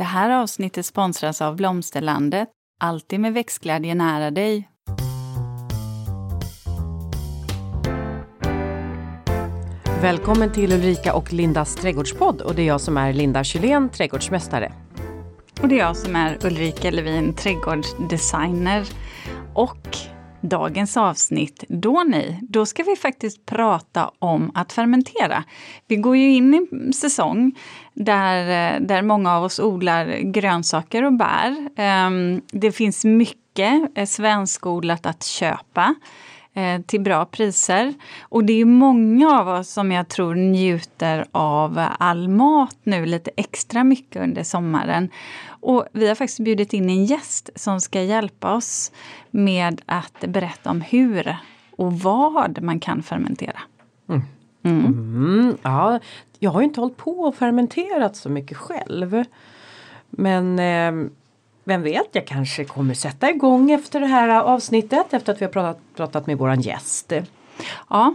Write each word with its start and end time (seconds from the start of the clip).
Det 0.00 0.04
här 0.04 0.30
avsnittet 0.30 0.86
sponsras 0.86 1.42
av 1.42 1.56
Blomsterlandet. 1.56 2.48
Alltid 2.80 3.20
med 3.20 3.34
växtglädje 3.34 3.94
nära 3.94 4.30
dig. 4.30 4.68
Välkommen 10.02 10.52
till 10.52 10.72
Ulrika 10.72 11.14
och 11.14 11.32
Lindas 11.32 11.74
trädgårdspodd 11.74 12.40
och 12.40 12.54
det 12.54 12.62
är 12.62 12.66
jag 12.66 12.80
som 12.80 12.96
är 12.96 13.12
Linda 13.12 13.44
Kylén, 13.44 13.88
trädgårdsmästare. 13.88 14.72
Och 15.62 15.68
det 15.68 15.74
är 15.74 15.78
jag 15.78 15.96
som 15.96 16.16
är 16.16 16.46
Ulrika 16.46 16.90
Levin, 16.90 17.34
trädgårdsdesigner. 17.34 18.88
Och 19.54 19.96
dagens 20.40 20.96
avsnitt, 20.96 21.64
då 21.68 22.02
ni, 22.02 22.38
då 22.42 22.66
ska 22.66 22.82
vi 22.82 22.96
faktiskt 22.96 23.46
prata 23.46 24.10
om 24.18 24.50
att 24.54 24.72
fermentera. 24.72 25.44
Vi 25.86 25.96
går 25.96 26.16
ju 26.16 26.30
in 26.34 26.54
i 26.54 26.68
en 26.72 26.92
säsong 26.92 27.52
där, 27.94 28.74
eh, 28.74 28.80
där 28.80 29.02
många 29.02 29.36
av 29.36 29.44
oss 29.44 29.60
odlar 29.60 30.06
grönsaker 30.22 31.04
och 31.04 31.12
bär. 31.12 31.68
Ehm, 31.76 32.40
det 32.52 32.72
finns 32.72 33.04
mycket 33.04 33.82
eh, 33.94 34.06
svenskodlat 34.06 35.06
att 35.06 35.24
köpa 35.24 35.94
eh, 36.54 36.80
till 36.80 37.00
bra 37.00 37.24
priser. 37.24 37.94
Och 38.20 38.44
det 38.44 38.60
är 38.60 38.64
många 38.64 39.40
av 39.40 39.48
oss 39.48 39.68
som 39.70 39.92
jag 39.92 40.08
tror 40.08 40.34
njuter 40.34 41.24
av 41.32 41.86
all 41.98 42.28
mat 42.28 42.76
nu 42.82 43.06
lite 43.06 43.30
extra 43.36 43.84
mycket 43.84 44.22
under 44.22 44.42
sommaren. 44.42 45.10
Och 45.60 45.86
vi 45.92 46.08
har 46.08 46.14
faktiskt 46.14 46.40
bjudit 46.40 46.72
in 46.72 46.90
en 46.90 47.04
gäst 47.04 47.50
som 47.54 47.80
ska 47.80 48.02
hjälpa 48.02 48.54
oss 48.54 48.92
med 49.30 49.82
att 49.86 50.20
berätta 50.20 50.70
om 50.70 50.80
hur 50.80 51.36
och 51.70 51.92
vad 51.92 52.62
man 52.62 52.80
kan 52.80 53.02
fermentera. 53.02 53.60
Mm. 54.08 54.22
Mm. 54.62 54.86
Mm, 54.86 55.56
ja, 55.62 56.00
jag 56.38 56.50
har 56.50 56.62
inte 56.62 56.80
hållit 56.80 56.96
på 56.96 57.20
och 57.20 57.34
fermenterat 57.34 58.16
så 58.16 58.28
mycket 58.28 58.56
själv. 58.56 59.24
Men 60.10 60.58
eh, 60.58 61.10
vem 61.64 61.82
vet, 61.82 62.08
jag 62.12 62.26
kanske 62.26 62.64
kommer 62.64 62.94
sätta 62.94 63.30
igång 63.30 63.70
efter 63.70 64.00
det 64.00 64.06
här 64.06 64.28
avsnittet 64.28 65.12
efter 65.12 65.32
att 65.32 65.40
vi 65.40 65.44
har 65.44 65.52
pratat, 65.52 65.82
pratat 65.96 66.26
med 66.26 66.38
våran 66.38 66.60
gäst. 66.60 67.12
Ja, 67.90 68.14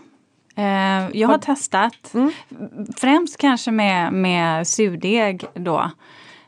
eh, 0.56 1.10
jag 1.14 1.28
har 1.28 1.38
testat. 1.38 2.14
Mm. 2.14 2.32
Främst 2.98 3.38
kanske 3.38 3.72
med, 3.72 4.14
med 4.14 4.68
surdeg 4.68 5.46
då. 5.54 5.92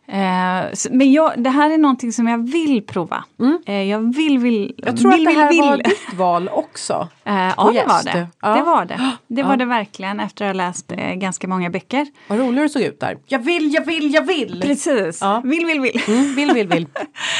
Eh, 0.09 0.89
men 0.91 1.11
jag, 1.11 1.31
det 1.37 1.49
här 1.49 1.69
är 1.69 1.77
någonting 1.77 2.11
som 2.11 2.27
jag 2.27 2.51
vill 2.51 2.81
prova. 2.85 3.23
Mm. 3.39 3.59
Eh, 3.65 3.83
jag 3.83 4.15
vill, 4.15 4.39
vill, 4.39 4.75
Jag 4.77 4.97
tror 4.97 5.11
vill, 5.11 5.27
att 5.27 5.33
det 5.33 5.39
här 5.39 5.49
vill, 5.49 5.61
var 5.61 5.77
ditt 5.77 6.13
val 6.13 6.49
också. 6.53 7.07
Eh, 7.25 7.33
ja, 7.57 7.71
det 7.73 7.85
var 7.87 8.03
det. 8.03 8.27
Ja. 8.41 8.55
det 8.55 8.63
var 8.63 8.85
det. 8.85 9.11
Det 9.27 9.43
var 9.43 9.51
ja. 9.51 9.57
det 9.57 9.65
verkligen 9.65 10.19
efter 10.19 10.45
att 10.45 10.49
ha 10.49 10.53
läst 10.53 10.87
ganska 11.15 11.47
många 11.47 11.69
böcker. 11.69 12.07
Vad 12.27 12.39
rolig 12.39 12.63
du 12.63 12.69
såg 12.69 12.81
ut 12.81 12.99
där. 12.99 13.17
Jag 13.25 13.39
vill, 13.39 13.73
jag 13.73 13.85
vill, 13.85 14.13
jag 14.13 14.21
vill! 14.21 14.61
Precis. 14.61 15.21
Ja. 15.21 15.41
Vill, 15.43 15.65
vill, 15.65 15.81
vill. 15.81 16.01
Mm, 16.07 16.35
vill, 16.35 16.51
vill, 16.53 16.67
vill. 16.67 16.87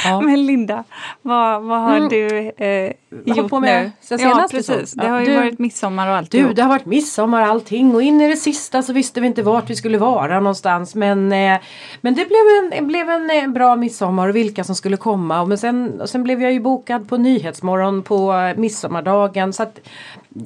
Men 0.24 0.46
Linda, 0.46 0.84
vad, 1.22 1.64
vad 1.64 1.80
har 1.80 1.98
mm. 1.98 2.10
du 2.10 2.52
eh, 2.58 2.92
gjort 3.26 3.50
på 3.50 3.60
med 3.60 3.84
nu? 3.84 3.92
Sen 4.02 4.20
senast 4.20 4.54
ja, 4.54 4.58
precis. 4.58 4.92
Det 4.92 5.08
har 5.08 5.20
ju 5.20 5.26
du, 5.26 5.36
varit 5.36 5.60
midsommar 5.60 6.08
och 6.10 6.16
allt. 6.16 6.32
Du, 6.32 6.54
det 6.54 6.62
har 6.62 6.70
varit 6.70 6.86
midsommar 6.86 7.42
och 7.42 7.48
allting 7.48 7.96
och 7.96 8.02
in 8.02 8.22
i 8.22 8.28
det 8.28 8.38
sista 8.38 8.82
så 8.82 8.94
visste 8.94 9.22
vi 9.22 9.28
inte 9.28 9.44
vart 9.44 9.70
vi 9.70 9.76
skulle 9.76 9.98
vara 9.98 10.40
någonstans. 10.40 10.96
Men, 10.96 11.32
eh, 11.32 11.60
men 12.02 12.16
det 12.16 12.26
blev 12.26 12.57
en, 12.72 12.88
blev 12.88 13.10
en 13.10 13.30
eh, 13.30 13.48
bra 13.48 13.76
midsommar 13.76 14.30
och 14.30 14.36
vilka 14.36 14.64
som 14.64 14.76
skulle 14.76 14.98
komma. 14.98 15.46
Men 15.46 15.58
sen, 15.58 16.02
sen 16.06 16.24
blev 16.24 16.42
jag 16.42 16.54
ju 16.54 16.60
bokad 16.60 17.10
på 17.10 17.18
Nyhetsmorgon 17.18 18.04
på 18.04 18.34
eh, 18.34 18.58
midsommardagen. 18.58 19.54
Så 19.54 19.64
att, 19.64 19.80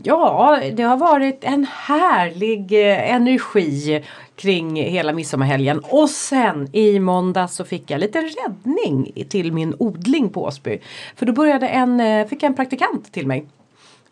ja, 0.04 0.60
det 0.74 0.84
har 0.84 0.98
varit 0.98 1.44
en 1.44 1.68
härlig 1.70 2.90
eh, 2.90 3.14
energi 3.14 4.04
kring 4.36 4.76
hela 4.76 5.14
midsommarhelgen. 5.14 5.80
Och 5.80 6.10
sen 6.10 6.70
i 6.76 7.00
måndag 7.00 7.48
så 7.48 7.66
fick 7.66 7.92
jag 7.92 8.00
lite 8.00 8.22
räddning 8.22 9.26
till 9.30 9.54
min 9.54 9.76
odling 9.80 10.30
på 10.30 10.44
Åsby. 10.44 10.80
För 11.16 11.26
då 11.26 11.34
började 11.34 11.68
en, 11.68 12.28
fick 12.28 12.44
jag 12.44 12.50
en 12.50 12.56
praktikant 12.56 13.12
till 13.12 13.28
mig. 13.28 13.46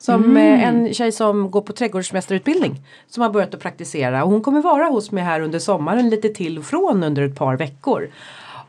Som 0.01 0.23
mm. 0.23 0.37
Eh, 0.37 0.67
en 0.67 0.93
tjej 0.93 1.11
som 1.11 1.51
går 1.51 1.61
på 1.61 1.73
trädgårdsmästarutbildning. 1.73 2.81
Som 3.07 3.23
har 3.23 3.29
börjat 3.29 3.53
att 3.53 3.61
praktisera 3.61 4.23
och 4.23 4.31
hon 4.31 4.41
kommer 4.41 4.61
vara 4.61 4.85
hos 4.85 5.11
mig 5.11 5.23
här 5.23 5.41
under 5.41 5.59
sommaren 5.59 6.09
lite 6.09 6.29
till 6.29 6.57
och 6.57 6.65
från 6.65 7.03
under 7.03 7.21
ett 7.23 7.35
par 7.35 7.57
veckor. 7.57 8.09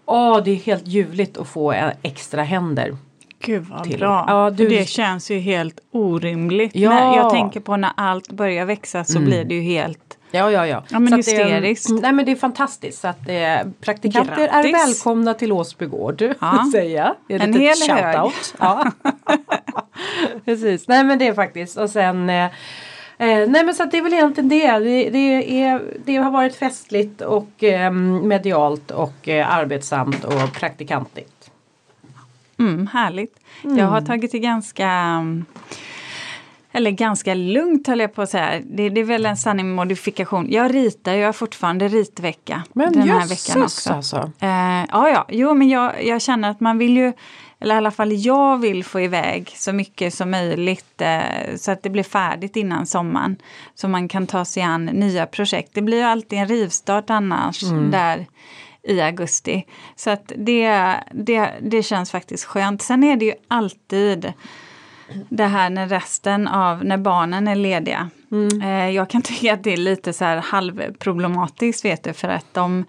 Åh, 0.04 0.42
det 0.44 0.50
är 0.50 0.56
helt 0.56 0.86
ljuvligt 0.86 1.38
att 1.38 1.48
få 1.48 1.74
extra 2.02 2.42
händer. 2.42 2.96
Gud 3.42 3.62
vad 3.62 3.84
till. 3.84 3.98
bra. 3.98 4.24
Ja, 4.28 4.50
du... 4.50 4.68
Det 4.68 4.88
känns 4.88 5.30
ju 5.30 5.38
helt 5.38 5.80
orimligt. 5.92 6.74
Ja. 6.74 6.90
När 6.90 7.16
jag 7.16 7.30
tänker 7.30 7.60
på 7.60 7.76
när 7.76 7.90
allt 7.96 8.32
börjar 8.32 8.64
växa 8.64 9.04
så 9.04 9.18
mm. 9.18 9.24
blir 9.24 9.44
det 9.44 9.54
ju 9.54 9.60
helt 9.60 10.18
Ja, 10.32 10.50
ja, 10.50 10.66
ja. 10.66 10.84
ja 10.88 10.98
men 10.98 11.12
hysteriskt. 11.12 11.88
Det, 11.88 11.94
nej 11.94 12.12
men 12.12 12.24
det 12.24 12.32
är 12.32 12.36
fantastiskt. 12.36 13.00
Så 13.00 13.08
att, 13.08 13.28
eh, 13.28 13.70
praktikanter 13.80 14.36
Grattis. 14.36 14.52
är 14.52 14.86
välkomna 14.86 15.34
till 15.34 15.52
Åsby 15.52 15.86
gård. 15.86 16.22
Ja. 16.40 16.68
säga. 16.72 17.14
En 17.28 17.54
hel 17.54 17.76
hög. 17.90 18.30
Ja. 18.58 18.84
Precis. 20.44 20.88
Nej 20.88 21.04
men 21.04 21.18
det 21.18 21.26
är 21.26 21.34
faktiskt. 21.34 21.76
Och 21.76 21.90
sen 21.90 22.30
eh, 22.30 22.50
Eh, 23.20 23.48
nej 23.48 23.64
men 23.64 23.74
så 23.74 23.82
att 23.82 23.90
det 23.90 23.98
är 23.98 24.02
väl 24.02 24.12
egentligen 24.12 24.48
det. 24.48 24.78
Det, 24.78 25.10
det, 25.10 25.62
är, 25.62 25.82
det 26.04 26.16
har 26.16 26.30
varit 26.30 26.56
festligt 26.56 27.20
och 27.20 27.64
eh, 27.64 27.92
medialt 27.92 28.90
och 28.90 29.28
eh, 29.28 29.54
arbetsamt 29.54 30.24
och 30.24 30.52
praktikantigt. 30.52 31.50
Mm, 32.58 32.86
härligt. 32.86 33.36
Mm. 33.64 33.78
Jag 33.78 33.86
har 33.86 34.00
tagit 34.00 34.32
det 34.32 34.38
ganska 34.38 34.90
eller 36.72 36.90
ganska 36.90 37.34
lugnt 37.34 37.86
höll 37.86 38.00
jag 38.00 38.14
på 38.14 38.22
att 38.22 38.30
säga. 38.30 38.60
Det, 38.64 38.88
det 38.88 39.00
är 39.00 39.04
väl 39.04 39.26
en 39.26 39.36
sanning 39.36 39.66
med 39.66 39.76
modifikation. 39.76 40.46
Jag 40.50 40.74
ritar, 40.74 41.12
jag 41.12 41.28
har 41.28 41.32
fortfarande 41.32 41.88
ritvecka. 41.88 42.62
Men 42.72 42.92
den 42.92 43.08
här 43.08 43.28
veckan 43.28 43.62
också. 43.62 43.92
alltså. 43.92 44.30
Eh, 44.40 44.84
ja, 44.90 45.08
ja, 45.08 45.26
jo 45.28 45.54
men 45.54 45.68
jag, 45.68 46.04
jag 46.04 46.22
känner 46.22 46.50
att 46.50 46.60
man 46.60 46.78
vill 46.78 46.96
ju 46.96 47.12
eller 47.60 47.74
i 47.74 47.78
alla 47.78 47.90
fall 47.90 48.12
jag 48.12 48.58
vill 48.58 48.84
få 48.84 49.00
iväg 49.00 49.52
så 49.56 49.72
mycket 49.72 50.14
som 50.14 50.30
möjligt 50.30 51.00
eh, 51.00 51.56
så 51.56 51.70
att 51.70 51.82
det 51.82 51.90
blir 51.90 52.02
färdigt 52.02 52.56
innan 52.56 52.86
sommaren. 52.86 53.36
Så 53.74 53.88
man 53.88 54.08
kan 54.08 54.26
ta 54.26 54.44
sig 54.44 54.62
an 54.62 54.84
nya 54.84 55.26
projekt. 55.26 55.70
Det 55.74 55.82
blir 55.82 55.98
ju 55.98 56.04
alltid 56.04 56.38
en 56.38 56.48
rivstart 56.48 57.10
annars 57.10 57.62
mm. 57.62 57.90
där 57.90 58.26
i 58.82 59.00
augusti. 59.00 59.66
Så 59.96 60.10
att 60.10 60.32
det, 60.36 60.94
det, 61.12 61.50
det 61.60 61.82
känns 61.82 62.10
faktiskt 62.10 62.44
skönt. 62.44 62.82
Sen 62.82 63.04
är 63.04 63.16
det 63.16 63.24
ju 63.24 63.34
alltid 63.48 64.32
det 65.28 65.46
här 65.46 65.70
när 65.70 65.88
resten 65.88 66.48
av, 66.48 66.84
när 66.84 66.98
barnen 66.98 67.48
är 67.48 67.54
lediga. 67.54 68.10
Mm. 68.32 68.62
Eh, 68.62 68.90
jag 68.90 69.10
kan 69.10 69.22
tycka 69.22 69.54
att 69.54 69.64
det 69.64 69.72
är 69.72 69.76
lite 69.76 70.12
så 70.12 70.24
här 70.24 70.36
halvproblematiskt 70.36 71.84
vet 71.84 72.04
du 72.04 72.12
för 72.12 72.28
att 72.28 72.54
de 72.54 72.84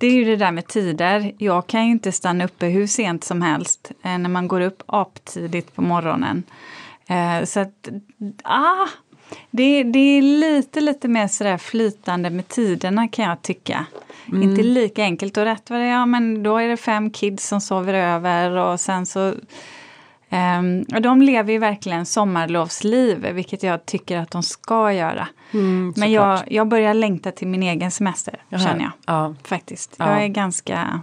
det 0.00 0.06
är 0.06 0.12
ju 0.12 0.24
det 0.24 0.36
där 0.36 0.52
med 0.52 0.66
tider. 0.66 1.32
Jag 1.38 1.66
kan 1.66 1.84
ju 1.84 1.90
inte 1.90 2.12
stanna 2.12 2.44
uppe 2.44 2.66
hur 2.66 2.86
sent 2.86 3.24
som 3.24 3.42
helst 3.42 3.92
eh, 4.02 4.18
när 4.18 4.28
man 4.28 4.48
går 4.48 4.60
upp 4.60 4.82
aptidigt 4.86 5.74
på 5.74 5.82
morgonen. 5.82 6.42
Eh, 7.06 7.44
så 7.44 7.60
att, 7.60 7.88
ah, 8.44 8.86
det, 9.50 9.82
det 9.82 9.98
är 9.98 10.22
lite, 10.22 10.80
lite 10.80 11.08
mer 11.08 11.28
sådär 11.28 11.58
flytande 11.58 12.30
med 12.30 12.48
tiderna 12.48 13.08
kan 13.08 13.24
jag 13.24 13.42
tycka. 13.42 13.86
Mm. 14.28 14.42
Inte 14.42 14.62
lika 14.62 15.02
enkelt 15.02 15.36
och 15.36 15.44
rätt 15.44 15.70
vad 15.70 15.80
det 15.80 15.84
är, 15.84 15.92
ja 15.92 16.06
men 16.06 16.42
då 16.42 16.58
är 16.58 16.68
det 16.68 16.76
fem 16.76 17.10
kids 17.10 17.48
som 17.48 17.60
sover 17.60 17.94
över 17.94 18.50
och 18.50 18.80
sen 18.80 19.06
så 19.06 19.34
och 20.94 21.02
de 21.02 21.22
lever 21.22 21.52
ju 21.52 21.58
verkligen 21.58 22.06
sommarlovsliv, 22.06 23.26
vilket 23.32 23.62
jag 23.62 23.86
tycker 23.86 24.18
att 24.18 24.30
de 24.30 24.42
ska 24.42 24.92
göra. 24.92 25.28
Mm, 25.52 25.94
Men 25.96 26.12
jag, 26.12 26.40
jag 26.46 26.68
börjar 26.68 26.94
längta 26.94 27.32
till 27.32 27.48
min 27.48 27.62
egen 27.62 27.90
semester, 27.90 28.34
Jaha. 28.48 28.60
känner 28.60 28.80
jag. 28.80 28.92
Ja. 29.06 29.34
Faktiskt. 29.44 29.94
Ja. 29.96 30.10
Jag 30.10 30.24
är 30.24 30.28
ganska, 30.28 31.00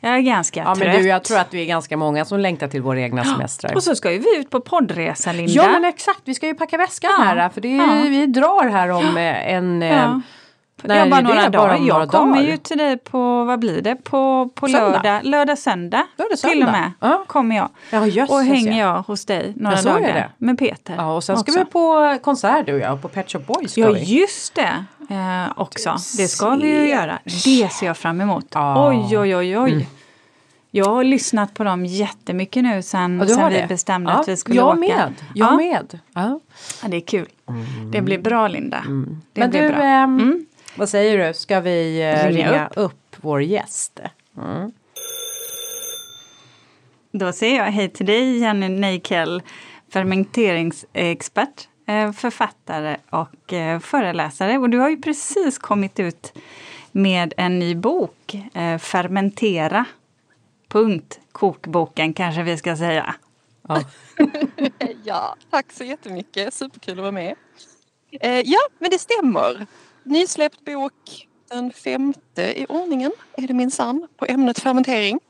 jag 0.00 0.14
är 0.14 0.20
ganska 0.20 0.60
ja, 0.60 0.74
trött. 0.74 0.88
Men 0.88 1.02
du, 1.02 1.08
jag 1.08 1.24
tror 1.24 1.38
att 1.38 1.54
vi 1.54 1.62
är 1.62 1.66
ganska 1.66 1.96
många 1.96 2.24
som 2.24 2.40
längtar 2.40 2.68
till 2.68 2.82
våra 2.82 3.00
egna 3.00 3.24
semestrar. 3.24 3.74
Och 3.74 3.82
så 3.82 3.94
ska 3.94 4.12
ju 4.12 4.18
vi 4.18 4.36
ut 4.38 4.50
på 4.50 4.60
poddresa, 4.60 5.32
Linda. 5.32 5.52
Ja, 5.52 5.68
men 5.68 5.84
exakt. 5.84 6.20
Vi 6.24 6.34
ska 6.34 6.46
ju 6.46 6.54
packa 6.54 6.78
väskan 6.78 7.10
här, 7.18 7.48
för 7.48 7.60
det 7.60 7.78
är, 7.78 8.08
vi 8.08 8.26
drar 8.26 8.68
här 8.68 8.88
om 8.90 9.16
en 9.16 9.82
Nej, 10.82 10.98
jag 10.98 11.10
bara 11.10 11.20
några 11.20 11.48
dagar. 11.48 11.68
Bara 11.68 11.86
jag 11.86 12.08
kommer 12.10 12.36
dagar. 12.36 12.50
ju 12.50 12.56
till 12.56 12.78
dig 12.78 12.96
på, 12.96 13.44
vad 13.44 13.58
blir 13.58 13.82
det, 13.82 13.96
på, 13.96 14.50
på 14.54 14.66
lördag, 14.66 15.24
lördag, 15.24 15.58
söndag. 15.58 16.06
Lördag, 16.16 16.38
söndag. 16.38 16.52
Till 16.54 16.62
och 16.62 16.72
med 16.72 16.92
ja. 17.00 17.24
kommer 17.26 17.56
jag. 17.56 17.68
Ja, 17.90 18.06
just, 18.06 18.32
och 18.32 18.40
hänger 18.40 18.80
jag 18.80 19.02
hos 19.02 19.24
dig 19.24 19.52
några 19.56 19.76
ja, 19.76 19.82
dagar 19.82 20.32
med 20.38 20.58
Peter. 20.58 20.94
Ja, 20.96 21.14
och 21.14 21.24
sen 21.24 21.36
ska 21.36 21.52
också. 21.52 21.58
vi 21.58 21.64
på 21.64 22.18
konsert 22.22 22.66
du 22.66 22.74
och 22.74 22.80
jag, 22.80 23.02
på 23.02 23.08
Pet 23.08 23.32
Shop 23.32 23.38
Boys 23.38 23.72
ska 23.72 23.80
Ja, 23.80 23.92
vi. 23.92 24.00
just 24.00 24.54
det. 24.54 24.84
Eh, 25.10 25.52
också. 25.56 25.90
Det 25.90 26.28
ska 26.28 26.50
vi 26.50 26.68
ju 26.68 26.88
göra. 26.88 27.18
Det 27.24 27.72
ser 27.72 27.86
jag 27.86 27.96
fram 27.96 28.20
emot. 28.20 28.46
Ja. 28.54 28.88
Oj, 28.88 29.18
oj, 29.18 29.36
oj, 29.36 29.58
oj. 29.58 29.72
Mm. 29.72 29.86
Jag 30.70 30.84
har 30.84 31.04
lyssnat 31.04 31.54
på 31.54 31.64
dem 31.64 31.86
jättemycket 31.86 32.62
nu 32.62 32.82
sen, 32.82 33.28
sen 33.28 33.52
vi 33.52 33.66
bestämde 33.68 34.12
ja, 34.12 34.20
att 34.20 34.28
vi 34.28 34.36
skulle 34.36 34.56
jag 34.56 34.68
åka. 34.68 34.78
Med. 34.78 35.14
Jag 35.34 35.52
ja. 35.52 35.56
med. 35.56 35.98
Ja. 36.14 36.40
ja, 36.82 36.88
det 36.88 36.96
är 36.96 37.00
kul. 37.00 37.28
Mm. 37.48 37.90
Det 37.90 38.00
blir 38.00 38.18
bra 38.18 38.48
Linda. 38.48 38.78
Mm. 38.78 39.20
Det 39.32 39.40
Men 39.40 39.50
blir 39.50 39.62
du, 39.62 39.68
bra. 39.68 39.82
Ähm, 39.82 40.18
mm. 40.18 40.46
Vad 40.76 40.88
säger 40.88 41.26
du, 41.28 41.34
ska 41.34 41.60
vi 41.60 42.02
eh, 42.02 42.28
ringa, 42.28 42.52
ringa 42.52 42.66
upp. 42.66 42.72
upp. 42.76 43.16
vår 43.20 43.42
gäst? 43.42 44.00
Mm. 44.38 44.72
Då 47.12 47.32
säger 47.32 47.56
jag 47.56 47.64
hej 47.64 47.88
till 47.88 48.06
dig 48.06 48.38
Jenny 48.38 48.68
Neikell, 48.68 49.42
fermenteringsexpert, 49.92 51.68
eh, 51.86 52.12
författare 52.12 52.96
och 53.10 53.52
eh, 53.52 53.80
föreläsare. 53.80 54.58
Och 54.58 54.70
du 54.70 54.78
har 54.78 54.90
ju 54.90 55.02
precis 55.02 55.58
kommit 55.58 56.00
ut 56.00 56.32
med 56.92 57.34
en 57.36 57.58
ny 57.58 57.74
bok, 57.74 58.36
Fermentera. 58.78 59.84
Punkt. 60.68 61.20
Kokboken 61.32 62.12
kanske 62.14 62.42
vi 62.42 62.56
ska 62.56 62.76
säga. 62.76 63.14
Ja. 63.68 63.82
ja, 65.04 65.36
tack 65.50 65.72
så 65.72 65.84
jättemycket. 65.84 66.54
Superkul 66.54 66.92
att 66.92 67.02
vara 67.02 67.12
med. 67.12 67.34
Ja, 68.44 68.60
men 68.78 68.90
det 68.90 68.98
stämmer. 68.98 69.66
Nysläppt 70.04 70.64
bok 70.64 71.28
den 71.50 71.72
femte 71.72 72.42
i 72.42 72.66
ordningen 72.68 73.12
är 73.36 73.46
det 73.46 73.54
minsann 73.54 74.08
på 74.16 74.26
ämnet 74.28 74.58
fermentering. 74.58 75.20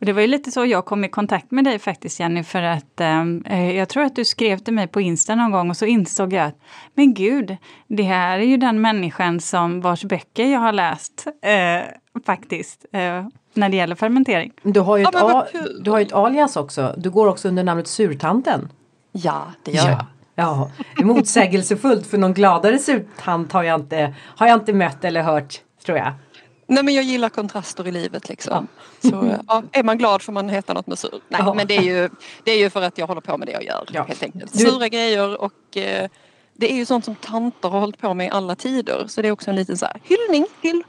Och 0.00 0.06
det 0.06 0.12
var 0.12 0.20
ju 0.20 0.26
lite 0.26 0.50
så 0.50 0.64
jag 0.66 0.84
kom 0.84 1.04
i 1.04 1.08
kontakt 1.08 1.50
med 1.50 1.64
dig 1.64 1.78
faktiskt 1.78 2.20
Jenny, 2.20 2.44
för 2.44 2.62
att 2.62 3.00
eh, 3.00 3.76
jag 3.76 3.88
tror 3.88 4.04
att 4.04 4.16
du 4.16 4.24
skrev 4.24 4.58
till 4.58 4.74
mig 4.74 4.86
på 4.86 5.00
Insta 5.00 5.34
någon 5.34 5.50
gång 5.50 5.70
och 5.70 5.76
så 5.76 5.86
insåg 5.86 6.32
jag 6.32 6.46
att 6.46 6.58
men 6.94 7.14
gud, 7.14 7.56
det 7.86 8.02
här 8.02 8.38
är 8.38 8.44
ju 8.44 8.56
den 8.56 8.80
människan 8.80 9.40
som 9.40 9.80
vars 9.80 10.04
böcker 10.04 10.46
jag 10.46 10.60
har 10.60 10.72
läst 10.72 11.26
eh, 11.42 11.88
faktiskt. 12.26 12.86
Eh, 12.92 13.26
när 13.54 13.68
det 13.68 13.76
gäller 13.76 13.94
fermentering. 13.96 14.52
Du 14.62 14.80
har 14.80 14.96
ju 14.96 15.02
ett, 15.02 15.10
Ja, 15.12 15.46
kul. 15.52 15.80
du 15.84 15.90
har 15.90 15.98
ju 15.98 16.06
ett 16.06 16.12
alias 16.12 16.56
också. 16.56 16.94
Du 16.98 17.10
går 17.10 17.26
också 17.26 17.48
under 17.48 17.64
namnet 17.64 17.88
Surtanten. 17.88 18.68
Ja, 19.12 19.42
det 19.62 19.72
gör 19.72 19.88
jag. 19.88 20.04
Ja, 20.34 20.70
motsägelsefullt 21.02 22.06
för 22.06 22.18
någon 22.18 22.34
gladare 22.34 22.78
surtant 22.78 23.52
har 23.52 23.62
jag 23.62 23.80
inte, 23.80 24.14
har 24.36 24.46
jag 24.46 24.56
inte 24.60 24.72
mött 24.72 25.04
eller 25.04 25.22
hört 25.22 25.60
tror 25.86 25.98
jag. 25.98 26.12
Nej 26.66 26.82
men 26.84 26.94
jag 26.94 27.04
gillar 27.04 27.28
kontraster 27.28 27.88
i 27.88 27.92
livet 27.92 28.28
liksom. 28.28 28.66
Så 29.02 29.36
ja, 29.48 29.62
är 29.72 29.82
man 29.82 29.98
glad 29.98 30.22
får 30.22 30.32
man 30.32 30.48
heta 30.48 30.72
något 30.74 30.86
med 30.86 30.98
sur. 30.98 31.20
Nej 31.28 31.40
Ja. 31.44 31.54
men 31.54 31.66
det 31.66 31.76
är, 31.76 31.82
ju, 31.82 32.10
det 32.44 32.50
är 32.50 32.58
ju 32.58 32.70
för 32.70 32.82
att 32.82 32.98
jag 32.98 33.06
håller 33.06 33.20
på 33.20 33.36
med 33.38 33.48
det 33.48 33.52
jag 33.52 33.64
gör 33.64 33.84
Ja. 33.92 34.02
helt 34.02 34.22
enkelt. 34.22 34.52
Du- 34.52 34.58
Sura 34.58 34.88
grejer 34.88 35.40
och 35.42 35.76
eh, 35.76 36.08
det 36.54 36.72
är 36.72 36.76
ju 36.76 36.84
sånt 36.86 37.04
som 37.04 37.14
tanter 37.14 37.68
har 37.68 37.80
hållit 37.80 37.98
på 37.98 38.14
med 38.14 38.26
i 38.26 38.30
alla 38.30 38.54
tider. 38.54 39.04
Så 39.08 39.22
det 39.22 39.28
är 39.28 39.32
också 39.32 39.50
en 39.50 39.56
liten 39.56 39.76
så 39.78 39.86
här, 39.86 40.00
hyllning 40.04 40.46
till 40.60 40.82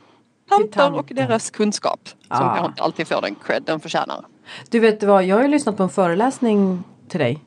tanter 0.50 0.94
och 0.94 1.06
deras 1.12 1.50
kunskap. 1.52 2.00
Som 2.10 2.16
Ah. 2.30 2.58
jag 2.58 2.66
inte 2.66 2.84
alltid 2.84 3.08
får 3.08 3.22
den 3.22 3.36
cred 3.36 3.64
den 3.66 3.80
förtjänar. 3.80 4.26
Du 4.70 4.80
vet 4.80 5.04
vad, 5.04 5.24
jag 5.24 5.36
har 5.36 5.44
ju 5.44 5.50
lyssnat 5.50 5.78
på 5.78 5.84
en 5.84 5.90
föreläsning 5.90 6.84
till 7.10 7.20
dig. 7.20 7.40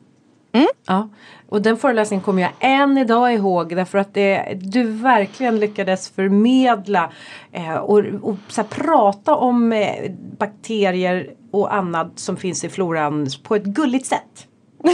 Mm. 0.51 0.67
Ja, 0.87 1.09
och 1.49 1.61
den 1.61 1.77
föreläsningen 1.77 2.23
kommer 2.23 2.41
jag 2.41 2.51
än 2.59 2.97
idag 2.97 3.33
ihåg 3.33 3.75
därför 3.75 3.97
att 3.97 4.13
det, 4.13 4.57
du 4.61 4.83
verkligen 4.83 5.59
lyckades 5.59 6.09
förmedla 6.09 7.11
eh, 7.51 7.75
och, 7.75 7.99
och 8.21 8.35
så 8.47 8.61
här, 8.61 8.67
prata 8.67 9.35
om 9.35 9.73
eh, 9.73 10.11
bakterier 10.37 11.29
och 11.51 11.73
annat 11.73 12.19
som 12.19 12.37
finns 12.37 12.63
i 12.63 12.69
floran 12.69 13.27
på 13.43 13.55
ett 13.55 13.63
gulligt 13.63 14.05
sätt. 14.05 14.47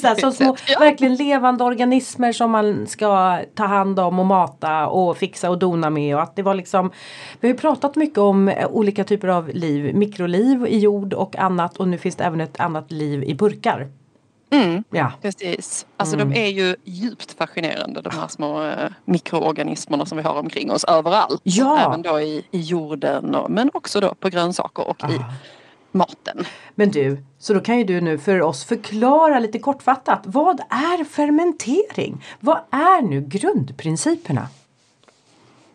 så 0.00 0.06
här, 0.06 0.20
som 0.20 0.32
små, 0.32 0.56
Ja. 0.68 0.78
verkligen 0.78 1.14
levande 1.14 1.64
organismer 1.64 2.32
som 2.32 2.50
man 2.50 2.86
ska 2.86 3.40
ta 3.54 3.64
hand 3.64 3.98
om 4.00 4.18
och 4.18 4.26
mata 4.26 4.86
och 4.86 5.16
fixa 5.16 5.50
och 5.50 5.58
dona 5.58 5.90
med. 5.90 6.16
Och 6.16 6.22
att 6.22 6.36
det 6.36 6.42
var 6.42 6.54
liksom, 6.54 6.90
vi 7.40 7.48
har 7.48 7.54
ju 7.54 7.58
pratat 7.60 7.96
mycket 7.96 8.18
om 8.18 8.48
eh, 8.48 8.68
olika 8.70 9.04
typer 9.04 9.28
av 9.28 9.48
liv, 9.48 9.94
mikroliv 9.94 10.66
i 10.66 10.78
jord 10.78 11.14
och 11.14 11.36
annat 11.36 11.76
och 11.76 11.88
nu 11.88 11.98
finns 11.98 12.16
det 12.16 12.24
även 12.24 12.40
ett 12.40 12.60
annat 12.60 12.92
liv 12.92 13.24
i 13.24 13.34
burkar. 13.34 13.88
Mm. 14.50 14.84
Ja, 14.90 15.12
Precis. 15.22 15.86
Alltså 15.96 16.14
Mm. 16.16 16.30
de 16.30 16.40
är 16.40 16.46
ju 16.48 16.76
djupt 16.84 17.32
fascinerande 17.38 18.00
de 18.00 18.10
här 18.16 18.28
små 18.28 18.62
eh, 18.62 18.90
mikroorganismerna 19.04 20.06
som 20.06 20.18
vi 20.18 20.24
har 20.24 20.34
omkring 20.34 20.70
oss 20.70 20.84
överallt. 20.84 21.40
Ja. 21.44 21.78
Även 21.86 22.02
då 22.02 22.20
i, 22.20 22.44
i 22.50 22.60
jorden 22.60 23.34
och, 23.34 23.50
men 23.50 23.70
också 23.74 24.00
då 24.00 24.14
på 24.14 24.28
grönsaker 24.28 24.88
och 24.88 25.00
i 25.00 25.16
Ah. 25.16 25.32
maten. 25.92 26.44
men 26.74 26.90
du, 26.90 27.24
så 27.38 27.54
då 27.54 27.60
kan 27.60 27.78
ju 27.78 27.84
du 27.84 28.00
nu 28.00 28.18
för 28.18 28.42
oss 28.42 28.64
förklara 28.64 29.38
lite 29.38 29.58
kortfattat. 29.58 30.20
Vad 30.24 30.60
är 30.60 31.04
fermentering? 31.04 32.24
Vad 32.40 32.58
är 32.70 33.02
nu 33.02 33.20
grundprinciperna? 33.20 34.48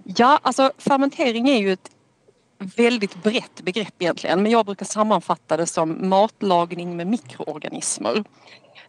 Ja, 0.03 0.39
alltså 0.41 0.71
fermentering 0.77 1.49
är 1.49 1.57
ju 1.59 1.73
ett 1.73 1.91
väldigt 2.57 3.23
brett 3.23 3.61
begrepp 3.63 3.93
egentligen 3.99 4.43
men 4.43 4.51
jag 4.51 4.65
brukar 4.65 4.85
sammanfatta 4.85 5.57
det 5.57 5.65
som 5.65 6.09
matlagning 6.09 6.95
med 6.97 7.07
mikroorganismer. 7.07 8.23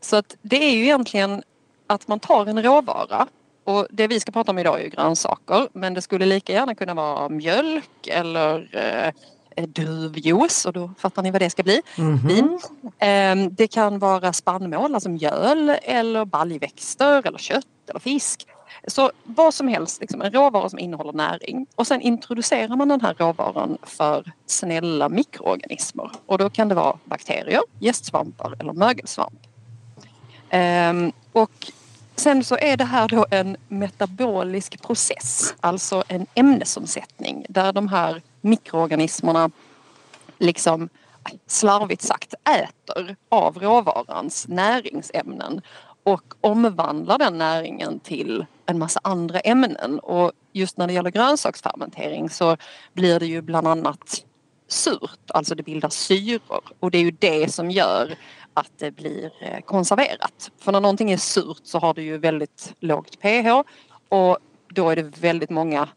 Så 0.07 0.17
att 0.17 0.37
det 0.43 0.65
är 0.65 0.77
ju 0.77 0.83
egentligen 0.83 1.43
att 1.87 2.09
man 2.09 2.21
tar 2.21 2.47
en 2.47 2.63
råvara 2.63 3.27
och 3.65 3.87
det 3.91 4.07
vi 4.07 4.21
ska 4.21 4.33
prata 4.33 4.51
om 4.51 4.59
idag 4.59 4.81
är 4.81 4.85
ju 4.85 4.91
grönsaker 4.91 5.69
men 5.73 5.95
det 5.95 6.03
skulle 6.03 6.27
lika 6.27 6.53
gärna 6.53 6.75
kunna 6.75 6.95
vara 6.95 7.29
mjölk 7.29 8.07
eller 8.07 8.69
eh, 9.57 9.65
druvjuice 9.67 10.67
och 10.67 10.73
då 10.73 10.91
fattar 10.99 11.23
ni 11.23 11.31
vad 11.31 11.41
det 11.41 11.51
ska 11.51 11.63
bli. 11.63 11.83
Vin. 12.27 12.61
Eh, 12.99 13.51
det 13.51 13.67
kan 13.67 13.99
vara 13.99 14.33
spannmål, 14.33 14.95
alltså 14.95 15.09
mjöl 15.09 15.69
eller 15.83 16.25
baljväxter 16.25 17.27
eller 17.27 17.39
kött 17.39 17.67
eller 17.89 18.01
fisk. 18.01 18.47
Så 18.87 19.11
vad 19.25 19.55
som 19.55 19.69
helst, 19.69 20.01
liksom 20.01 20.23
en 20.23 20.33
råvara 20.33 20.69
som 20.69 20.79
innehåller 20.79 21.13
näring. 21.13 21.67
Och 21.75 21.87
sen 21.87 22.01
introducerar 22.01 22.77
man 22.77 22.89
den 22.89 23.01
här 23.01 23.15
råvaran 23.15 23.79
för 23.83 24.33
snälla 24.47 25.09
mikroorganismer. 25.09 26.11
Och 26.27 26.39
då 26.39 26.51
kan 26.51 26.69
det 26.69 26.75
vara 26.75 26.99
bakterier, 27.05 27.61
gästsvampar 27.79 28.57
eller 28.61 28.73
mögelsvamp. 28.73 29.39
Ehm, 30.51 31.13
och 31.33 31.73
sen 32.17 32.45
så 32.45 32.57
är 32.61 32.77
det 32.77 32.85
här 32.85 33.09
då 33.09 33.27
en 33.31 33.57
metabolisk 33.69 34.83
process, 34.83 35.55
alltså 35.61 36.05
en 36.09 36.27
ämnesomsättning 36.35 37.47
där 37.49 37.73
de 37.73 37.89
här 37.89 38.23
mikroorganismerna 38.41 39.51
liksom 40.39 40.89
slarvigt 41.47 42.03
sagt 42.03 42.35
äter 42.35 43.17
av 43.29 43.59
råvarans 43.59 44.49
näringsämnen 44.49 45.61
och 46.03 46.35
omvandlar 46.41 47.19
den 47.19 47.39
näringen 47.39 48.01
till 48.01 48.47
en 48.67 48.79
massa 48.79 49.01
andra 49.03 49.41
ämnen. 49.41 49.99
Och 49.99 50.33
just 50.53 50.77
när 50.77 50.87
det 50.87 50.93
gäller 50.93 51.11
grönsaksfermentering 51.11 52.31
så 52.31 52.57
blir 52.93 53.21
det 53.21 53.27
ju 53.27 53.43
bland 53.43 53.67
annat 53.69 54.25
surt, 54.69 55.31
alltså 55.31 55.55
det 55.55 55.63
bildas 55.63 55.95
syror 55.95 56.65
och 56.81 56.91
det 56.91 56.99
är 56.99 57.03
ju 57.03 57.11
det 57.11 57.53
som 57.53 57.71
gör 57.71 58.17
att 58.57 58.73
det 58.79 58.91
blir 58.91 59.33
eh, 59.41 59.61
konserverat. 59.61 60.51
För 60.59 60.73
när 60.73 60.81
någonting 60.81 61.11
är 61.11 61.17
surt 61.17 61.61
så 61.63 61.79
har 61.79 61.95
det 61.95 62.03
ju 62.03 62.19
väldigt 62.19 62.75
lågt 62.81 63.21
pH 63.21 63.63
och 64.09 64.39
då 64.69 64.91
är 64.91 64.97
det 64.97 65.19
väldigt 65.19 65.51
många 65.51 65.89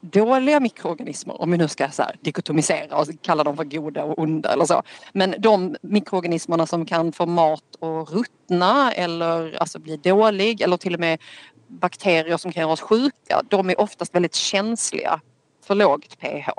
dåliga 0.00 0.60
mikroorganismer 0.60 1.42
om 1.42 1.50
vi 1.50 1.58
nu 1.58 1.68
ska 1.68 1.90
så 1.90 2.02
här 2.02 2.16
dikotomisera 2.20 2.96
och 2.96 3.06
kalla 3.22 3.44
dem 3.44 3.56
för 3.56 3.64
goda 3.64 4.04
och 4.04 4.18
onda 4.18 4.52
eller 4.52 4.64
så. 4.64 4.82
Men 5.12 5.34
de 5.38 5.76
mikroorganismerna 5.80 6.66
som 6.66 6.86
kan 6.86 7.12
få 7.12 7.26
mat 7.26 7.82
att 7.82 8.10
ruttna 8.10 8.92
eller 8.92 9.56
alltså 9.60 9.78
bli 9.78 9.96
dålig 9.96 10.60
eller 10.60 10.76
till 10.76 10.94
och 10.94 11.00
med 11.00 11.20
bakterier 11.68 12.36
som 12.36 12.52
kan 12.52 12.60
göra 12.60 12.72
oss 12.72 12.80
sjuka, 12.80 13.42
de 13.48 13.70
är 13.70 13.80
oftast 13.80 14.14
väldigt 14.14 14.34
känsliga 14.34 15.20
för 15.66 15.74
lågt 15.74 16.18
pH. 16.18 16.50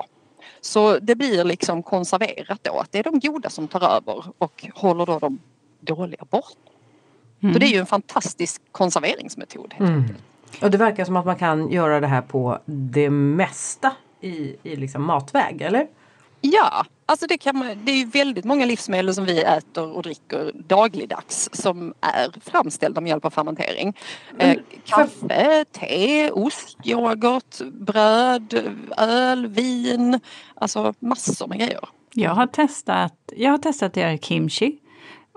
Så 0.60 0.98
det 0.98 1.14
blir 1.14 1.44
liksom 1.44 1.82
konserverat 1.82 2.64
då 2.64 2.78
att 2.78 2.92
det 2.92 2.98
är 2.98 3.02
de 3.02 3.18
goda 3.18 3.50
som 3.50 3.68
tar 3.68 3.96
över 3.96 4.24
och 4.38 4.66
håller 4.74 5.06
då 5.06 5.18
de 5.18 5.38
dåliga 5.80 6.24
bort. 6.30 6.56
Så 7.40 7.58
det 7.58 7.66
är 7.66 7.70
ju 7.70 7.78
en 7.78 7.86
fantastisk 7.86 8.62
konserveringsmetod. 8.72 9.74
Mm. 9.78 10.04
Och 10.62 10.70
det 10.70 10.78
verkar 10.78 11.04
som 11.04 11.16
att 11.16 11.26
man 11.26 11.36
kan 11.36 11.70
göra 11.70 12.00
det 12.00 12.06
här 12.06 12.22
på 12.22 12.58
det 12.64 13.10
mesta 13.10 13.92
i, 14.20 14.56
i 14.62 14.76
liksom 14.76 15.04
matväg, 15.04 15.62
eller? 15.62 15.86
Ja, 16.40 16.84
alltså 17.06 17.26
det, 17.26 17.38
kan 17.38 17.58
man, 17.58 17.84
det 17.84 17.92
är 17.92 17.96
ju 17.96 18.04
väldigt 18.04 18.44
många 18.44 18.66
livsmedel 18.66 19.14
som 19.14 19.24
vi 19.24 19.42
äter 19.42 19.96
och 19.96 20.02
dricker 20.02 20.52
dagligdags 20.54 21.50
som 21.52 21.94
är 22.00 22.40
framställda 22.40 23.00
med 23.00 23.10
hjälp 23.10 23.24
av 23.24 23.30
fermentering. 23.30 23.96
Eh, 24.38 24.58
kaffe, 24.84 25.64
te, 25.72 26.30
ost, 26.30 26.78
yoghurt, 26.84 27.58
bröd, 27.72 28.76
öl, 28.96 29.46
vin, 29.46 30.20
alltså 30.54 30.94
massor 30.98 31.46
med 31.46 31.58
grejer. 31.58 31.88
Jag 32.12 32.30
har 32.30 32.46
testat, 32.46 33.14
jag 33.36 33.50
har 33.50 33.58
testat 33.58 33.86
att 33.90 33.96
göra 33.96 34.18
kimchi 34.18 34.78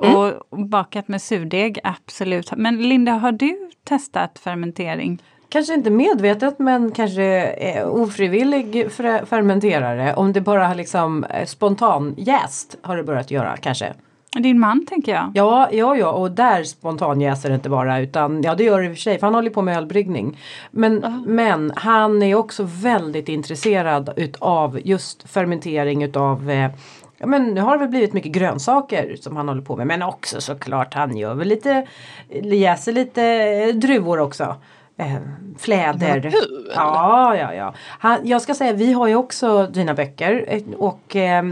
och 0.01 0.57
bakat 0.67 1.07
med 1.07 1.21
surdeg, 1.21 1.79
absolut. 1.83 2.51
Men 2.57 2.89
Linda, 2.89 3.11
har 3.11 3.31
du 3.31 3.69
testat 3.83 4.39
fermentering? 4.39 5.21
Kanske 5.49 5.73
inte 5.73 5.89
medvetet 5.89 6.59
men 6.59 6.91
kanske 6.91 7.43
eh, 7.43 7.87
ofrivillig 7.87 8.87
fer- 8.89 9.25
fermenterare. 9.25 10.13
Om 10.13 10.33
det 10.33 10.41
bara 10.41 10.67
har 10.67 10.75
liksom 10.75 11.23
eh, 11.23 11.45
spontan 11.45 12.15
jäst 12.17 12.77
har 12.81 12.97
det 12.97 13.03
börjat 13.03 13.31
göra 13.31 13.57
kanske. 13.57 13.93
Din 14.39 14.59
man 14.59 14.85
tänker 14.85 15.13
jag. 15.13 15.31
Ja, 15.33 15.69
ja, 15.71 15.95
ja 15.95 16.11
och 16.11 16.31
där 16.31 16.63
spontan 16.63 17.21
jäser 17.21 17.49
det 17.49 17.55
inte 17.55 17.69
bara 17.69 17.99
utan 17.99 18.41
ja 18.41 18.55
det 18.55 18.63
gör 18.63 18.79
det 18.81 18.85
i 18.85 18.89
och 18.89 18.95
för 18.95 19.01
sig 19.01 19.19
för 19.19 19.27
han 19.27 19.33
håller 19.33 19.49
på 19.49 19.61
med 19.61 19.77
ölbryggning. 19.77 20.37
Men, 20.71 21.23
men 21.27 21.71
han 21.75 22.23
är 22.23 22.35
också 22.35 22.63
väldigt 22.63 23.29
intresserad 23.29 24.09
utav 24.15 24.79
just 24.83 25.29
fermentering 25.29 26.03
utav 26.03 26.49
eh, 26.49 26.71
Ja 27.21 27.27
men 27.27 27.53
nu 27.53 27.61
har 27.61 27.71
det 27.73 27.79
väl 27.79 27.89
blivit 27.89 28.13
mycket 28.13 28.31
grönsaker 28.31 29.15
som 29.21 29.35
han 29.37 29.47
håller 29.47 29.61
på 29.61 29.75
med 29.75 29.87
men 29.87 30.01
också 30.01 30.41
såklart 30.41 30.93
han 30.93 31.17
gör 31.17 31.33
väl 31.35 31.47
lite 31.47 31.87
jäser 32.43 32.91
lite 32.91 33.71
druvor 33.71 34.19
också. 34.19 34.55
eh, 34.97 35.15
fläder. 35.57 36.33
Ja, 36.75 37.35
ja, 37.35 37.53
ja. 37.53 37.73
Han, 37.99 38.19
jag 38.23 38.41
ska 38.41 38.53
säga, 38.53 38.73
vi 38.73 38.93
har 38.93 39.07
ju 39.07 39.15
också 39.15 39.67
dina 39.67 39.93
böcker 39.93 40.45
eh, 40.47 40.61
och 40.77 41.15
eh, 41.15 41.43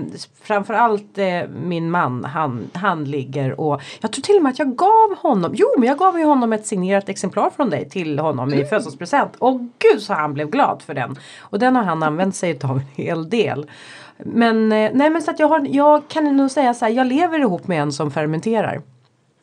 framförallt 0.41 1.17
eh, 1.17 1.41
min 1.63 1.91
man, 1.91 2.23
han, 2.25 2.69
han 2.73 3.03
ligger 3.03 3.59
och 3.59 3.81
jag 3.99 4.11
tror 4.11 4.21
till 4.21 4.35
och 4.35 4.43
med 4.43 4.49
att 4.49 4.59
jag 4.59 4.75
gav 4.75 5.17
honom, 5.17 5.51
jo 5.55 5.67
men 5.77 5.87
jag 5.87 5.97
gav 5.97 6.19
ju 6.19 6.25
honom 6.25 6.53
ett 6.53 6.67
signerat 6.67 7.09
exemplar 7.09 7.49
från 7.49 7.69
dig 7.69 7.89
till 7.89 8.19
honom 8.19 8.53
i 8.53 8.65
födelsedagspresent. 8.65 9.35
Och 9.39 9.59
gud 9.59 10.01
så 10.01 10.13
han 10.13 10.33
blev 10.33 10.49
glad 10.49 10.81
för 10.81 10.93
den. 10.93 11.15
Och 11.39 11.59
den 11.59 11.75
har 11.75 11.83
han 11.83 12.03
använt 12.03 12.35
sig 12.35 12.59
av 12.63 12.77
en 12.77 13.03
hel 13.05 13.29
del. 13.29 13.69
Men 14.25 14.71
eh, 14.71 14.91
nej 14.93 15.09
men 15.09 15.21
så 15.21 15.31
att 15.31 15.39
jag, 15.39 15.47
har, 15.47 15.67
jag 15.69 16.07
kan 16.07 16.37
nog 16.37 16.51
säga 16.51 16.73
så 16.73 16.85
här, 16.85 16.91
jag 16.91 17.07
lever 17.07 17.39
ihop 17.39 17.67
med 17.67 17.81
en 17.81 17.91
som 17.91 18.11
fermenterar. 18.11 18.81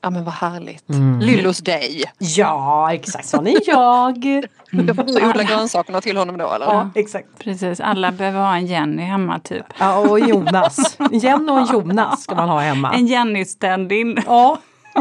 Ja 0.00 0.10
men 0.10 0.24
vad 0.24 0.34
härligt. 0.34 0.88
Mm. 0.88 1.20
Lyllos 1.20 1.58
dig. 1.58 2.04
Ja, 2.18 2.92
exakt 2.92 3.26
sån 3.26 3.46
är 3.46 3.58
jag. 3.66 4.44
Då 4.70 4.94
får 4.94 5.02
du 5.02 5.28
odla 5.28 5.42
grönsakerna 5.42 6.00
till 6.00 6.16
honom 6.16 6.38
då 6.38 6.52
eller? 6.52 6.66
Ja, 6.66 6.90
exakt. 6.94 7.28
Precis, 7.38 7.80
alla 7.80 8.12
behöver 8.12 8.40
ha 8.40 8.56
en 8.56 8.66
Jenny 8.66 9.02
hemma 9.02 9.38
typ. 9.38 9.66
Ja, 9.78 9.98
och 9.98 10.20
Jonas. 10.20 10.98
Jenny 11.12 11.52
och 11.52 11.66
Jonas 11.72 12.22
ska 12.22 12.34
man 12.34 12.48
ha 12.48 12.60
hemma. 12.60 12.94
En 12.94 13.06
Jenny 13.06 13.44
stand-in. 13.44 14.22
Ja, 14.26 14.58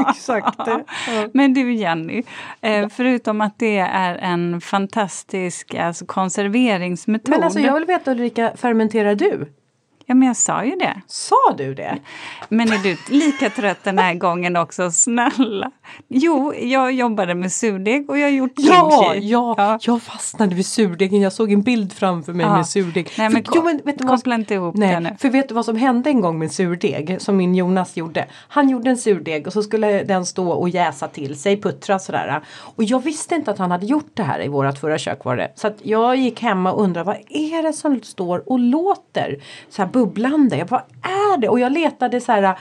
exakt. 0.10 0.60
Men 1.34 1.53
du 1.53 1.74
Jenny, 1.74 2.24
eh, 2.62 2.89
förutom 2.89 3.41
att 3.41 3.60
det 3.60 3.77
är 3.77 4.15
en 4.15 4.62
fantastisk 4.62 5.75
alltså, 5.75 6.05
konserveringsmetod. 6.05 7.29
Men 7.29 7.44
alltså 7.44 7.60
jag 7.60 7.74
vill 7.74 7.86
veta 7.86 8.12
Ulrika, 8.12 8.51
fermenterar 8.55 9.15
du? 9.15 9.53
Ja 10.08 10.16
men 10.16 10.28
jag 10.28 10.38
sa 10.38 10.64
ju 10.66 10.76
det. 10.76 11.02
Sa 11.08 11.54
du 11.58 11.74
det? 11.74 11.98
Men 12.50 12.72
är 12.74 12.78
du 12.78 12.98
lika 13.10 13.50
trött 13.50 13.78
den 13.84 13.98
här 13.98 14.14
gången 14.14 14.56
också? 14.56 14.92
Snälla! 14.92 15.72
Jo, 16.08 16.54
jag 16.54 16.92
jobbade 16.92 17.36
med 17.36 17.52
surdeg 17.52 18.10
och 18.10 18.18
jag 18.18 18.24
har 18.26 18.30
gjort 18.32 18.52
Ja, 18.56 19.04
kimchi. 19.14 19.28
ja, 19.30 19.80
jag 19.82 20.02
fastnade 20.02 20.56
vid 20.56 20.66
surdegen. 20.66 21.22
Jag 21.22 21.34
såg 21.34 21.52
en 21.52 21.62
bild 21.62 21.94
framför 21.94 22.34
mig 22.34 22.46
Ja. 22.46 22.56
med 22.58 22.68
surdeg. 22.68 23.10
Nej, 23.18 23.30
men 23.30 23.44
För- 23.44 23.54
jo, 23.56 23.64
men 23.64 23.82
vet 23.86 23.98
du 24.00 24.06
vad- 24.06 24.18
koppla 24.18 24.36
inte 24.36 24.54
ihop 24.54 24.76
det 24.76 24.94
nu. 24.94 25.00
Nej, 25.00 25.16
för 25.20 25.30
vet 25.30 25.48
du 25.50 25.54
vad 25.56 25.66
som 25.66 25.76
hände 25.76 26.10
en 26.10 26.22
gång 26.22 26.40
med 26.40 26.52
surdeg 26.52 27.22
som 27.22 27.38
min 27.38 27.56
Jonas 27.56 27.98
gjorde? 27.98 28.26
Han 28.48 28.70
gjorde 28.70 28.90
en 28.90 28.98
surdeg 28.98 29.48
och 29.48 29.54
så 29.54 29.64
skulle 29.64 30.04
den 30.04 30.26
stå 30.26 30.50
och 30.52 30.70
jäsa 30.70 31.08
till 31.08 31.40
sig, 31.40 31.62
puttra 31.62 32.00
sådär. 32.00 32.42
Och 32.76 32.84
jag 32.84 33.04
visste 33.04 33.36
inte 33.36 33.52
att 33.52 33.58
han 33.58 33.72
hade 33.72 33.86
gjort 33.86 34.12
det 34.14 34.24
här 34.24 34.44
i 34.44 34.48
vårat 34.48 34.80
förra 34.80 34.98
kök 34.98 35.26
var 35.26 35.36
det. 35.38 35.52
Så 35.56 35.72
jag 35.84 36.16
gick 36.16 36.42
hemma 36.42 36.72
och 36.74 36.84
undrade 36.84 37.06
vad 37.06 37.18
är 37.30 37.64
det 37.64 37.74
som 37.74 38.02
står 38.04 38.50
och 38.50 38.60
låter 38.60 39.40
så 39.70 39.82
här 39.82 39.90
bubblande? 39.96 40.58
Jag, 40.58 40.70
vad 40.70 40.82
är 41.02 41.38
det? 41.38 41.50
Och 41.50 41.60
jag 41.60 41.72
letade 41.72 42.22
så 42.22 42.32
här 42.32 42.58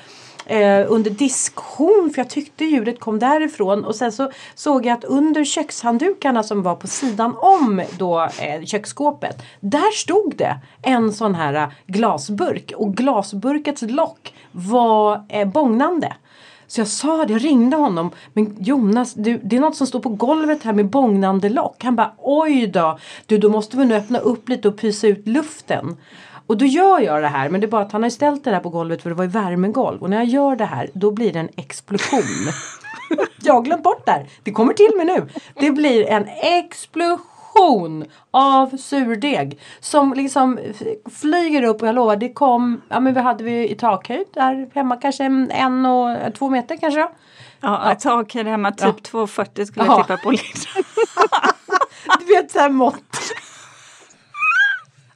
Eh, 0.47 0.87
under 0.89 1.11
diskhon 1.11 2.11
för 2.15 2.21
jag 2.21 2.31
tyckte 2.31 2.65
ljudet 2.65 3.01
kom 3.01 3.19
därifrån 3.19 3.85
och 3.85 3.95
sen 3.95 4.13
så 4.13 4.31
såg 4.55 4.87
jag 4.87 4.93
att 4.93 5.05
under 5.05 5.45
kökshanddukarna 5.45 6.43
som 6.43 6.63
var 6.63 6.75
på 6.75 6.87
sidan 6.87 7.35
om 7.37 7.83
då 7.99 8.23
eh, 8.23 8.65
köksskåpet 8.65 9.43
där 9.61 9.93
stod 9.93 10.37
det 10.37 10.61
en 10.83 11.13
sån 11.13 11.35
här 11.35 11.55
eh, 11.55 11.69
glasburk 11.87 12.73
och 12.77 12.95
glasburkets 12.95 13.83
lock 13.83 14.35
var 14.53 15.25
eh, 15.29 15.49
bågnande. 15.49 16.15
Så 16.67 16.81
jag 16.81 16.89
sa 16.89 17.25
det, 17.25 17.33
jag 17.33 17.45
ringde 17.45 17.77
honom. 17.77 18.11
Men 18.33 18.57
Jonas, 18.61 19.15
du, 19.15 19.41
det 19.43 19.57
är 19.57 19.61
något 19.61 19.77
som 19.77 19.87
står 19.87 20.01
på 20.01 20.09
golvet 20.09 20.63
här 20.63 20.73
med 20.73 20.87
bågnande 20.91 21.49
lock. 21.49 21.85
Han 21.85 21.97
bara 21.97 22.13
oj 22.19 22.67
då. 22.67 22.99
Du, 23.27 23.39
då 23.39 23.49
måste 23.49 23.77
vi 23.77 23.85
nu 23.85 23.95
öppna 23.95 24.19
upp 24.19 24.49
lite 24.49 24.69
och 24.69 24.79
pysa 24.79 25.07
ut 25.07 25.27
luften. 25.27 25.97
Och 26.47 26.57
då 26.57 26.65
gör 26.65 27.01
jag 27.01 27.23
det 27.23 27.29
här 27.29 27.49
men 27.49 27.61
det 27.61 27.67
är 27.67 27.69
bara 27.69 27.83
att 27.83 27.93
han 27.93 28.03
har 28.03 28.11
ställt 28.11 28.45
det 28.45 28.51
där 28.51 28.61
på 28.61 28.69
golvet 28.69 29.03
för 29.03 29.11
det 29.11 29.17
var 29.17 29.25
ju 29.25 29.31
värmegolv. 29.31 30.03
Och 30.03 30.11
när 30.11 30.17
jag 30.17 30.27
gör 30.27 30.57
det 30.57 30.65
här 30.65 30.91
då 30.95 31.11
blir 31.11 31.33
det 31.33 31.39
en 31.39 31.49
explosion. 31.57 32.53
jag 33.43 33.55
har 33.55 33.63
glömt 33.63 33.83
bort 33.83 34.07
det 34.07 34.13
här. 34.13 34.27
Det 34.43 34.53
kommer 34.53 34.73
till 34.73 34.91
mig 34.97 35.07
nu. 35.07 35.29
Det 35.55 35.71
blir 35.71 36.07
en 36.07 36.29
explosion 36.43 38.05
av 38.31 38.77
surdeg. 38.77 39.61
Som 39.81 40.15
liksom 40.15 40.59
flyger 41.21 41.63
upp 41.63 41.83
och 41.83 41.89
jag 41.89 41.95
lovar 41.95 42.17
det 42.17 42.33
kom, 42.33 42.81
ja 42.89 43.01
men 43.01 43.15
vi 43.15 43.21
hade 43.21 43.45
vi 43.45 43.71
i 43.71 43.75
takhöjd 43.75 44.27
där 44.35 44.71
hemma 44.75 44.97
kanske 44.97 45.25
en, 45.25 45.51
en 45.51 45.87
och 45.87 46.35
två 46.35 46.51
meter 46.51 46.77
kanske. 46.77 47.09
Ja, 47.61 47.93
ett 47.93 48.01
tak 48.01 48.35
här 48.35 48.45
hemma, 48.45 48.73
typ 48.73 49.13
2,40 49.13 49.65
skulle 49.65 49.87
jag 49.87 49.97
tippa 49.97 50.17
på. 50.17 50.33
Du 52.19 52.25
vet 52.25 52.51
såhär 52.51 52.71
mått. 52.71 53.24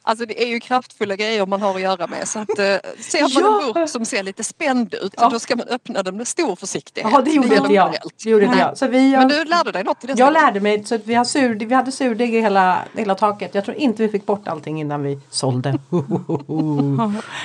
Alltså 0.09 0.27
det 0.27 0.43
är 0.43 0.47
ju 0.49 0.61
kraftfulla 0.61 1.17
grejer 1.17 1.47
man 1.47 1.63
har 1.63 1.75
att 1.75 1.81
göra 1.81 2.07
med 2.07 2.29
så 2.29 2.39
att 2.39 2.59
eh, 2.59 2.65
ser 2.99 3.21
man 3.23 3.31
Ja. 3.43 3.63
en 3.69 3.73
burk 3.75 3.89
som 3.91 4.05
ser 4.05 4.23
lite 4.23 4.45
spänd 4.45 4.95
ut 4.95 5.15
Ja. 5.17 5.29
då 5.29 5.39
ska 5.39 5.57
man 5.57 5.67
öppna 5.69 6.03
den 6.03 6.17
med 6.17 6.29
stor 6.29 6.57
försiktighet. 6.57 7.11
Ja 7.13 7.21
det 7.21 7.31
gjorde 7.31 7.57
inte 7.57 7.73
jag. 7.73 7.95
Det 8.25 8.31
gjorde 8.31 8.45
inte 8.45 8.59
jag. 8.59 8.79
Så 8.79 8.89
vi, 8.89 9.11
Men 9.17 9.29
du 9.29 9.45
lärde 9.45 9.73
dig 9.73 9.85
något 9.85 10.05
i 10.05 10.07
det 10.07 10.11
Jag 10.11 10.17
stället. 10.17 10.43
lärde 10.43 10.61
mig 10.61 10.85
så 10.85 10.95
att 10.95 11.07
vi, 11.07 11.15
har 11.15 11.25
sur, 11.25 11.55
vi 11.55 11.75
hade 11.75 11.93
surdeg 11.93 12.35
i 12.35 12.41
hela, 12.41 12.79
hela 12.97 13.15
taket. 13.15 13.55
Jag 13.55 13.65
tror 13.65 13.77
inte 13.77 14.03
vi 14.03 14.09
fick 14.09 14.27
bort 14.27 14.49
allting 14.49 14.81
innan 14.81 15.03
vi 15.03 15.21
sålde. 15.31 15.79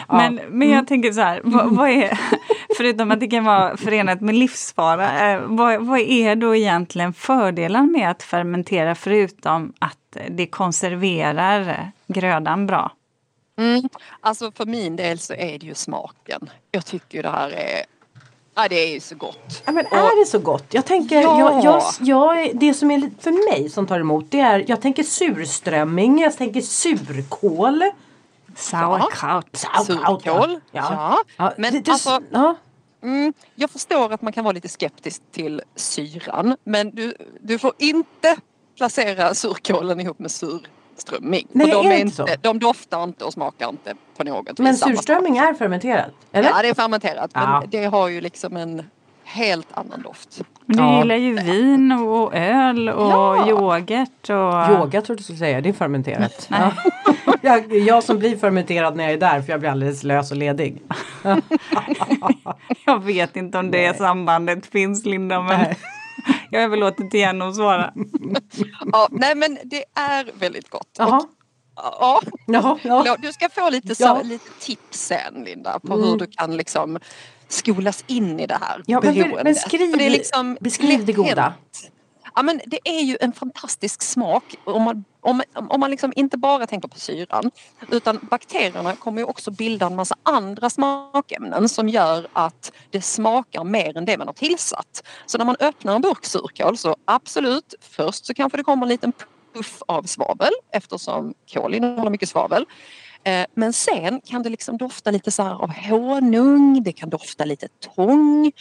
Men, 0.10 0.40
men 0.50 0.70
jag 0.70 0.88
tänker 0.88 1.12
så 1.12 1.22
här, 1.22 1.42
vad, 1.44 1.76
vad 1.76 1.90
är, 1.90 2.20
förutom 2.78 3.12
att 3.12 3.20
det 3.20 3.28
kan 3.28 3.44
vara 3.44 3.78
förenat 3.78 4.22
med 4.22 4.36
livsfara, 4.36 5.32
eh, 5.32 5.42
vad, 5.46 5.82
vad 5.86 6.00
är 6.00 6.36
då 6.36 6.56
egentligen 6.56 7.14
fördelen 7.14 7.92
med 7.92 8.12
att 8.12 8.24
fermentera 8.24 8.96
förutom 8.96 9.74
att 9.80 9.98
det 10.30 10.46
konserverar 10.48 11.92
grödan 12.14 12.68
bra? 12.68 12.92
Mm. 13.58 13.90
Alltså 14.22 14.52
för 14.52 14.66
min 14.66 14.96
del 14.96 15.20
så 15.20 15.34
är 15.34 15.60
det 15.60 15.66
ju 15.66 15.76
smaken. 15.76 16.50
Jag 16.72 16.86
tycker 16.86 17.24
det 17.24 17.30
här 17.30 17.50
är 17.50 17.86
Ja 18.56 18.68
det 18.70 18.76
är 18.76 18.94
ju 18.94 19.00
så 19.00 19.16
gott. 19.16 19.64
Ja, 19.66 19.72
men 19.72 19.86
är 19.86 20.20
det 20.20 20.26
så 20.26 20.40
gott? 20.40 20.66
Jag 20.70 20.86
tänker, 20.86 21.22
Ja. 21.22 21.40
jag, 21.40 21.64
jag, 21.64 21.84
jag, 22.00 22.58
det 22.58 22.74
som 22.74 22.92
är 22.92 23.12
för 23.20 23.52
mig 23.52 23.70
som 23.70 23.88
tar 23.88 24.00
emot 24.00 24.26
det 24.30 24.40
är, 24.40 24.66
jag 24.68 24.82
tänker 24.82 25.04
surströmming, 25.04 26.20
jag 26.20 26.38
tänker 26.38 26.62
surkål. 26.62 27.84
Sauerkraut. 28.56 29.48
Sauerkraut, 29.54 30.24
Surkål. 30.24 30.60
Ja. 30.72 30.88
Ja. 30.92 31.24
Ja, 31.38 31.54
Men 31.58 31.74
det, 31.74 31.80
det, 31.80 31.92
alltså, 31.92 32.22
ja. 32.32 32.56
mm, 33.04 33.34
jag 33.56 33.70
förstår 33.70 34.14
att 34.14 34.22
man 34.22 34.34
kan 34.34 34.44
vara 34.44 34.52
lite 34.54 34.70
skeptisk 34.70 35.22
till 35.32 35.62
syran 35.76 36.56
men 36.64 36.96
du, 36.96 37.14
du 37.42 37.60
får 37.60 37.74
inte 37.78 38.38
placera 38.78 39.34
surkålen 39.36 40.00
ihop 40.00 40.20
med 40.20 40.32
surströmming. 41.08 41.48
Nej, 41.52 41.68
För 41.72 41.84
de, 41.84 41.88
är 41.92 41.98
inte 41.98 42.16
så? 42.16 42.22
inte, 42.24 42.38
de 42.42 42.60
doftar 42.60 43.04
inte 43.04 43.26
och 43.26 43.34
smakar 43.34 43.70
inte 43.70 43.94
på 44.18 44.24
något 44.24 44.58
Men 44.60 44.72
vis 44.72 44.82
surströmming 44.82 45.38
är 45.38 45.54
fermenterad? 45.54 46.12
Eller? 46.32 46.50
Ja 46.50 46.62
det 46.62 46.70
är 46.70 46.74
fermenterat 46.74 47.32
Ja. 47.34 47.60
men 47.60 47.70
det 47.70 47.86
har 47.86 48.08
ju 48.08 48.22
liksom 48.22 48.58
en 48.58 48.84
helt 49.24 49.68
annan 49.74 50.02
doft. 50.02 50.42
Men 50.66 50.78
du 50.78 50.84
Ja. 50.84 51.00
gillar 51.00 51.16
ju 51.16 51.34
vin 51.34 51.92
och 51.92 52.36
öl 52.36 52.90
och 52.90 53.12
Ja. 53.12 53.50
yoghurt. 53.50 54.30
Och... 54.30 54.80
Yoga 54.80 55.02
tror 55.02 55.16
du 55.16 55.24
skulle 55.24 55.38
säga, 55.40 55.62
det 55.62 55.70
är 55.70 55.74
fermenterat. 55.74 56.50
Ja. 56.50 56.72
jag, 57.42 57.74
jag 57.78 58.04
som 58.04 58.20
blir 58.20 58.38
fermenterad 58.38 58.96
när 58.96 59.04
jag 59.04 59.14
är 59.14 59.18
där 59.18 59.42
för 59.42 59.52
jag 59.54 59.60
blir 59.60 59.70
alldeles 59.70 60.04
lös 60.04 60.32
och 60.32 60.38
ledig. 60.38 60.82
Jag 62.86 63.04
vet 63.04 63.36
inte 63.36 63.58
om 63.58 63.72
det 63.72 63.98
sambandet 63.98 64.66
finns 64.66 65.06
Linda, 65.06 65.42
men 65.42 65.60
Nej. 65.60 65.78
Jag 66.54 66.64
överlåter 66.64 67.04
till 67.04 67.20
Jenny 67.20 67.46
att 67.46 67.56
svara. 67.56 67.94
Ja, 68.92 69.08
nej 69.12 69.36
men 69.36 69.58
det 69.64 69.84
är 69.96 70.32
väldigt 70.40 70.70
gott. 70.70 71.00
Och, 71.00 71.08
ja, 71.76 72.22
Jaha, 72.48 72.78
ja. 72.84 73.18
du 73.20 73.34
ska 73.34 73.50
få 73.50 73.70
lite, 73.70 73.96
så, 73.96 74.04
Ja. 74.04 74.22
lite 74.24 74.50
tips 74.60 75.00
sen 75.00 75.44
Linda 75.46 75.80
på 75.80 75.94
Mm. 75.94 76.08
hur 76.10 76.18
du 76.18 76.28
kan 76.28 76.58
liksom 76.58 77.00
skolas 77.48 78.04
in 78.08 78.40
i 78.40 78.48
det 78.48 78.58
här 78.62 78.84
Ja, 78.86 79.00
men, 79.04 79.14
men, 79.14 79.24
beroendet. 79.24 79.44
men 79.44 79.56
skriv, 79.56 79.92
För 79.92 79.98
det 79.98 80.06
är 80.06 80.10
liksom 80.10 80.58
beskriv 80.62 81.06
det 81.06 81.14
goda. 81.14 81.54
lätt. 81.70 81.92
Ja 82.36 82.44
men 82.44 82.62
det 82.66 82.80
är 82.84 83.02
ju 83.02 83.18
en 83.22 83.34
fantastisk 83.34 84.02
smak 84.02 84.56
om 84.64 84.84
man, 84.84 85.06
om, 85.22 85.42
om 85.70 85.80
man 85.80 85.92
liksom 85.92 86.14
inte 86.16 86.38
bara 86.38 86.68
tänker 86.68 86.88
på 86.88 87.00
syran 87.00 87.52
utan 87.92 88.20
bakterierna 88.32 88.96
kommer 88.96 89.22
ju 89.22 89.26
också 89.26 89.52
bilda 89.52 89.86
en 89.86 89.96
massa 89.96 90.16
andra 90.24 90.70
smakämnen 90.70 91.70
som 91.70 91.90
gör 91.90 92.28
att 92.34 92.72
det 92.90 93.02
smakar 93.02 93.64
mer 93.64 93.98
än 93.98 94.06
det 94.06 94.18
man 94.18 94.28
har 94.28 94.34
tillsatt. 94.34 95.04
Så 95.26 95.38
när 95.38 95.46
man 95.46 95.56
öppnar 95.60 95.96
en 95.96 96.02
burk 96.02 96.26
surkål 96.26 96.78
så 96.78 96.96
absolut, 97.06 97.74
först 97.82 98.26
så 98.26 98.34
kanske 98.34 98.58
det 98.58 98.64
kommer 98.64 98.86
en 98.86 98.90
liten 98.90 99.14
puff 99.54 99.82
av 99.88 100.04
svavel 100.04 100.52
eftersom 100.72 101.34
kål 101.54 101.74
innehåller 101.74 102.12
mycket 102.12 102.30
svavel. 102.30 102.66
Eh, 103.24 103.46
Men 103.54 103.74
sen 103.74 104.22
kan 104.22 104.44
det 104.44 104.50
liksom 104.50 104.78
dofta 104.78 105.12
lite 105.12 105.32
så 105.32 105.44
här 105.44 105.64
av 105.64 105.74
honung, 105.74 106.84
det 106.84 106.92
kan 106.92 107.10
dofta 107.10 107.46
lite 107.46 107.68
tång. 107.96 108.52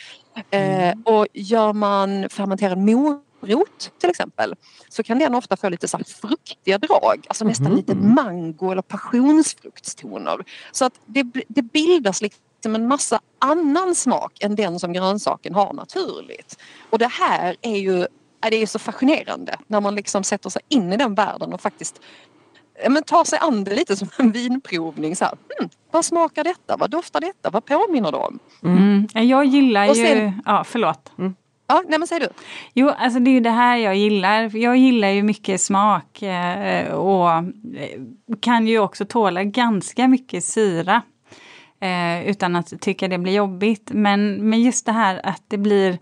Eh, 0.50 0.94
och 1.04 1.26
gör 1.32 1.72
man 1.72 2.28
fermenterad 2.30 2.78
morot 2.78 3.22
till 4.00 4.10
exempel 4.10 4.54
så 4.88 5.02
kan 5.02 5.18
den 5.18 5.34
ofta 5.34 5.56
få 5.56 5.68
lite 5.68 5.88
så 5.88 5.96
här 5.96 6.04
fruktiga 6.04 6.78
drag, 6.78 7.24
alltså 7.28 7.44
nästan 7.44 7.66
Mhm. 7.66 7.76
lite 7.76 7.94
mango 7.94 8.70
eller 8.72 8.82
passionsfruktstoner. 8.82 10.44
Så 10.72 10.84
att 10.84 10.92
det, 11.06 11.22
det 11.48 11.62
bildas 11.62 12.22
liksom 12.22 12.74
en 12.74 12.88
massa 12.88 13.20
annan 13.38 13.94
smak 13.94 14.42
än 14.42 14.54
den 14.54 14.78
som 14.80 14.92
grönsaken 14.92 15.54
har 15.54 15.72
naturligt. 15.72 16.58
Och 16.90 16.98
det 16.98 17.06
här 17.12 17.56
är 17.62 17.76
ju 17.76 18.06
det 18.50 18.56
är 18.62 18.66
så 18.66 18.78
fascinerande 18.78 19.58
när 19.66 19.80
man 19.80 19.94
liksom 19.94 20.24
sätter 20.24 20.50
sig 20.50 20.62
in 20.68 20.92
i 20.92 20.96
den 20.96 21.14
världen 21.14 21.52
och 21.52 21.60
faktiskt 21.60 22.00
men 22.88 23.02
tar 23.02 23.24
sig 23.24 23.38
an 23.38 23.64
det 23.64 23.74
lite 23.74 23.96
som 23.96 24.08
en 24.18 24.32
vinprovning. 24.32 25.16
Så 25.16 25.24
här, 25.24 25.34
hmm, 25.58 25.68
vad 25.90 26.04
smakar 26.04 26.44
detta? 26.44 26.76
Vad 26.76 26.90
doftar 26.90 27.20
detta? 27.20 27.50
Vad 27.50 27.64
påminner 27.64 28.12
det 28.12 28.18
om? 28.18 28.38
Mm. 28.62 29.08
Jag 29.28 29.44
gillar 29.44 29.88
Och 29.88 29.94
ju... 29.96 30.06
sen- 30.06 30.42
Ja, 30.46 30.64
förlåt. 30.64 31.12
Ja, 31.16 31.32
Ja, 31.72 31.82
nej 31.88 31.98
men 31.98 32.08
säg 32.08 32.20
du. 32.20 32.28
Jo, 32.74 32.88
alltså 32.88 33.20
det 33.20 33.30
är 33.30 33.32
ju 33.32 33.40
det 33.40 33.50
här 33.50 33.76
jag 33.76 33.96
gillar. 33.96 34.56
Jag 34.56 34.76
gillar 34.76 35.08
ju 35.08 35.22
mycket 35.22 35.60
smak 35.60 36.22
eh, 36.22 36.92
och 36.92 37.30
eh, 37.30 37.44
kan 38.40 38.66
ju 38.66 38.78
också 38.78 39.04
tåla 39.04 39.44
ganska 39.44 40.08
mycket 40.08 40.44
syra. 40.44 41.02
Eh, 41.80 42.28
utan 42.28 42.56
att 42.56 42.80
tycka 42.80 43.08
det 43.08 43.18
blir 43.18 43.32
jobbigt. 43.32 43.90
Men, 43.94 44.50
men 44.50 44.62
just 44.62 44.86
det 44.86 44.92
här 44.92 45.20
att 45.24 45.42
det 45.48 45.58
blir 45.58 45.98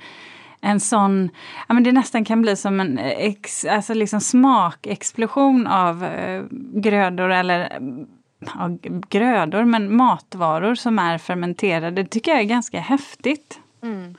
en 0.61 0.81
sån, 0.81 1.31
ja 1.69 1.75
men 1.75 1.83
det 1.83 1.93
nästan 1.93 2.25
kan 2.25 2.43
bli 2.43 2.57
som 2.57 2.81
en 2.81 2.99
ex, 2.99 3.65
alltså 3.65 3.95
liksom 3.95 4.21
smakexplosion 4.21 5.67
av 5.67 6.07
grödor 6.75 7.33
eller 7.33 7.79
ja, 8.39 8.79
grödor, 9.09 9.65
men 9.65 9.97
matvaror 9.97 10.75
som 10.75 10.99
är 10.99 11.19
fermenterade. 11.19 12.03
Det 12.03 12.09
tycker 12.09 12.31
jag 12.31 12.41
är 12.41 12.45
ganska 12.45 12.81
häftigt. 12.81 13.61
Mm. 13.83 14.15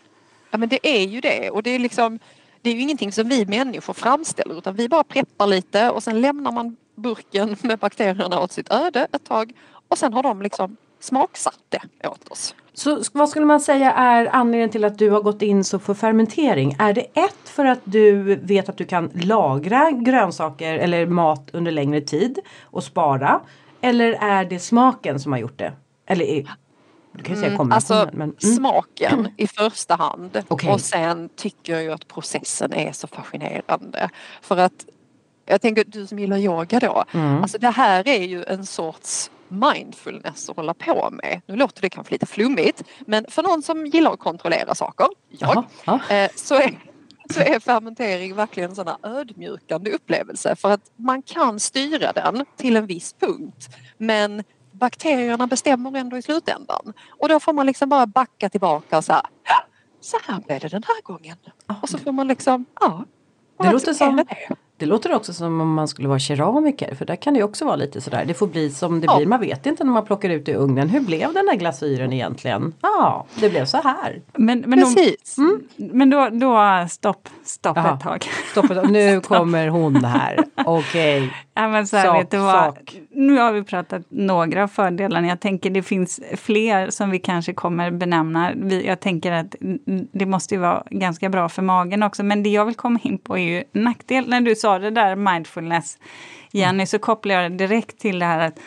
Ja 0.52 0.58
men 0.58 0.70
det 0.70 0.88
är 0.88 1.08
ju 1.08 1.22
det 1.22 1.50
och 1.50 1.64
det 1.64 1.70
är 1.70 1.80
liksom 1.80 2.20
det 2.62 2.70
är 2.70 2.74
ju 2.74 2.82
ingenting 2.82 3.12
som 3.12 3.30
vi 3.30 3.46
människor 3.46 3.94
framställer 3.94 4.58
utan 4.58 4.76
vi 4.76 4.90
bara 4.90 5.04
preppar 5.04 5.48
lite 5.48 5.90
och 5.90 6.04
sen 6.04 6.22
lämnar 6.22 6.52
man 6.52 6.76
burken 6.96 7.56
med 7.64 7.80
bakterierna 7.80 8.40
åt 8.40 8.52
sitt 8.52 8.72
öde 8.72 9.08
ett 9.12 9.24
tag 9.24 9.54
och 9.88 9.98
sen 9.98 10.14
har 10.14 10.24
de 10.24 10.42
liksom 10.42 10.78
smaksatt 11.00 11.60
det 11.70 12.08
åt 12.08 12.28
oss. 12.32 12.56
Så 12.74 13.04
vad 13.14 13.30
skulle 13.30 13.46
man 13.46 13.60
säga 13.60 13.92
är 13.92 14.36
anledningen 14.36 14.70
till 14.70 14.86
att 14.86 14.98
du 14.98 15.10
har 15.10 15.22
gått 15.22 15.42
in 15.42 15.64
så 15.64 15.80
för 15.80 15.94
fermentering? 15.94 16.76
Är 16.80 16.94
det 16.94 17.02
ett 17.02 17.50
för 17.50 17.66
att 17.66 17.80
du 17.84 18.36
vet 18.36 18.70
att 18.70 18.78
du 18.78 18.86
kan 18.86 19.12
lagra 19.14 19.92
grönsaker 19.92 20.74
eller 20.74 21.06
mat 21.06 21.50
under 21.54 21.72
längre 21.72 22.02
tid 22.02 22.40
och 22.62 22.84
spara? 22.84 23.42
Eller 23.82 24.12
är 24.12 24.46
det 24.46 24.60
smaken 24.60 25.20
som 25.20 25.32
har 25.32 25.40
gjort 25.40 25.60
det? 25.60 25.74
Eller 26.06 26.46
du 27.14 27.24
kan 27.24 27.36
ju 27.36 27.42
säga 27.42 27.54
Mm, 27.56 27.72
alltså 27.72 28.10
men, 28.14 28.22
mm. 28.22 28.36
smaken 28.40 29.28
i 29.38 29.48
första 29.48 29.96
hand 29.96 30.44
Okej. 30.48 30.70
och 30.72 30.82
sen 30.82 31.30
tycker 31.36 31.74
jag 31.74 31.84
ju 31.84 31.92
att 31.92 32.08
processen 32.08 32.74
är 32.74 32.92
så 32.92 33.08
fascinerande. 33.08 34.10
För 34.42 34.58
att 34.58 34.86
jag 35.46 35.62
tänker 35.62 35.84
du 35.88 36.08
som 36.08 36.20
gillar 36.20 36.38
yoga 36.38 36.80
då, 36.80 37.04
Mm. 37.14 37.42
alltså 37.42 37.58
det 37.58 37.70
här 37.70 38.08
är 38.08 38.24
ju 38.24 38.44
en 38.44 38.66
sorts 38.66 39.32
mindfulness 39.48 40.50
att 40.50 40.56
hålla 40.56 40.74
på 40.74 41.10
med. 41.12 41.42
Nu 41.46 41.56
låter 41.56 41.82
det 41.82 41.90
kanske 41.90 42.14
lite 42.14 42.26
flummigt 42.26 42.84
men 43.00 43.26
för 43.30 43.44
någon 43.44 43.62
som 43.62 43.86
gillar 43.86 44.14
att 44.14 44.20
kontrollera 44.20 44.76
saker, 44.76 45.08
jag, 45.30 45.56
Jaha, 45.86 46.00
ja. 46.10 46.16
eh, 46.16 46.30
så 46.36 46.56
är 46.56 46.80
så 47.34 47.40
är 47.40 47.60
fermentering 47.60 48.36
verkligen 48.36 48.70
en 48.70 48.76
sån 48.76 48.88
här 48.88 48.98
ödmjukande 49.04 49.92
upplevelse 49.92 50.56
för 50.56 50.72
att 50.72 50.92
man 50.96 51.22
kan 51.22 51.60
styra 51.60 52.12
den 52.12 52.46
till 52.58 52.76
en 52.76 52.86
viss 52.86 53.14
punkt 53.20 53.70
men 53.98 54.44
bakterierna 54.72 55.48
bestämmer 55.48 55.98
ändå 56.00 56.18
i 56.18 56.22
slutändan. 56.22 56.94
Och 57.20 57.30
då 57.30 57.40
får 57.40 57.54
man 57.54 57.66
liksom 57.66 57.90
bara 57.90 58.06
backa 58.08 58.50
tillbaka 58.50 58.98
och 58.98 59.04
så 59.06 59.14
här, 59.14 59.22
"Ja, 59.44 59.64
så 60.02 60.18
här 60.28 60.40
blev 60.40 60.60
det 60.60 60.68
den 60.68 60.84
här 60.88 61.02
gången. 61.02 61.38
Och 61.82 61.90
så 61.90 61.98
får 61.98 62.12
man 62.12 62.28
liksom, 62.28 62.66
ja. 62.80 63.06
Det 63.58 63.72
låter 63.72 63.94
som- 63.94 64.16
det. 64.16 64.26
Det 64.82 64.88
låter 64.88 65.14
också 65.16 65.34
som 65.34 65.62
om 65.62 65.74
man 65.74 65.88
skulle 65.88 66.08
vara 66.08 66.20
keramiker 66.20 66.96
för 66.96 67.06
där 67.06 67.16
kan 67.16 67.34
det 67.34 67.38
ju 67.38 67.44
också 67.44 67.66
vara 67.66 67.76
lite 67.76 68.02
sådär. 68.02 68.26
Det 68.28 68.34
får 68.34 68.48
bli 68.48 68.70
som 68.70 69.00
det 69.02 69.06
Ja. 69.08 69.18
blir. 69.18 69.28
Man 69.28 69.40
vet 69.42 69.66
inte 69.66 69.84
när 69.84 69.92
man 69.92 70.06
plockar 70.06 70.30
ut 70.30 70.46
det 70.46 70.52
i 70.52 70.56
ugnen. 70.56 70.90
Hur 70.90 71.00
blev 71.00 71.34
den 71.34 71.46
där 71.46 71.56
glasyren 71.56 72.14
egentligen? 72.14 72.74
Ja, 72.82 73.26
det 73.40 73.50
blev 73.50 73.66
så 73.66 73.78
här. 73.78 74.22
Men, 74.38 74.60
men, 74.68 74.80
då, 74.80 74.86
Precis. 74.86 75.36
men 75.78 76.10
då, 76.10 76.30
då 76.32 76.86
stopp, 76.90 77.30
stopp 77.44 77.78
Jaha. 77.78 77.94
ett 77.94 78.02
tag. 78.04 78.26
Stopp 78.52 78.72
ett- 78.72 78.90
Nu 78.90 79.22
kommer 79.24 79.68
hon 79.68 79.96
här. 80.06 80.38
Okej. 80.66 81.34
Ja, 81.54 81.68
men 81.68 81.88
så 81.88 81.98
här, 81.98 82.06
Sak, 82.06 82.20
vet 82.22 82.32
du 82.32 82.38
vad? 82.38 82.54
sak. 82.76 82.98
Nu 83.10 83.38
har 83.40 83.52
vi 83.52 83.64
pratat 83.64 84.02
några 84.10 84.64
av 84.64 84.68
fördelarna. 84.68 85.28
Jag 85.28 85.40
tänker 85.40 85.70
det 85.70 85.84
finns 85.84 86.20
fler 86.38 86.90
som 86.90 87.10
vi 87.10 87.20
kanske 87.20 87.54
kommer 87.54 87.92
benämna. 87.92 88.52
Vi, 88.56 88.88
jag 88.88 89.00
tänker 89.00 89.32
att 89.32 89.56
mm, 89.62 90.08
det 90.14 90.26
måste 90.26 90.56
ju 90.56 90.62
vara 90.62 90.84
ganska 90.90 91.30
bra 91.30 91.50
för 91.50 91.62
magen 91.62 92.04
också. 92.04 92.24
Men 92.24 92.44
det 92.44 92.50
jag 92.50 92.66
vill 92.66 92.76
komma 92.76 93.00
in 93.04 93.18
på 93.18 93.38
är 93.38 93.42
ju 93.44 93.64
nackdel. 93.74 94.30
När 94.30 94.42
du 94.42 94.56
sa 94.56 94.71
det 94.80 94.90
där 94.90 95.16
mindfulness, 95.16 95.98
Jenny, 96.52 96.86
så 96.86 97.00
kopplar 97.00 97.36
jag 97.36 97.52
det 97.52 97.58
direkt 97.58 98.00
till 98.00 98.20
det 98.20 98.26
här 98.26 98.40
att 98.40 98.60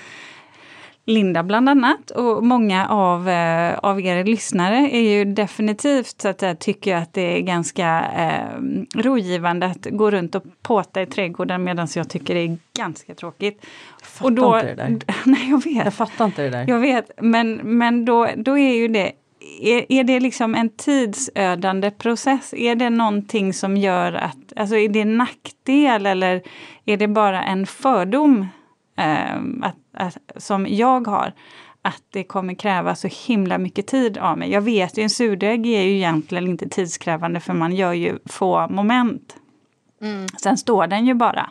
Linda 1.06 1.42
bland 1.42 1.68
annat 1.68 2.10
och 2.10 2.44
många 2.44 2.88
av, 2.88 3.28
eh, 3.28 3.78
av 3.78 4.00
er 4.00 4.24
lyssnare 4.24 4.76
är 4.76 5.00
ju 5.00 5.24
definitivt 5.24 6.20
så 6.20 6.28
att 6.28 6.42
jag 6.42 6.58
tycker 6.58 6.96
att 6.96 7.12
det 7.12 7.38
är 7.38 7.40
ganska 7.40 8.04
eh, 8.16 8.60
rogivande 9.02 9.66
att 9.66 9.86
gå 9.90 10.10
runt 10.10 10.34
och 10.34 10.42
påta 10.62 11.02
i 11.02 11.06
trädgården 11.06 11.64
medan 11.64 11.88
jag 11.94 12.08
tycker 12.08 12.34
det 12.34 12.40
är 12.40 12.58
ganska 12.76 13.14
tråkigt. 13.14 13.66
fattar 14.02 14.86
inte 14.86 14.98
det 14.98 15.04
där. 15.06 15.14
Nej, 15.24 15.50
jag 15.50 15.64
vet. 15.64 15.84
Jag 15.84 15.94
fattar 15.94 16.24
inte 16.24 16.42
det 16.42 16.50
där. 16.50 16.64
Jag 16.68 16.78
vet, 16.78 17.10
men, 17.20 17.54
men 17.54 18.04
då, 18.04 18.28
då 18.36 18.58
är 18.58 18.74
ju 18.74 18.88
det 18.88 19.12
är, 19.60 19.92
är 19.92 20.04
det 20.04 20.20
liksom 20.20 20.54
en 20.54 20.68
tidsödande 20.68 21.90
process? 21.90 22.54
Är 22.54 22.74
det 22.74 22.90
någonting 22.90 23.52
som 23.52 23.76
gör 23.76 24.12
att, 24.12 24.52
alltså 24.56 24.76
är 24.76 24.88
det 24.88 25.00
en 25.00 25.16
nackdel 25.16 26.06
eller 26.06 26.42
är 26.84 26.96
det 26.96 27.08
bara 27.08 27.42
en 27.42 27.66
fördom 27.66 28.46
eh, 28.98 29.36
att, 29.62 29.76
att, 29.92 30.18
som 30.36 30.66
jag 30.70 31.06
har? 31.06 31.32
Att 31.82 32.02
det 32.10 32.24
kommer 32.24 32.54
kräva 32.54 32.94
så 32.94 33.08
himla 33.26 33.58
mycket 33.58 33.86
tid 33.86 34.18
av 34.18 34.38
mig. 34.38 34.50
Jag 34.50 34.60
vet 34.60 34.98
ju, 34.98 35.02
en 35.02 35.10
surdeg 35.10 35.66
är 35.66 35.82
ju 35.82 35.96
egentligen 35.96 36.48
inte 36.48 36.68
tidskrävande 36.68 37.40
för 37.40 37.52
man 37.52 37.76
gör 37.76 37.92
ju 37.92 38.18
få 38.26 38.68
moment. 38.68 39.36
Mm. 40.00 40.26
Sen 40.28 40.56
står 40.56 40.86
den 40.86 41.06
ju 41.06 41.14
bara. 41.14 41.50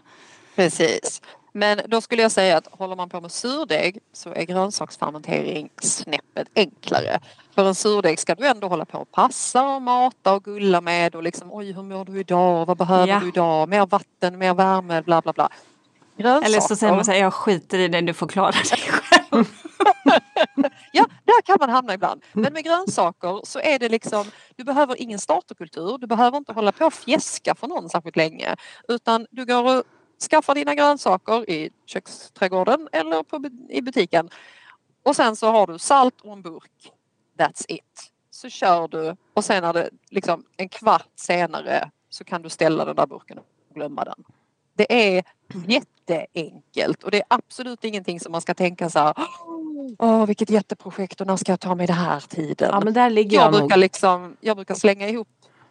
Precis. 0.56 1.22
Men 1.56 1.80
då 1.88 2.02
skulle 2.02 2.22
jag 2.22 2.32
säga 2.32 2.58
att 2.58 2.68
håller 2.72 2.96
man 2.96 3.10
på 3.10 3.22
med 3.22 3.32
surdeg 3.32 4.00
så 4.14 4.30
är 4.34 4.44
grönsaksfermentering 4.44 5.70
snäppet 5.82 6.48
enklare. 6.56 7.20
För 7.56 7.66
en 7.66 7.76
surdeg 7.76 8.20
ska 8.20 8.36
du 8.36 8.48
ändå 8.48 8.68
hålla 8.68 8.86
på 8.86 8.98
och 8.98 9.12
passa 9.12 9.76
och 9.76 9.82
mata 9.82 10.34
och 10.34 10.44
gulla 10.44 10.82
med 10.82 11.16
och 11.16 11.24
liksom 11.24 11.48
oj 11.54 11.72
hur 11.74 11.84
mår 11.84 12.06
du 12.06 12.20
idag, 12.20 12.66
vad 12.66 12.78
behöver 12.78 13.08
Ja. 13.08 13.20
du 13.20 13.28
idag, 13.28 13.70
mer 13.70 13.86
vatten, 13.86 14.38
mer 14.38 14.54
värme, 14.54 15.02
bla 15.02 15.22
bla 15.22 15.34
bla. 15.34 15.50
Grönsaker. 16.18 16.46
Eller 16.48 16.60
så 16.60 16.76
säger 16.76 16.94
man 16.96 17.06
så 17.06 17.12
här, 17.12 17.20
jag 17.20 17.34
skiter 17.34 17.80
i 17.80 17.88
det, 17.88 18.02
du 18.02 18.14
får 18.14 18.28
klara 18.28 18.52
dig 18.52 18.64
själv. 18.66 19.46
Ja, 20.92 21.06
där 21.26 21.42
kan 21.42 21.58
man 21.60 21.70
hamna 21.70 21.94
ibland. 21.94 22.24
Men 22.34 22.54
med 22.54 22.64
grönsaker 22.64 23.42
så 23.44 23.60
är 23.60 23.80
det 23.80 23.90
liksom, 23.90 24.26
du 24.56 24.64
behöver 24.64 25.02
ingen 25.02 25.20
starterkultur, 25.20 25.98
du 25.98 26.08
behöver 26.08 26.38
inte 26.38 26.54
hålla 26.54 26.72
på 26.72 26.86
och 26.86 26.94
fjäska 26.94 27.56
för 27.56 27.68
någon 27.68 27.90
särskilt 27.90 28.16
länge. 28.16 28.56
Utan 28.88 29.28
du 29.32 29.46
går 29.46 29.78
och 29.78 29.84
skaffar 30.30 30.56
dina 30.56 30.76
grönsaker 30.76 31.50
i 31.50 31.70
köksträdgården 31.86 32.90
eller 32.92 33.24
på, 33.24 33.44
i 33.70 33.82
butiken. 33.82 34.30
Och 35.04 35.16
sen 35.16 35.36
så 35.36 35.52
har 35.52 35.68
du 35.68 35.80
salt 35.80 36.22
och 36.22 36.34
en 36.34 36.42
burk. 36.42 36.92
That's 37.38 37.66
it. 37.68 38.12
Så 38.32 38.50
kör 38.50 38.88
du 38.88 39.16
och 39.34 39.46
sen 39.46 39.64
är 39.64 39.74
det 39.74 39.90
liksom 40.10 40.46
en 40.58 40.70
kvart 40.70 41.10
senare 41.16 41.92
så 42.10 42.24
kan 42.24 42.42
du 42.42 42.50
ställa 42.50 42.86
den 42.86 42.96
där 42.96 43.08
burken 43.08 43.38
och 43.38 43.46
glömma 43.74 44.04
den. 44.04 44.24
Det 44.76 45.16
är 45.18 45.24
jätteenkelt 45.68 47.04
och 47.04 47.12
det 47.12 47.18
är 47.18 47.26
absolut 47.28 47.84
ingenting 47.84 48.20
som 48.20 48.32
man 48.32 48.42
ska 48.42 48.54
tänka 48.54 48.90
så 48.90 49.00
här 49.00 49.14
Åh 50.00 50.26
vilket 50.26 50.50
jätteprojekt 50.50 51.22
och 51.22 51.28
när 51.28 51.36
ska 51.36 51.52
jag 51.52 51.60
ta 51.60 51.76
mig 51.76 51.88
det 51.88 51.94
här 51.94 52.20
tiden? 52.20 52.70
Ja 52.72 52.82
men 52.84 52.94
där 52.94 53.10
ligger 53.10 53.38
jag, 53.38 53.46
jag, 53.46 53.60
brukar 53.60 53.78
liksom, 53.78 54.38
jag 54.42 54.56
brukar 54.58 54.76
slänga 54.76 55.10
ihop 55.10 55.28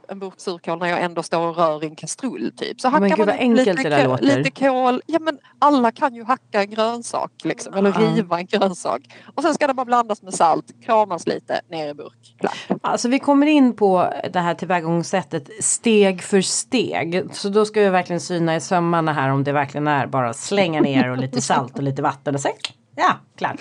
en 0.08 0.18
burk 0.18 0.34
surkål 0.36 0.78
när 0.78 0.86
jag 0.86 1.02
ändå 1.02 1.22
står 1.22 1.46
och 1.46 1.56
rör 1.56 1.84
i 1.84 1.86
en 1.86 1.96
kastrull 1.96 2.52
typ. 2.56 2.80
Så 2.80 2.88
hackar 2.88 3.16
gud, 3.16 3.26
man 3.26 3.54
lite, 3.54 4.04
kål, 4.04 4.18
lite 4.20 4.50
kål. 4.50 5.02
Ja 5.06 5.18
men 5.18 5.38
alla 5.58 5.92
kan 5.92 6.14
ju 6.14 6.24
hacka 6.24 6.62
en 6.62 6.70
grönsak 6.70 7.32
liksom, 7.44 7.74
eller 7.74 7.92
riva 7.92 8.38
en 8.38 8.46
grönsak. 8.46 9.02
Och 9.34 9.42
sen 9.42 9.54
ska 9.54 9.66
det 9.66 9.74
bara 9.74 9.84
blandas 9.84 10.22
med 10.22 10.34
salt, 10.34 10.66
kramas 10.84 11.26
lite, 11.26 11.60
ner 11.70 11.88
i 11.88 11.94
burk. 11.94 12.36
Klart. 12.40 12.80
Alltså 12.82 13.08
vi 13.08 13.18
kommer 13.18 13.46
in 13.46 13.76
på 13.76 14.12
det 14.32 14.40
här 14.40 14.54
tillvägagångssättet 14.54 15.64
steg 15.64 16.22
för 16.22 16.40
steg. 16.40 17.24
Så 17.32 17.48
då 17.48 17.64
ska 17.64 17.80
vi 17.80 17.88
verkligen 17.88 18.20
syna 18.20 18.56
i 18.56 18.60
sömmarna 18.60 19.12
här 19.12 19.30
om 19.30 19.44
det 19.44 19.52
verkligen 19.52 19.88
är 19.88 20.06
bara 20.06 20.32
slänga 20.32 20.80
ner 20.80 21.10
och 21.10 21.18
lite 21.18 21.40
salt 21.40 21.76
och 21.76 21.82
lite 21.82 22.02
vatten 22.02 22.34
och 22.34 22.40
sen 22.40 22.52
ja, 22.96 23.16
klart. 23.36 23.60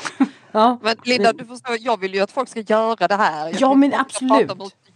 Ja, 0.51 0.80
Men 0.82 0.95
Linda 1.04 1.34
du 1.34 1.45
förstår, 1.45 1.77
jag 1.80 1.99
vill 1.99 2.13
ju 2.13 2.21
att 2.21 2.32
folk 2.32 2.49
ska 2.49 2.60
göra 2.60 3.08
det 3.08 3.15
här. 3.15 3.47
Jag 3.47 3.62
Ja, 3.62 3.73
men 3.73 3.93
absolut. 3.93 4.51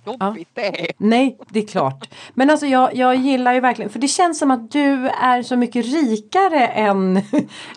Jobbigt 0.05 0.49
det 0.53 0.81
är. 0.81 0.87
nej 0.97 1.37
det 1.49 1.59
är 1.59 1.67
klart. 1.67 2.09
Men 2.33 2.49
alltså 2.49 2.65
jag, 2.65 2.95
jag 2.95 3.15
gillar 3.15 3.53
ju 3.53 3.59
verkligen 3.59 3.91
för 3.91 3.99
det 3.99 4.07
känns 4.07 4.39
som 4.39 4.51
att 4.51 4.71
du 4.71 5.07
är 5.07 5.41
så 5.43 5.55
mycket 5.57 5.85
rikare 5.85 6.67
än 6.67 7.21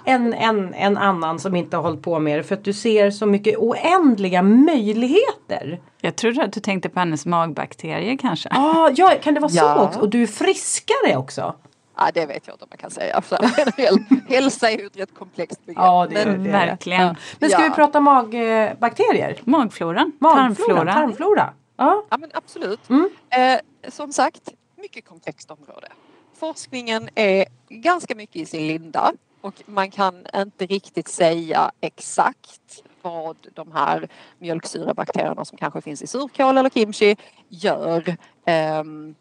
en, 0.05 0.35
en, 0.35 0.75
en 0.75 0.97
annan 0.97 1.39
som 1.39 1.57
inte 1.57 1.77
har 1.77 1.83
hållit 1.85 2.03
på 2.03 2.19
med 2.19 2.39
det. 2.39 2.43
För 2.43 2.55
att 2.55 2.65
du 2.65 2.73
ser 2.73 3.11
så 3.11 3.27
mycket 3.27 3.57
oändliga 3.59 4.43
möjligheter. 4.43 5.81
Jag 6.01 6.17
trodde 6.17 6.45
att 6.45 6.53
du 6.53 6.61
tänkte 6.61 6.89
på 6.89 6.99
hennes 7.01 7.27
magbakterier 7.27 8.17
kanske. 8.17 8.49
Ah, 8.53 8.91
ja, 8.97 9.15
kan 9.23 9.35
det 9.35 9.41
vara 9.41 9.53
Ja. 9.55 9.75
så 9.75 9.81
också? 9.85 10.01
Och 10.01 10.09
du 10.11 10.23
är 10.23 10.27
friskare 10.27 11.17
också. 11.17 11.55
Ja, 11.97 12.09
det 12.15 12.27
vet 12.27 12.47
jag 12.47 12.55
inte 12.55 12.65
om 12.65 12.69
man 12.71 12.79
kan 12.79 12.91
säga. 12.91 13.23
Generell 13.57 13.99
hälsa 14.29 14.71
är 14.71 14.79
ju 14.79 14.87
ett 14.87 14.97
rätt 14.97 15.15
komplext 15.15 15.67
begrepp. 15.67 15.85
Ja, 15.85 16.07
det 16.11 16.21
är 16.21 16.27
Men- 16.27 16.45
det. 16.45 16.51
Verkligen. 16.51 17.17
Men 17.39 17.51
ska 17.51 17.63
Ja. 17.63 17.69
vi 17.69 17.75
prata 17.75 18.01
magbakterier? 18.01 19.37
Magfloran, 19.45 20.13
Magflora, 20.21 20.43
tarmflora. 20.49 20.93
tarmflora. 20.93 21.51
Ja. 21.79 22.05
Ja 22.11 22.19
men 22.19 22.31
absolut. 22.35 22.91
Mm. 22.91 23.11
Eh, 23.31 23.91
som 23.91 24.13
sagt, 24.13 24.49
mycket 24.77 25.05
komplext 25.05 25.51
område. 25.51 25.89
Forskningen 26.35 27.09
är 27.15 27.47
ganska 27.69 28.15
mycket 28.15 28.37
i 28.37 28.47
sin 28.47 28.67
linda 28.67 29.13
och 29.41 29.63
man 29.67 29.91
kan 29.91 30.27
inte 30.37 30.67
riktigt 30.67 31.09
säga 31.09 31.71
exakt 31.81 32.83
vad 33.03 33.37
de 33.55 33.73
här 33.73 34.09
mjölksyrebakterierna 34.39 35.45
som 35.45 35.59
kanske 35.59 35.81
finns 35.81 36.03
i 36.03 36.07
surkål 36.07 36.59
eller 36.59 36.71
kimchi 36.71 37.17
gör. 37.49 38.17
Ehm, 38.45 39.15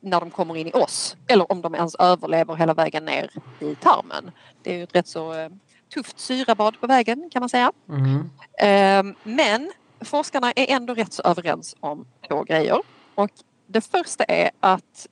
när 0.00 0.20
de 0.20 0.30
kommer 0.30 0.56
in 0.56 0.66
i 0.66 0.72
oss 0.72 1.16
eller 1.26 1.52
om 1.52 1.60
de 1.62 1.74
ens 1.74 1.94
överlever 1.94 2.54
hela 2.54 2.74
vägen 2.74 3.04
ner 3.04 3.30
i 3.60 3.74
tarmen. 3.74 4.30
Det 4.62 4.72
är 4.72 4.76
ju 4.76 4.82
ett 4.82 4.94
rätt 4.94 5.08
så 5.08 5.34
eh, 5.34 5.48
tufft 5.94 6.18
syrabad 6.18 6.80
på 6.80 6.86
vägen 6.86 7.30
kan 7.32 7.40
man 7.40 7.48
säga. 7.48 7.72
Mm. 7.88 8.30
Eh, 8.58 9.14
men 9.22 9.72
forskarna 10.00 10.52
är 10.52 10.70
ändå 10.70 10.94
rätt 10.94 11.12
så 11.12 11.22
överens 11.22 11.76
om 11.80 12.06
två 12.28 12.44
grejer. 12.44 12.82
Och 13.14 13.30
det 13.66 13.80
första 13.80 14.24
är 14.24 14.50
att 14.60 15.06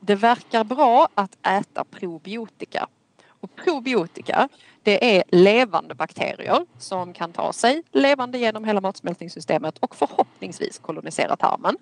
det 0.00 0.14
verkar 0.14 0.64
bra 0.64 1.08
att 1.14 1.46
äta 1.46 1.84
probiotika. 1.84 2.88
Och 3.40 3.56
probiotika 3.56 4.48
det 4.82 5.16
är 5.16 5.24
levande 5.28 5.94
bakterier 5.94 6.66
som 6.78 7.12
kan 7.12 7.32
ta 7.32 7.52
sig 7.52 7.82
levande 7.92 8.38
genom 8.38 8.64
hela 8.64 8.80
matsmältningssystemet 8.80 9.78
och 9.78 9.96
förhoppningsvis 9.96 10.78
kolonisera 10.78 11.36
tarmen. 11.36 11.76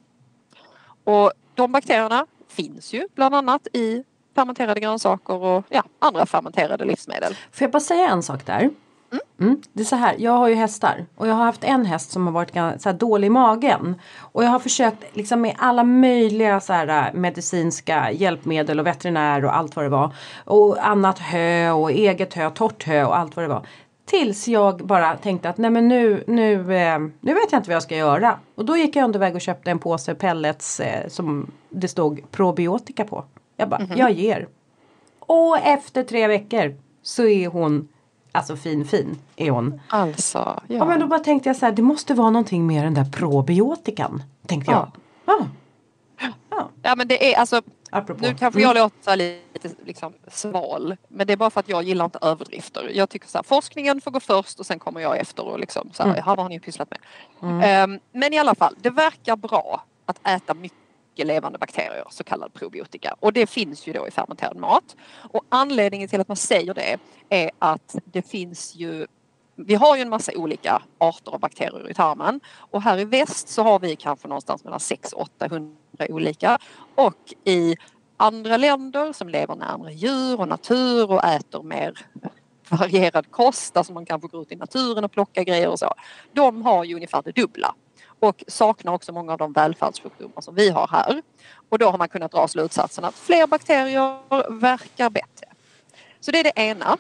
Och 1.05 1.33
de 1.55 1.73
bakterierna 1.73 2.27
finns 2.49 2.93
ju 2.93 3.09
bland 3.15 3.35
annat 3.35 3.67
i 3.73 4.05
fermenterade 4.35 4.81
grönsaker 4.81 5.35
och 5.35 5.65
ja, 5.69 5.83
andra 5.99 6.27
fermenterade 6.27 6.85
livsmedel. 6.85 7.37
Får 7.53 7.65
jag 7.65 7.71
bara 7.71 7.81
säga 7.81 8.09
en 8.09 8.23
sak 8.23 8.47
där? 8.47 8.71
Mm. 9.41 9.63
Det 9.73 9.83
är 9.83 9.85
så 9.85 9.97
här, 9.97 10.15
jag 10.19 10.33
har 10.33 10.49
ju 10.49 10.55
hästar 10.55 11.07
och 11.17 11.29
jag 11.29 11.35
har 11.35 11.45
haft 11.45 11.65
en 11.65 11.87
häst 11.87 12.11
som 12.11 12.27
har 12.27 12.33
varit 12.33 12.53
ganska 12.53 12.79
så 12.79 12.89
här 12.89 12.97
dålig 12.97 13.27
i 13.27 13.31
magen. 13.31 14.01
Och 14.19 14.45
jag 14.45 14.49
har 14.49 14.59
försökt 14.59 15.17
liksom 15.17 15.41
med 15.41 15.55
alla 15.59 15.85
möjliga 15.85 16.61
så 16.61 16.73
här 16.73 16.89
äh, 16.89 17.15
medicinska 17.15 18.11
hjälpmedel 18.13 18.81
och 18.81 18.87
veterinär 18.87 19.45
och 19.45 19.57
allt 19.57 19.77
vad 19.77 19.85
det 19.85 19.89
var. 19.89 20.15
Och 20.45 20.87
annat 20.87 21.19
hö 21.19 21.71
och 21.71 21.91
eget 21.91 22.35
hö, 22.35 22.51
torrt 22.51 22.87
hö 22.87 23.05
och 23.05 23.19
allt 23.19 23.37
vad 23.37 23.45
det 23.45 23.49
var. 23.49 23.67
Tills 24.07 24.49
jag 24.49 24.87
bara 24.87 25.17
tänkte 25.17 25.49
att 25.49 25.59
nej 25.59 25.71
men 25.71 25.89
nu, 25.89 26.25
nu, 26.27 26.77
eh, 26.77 26.99
nu 27.21 27.35
vet 27.35 27.53
jag 27.53 27.59
inte 27.59 27.71
vad 27.71 27.77
jag 27.77 27.83
ska 27.83 27.97
göra. 27.97 28.39
Och 28.55 28.65
då 28.65 28.77
gick 28.77 28.97
jag 28.97 29.05
underväg 29.05 29.35
och 29.35 29.41
köpte 29.41 29.71
en 29.71 29.79
påse 29.79 30.15
pellets 30.15 30.81
eh, 30.81 31.09
som 31.09 31.51
det 31.71 31.89
stod 31.89 32.31
probiotika 32.31 33.05
på. 33.05 33.25
Jag 33.57 33.69
bara, 33.69 33.89
jag 33.97 34.13
ger. 34.13 34.49
Och 35.21 35.59
efter 35.59 36.03
tre 36.03 36.27
veckor 36.27 36.75
så 37.03 37.27
är 37.27 37.49
hon 37.49 37.89
Alltså 38.35 38.57
fin 38.57 38.85
fin 38.85 39.19
är 39.37 39.51
hon. 39.51 39.81
Alltså, 39.89 40.39
ja. 40.39 40.77
Ja 40.77 40.85
men 40.85 41.01
då 41.01 41.07
bara 41.07 41.21
tänkte 41.21 41.49
jag 41.49 41.57
så 41.57 41.67
här, 41.67 41.73
det 41.73 41.83
måste 41.83 42.15
vara 42.15 42.31
någonting 42.31 42.67
med 42.67 42.85
den 42.85 42.95
där 42.95 43.05
probiotikan. 43.05 44.23
Tänkte 44.47 44.73
jag. 44.73 44.91
Ja. 45.27 45.47
Ja. 46.51 46.69
ja 46.83 46.97
men 46.97 47.09
det 47.09 47.35
är 47.35 47.39
alltså 47.39 47.63
Apropå. 47.91 48.21
Nu 48.27 48.35
kanske 48.35 48.61
jag 48.61 48.77
låter 48.77 49.17
lite 49.17 49.71
liksom, 49.85 50.13
sval 50.29 50.97
men 51.09 51.27
det 51.27 51.33
är 51.33 51.37
bara 51.37 51.51
för 51.51 51.61
att 51.61 51.69
jag 51.69 51.83
gillar 51.83 52.05
inte 52.05 52.19
överdrifter. 52.23 52.91
Jag 52.95 53.09
tycker 53.11 53.29
så 53.29 53.39
här, 53.39 53.43
forskningen 53.43 54.01
får 54.01 54.11
gå 54.11 54.21
först 54.21 54.61
och 54.61 54.67
sen 54.67 54.79
kommer 54.79 55.01
jag 55.01 55.19
efter 55.21 55.47
och 55.47 55.59
liksom 55.59 55.91
så 55.93 56.03
här, 56.03 56.11
Mm. 56.11 56.23
vad 56.27 56.39
har 56.39 56.49
ni 56.49 56.61
pysslat 56.61 56.89
med? 56.91 56.99
Ehm, 57.65 57.99
men 58.13 58.33
i 58.33 58.39
alla 58.39 58.55
fall, 58.55 58.75
det 58.81 58.91
verkar 58.91 59.37
bra 59.37 59.85
att 60.07 60.27
äta 60.29 60.55
mycket 60.55 60.79
levande 61.23 61.59
bakterier, 61.59 62.05
så 62.11 62.25
kallad 62.25 62.55
probiotika. 62.55 63.17
Och 63.21 63.33
det 63.33 63.47
finns 63.47 63.87
ju 63.87 63.93
då 63.93 64.09
i 64.09 64.11
fermenterad 64.11 64.57
mat. 64.57 64.97
Och 65.33 65.45
anledningen 65.49 66.09
till 66.09 66.21
att 66.21 66.29
man 66.29 66.37
säger 66.37 66.75
det 66.75 66.99
är 67.29 67.51
att 67.59 67.97
det 68.05 68.23
finns 68.23 68.75
ju 68.75 69.07
vi 69.57 69.75
har 69.75 69.97
ju 69.97 70.03
en 70.03 70.09
massa 70.09 70.33
olika 70.37 70.83
arter 70.99 71.33
av 71.33 71.41
bakterier 71.41 71.91
i 71.91 71.95
tarmen 71.95 72.41
och 72.57 72.83
här 72.83 72.99
i 72.99 73.05
väst 73.05 73.49
så 73.49 73.63
har 73.63 73.79
vi 73.79 73.97
kanske 73.97 74.29
någonstans 74.29 74.65
mellan 74.65 74.79
600-800 74.79 75.75
olika 76.09 76.59
och 76.95 77.35
i 77.45 77.77
andra 78.17 78.57
länder 78.57 79.13
som 79.13 79.29
lever 79.29 79.55
närmare 79.55 79.93
djur 79.93 80.41
och 80.41 80.49
natur 80.49 81.11
och 81.11 81.25
äter 81.25 81.63
mer 81.63 82.07
varierad 82.69 83.31
kost, 83.31 83.77
alltså 83.77 83.93
man 83.93 84.07
kanske 84.07 84.29
går 84.29 84.43
ut 84.43 84.53
i 84.53 84.57
naturen 84.57 85.05
och 85.05 85.13
plockar 85.13 85.43
grejer 85.43 85.69
och 85.69 85.79
så. 85.79 85.95
De 86.33 86.63
har 86.63 86.85
ju 86.85 86.95
ungefär 86.95 87.23
det 87.23 87.33
dubbla 87.33 87.75
och 88.25 88.45
saknar 88.49 88.93
också 88.93 89.13
många 89.13 89.33
av 89.33 89.39
de 89.39 89.53
välfärdssjukdomar 89.53 90.41
som 90.41 90.55
vi 90.55 90.71
har 90.71 90.89
här. 90.89 91.23
Och 91.69 91.79
då 91.79 91.91
har 91.91 91.99
man 91.99 92.09
kunnat 92.09 92.33
dra 92.33 92.49
slutsatsen 92.49 93.05
att 93.05 93.15
fler 93.15 93.47
bakterier 93.47 94.51
verkar 94.61 95.11
bättre. 95.11 95.47
Så 96.21 96.31
det 96.31 96.39
är 96.39 96.45
det 96.45 96.53
ena. 96.57 96.97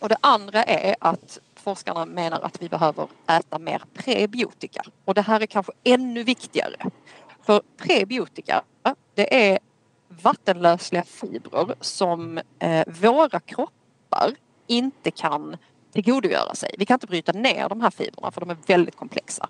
Och 0.00 0.08
det 0.08 0.16
andra 0.20 0.64
är 0.64 0.96
att 1.00 1.38
forskarna 1.54 2.06
menar 2.06 2.40
att 2.40 2.62
vi 2.62 2.68
behöver 2.68 3.08
äta 3.26 3.58
mer 3.58 3.82
prebiotika. 3.94 4.82
Och 5.04 5.14
det 5.14 5.22
här 5.22 5.40
är 5.40 5.46
kanske 5.46 5.72
ännu 5.84 6.24
viktigare. 6.24 6.90
För 7.42 7.62
prebiotika, 7.76 8.62
det 9.14 9.50
är 9.50 9.58
vattenlösliga 10.08 11.02
fibrer 11.02 11.74
som 11.80 12.40
eh, 12.58 12.84
våra 12.86 13.40
kroppar 13.40 14.34
inte 14.66 15.10
kan 15.10 15.56
tillgodogöra 15.92 16.54
sig. 16.54 16.74
Vi 16.78 16.86
kan 16.86 16.94
inte 16.94 17.06
bryta 17.06 17.32
ner 17.32 17.68
de 17.68 17.80
här 17.80 17.90
fibrerna 17.90 18.30
för 18.30 18.40
de 18.40 18.50
är 18.50 18.56
väldigt 18.66 18.96
komplexa. 18.96 19.48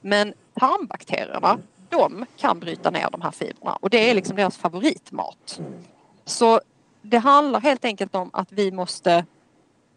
Men 0.00 0.34
tarmbakterierna, 0.54 1.58
de 1.88 2.26
kan 2.36 2.60
bryta 2.60 2.90
ner 2.90 3.08
de 3.12 3.22
här 3.22 3.30
fibrerna 3.30 3.76
och 3.80 3.90
det 3.90 4.10
är 4.10 4.14
liksom 4.14 4.36
deras 4.36 4.56
favoritmat. 4.56 5.60
Så 6.24 6.60
det 7.02 7.18
handlar 7.18 7.60
helt 7.60 7.84
enkelt 7.84 8.14
om 8.14 8.30
att 8.32 8.52
vi 8.52 8.72
måste 8.72 9.24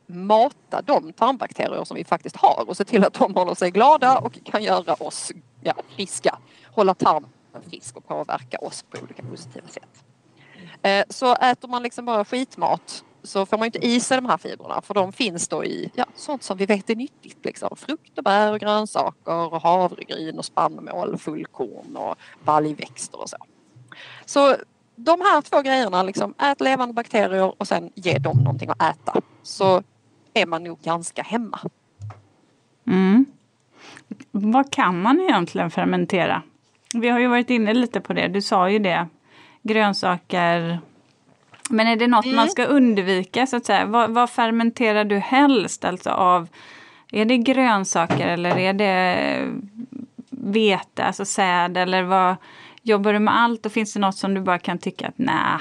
mata 0.07 0.81
de 0.81 1.13
tarmbakterier 1.13 1.83
som 1.83 1.95
vi 1.95 2.03
faktiskt 2.03 2.35
har 2.35 2.63
och 2.67 2.77
se 2.77 2.85
till 2.85 3.03
att 3.03 3.13
de 3.13 3.35
håller 3.35 3.53
sig 3.53 3.71
glada 3.71 4.17
och 4.17 4.39
kan 4.43 4.63
göra 4.63 4.93
oss 4.93 5.31
ja, 5.61 5.73
friska. 5.95 6.39
Hålla 6.71 6.93
tarmen 6.93 7.29
frisk 7.69 7.97
och 7.97 8.07
påverka 8.07 8.57
oss 8.57 8.85
på 8.89 8.97
olika 9.03 9.23
positiva 9.23 9.67
sätt. 9.67 10.03
Eh, 10.81 11.03
så 11.09 11.35
äter 11.35 11.67
man 11.67 11.83
liksom 11.83 12.05
bara 12.05 12.25
skitmat 12.25 13.03
så 13.23 13.45
får 13.45 13.57
man 13.57 13.65
inte 13.65 13.85
i 13.85 13.99
sig 13.99 14.17
de 14.17 14.25
här 14.25 14.37
fibrerna 14.37 14.81
för 14.81 14.93
de 14.93 15.11
finns 15.11 15.47
då 15.47 15.65
i 15.65 15.91
ja, 15.95 16.05
sånt 16.15 16.43
som 16.43 16.57
vi 16.57 16.65
vet 16.65 16.89
är 16.89 16.95
nyttigt. 16.95 17.45
Liksom. 17.45 17.77
Frukt 17.77 18.17
och 18.17 18.23
bär 18.23 18.53
och 18.53 18.59
grönsaker 18.59 19.53
och 19.53 19.61
havregryn 19.61 20.37
och 20.37 20.45
spannmål, 20.45 21.17
fullkorn 21.17 21.97
och 21.97 22.15
baljväxter 22.43 23.21
och 23.21 23.29
så. 23.29 23.37
Så 24.25 24.55
de 24.95 25.21
här 25.21 25.41
två 25.41 25.61
grejerna, 25.61 26.03
liksom, 26.03 26.33
ät 26.37 26.61
levande 26.61 26.93
bakterier 26.93 27.61
och 27.61 27.67
sen 27.67 27.91
ge 27.95 28.17
dem 28.17 28.37
någonting 28.37 28.69
att 28.69 28.81
äta. 28.81 29.21
Så 29.43 29.83
är 30.33 30.45
man 30.45 30.63
nog 30.63 30.79
ganska 30.79 31.23
hemma. 31.23 31.59
Mm. 32.87 33.25
Vad 34.31 34.71
kan 34.71 35.01
man 35.01 35.21
egentligen 35.21 35.71
fermentera? 35.71 36.41
Vi 36.93 37.09
har 37.09 37.19
ju 37.19 37.27
varit 37.27 37.49
inne 37.49 37.73
lite 37.73 38.01
på 38.01 38.13
det, 38.13 38.27
du 38.27 38.41
sa 38.41 38.69
ju 38.69 38.79
det. 38.79 39.07
Grönsaker. 39.61 40.79
Men 41.69 41.87
är 41.87 41.95
det 41.95 42.07
något 42.07 42.25
man 42.25 42.49
ska 42.49 42.65
undvika 42.65 43.47
så 43.47 43.55
att 43.57 43.65
säga? 43.65 43.85
Vad, 43.85 44.09
vad 44.09 44.29
fermenterar 44.29 45.03
du 45.03 45.17
helst? 45.17 45.85
Alltså 45.85 46.09
av, 46.09 46.47
är 47.11 47.25
det 47.25 47.37
grönsaker 47.37 48.27
eller 48.27 48.57
är 48.57 48.73
det 48.73 49.37
vete, 50.29 51.03
alltså 51.03 51.25
säd 51.25 51.77
eller 51.77 52.03
vad? 52.03 52.35
Jobbar 52.81 53.13
du 53.13 53.19
med 53.19 53.37
allt 53.37 53.65
och 53.65 53.71
finns 53.71 53.93
det 53.93 53.99
något 53.99 54.17
som 54.17 54.33
du 54.33 54.41
bara 54.41 54.59
kan 54.59 54.77
tycka 54.77 55.07
att 55.07 55.17
nej, 55.17 55.59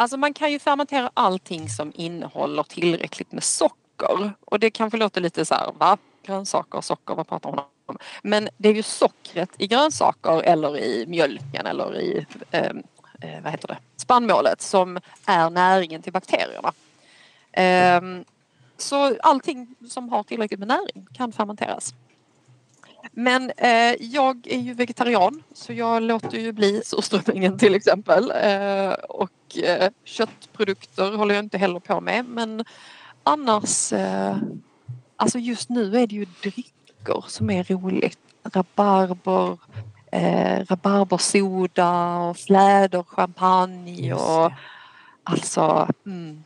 Alltså 0.00 0.16
man 0.16 0.34
kan 0.34 0.52
ju 0.52 0.58
fermentera 0.58 1.10
allting 1.14 1.68
som 1.68 1.92
innehåller 1.94 2.62
tillräckligt 2.62 3.32
med 3.32 3.44
socker. 3.44 4.32
Och 4.44 4.60
det 4.60 4.70
kanske 4.70 4.98
låter 4.98 5.20
lite 5.20 5.44
så 5.44 5.54
här, 5.54 5.72
va? 5.78 5.98
Grönsaker 6.26 6.78
och 6.78 6.84
socker, 6.84 7.14
vad 7.14 7.28
pratar 7.28 7.50
hon 7.50 7.58
om? 7.58 7.98
Men 8.22 8.48
det 8.56 8.68
är 8.68 8.74
ju 8.74 8.82
sockret 8.82 9.50
i 9.58 9.66
grönsaker 9.66 10.42
eller 10.42 10.78
i 10.78 11.04
mjölken 11.08 11.66
eller 11.66 12.00
i 12.00 12.26
eh, 12.50 12.72
Eh, 13.20 13.42
vad 13.42 13.52
heter 13.52 13.68
det? 13.68 13.78
spannmålet 14.10 14.62
som 14.62 14.98
är 15.26 15.50
näringen 15.50 16.02
till 16.02 16.12
bakterierna. 16.12 16.72
Ehm, 17.52 18.24
så 18.76 19.16
allting 19.22 19.74
som 19.88 20.08
har 20.08 20.22
tillräckligt 20.22 20.58
med 20.58 20.68
näring 20.68 21.06
kan 21.12 21.32
fermenteras. 21.32 21.94
Men 23.12 23.52
eh, 23.56 23.94
jag 24.00 24.46
är 24.46 24.58
ju 24.58 24.74
vegetarian 24.74 25.42
så 25.54 25.72
jag 25.72 26.02
låter 26.02 26.38
ju 26.38 26.52
bli 26.52 26.82
surströmmingen 26.84 27.58
till 27.58 27.74
exempel. 27.74 28.30
Eh, 28.30 28.92
och 28.92 29.58
eh, 29.64 29.90
köttprodukter 30.04 31.16
håller 31.16 31.34
jag 31.34 31.44
inte 31.44 31.58
heller 31.58 31.80
på 31.80 32.00
med. 32.00 32.24
Men 32.24 32.64
annars, 33.22 33.92
eh, 33.92 34.36
alltså 35.16 35.38
just 35.38 35.68
nu 35.68 35.96
är 35.96 36.06
det 36.06 36.14
ju 36.14 36.26
drycker 36.42 37.24
som 37.26 37.50
är 37.50 37.64
roligt. 37.64 38.18
Rabarber, 38.42 39.58
eh, 40.12 40.64
rabarbersoda 40.68 42.16
och 42.18 42.36
fläderchampagne 42.36 44.14
och 44.14 44.52
alltså 45.24 45.88
mm, 46.06 46.44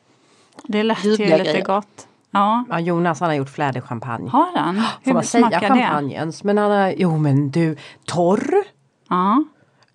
det 0.65 0.83
lät 0.83 1.05
ju 1.05 1.11
lite 1.11 1.25
grejer. 1.25 1.65
gott. 1.65 2.09
Ja, 2.31 2.65
Ja, 2.71 2.81
Jonas 2.81 3.21
han 3.21 3.29
har 3.29 3.37
gjort 3.37 3.49
fläderchampagne. 3.51 4.31
har 4.31 4.59
han? 4.59 4.75
Får 4.77 4.83
Hur 5.03 5.13
man 5.13 5.25
säga 5.25 5.49
smakar 5.49 5.61
det? 5.61 5.67
champagnens? 5.83 6.45
Men 6.45 6.59
han 6.59 6.71
har, 6.71 6.95
jo 6.97 7.19
men 7.19 7.51
du, 7.51 7.77
torr. 8.05 8.55
Ja. 9.09 9.45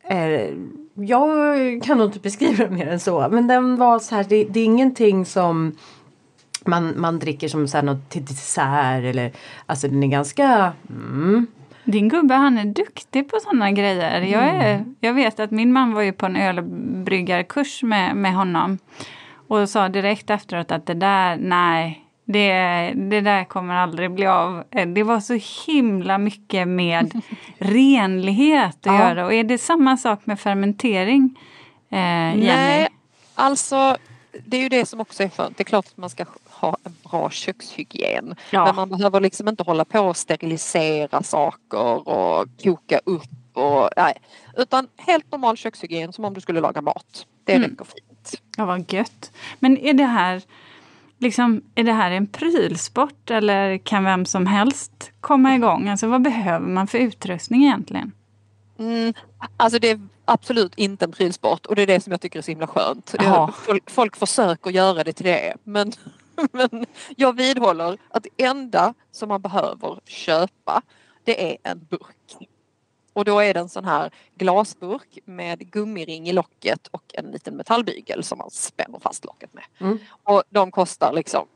Eh, 0.03 0.53
jag 0.95 1.83
kan 1.83 1.97
nog 1.97 2.07
inte 2.07 2.19
beskriva 2.19 2.63
det 2.63 2.69
mer 2.69 2.87
än 2.87 2.99
så. 2.99 3.27
Men 3.31 3.47
den 3.47 3.75
var 3.77 3.99
så 3.99 4.15
här, 4.15 4.23
det, 4.29 4.43
det 4.43 4.59
är 4.59 4.65
ingenting 4.65 5.25
som 5.25 5.75
man, 6.65 6.93
man 7.01 7.19
dricker 7.19 7.47
som 7.47 7.67
så 7.67 7.77
här 7.77 7.83
något 7.83 8.09
till 8.09 8.25
dessert 8.25 9.03
eller 9.03 9.31
alltså 9.65 9.87
den 9.87 10.03
är 10.03 10.07
ganska 10.07 10.73
mm, 10.89 11.47
Din 11.91 12.09
gubbe 12.09 12.33
han 12.33 12.57
är 12.57 12.65
duktig 12.65 13.29
på 13.31 13.39
sådana 13.39 13.71
grejer. 13.71 14.21
Jag, 14.21 14.43
är, 14.43 14.75
Mm. 14.75 14.95
jag 14.99 15.13
vet 15.13 15.39
att 15.39 15.51
min 15.51 15.73
man 15.73 15.93
var 15.93 16.01
ju 16.01 16.11
på 16.13 16.25
en 16.25 16.35
ölbryggarkurs 16.35 17.83
med, 17.83 18.15
med 18.15 18.33
honom. 18.33 18.77
Och 19.47 19.69
sa 19.69 19.89
direkt 19.89 20.29
efteråt 20.29 20.71
att 20.71 20.85
det 20.85 20.93
där, 20.93 21.37
nej, 21.37 22.05
Det, 22.25 22.91
det 22.95 23.21
där 23.21 23.43
kommer 23.43 23.75
aldrig 23.75 24.11
bli 24.11 24.25
av. 24.27 24.63
Eh, 24.71 24.87
det 24.87 25.03
var 25.03 25.19
så 25.19 25.39
himla 25.67 26.17
mycket 26.17 26.67
med 26.67 27.21
renlighet 27.57 28.75
att 28.75 28.85
ja. 28.85 28.99
göra. 28.99 29.25
Och 29.25 29.33
är 29.33 29.43
det 29.43 29.57
samma 29.57 29.97
sak 29.97 30.19
med 30.25 30.39
fermentering? 30.39 31.39
Eh, 31.91 31.97
Nej, 31.99 32.87
alltså 33.35 33.97
det 34.45 34.57
är 34.57 34.61
ju 34.61 34.69
det 34.69 34.85
som 34.85 34.99
också 34.99 35.23
är 35.23 35.29
skönt. 35.29 35.57
Det 35.57 35.61
är 35.63 35.65
klart 35.65 35.85
att 35.85 35.97
man 35.97 36.09
ska 36.09 36.25
ha 36.61 36.77
en 36.83 36.95
bra 37.03 37.29
kökshygien. 37.29 38.35
Ja. 38.51 38.65
Men 38.65 38.75
man 38.75 38.89
behöver 38.89 39.21
liksom 39.21 39.47
inte 39.47 39.63
hålla 39.63 39.85
på 39.85 39.99
och 39.99 40.17
sterilisera 40.17 41.23
saker 41.23 42.07
och 42.07 42.47
koka 42.63 42.99
upp. 43.03 43.57
Och, 43.57 43.89
nej. 43.97 44.13
Utan 44.57 44.87
helt 44.97 45.31
normal 45.31 45.57
kökshygien 45.57 46.13
som 46.13 46.25
om 46.25 46.33
du 46.33 46.41
skulle 46.41 46.61
laga 46.61 46.81
mat. 46.81 47.25
Det 47.43 47.53
mm. 47.53 47.69
räcker 47.69 47.85
fint. 47.85 48.41
Ja, 48.57 48.65
vad 48.65 48.93
gött. 48.93 49.31
Men 49.59 49.77
är 49.77 49.93
det 49.93 50.05
här 50.05 50.41
liksom, 51.17 51.61
är 51.75 51.83
det 51.83 51.93
här 51.93 52.11
en 52.11 52.27
prylsport 52.27 53.31
eller 53.31 53.77
kan 53.77 54.03
vem 54.03 54.25
som 54.25 54.45
helst 54.45 55.11
komma 55.21 55.55
igång? 55.55 55.89
Alltså 55.89 56.07
vad 56.07 56.21
behöver 56.21 56.67
man 56.67 56.87
för 56.87 56.97
utrustning 56.97 57.63
egentligen? 57.63 58.11
Mm, 58.79 59.13
alltså 59.57 59.79
det 59.79 59.89
är 59.89 59.99
absolut 60.25 60.73
inte 60.75 61.05
en 61.05 61.11
prylsport 61.11 61.65
och 61.65 61.75
det 61.75 61.81
är 61.81 61.87
det 61.87 62.01
som 62.01 62.11
jag 62.11 62.21
tycker 62.21 62.39
är 62.39 62.43
så 62.43 62.51
himla 62.51 62.67
skönt. 62.67 63.15
Folk, 63.65 63.89
folk 63.89 64.15
försöker 64.15 64.69
göra 64.69 65.03
det 65.03 65.13
till 65.13 65.25
det 65.25 65.53
men, 65.63 65.91
men 66.51 66.85
jag 67.15 67.37
vidhåller 67.37 67.97
att 68.09 68.23
det 68.23 68.43
enda 68.43 68.93
som 69.11 69.29
man 69.29 69.41
behöver 69.41 69.99
köpa 70.05 70.81
det 71.23 71.51
är 71.51 71.57
en 71.63 71.87
burk. 71.89 72.49
Och 73.13 73.25
då 73.25 73.39
är 73.39 73.53
det 73.53 73.59
en 73.59 73.69
sån 73.69 73.85
här 73.85 74.11
glasburk 74.35 75.19
med 75.25 75.71
gummiring 75.71 76.29
i 76.29 76.33
locket 76.33 76.87
och 76.87 77.03
en 77.13 77.25
liten 77.25 77.55
metallbygel 77.55 78.23
som 78.23 78.37
man 78.37 78.51
spänner 78.51 78.99
fast 78.99 79.25
locket 79.25 79.53
med. 79.53 79.63
Mm. 79.79 79.97
Och 80.23 80.43
de 80.49 80.71
kostar 80.71 81.13
liksom 81.13 81.47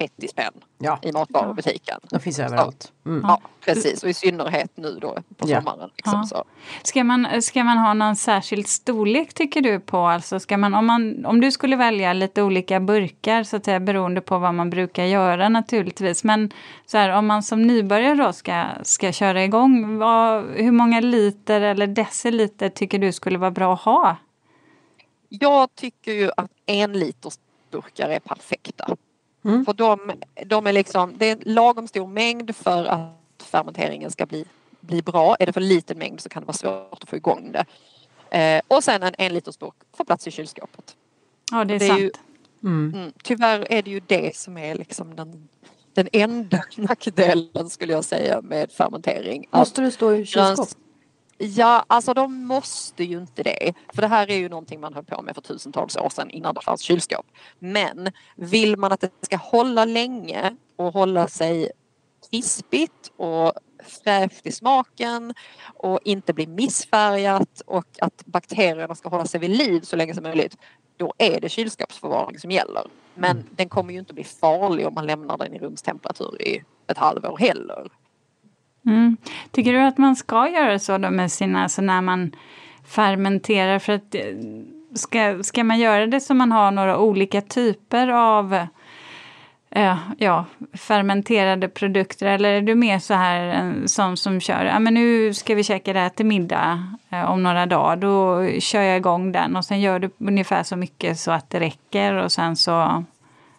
30 0.00 0.28
spänn 0.28 0.52
ja. 0.78 0.98
i 1.02 1.12
matvarubutiken. 1.12 2.00
De 2.10 2.20
finns 2.20 2.38
överallt. 2.38 2.92
Mm. 3.06 3.20
Ja, 3.24 3.40
precis. 3.64 4.02
Och 4.02 4.08
i 4.08 4.14
synnerhet 4.14 4.70
nu 4.74 4.98
då 5.00 5.16
på 5.36 5.46
sommaren. 5.46 5.90
Liksom, 5.96 6.18
ja. 6.18 6.24
så. 6.24 6.44
Ska, 6.82 7.04
man, 7.04 7.42
ska 7.42 7.64
man 7.64 7.78
ha 7.78 7.94
någon 7.94 8.16
särskild 8.16 8.68
storlek 8.68 9.34
tycker 9.34 9.60
du 9.60 9.80
på? 9.80 9.98
Alltså 9.98 10.40
ska 10.40 10.58
man, 10.58 10.74
om, 10.74 10.86
man, 10.86 11.26
om 11.26 11.40
du 11.40 11.52
skulle 11.52 11.76
välja 11.76 12.12
lite 12.12 12.42
olika 12.42 12.80
burkar 12.80 13.42
så 13.42 13.56
att 13.56 13.64
säga 13.64 13.80
beroende 13.80 14.20
på 14.20 14.38
vad 14.38 14.54
man 14.54 14.70
brukar 14.70 15.04
göra 15.04 15.48
naturligtvis. 15.48 16.24
Men 16.24 16.50
så 16.86 16.98
här, 16.98 17.10
om 17.10 17.26
man 17.26 17.42
som 17.42 17.62
nybörjare 17.62 18.14
då 18.14 18.32
ska, 18.32 18.64
ska 18.82 19.12
köra 19.12 19.44
igång, 19.44 19.98
vad, 19.98 20.44
hur 20.44 20.72
många 20.72 21.00
liter 21.00 21.60
eller 21.60 21.86
deciliter 21.86 22.68
tycker 22.68 22.98
du 22.98 23.12
skulle 23.12 23.38
vara 23.38 23.50
bra 23.50 23.74
att 23.74 23.80
ha? 23.80 24.16
Jag 25.28 25.74
tycker 25.74 26.12
ju 26.12 26.30
att 26.36 26.50
en 26.66 26.92
liters 26.92 27.34
burkar 27.70 28.08
är 28.08 28.20
perfekta. 28.20 28.96
Mm. 29.44 29.64
För 29.64 29.72
de, 29.72 30.12
de 30.46 30.66
är 30.66 30.72
liksom, 30.72 31.14
det 31.18 31.26
är 31.26 31.32
en 31.32 31.42
lagom 31.54 31.88
stor 31.88 32.06
mängd 32.06 32.56
för 32.56 32.84
att 32.84 33.42
fermenteringen 33.42 34.10
ska 34.10 34.26
bli, 34.26 34.44
bli 34.80 35.02
bra. 35.02 35.36
Är 35.38 35.46
det 35.46 35.52
för 35.52 35.60
liten 35.60 35.98
mängd 35.98 36.20
så 36.20 36.28
kan 36.28 36.42
det 36.42 36.46
vara 36.46 36.56
svårt 36.56 37.02
att 37.02 37.08
få 37.08 37.16
igång 37.16 37.52
det. 37.52 37.64
Eh, 38.38 38.62
och 38.68 38.84
sen 38.84 39.02
en 39.02 39.14
en 39.18 39.34
liters 39.34 39.58
burk 39.58 39.74
får 39.96 40.04
plats 40.04 40.26
i 40.26 40.30
kylskåpet. 40.30 40.96
Ja 41.52 41.64
det 41.64 41.74
är, 41.74 41.78
det 41.78 41.84
är 41.84 41.88
sant. 41.88 42.00
Ju, 42.00 42.10
mm. 42.62 42.94
Mm, 42.94 43.12
tyvärr 43.22 43.72
är 43.72 43.82
det 43.82 43.90
ju 43.90 44.00
det 44.00 44.36
som 44.36 44.58
är 44.58 44.74
liksom 44.74 45.16
den, 45.16 45.48
den 45.94 46.08
enda 46.12 46.64
nackdelen 46.76 47.70
skulle 47.70 47.92
jag 47.92 48.04
säga 48.04 48.40
med 48.42 48.72
fermentering. 48.72 49.46
Måste 49.50 49.82
det 49.82 49.90
stå 49.90 50.14
i 50.14 50.26
kylskåp? 50.26 50.68
Ja, 51.42 51.84
alltså 51.86 52.14
de 52.14 52.46
måste 52.46 53.04
ju 53.04 53.18
inte 53.18 53.42
det. 53.42 53.72
För 53.94 54.02
det 54.02 54.08
här 54.08 54.30
är 54.30 54.36
ju 54.36 54.48
någonting 54.48 54.80
man 54.80 54.94
höll 54.94 55.04
på 55.04 55.22
med 55.22 55.34
för 55.34 55.42
tusentals 55.42 55.96
år 55.96 56.08
sedan 56.08 56.30
innan 56.30 56.54
det 56.54 56.60
fanns 56.60 56.80
kylskåp. 56.80 57.26
Men 57.58 58.12
vill 58.36 58.76
man 58.76 58.92
att 58.92 59.00
det 59.00 59.10
ska 59.20 59.36
hålla 59.36 59.84
länge 59.84 60.56
och 60.76 60.92
hålla 60.92 61.28
sig 61.28 61.70
krispigt 62.30 63.12
och 63.16 63.52
fräscht 64.04 64.46
i 64.46 64.52
smaken 64.52 65.34
och 65.74 66.00
inte 66.04 66.32
bli 66.32 66.46
missfärgat 66.46 67.62
och 67.66 67.86
att 68.00 68.26
bakterierna 68.26 68.94
ska 68.94 69.08
hålla 69.08 69.26
sig 69.26 69.40
vid 69.40 69.50
liv 69.50 69.80
så 69.80 69.96
länge 69.96 70.14
som 70.14 70.22
möjligt. 70.22 70.56
Då 70.96 71.14
är 71.18 71.40
det 71.40 71.48
kylskåpsförvaring 71.48 72.38
som 72.38 72.50
gäller. 72.50 72.86
Men 73.14 73.30
mm. 73.30 73.46
den 73.50 73.68
kommer 73.68 73.92
ju 73.92 73.98
inte 73.98 74.14
bli 74.14 74.24
farlig 74.24 74.86
om 74.86 74.94
man 74.94 75.06
lämnar 75.06 75.38
den 75.38 75.54
i 75.54 75.58
rumstemperatur 75.58 76.42
i 76.42 76.64
ett 76.86 76.98
halvår 76.98 77.38
heller. 77.38 77.90
Mm. 78.86 79.16
Tycker 79.50 79.72
du 79.72 79.80
att 79.80 79.98
man 79.98 80.16
ska 80.16 80.48
göra 80.48 80.78
så 80.78 80.98
då 80.98 81.10
med 81.10 81.32
sina, 81.32 81.62
alltså 81.62 81.82
när 81.82 82.00
man 82.00 82.32
fermenterar? 82.84 83.78
För 83.78 83.92
att 83.92 84.14
eh, 84.14 84.22
ska, 84.94 85.42
ska 85.42 85.64
man 85.64 85.78
göra 85.78 86.06
det 86.06 86.20
så 86.20 86.34
man 86.34 86.52
har 86.52 86.70
några 86.70 86.98
olika 86.98 87.40
typer 87.40 88.08
av 88.08 88.54
äh, 89.70 89.96
ja, 90.18 90.44
fermenterade 90.72 91.68
produkter? 91.68 92.26
Eller 92.26 92.48
är 92.48 92.62
du 92.62 92.74
mer 92.74 92.98
så 92.98 93.14
här 93.14 93.40
en 93.40 93.88
sån 93.88 94.16
som 94.16 94.40
kör, 94.40 94.64
ja 94.64 94.78
men 94.78 94.94
nu 94.94 95.34
ska 95.34 95.54
vi 95.54 95.64
käka 95.64 95.92
det 95.92 96.00
här 96.00 96.08
till 96.08 96.26
middag 96.26 96.96
äh, 97.10 97.30
om 97.30 97.42
några 97.42 97.66
dagar. 97.66 97.96
Då 97.96 98.46
kör 98.60 98.82
jag 98.82 98.96
igång 98.96 99.32
den 99.32 99.56
och 99.56 99.64
sen 99.64 99.80
gör 99.80 99.98
du 99.98 100.10
ungefär 100.18 100.62
så 100.62 100.76
mycket 100.76 101.18
så 101.18 101.30
att 101.30 101.50
det 101.50 101.60
räcker 101.60 102.14
och 102.14 102.32
sen 102.32 102.56
så 102.56 103.04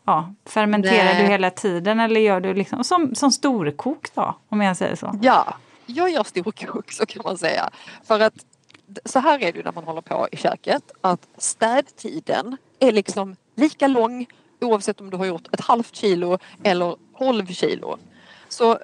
ja, 0.06 0.34
fermenterar 0.46 1.20
du 1.20 1.26
hela 1.26 1.50
tiden 1.50 2.00
eller 2.00 2.22
gör 2.22 2.42
du 2.42 2.54
liksom 2.54 2.84
som, 2.84 3.16
som 3.16 3.32
storkok 3.32 4.16
då? 4.16 4.36
Om 4.50 4.62
jag 4.62 4.78
säger 4.78 4.96
så. 4.96 5.20
Ja, 5.22 5.56
jag 5.86 6.10
gör 6.10 6.24
storkok 6.24 6.92
så 6.92 7.06
kan 7.06 7.22
man 7.26 7.38
säga. 7.38 7.70
För 8.04 8.20
att 8.20 8.34
så 9.06 9.20
här 9.20 9.44
är 9.44 9.52
det 9.52 9.64
när 9.64 9.72
man 9.72 9.84
håller 9.84 10.02
på 10.02 10.28
i 10.32 10.38
köket 10.38 10.92
att 11.02 11.28
städtiden 11.38 12.58
är 12.80 12.92
liksom 12.92 13.36
lika 13.56 13.88
lång 13.88 14.28
oavsett 14.62 15.02
om 15.02 15.10
du 15.10 15.18
har 15.18 15.26
gjort 15.26 15.48
ett 15.54 15.62
halvt 15.62 15.96
kilo 15.96 16.38
eller 16.64 16.96
12 17.18 17.46
kilo. 17.46 17.98
Så 18.50 18.80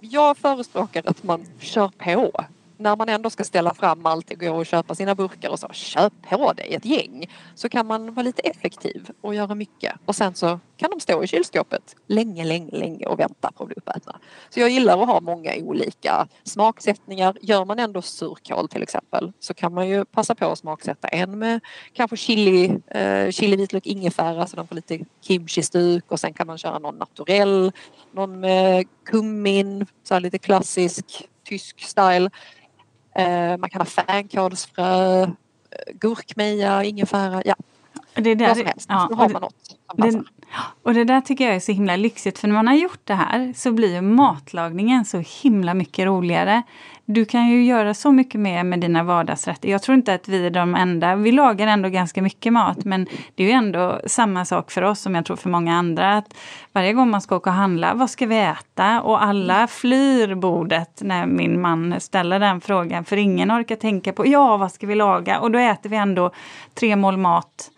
jag 0.00 0.38
förespråkar 0.38 1.02
att 1.06 1.22
man 1.22 1.46
kör 1.58 1.88
på 1.88 2.44
när 2.80 2.96
man 2.96 3.08
ändå 3.08 3.30
ska 3.30 3.44
ställa 3.44 3.74
fram 3.74 4.06
allt 4.06 4.30
och 4.30 4.40
gå 4.40 4.50
och 4.50 4.66
köpa 4.66 4.94
sina 4.94 5.14
burkar 5.14 5.50
och 5.50 5.58
så, 5.58 5.68
köp 5.72 6.12
på 6.28 6.52
dig 6.52 6.74
ett 6.74 6.84
gäng. 6.84 7.30
Så 7.54 7.68
kan 7.68 7.86
man 7.86 8.14
vara 8.14 8.24
lite 8.24 8.42
effektiv 8.42 9.10
och 9.20 9.34
göra 9.34 9.54
mycket. 9.54 9.92
Och 10.04 10.16
sen 10.16 10.34
så 10.34 10.60
kan 10.76 10.90
de 10.90 11.00
stå 11.00 11.24
i 11.24 11.26
kylskåpet 11.26 11.96
länge, 12.06 12.44
länge, 12.44 12.78
länge 12.78 13.06
och 13.06 13.18
vänta 13.18 13.52
på 13.52 13.62
att 13.62 13.68
bli 13.68 13.76
uppätna. 13.76 14.20
Så 14.50 14.60
jag 14.60 14.70
gillar 14.70 15.02
att 15.02 15.08
ha 15.08 15.20
många 15.20 15.52
olika 15.56 16.28
smaksättningar. 16.44 17.36
Gör 17.40 17.64
man 17.64 17.78
ändå 17.78 18.02
surkål 18.02 18.68
till 18.68 18.82
exempel 18.82 19.32
så 19.40 19.54
kan 19.54 19.74
man 19.74 19.88
ju 19.88 20.04
passa 20.04 20.34
på 20.34 20.46
att 20.46 20.58
smaksätta 20.58 21.08
en 21.08 21.38
med 21.38 21.60
kanske 21.92 22.16
chili, 22.16 22.78
eh, 22.86 23.30
chili 23.30 23.56
vitlök, 23.56 23.86
ingefära 23.86 24.46
så 24.46 24.56
de 24.56 24.66
får 24.66 24.74
lite 24.74 24.98
kimchi-stuk 25.20 26.04
och 26.08 26.20
sen 26.20 26.34
kan 26.34 26.46
man 26.46 26.58
köra 26.58 26.78
någon 26.78 26.96
naturell, 26.96 27.72
någon 28.12 28.40
med 28.40 28.86
kummin, 29.04 29.86
så 30.04 30.18
lite 30.18 30.38
klassisk 30.38 31.26
tysk 31.50 31.80
style. 31.80 32.30
Eh, 33.14 33.56
man 33.58 33.70
kan 33.70 33.80
ha 33.80 33.86
fänkålsfrö, 33.86 35.22
eh, 35.22 35.28
gurkmeja, 35.94 36.84
ingefära, 36.84 37.42
ja. 37.44 37.54
Det 38.14 38.34
där, 38.34 38.48
Vad 38.48 38.56
som 38.56 38.66
helst. 38.66 38.86
Ja, 38.88 39.06
så 39.10 39.16
har 39.16 39.28
man 39.28 39.42
något 39.42 39.54
som 39.62 39.96
passar. 39.96 40.24
Och 40.82 40.94
det 40.94 41.04
där 41.04 41.20
tycker 41.20 41.44
jag 41.44 41.54
är 41.54 41.60
så 41.60 41.72
himla 41.72 41.96
lyxigt 41.96 42.38
för 42.38 42.48
när 42.48 42.54
man 42.54 42.66
har 42.66 42.74
gjort 42.74 43.00
det 43.04 43.14
här 43.14 43.52
så 43.56 43.72
blir 43.72 43.94
ju 43.94 44.00
matlagningen 44.00 45.04
så 45.04 45.22
himla 45.42 45.74
mycket 45.74 46.06
roligare. 46.06 46.62
Du 47.04 47.24
kan 47.24 47.48
ju 47.48 47.64
göra 47.64 47.94
så 47.94 48.12
mycket 48.12 48.40
mer 48.40 48.64
med 48.64 48.80
dina 48.80 49.02
vardagsrätter. 49.02 49.68
Jag 49.68 49.82
tror 49.82 49.94
inte 49.94 50.14
att 50.14 50.28
vi 50.28 50.46
är 50.46 50.50
de 50.50 50.74
enda. 50.74 51.16
Vi 51.16 51.32
lagar 51.32 51.66
ändå 51.66 51.88
ganska 51.88 52.22
mycket 52.22 52.52
mat 52.52 52.84
men 52.84 53.06
det 53.34 53.42
är 53.42 53.46
ju 53.46 53.52
ändå 53.52 54.00
samma 54.06 54.44
sak 54.44 54.70
för 54.70 54.82
oss 54.82 55.00
som 55.00 55.14
jag 55.14 55.24
tror 55.24 55.36
för 55.36 55.50
många 55.50 55.74
andra. 55.76 56.16
Att 56.16 56.34
varje 56.72 56.92
gång 56.92 57.10
man 57.10 57.20
ska 57.20 57.36
åka 57.36 57.50
och 57.50 57.56
handla, 57.56 57.94
vad 57.94 58.10
ska 58.10 58.26
vi 58.26 58.38
äta? 58.38 59.02
Och 59.02 59.22
alla 59.22 59.66
flyr 59.66 60.34
bordet 60.34 61.02
när 61.02 61.26
min 61.26 61.60
man 61.60 62.00
ställer 62.00 62.40
den 62.40 62.60
frågan 62.60 63.04
för 63.04 63.16
ingen 63.16 63.50
orkar 63.50 63.76
tänka 63.76 64.12
på 64.12 64.26
ja, 64.26 64.56
vad 64.56 64.72
ska 64.72 64.86
vi 64.86 64.94
laga? 64.94 65.40
Och 65.40 65.50
då 65.50 65.58
äter 65.58 65.90
vi 65.90 65.96
ändå 65.96 66.30
tre 66.74 66.96
mål 66.96 67.16
mat 67.16 67.70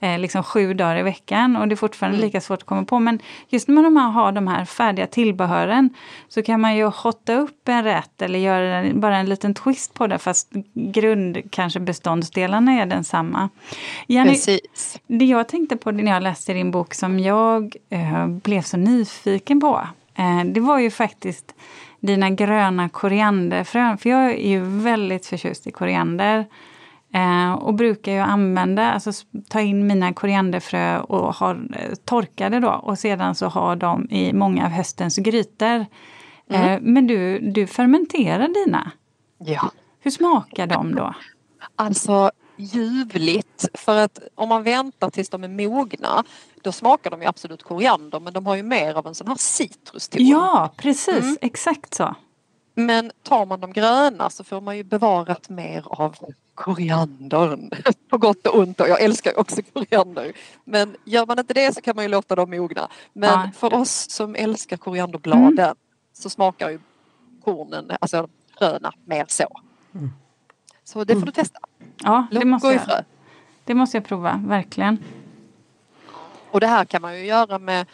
eh, 0.00 0.18
liksom 0.18 0.42
sju 0.42 0.74
dagar 0.74 0.96
i 0.96 1.02
veckan 1.02 1.56
och 1.56 1.68
det 1.68 1.74
är 1.74 1.76
fortfarande 1.76 2.18
mm. 2.18 2.26
lika 2.26 2.40
svårt 2.40 2.58
att 2.58 2.66
komma 2.66 2.84
på. 2.84 2.98
Men 2.98 3.18
just 3.48 3.68
när 3.68 3.90
man 3.90 4.12
har 4.12 4.32
de 4.32 4.46
här 4.46 4.64
färdiga 4.64 5.06
tillbehören 5.06 5.90
så 6.28 6.42
kan 6.42 6.60
man 6.60 6.76
ju 6.76 6.84
hotta 6.84 7.34
upp 7.34 7.68
en 7.68 7.84
rätt 7.84 8.22
eller 8.22 8.38
göra 8.38 8.92
bara 8.94 9.16
en 9.16 9.28
liten 9.28 9.54
twist 9.54 9.94
på 9.94 10.06
det 10.06 10.18
fast 10.18 10.48
grund, 10.74 11.50
kanske 11.50 11.80
beståndsdelarna 11.80 12.72
är 12.72 12.86
densamma. 12.86 13.48
Jenny, 14.06 14.30
Precis. 14.30 14.98
Det 15.06 15.24
jag 15.24 15.48
tänkte 15.48 15.76
på 15.76 15.90
när 15.90 16.12
jag 16.12 16.22
läste 16.22 16.52
din 16.52 16.70
bok 16.70 16.94
som 16.94 17.20
jag 17.20 17.76
eh, 17.90 18.26
blev 18.26 18.62
så 18.62 18.76
nyfiken 18.76 19.60
på 19.60 19.86
eh, 20.14 20.44
det 20.44 20.60
var 20.60 20.78
ju 20.78 20.90
faktiskt 20.90 21.54
dina 22.00 22.30
gröna 22.30 22.88
korianderfrön. 22.88 23.98
För 23.98 24.10
jag 24.10 24.30
är 24.30 24.48
ju 24.48 24.60
väldigt 24.62 25.26
förtjust 25.26 25.66
i 25.66 25.70
koriander. 25.70 26.46
Eh, 27.14 27.52
och 27.52 27.74
brukar 27.74 28.12
ju 28.12 28.18
använda, 28.18 28.92
alltså 28.92 29.12
ta 29.48 29.60
in 29.60 29.86
mina 29.86 30.12
korianderfrö 30.12 30.98
och 31.00 31.34
ha 31.34 31.50
eh, 31.50 31.94
torkade 32.04 32.60
då 32.60 32.70
och 32.70 32.98
sedan 32.98 33.34
så 33.34 33.46
har 33.46 33.76
de 33.76 34.10
i 34.10 34.32
många 34.32 34.64
av 34.64 34.70
höstens 34.70 35.16
grytor. 35.16 35.86
Eh, 36.50 36.66
mm. 36.66 36.82
men 36.82 37.06
du, 37.06 37.38
du 37.38 37.66
fermenterar 37.66 38.48
dina. 38.48 38.90
Ja. 39.38 39.70
Hur 40.00 40.10
smakar 40.10 40.66
de 40.66 40.94
då? 40.94 41.14
Alltså 41.76 42.30
ljuvligt 42.56 43.68
för 43.74 43.96
att 43.96 44.18
om 44.34 44.48
man 44.48 44.62
väntar 44.62 45.10
tills 45.10 45.28
de 45.28 45.44
är 45.44 45.48
mogna 45.48 46.24
då 46.62 46.72
smakar 46.72 47.10
de 47.10 47.22
ju 47.22 47.28
absolut 47.28 47.62
koriander 47.62 48.20
men 48.20 48.32
de 48.32 48.46
har 48.46 48.56
ju 48.56 48.62
mer 48.62 48.94
av 48.94 49.06
en 49.06 49.14
sån 49.14 49.28
här 49.28 49.36
citruston. 49.38 50.26
Ja, 50.26 50.72
precis. 50.76 51.24
Mm. 51.24 51.36
Exakt 51.40 51.94
så. 51.94 52.14
Men 52.74 53.10
tar 53.22 53.46
man 53.46 53.60
de 53.60 53.72
gröna 53.72 54.30
så 54.30 54.44
får 54.44 54.60
man 54.60 54.76
ju 54.76 54.84
bevarat 54.84 55.48
mer 55.48 55.84
av 55.86 56.16
koriandern. 56.58 57.70
På 58.10 58.18
gott 58.18 58.46
och 58.46 58.58
ont 58.58 58.80
och 58.80 58.88
jag 58.88 59.02
älskar 59.02 59.38
också 59.38 59.62
koriander. 59.72 60.32
Men 60.64 60.96
gör 61.04 61.26
man 61.26 61.38
inte 61.38 61.54
det 61.54 61.74
så 61.74 61.80
kan 61.80 61.96
man 61.96 62.04
ju 62.04 62.08
låta 62.08 62.34
dem 62.34 62.50
mogna. 62.50 62.88
Men 63.12 63.30
ja. 63.30 63.50
för 63.54 63.74
oss 63.74 64.10
som 64.10 64.34
älskar 64.34 64.76
korianderbladen 64.76 65.58
mm. 65.58 65.76
så 66.12 66.30
smakar 66.30 66.70
ju 66.70 66.78
kornen, 67.44 67.90
alltså 68.00 68.28
fröna, 68.58 68.92
mer 69.04 69.24
så. 69.28 69.60
Mm. 69.94 70.10
Så 70.84 71.04
det 71.04 71.14
får 71.14 71.26
du 71.26 71.32
testa. 71.32 71.60
Ja, 71.96 72.26
det 72.30 72.44
måste, 72.44 72.68
jag, 72.68 73.04
det 73.64 73.74
måste 73.74 73.96
jag 73.96 74.04
prova, 74.04 74.40
verkligen. 74.46 74.98
Och 76.50 76.60
det 76.60 76.66
här 76.66 76.84
kan 76.84 77.02
man 77.02 77.18
ju 77.18 77.24
göra 77.24 77.58
med, 77.58 77.86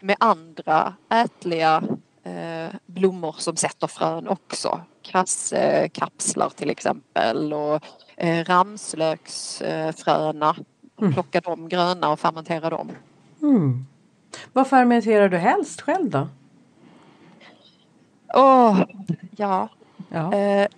med 0.00 0.16
andra 0.20 0.94
ätliga 1.10 1.82
eh, 2.22 2.74
blommor 2.86 3.34
som 3.38 3.56
sätter 3.56 3.86
frön 3.86 4.28
också. 4.28 4.80
Krasskapslar 5.04 6.50
till 6.50 6.70
exempel 6.70 7.52
och 7.52 7.84
eh, 8.16 8.44
ramslöksfröna. 8.44 10.56
Mm. 11.00 11.12
Plocka 11.12 11.40
de 11.40 11.68
gröna 11.68 12.10
och 12.10 12.20
fermentera 12.20 12.70
dem. 12.70 12.92
Mm. 13.42 13.86
Vad 14.52 14.68
fermenterar 14.68 15.28
du 15.28 15.36
helst 15.36 15.80
själv 15.80 16.10
då? 16.10 16.28
Åh, 18.34 18.72
oh, 18.72 18.82
ja. 19.36 19.68
ja. 20.08 20.34
Eh, 20.34 20.68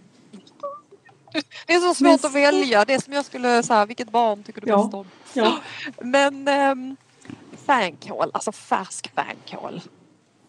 det 1.67 1.75
är 1.75 1.81
så 1.81 1.95
svårt 1.95 2.25
att 2.25 2.35
välja. 2.35 2.85
Det 2.85 2.95
är 2.95 3.01
som 3.01 3.13
jag 3.13 3.25
skulle 3.25 3.63
säga, 3.63 3.87
vilket 3.87 4.11
barn 4.11 4.43
tycker 4.43 4.61
du 4.61 4.69
ja. 4.69 4.83
bäst 4.83 4.95
om? 4.95 5.07
Ja. 5.33 5.59
Men 6.01 6.49
ähm, 6.49 6.97
fänkål, 7.67 8.31
alltså 8.35 8.53
färsk 8.53 9.13
fänkål. 9.15 9.81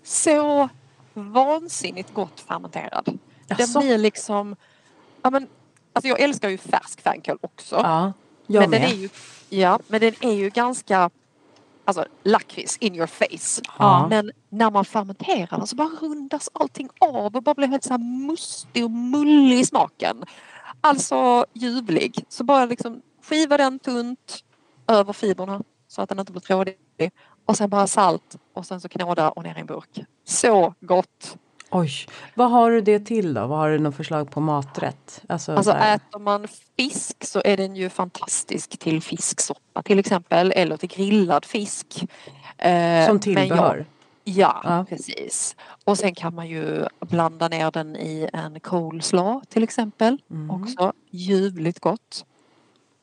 Så 0.03 0.69
vansinnigt 1.13 2.13
gott 2.13 2.39
fermenterad. 2.39 3.19
Den 3.47 3.67
blir 3.73 3.97
liksom, 3.97 4.55
ja 5.21 5.29
men, 5.29 5.47
alltså 5.93 6.07
jag 6.07 6.19
älskar 6.19 6.49
ju 6.49 6.57
färsk 6.57 7.01
fänkål 7.01 7.37
också. 7.41 7.75
Ja, 7.75 8.13
jag 8.47 8.61
men 8.61 8.69
med. 8.69 8.81
den 8.81 8.91
är 8.91 8.95
ju, 8.95 9.09
ja, 9.49 9.79
men 9.87 10.01
den 10.01 10.13
är 10.21 10.33
ju 10.33 10.49
ganska 10.49 11.09
alltså 11.87 12.05
lakrits 12.23 12.77
in 12.77 12.95
your 12.95 13.07
face. 13.07 13.61
Ja. 13.79 14.07
Men 14.09 14.31
när 14.49 14.71
man 14.71 14.85
fermenterar 14.85 15.65
så 15.65 15.75
bara 15.75 15.87
rundas 15.87 16.49
allting 16.53 16.89
av 16.99 17.35
och 17.35 17.43
bara 17.43 17.55
blir 17.55 17.67
helt 17.67 17.83
så 17.83 17.93
här 17.93 18.27
mustig 18.27 18.83
och 18.83 18.91
mullig 18.91 19.59
i 19.59 19.65
smaken. 19.65 20.23
Alltså 20.81 21.45
ljuvlig. 21.53 22.25
Så 22.29 22.43
bara 22.43 22.65
liksom 22.65 23.01
skiva 23.23 23.57
den 23.57 23.79
tunt 23.79 24.43
över 24.87 25.13
fibrerna 25.13 25.61
så 25.87 26.01
att 26.01 26.09
den 26.09 26.19
inte 26.19 26.31
blir 26.31 26.41
trådig. 26.41 26.77
Och 27.45 27.57
sen 27.57 27.69
bara 27.69 27.87
salt 27.87 28.37
och 28.53 28.65
sen 28.65 28.81
så 28.81 28.89
knåda 28.89 29.29
och 29.29 29.43
ner 29.43 29.57
i 29.57 29.59
en 29.59 29.65
burk. 29.65 29.99
Så 30.25 30.73
gott! 30.79 31.37
Oj, 31.71 31.91
vad 32.35 32.51
har 32.51 32.71
du 32.71 32.81
det 32.81 32.99
till 32.99 33.33
då? 33.33 33.47
Vad 33.47 33.57
har 33.57 33.69
du 33.69 33.79
något 33.79 33.95
förslag 33.95 34.31
på 34.31 34.39
maträtt? 34.41 35.21
Alltså, 35.29 35.51
alltså 35.53 35.71
äter 35.71 36.19
man 36.19 36.47
fisk 36.77 37.23
så 37.23 37.41
är 37.45 37.57
den 37.57 37.75
ju 37.75 37.89
fantastisk 37.89 38.77
till 38.77 39.01
fisksoppa 39.01 39.83
till 39.83 39.99
exempel 39.99 40.51
eller 40.55 40.77
till 40.77 40.89
grillad 40.89 41.45
fisk. 41.45 42.05
Eh, 42.57 43.07
Som 43.07 43.19
tillbehör? 43.19 43.85
Ja, 44.23 44.61
ja, 44.63 44.85
precis. 44.89 45.55
Och 45.83 45.97
sen 45.97 46.15
kan 46.15 46.35
man 46.35 46.47
ju 46.47 46.85
blanda 46.99 47.47
ner 47.47 47.71
den 47.71 47.95
i 47.95 48.29
en 48.33 48.59
coleslaw 48.59 49.45
till 49.49 49.63
exempel. 49.63 50.17
Mm. 50.31 50.51
Också 50.51 50.93
ljuvligt 51.09 51.79
gott. 51.79 52.25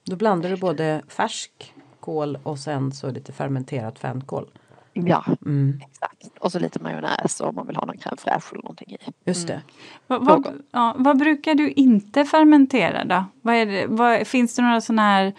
Då 0.04 0.16
blandar 0.16 0.50
du 0.50 0.56
både 0.56 1.02
färsk 1.08 1.74
kål 2.00 2.38
och 2.42 2.58
sen 2.58 2.92
så 2.92 3.10
lite 3.10 3.32
fermenterat 3.32 3.98
fänkål. 3.98 4.50
Ja, 4.94 5.24
mm. 5.46 5.80
exakt. 5.90 6.38
Och 6.38 6.52
så 6.52 6.58
lite 6.58 6.82
majonnäs 6.82 7.40
om 7.40 7.54
man 7.54 7.66
vill 7.66 7.76
ha 7.76 7.86
någon 7.86 7.96
crème 7.96 8.16
fraîche 8.16 8.52
eller 8.52 8.62
någonting 8.62 8.92
i. 8.92 8.98
Just 9.24 9.46
det. 9.46 9.52
Mm. 9.52 9.64
Vad, 10.06 10.24
vad, 10.24 10.62
ja, 10.70 10.94
vad 10.98 11.18
brukar 11.18 11.54
du 11.54 11.70
inte 11.70 12.24
fermentera 12.24 13.04
då? 13.04 13.24
Vad 13.42 13.54
är 13.54 13.66
det, 13.66 13.86
vad, 13.86 14.26
finns 14.26 14.56
det 14.56 14.62
några 14.62 14.80
sådana 14.80 15.02
här 15.02 15.32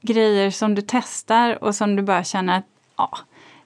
grejer 0.00 0.50
som 0.50 0.74
du 0.74 0.82
testar 0.86 1.64
och 1.64 1.74
som 1.74 1.96
du 1.96 2.02
bara 2.02 2.24
känner 2.24 2.58
att 2.58 2.66
ja, 2.96 3.18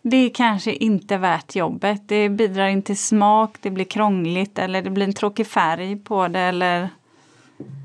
det 0.03 0.17
är 0.17 0.31
kanske 0.31 0.73
inte 0.73 1.19
värt 1.19 1.57
jobbet. 1.57 2.09
Det 2.09 2.29
bidrar 2.29 2.69
inte 2.69 2.87
till 2.87 2.99
smak, 2.99 3.57
det 3.61 3.71
blir 3.71 3.85
krångligt 3.85 4.59
eller 4.59 4.83
det 4.83 4.91
blir 4.91 5.07
en 5.07 5.13
tråkig 5.13 5.47
färg 5.47 5.97
på 5.97 6.29
det 6.29 6.41
eller? 6.41 6.89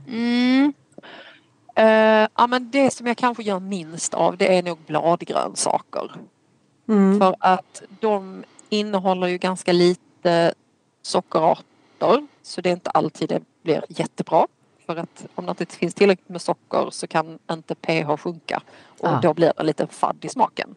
Mm. 0.07 0.73
Uh, 1.79 2.27
ja 2.35 2.47
men 2.49 2.71
det 2.71 2.93
som 2.93 3.07
jag 3.07 3.17
kanske 3.17 3.43
gör 3.43 3.59
minst 3.59 4.13
av 4.13 4.37
det 4.37 4.57
är 4.57 4.63
nog 4.63 4.77
bladgrönsaker. 4.87 6.11
Mm. 6.87 7.19
För 7.19 7.35
att 7.39 7.83
de 7.99 8.43
innehåller 8.69 9.27
ju 9.27 9.37
ganska 9.37 9.73
lite 9.73 10.53
sockerarter 11.01 12.27
så 12.41 12.61
det 12.61 12.69
är 12.69 12.73
inte 12.73 12.89
alltid 12.89 13.29
det 13.29 13.41
blir 13.63 13.83
jättebra. 13.89 14.47
För 14.85 14.95
att 14.95 15.25
om 15.35 15.45
det 15.45 15.61
inte 15.61 15.75
finns 15.75 15.93
tillräckligt 15.93 16.29
med 16.29 16.41
socker 16.41 16.87
så 16.91 17.07
kan 17.07 17.39
inte 17.51 17.75
pH 17.75 18.17
sjunka 18.17 18.61
och 18.99 19.09
ah. 19.09 19.19
då 19.21 19.33
blir 19.33 19.53
det 19.57 19.63
lite 19.63 19.87
fadd 19.87 20.17
i 20.21 20.29
smaken. 20.29 20.75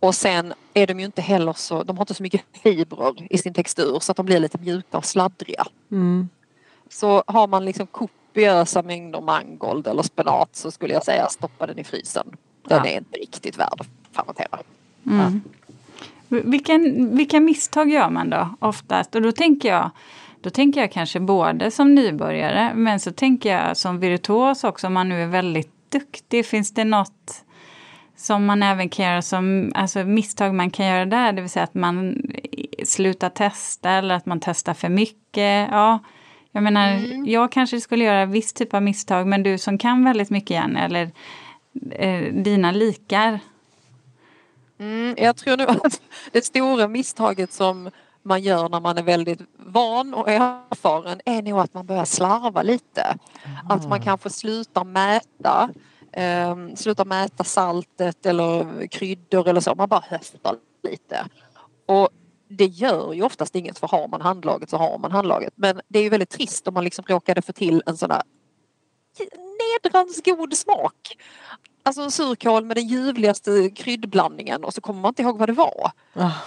Och 0.00 0.14
sen 0.14 0.54
är 0.74 0.86
de 0.86 1.00
ju 1.00 1.06
inte 1.06 1.22
heller 1.22 1.52
så, 1.52 1.82
de 1.82 1.96
har 1.96 2.02
inte 2.02 2.14
så 2.14 2.22
mycket 2.22 2.42
fibrer 2.62 3.26
i 3.30 3.38
sin 3.38 3.54
textur 3.54 3.98
så 4.00 4.12
att 4.12 4.16
de 4.16 4.26
blir 4.26 4.40
lite 4.40 4.58
mjuka 4.58 4.98
och 4.98 5.04
sladdriga. 5.04 5.64
Mm. 5.90 6.28
Så 6.88 7.22
har 7.26 7.46
man 7.46 7.64
liksom 7.64 7.86
kopiösa 7.86 8.82
mängder 8.82 9.20
mangold 9.20 9.86
eller 9.86 10.02
spenat 10.02 10.56
så 10.56 10.70
skulle 10.70 10.94
jag 10.94 11.04
säga 11.04 11.28
stoppa 11.28 11.66
den 11.66 11.78
i 11.78 11.84
frysen. 11.84 12.36
Den 12.62 12.78
ja. 12.84 12.90
är 12.90 12.96
inte 12.96 13.18
riktigt 13.18 13.58
värd 13.58 13.80
att 13.80 14.16
fermentera. 14.16 14.58
Mm. 15.06 15.40
Ja. 16.28 16.38
Vilken, 16.44 17.16
vilka 17.16 17.40
misstag 17.40 17.90
gör 17.90 18.10
man 18.10 18.30
då 18.30 18.48
oftast? 18.58 19.14
Och 19.14 19.22
då 19.22 19.32
tänker 19.32 19.68
jag 19.68 19.90
då 20.42 20.50
tänker 20.50 20.80
jag 20.80 20.92
kanske 20.92 21.20
både 21.20 21.70
som 21.70 21.94
nybörjare 21.94 22.74
men 22.74 23.00
så 23.00 23.12
tänker 23.12 23.56
jag 23.56 23.76
som 23.76 24.00
virtuos 24.00 24.64
också 24.64 24.86
om 24.86 24.92
man 24.92 25.08
nu 25.08 25.22
är 25.22 25.26
väldigt 25.26 25.70
duktig. 25.88 26.46
Finns 26.46 26.74
det 26.74 26.84
något 26.84 27.44
som 28.16 28.46
man 28.46 28.62
även 28.62 28.88
kan 28.88 29.04
göra 29.04 29.22
som 29.22 29.72
alltså 29.74 30.04
misstag 30.04 30.54
man 30.54 30.70
kan 30.70 30.86
göra 30.86 31.04
där, 31.04 31.32
det 31.32 31.40
vill 31.40 31.50
säga 31.50 31.64
att 31.64 31.74
man 31.74 32.22
slutar 32.84 33.28
testa 33.28 33.90
eller 33.90 34.14
att 34.14 34.26
man 34.26 34.40
testar 34.40 34.74
för 34.74 34.88
mycket. 34.88 35.68
Ja, 35.70 35.98
jag 36.52 36.62
menar, 36.62 36.92
mm. 36.92 37.26
jag 37.26 37.52
kanske 37.52 37.80
skulle 37.80 38.04
göra 38.04 38.26
viss 38.26 38.52
typ 38.52 38.74
av 38.74 38.82
misstag 38.82 39.26
men 39.26 39.42
du 39.42 39.58
som 39.58 39.78
kan 39.78 40.04
väldigt 40.04 40.30
mycket 40.30 40.50
igen 40.50 40.76
eller 40.76 41.10
eh, 41.90 42.32
dina 42.32 42.72
likar. 42.72 43.40
Mm, 44.82 45.14
jag 45.18 45.36
tror 45.36 45.56
nog 45.56 45.70
att 45.70 46.00
det 46.32 46.44
stora 46.44 46.88
misstaget 46.88 47.52
som 47.52 47.90
man 48.22 48.42
gör 48.42 48.68
när 48.68 48.80
man 48.80 48.98
är 48.98 49.02
väldigt 49.02 49.40
van 49.56 50.14
och 50.14 50.28
erfaren 50.28 51.20
är 51.24 51.42
nog 51.42 51.58
att 51.60 51.74
man 51.74 51.86
börjar 51.86 52.04
slarva 52.04 52.62
lite. 52.62 53.18
Aha. 53.44 53.74
Att 53.74 53.88
man 53.88 54.02
kanske 54.02 54.30
slutar 54.30 54.84
mäta 54.84 55.70
eh, 56.12 56.56
slutar 56.76 57.04
mäta 57.04 57.44
saltet 57.44 58.26
eller 58.26 58.86
kryddor 58.86 59.48
eller 59.48 59.60
så. 59.60 59.74
Man 59.74 59.88
bara 59.88 60.04
höftar 60.08 60.56
lite. 60.82 61.26
Och 61.86 62.08
det 62.48 62.66
gör 62.66 63.12
ju 63.12 63.22
oftast 63.22 63.54
inget 63.54 63.78
för 63.78 63.88
har 63.88 64.08
man 64.08 64.20
handlaget 64.20 64.70
så 64.70 64.76
har 64.76 64.98
man 64.98 65.12
handlaget. 65.12 65.52
Men 65.56 65.80
det 65.88 65.98
är 65.98 66.02
ju 66.02 66.08
väldigt 66.08 66.30
trist 66.30 66.68
om 66.68 66.74
man 66.74 66.84
liksom 66.84 67.04
råkade 67.08 67.42
få 67.42 67.52
till 67.52 67.82
en 67.86 67.96
sån 67.96 68.08
där 68.08 68.22
nedrans 69.62 70.22
god 70.24 70.56
smak. 70.56 71.16
Alltså 71.82 72.02
en 72.02 72.10
surkål 72.10 72.64
med 72.64 72.76
den 72.76 72.86
ljuvligaste 72.86 73.70
kryddblandningen 73.70 74.64
och 74.64 74.74
så 74.74 74.80
kommer 74.80 75.00
man 75.00 75.08
inte 75.08 75.22
ihåg 75.22 75.38
vad 75.38 75.48
det 75.48 75.52
var. 75.52 75.92
Oh. 76.14 76.38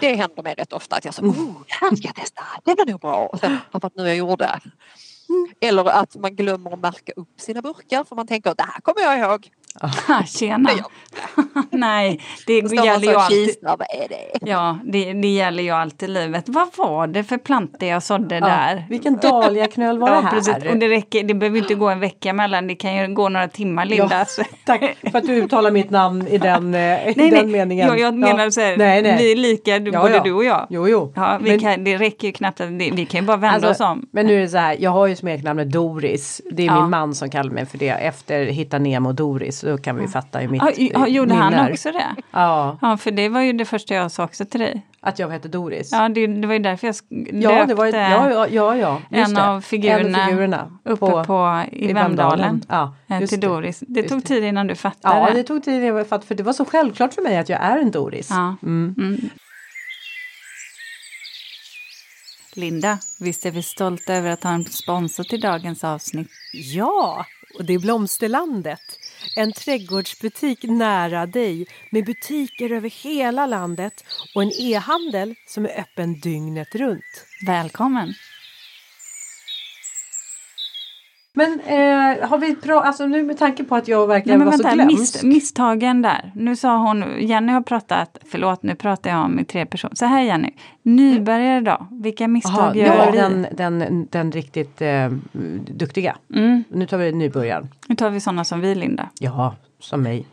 det 0.00 0.14
händer 0.14 0.42
mig 0.42 0.54
rätt 0.54 0.72
ofta 0.72 0.96
att 0.96 1.04
jag 1.04 1.14
säger, 1.14 1.28
oh, 1.28 1.56
här 1.66 1.96
ska 1.96 2.08
jag 2.08 2.14
testa, 2.16 2.42
det 2.64 2.74
var 2.74 2.86
nog 2.86 3.00
bra. 3.00 3.26
Och 3.26 3.40
sen, 3.40 3.58
att 3.70 3.96
nu 3.96 4.08
jag 4.08 4.16
gjorde. 4.16 4.60
Eller 5.60 5.84
att 5.84 6.16
man 6.16 6.36
glömmer 6.36 6.72
att 6.72 6.78
märka 6.78 7.12
upp 7.16 7.40
sina 7.40 7.62
burkar 7.62 8.04
för 8.04 8.16
man 8.16 8.26
tänker 8.26 8.54
det 8.54 8.62
här 8.62 8.80
kommer 8.80 9.00
jag 9.02 9.18
ihåg. 9.18 9.50
Ah, 10.08 10.22
tjena! 10.24 10.70
Nej, 11.70 12.20
det 12.46 12.52
gäller 12.52 13.08
ju 13.08 13.14
alltid. 13.14 13.56
Vad 13.62 13.80
är 13.80 14.08
det? 14.08 14.50
Ja, 14.50 14.78
det, 14.84 15.12
det 15.12 15.28
gäller 15.28 15.62
ju 15.62 15.70
alltid 15.70 16.10
livet. 16.10 16.48
Vad 16.48 16.68
var 16.76 17.06
det 17.06 17.24
för 17.24 17.38
planta 17.38 17.86
jag 17.86 18.02
sådde 18.02 18.34
ja, 18.34 18.46
där? 18.46 18.86
Vilken 18.90 19.16
dahliaknöl 19.16 19.98
var 19.98 20.10
det 20.10 20.20
här? 20.20 20.30
Precis. 20.30 20.54
Och 20.70 20.76
det, 20.76 20.88
räcker, 20.88 21.24
det 21.24 21.34
behöver 21.34 21.58
inte 21.58 21.74
gå 21.74 21.88
en 21.88 22.00
vecka 22.00 22.32
mellan, 22.32 22.66
det 22.66 22.74
kan 22.74 22.96
ju 22.96 23.14
gå 23.14 23.28
några 23.28 23.48
timmar 23.48 23.84
Linda. 23.84 24.26
Ja, 24.38 24.44
tack 24.64 24.96
för 25.10 25.18
att 25.18 25.26
du 25.26 25.34
uttalar 25.34 25.70
mitt 25.70 25.90
namn 25.90 26.26
i 26.26 26.38
den, 26.38 26.74
eh, 26.74 26.80
i 26.80 27.14
nej, 27.16 27.30
den 27.30 27.30
nej. 27.30 27.46
meningen. 27.46 27.88
Ja, 27.88 27.96
jag 27.96 28.14
menar 28.14 28.50
så 28.50 28.60
här, 28.60 28.76
nej, 28.76 29.02
nej. 29.02 29.16
vi 29.18 29.32
är 29.32 29.36
lika, 29.36 29.76
ja, 29.76 30.00
både 30.00 30.20
du 30.24 30.32
och 30.32 30.44
jag. 30.44 30.66
Jo, 30.70 30.88
jo. 30.88 31.12
Ja, 31.16 31.38
vi 31.42 31.50
men, 31.50 31.60
kan, 31.60 31.84
det 31.84 31.96
räcker 31.96 32.26
ju 32.28 32.32
knappt, 32.32 32.60
att, 32.60 32.70
vi 32.70 33.06
kan 33.06 33.20
ju 33.20 33.26
bara 33.26 33.36
vända 33.36 33.68
alltså, 33.68 33.84
oss 33.84 33.90
om. 33.90 34.08
Men 34.10 34.26
nu 34.26 34.36
är 34.36 34.40
det 34.40 34.48
så 34.48 34.58
här, 34.58 34.76
jag 34.80 34.90
har 34.90 35.06
ju 35.06 35.16
smeknamnet 35.16 35.72
Doris. 35.72 36.40
Det 36.50 36.66
är 36.66 36.80
min 36.80 36.90
man 36.90 37.14
som 37.14 37.30
kallar 37.30 37.50
mig 37.50 37.66
för 37.66 37.78
det. 37.78 37.88
Efter 37.88 38.44
Hitta 38.44 38.78
Nemo 38.78 39.12
Doris, 39.12 39.64
så 39.66 39.78
kan 39.78 39.96
vi 39.96 40.08
fatta 40.08 40.42
i 40.42 40.48
mitt 40.48 40.62
ja, 40.76 41.06
Gjorde 41.06 41.34
han 41.34 41.70
också 41.72 41.92
det? 41.92 42.14
Ja. 42.30 42.78
Ja, 42.82 42.96
för 42.96 43.10
det 43.10 43.28
var 43.28 43.40
ju 43.40 43.52
det 43.52 43.64
första 43.64 43.94
jag 43.94 44.10
sa 44.10 44.24
också 44.24 44.44
till 44.44 44.60
dig. 44.60 44.86
att 45.00 45.18
jag 45.18 45.28
hette 45.28 45.48
Doris. 45.48 45.92
Ja, 45.92 46.08
det, 46.08 46.26
det 46.26 46.46
var 46.46 46.54
ju 46.54 46.60
därför 46.60 46.86
jag 46.86 46.96
Ja, 47.42 47.66
det 47.66 47.74
var, 47.74 47.84
döpte 47.84 47.98
ja, 47.98 48.46
ja, 48.48 48.76
ja, 48.76 49.00
en, 49.10 49.34
det. 49.34 49.42
av 49.48 49.60
figurerna 49.60 50.08
en 50.08 50.14
av 50.14 50.28
figurerna 50.28 50.78
uppe 50.84 51.24
på, 51.26 51.64
i, 51.72 51.92
Vemdalen 51.92 52.62
Ja, 52.68 52.94
eh, 53.08 53.20
just 53.20 53.30
till 53.30 53.40
det. 53.40 53.46
Doris. 53.46 53.82
Det 53.88 54.00
Just 54.00 54.12
tog 54.12 54.24
tid 54.24 54.44
innan 54.44 54.66
du 54.66 54.74
fattade. 54.74 55.20
Ja, 55.20 55.34
det 55.34 55.42
tog 55.42 55.64
tid 55.64 55.74
innan 55.74 55.96
jag 55.96 56.08
fattade, 56.08 56.26
för 56.26 56.34
det 56.34 56.42
var 56.42 56.52
så 56.52 56.64
självklart 56.64 57.14
för 57.14 57.22
mig 57.22 57.36
att 57.36 57.48
jag 57.48 57.60
är 57.60 57.78
en 57.78 57.90
Doris. 57.90 58.28
Ja. 58.30 58.56
Mm. 58.62 58.94
Mm. 58.98 59.30
Linda, 62.54 62.98
visst 63.20 63.46
är 63.46 63.50
vi 63.50 63.62
stolta 63.62 64.14
över 64.14 64.30
att 64.30 64.42
ha 64.42 64.50
en 64.50 64.64
sponsor 64.64 65.24
till 65.24 65.40
dagens 65.40 65.84
avsnitt? 65.84 66.28
Ja, 66.52 67.26
och 67.58 67.64
det 67.64 67.74
är 67.74 67.78
Blomsterlandet. 67.78 68.80
En 69.38 69.52
trädgårdsbutik 69.52 70.62
nära 70.62 71.26
dig 71.26 71.66
med 71.90 72.04
butiker 72.04 72.72
över 72.72 72.90
hela 72.90 73.46
landet 73.46 74.04
och 74.34 74.42
en 74.42 74.52
e-handel 74.60 75.34
som 75.46 75.64
är 75.64 75.80
öppen 75.80 76.20
dygnet 76.20 76.74
runt. 76.74 77.26
Välkommen! 77.46 78.14
Men 81.38 81.60
eh, 81.60 82.28
har 82.28 82.38
vi 82.38 82.54
pra- 82.54 82.80
alltså 82.82 83.06
nu 83.06 83.22
med 83.22 83.38
tanke 83.38 83.64
på 83.64 83.76
att 83.76 83.88
jag 83.88 83.98
Nej, 83.98 84.16
verkligen 84.16 84.38
men 84.38 84.46
var 84.46 84.56
så 84.56 84.62
vänta, 84.62 84.74
glömsk. 84.84 84.98
miss, 85.00 85.22
misstagen 85.22 86.02
där. 86.02 86.32
Nu 86.34 86.56
sa 86.56 86.76
hon, 86.76 87.04
Jenny 87.20 87.52
har 87.52 87.60
pratat, 87.60 88.18
förlåt 88.30 88.62
nu 88.62 88.74
pratar 88.74 89.10
jag 89.10 89.24
om 89.24 89.38
i 89.38 89.44
tre 89.44 89.66
personer. 89.66 89.94
Så 89.94 90.04
här 90.06 90.22
Jenny, 90.22 90.50
nybörjare 90.82 91.60
då, 91.60 91.86
vilka 91.90 92.28
misstag 92.28 92.76
Jaha, 92.76 92.86
gör 92.86 92.96
ja, 92.96 93.10
vi? 93.10 93.18
den, 93.18 93.46
den, 93.78 94.06
den 94.10 94.32
riktigt 94.32 94.82
eh, 94.82 95.10
duktiga. 95.70 96.16
Mm, 96.34 96.64
Nu 96.68 96.86
tar 96.86 96.98
vi 96.98 97.12
nybörjaren. 97.12 97.68
nu 97.88 97.94
tar 97.96 98.10
vi 98.10 98.20
sådana 98.20 98.44
som 98.44 98.60
vi 98.60 98.74
Linda. 98.74 99.08
Ja, 99.18 99.54
som 99.80 100.02
mig. 100.02 100.26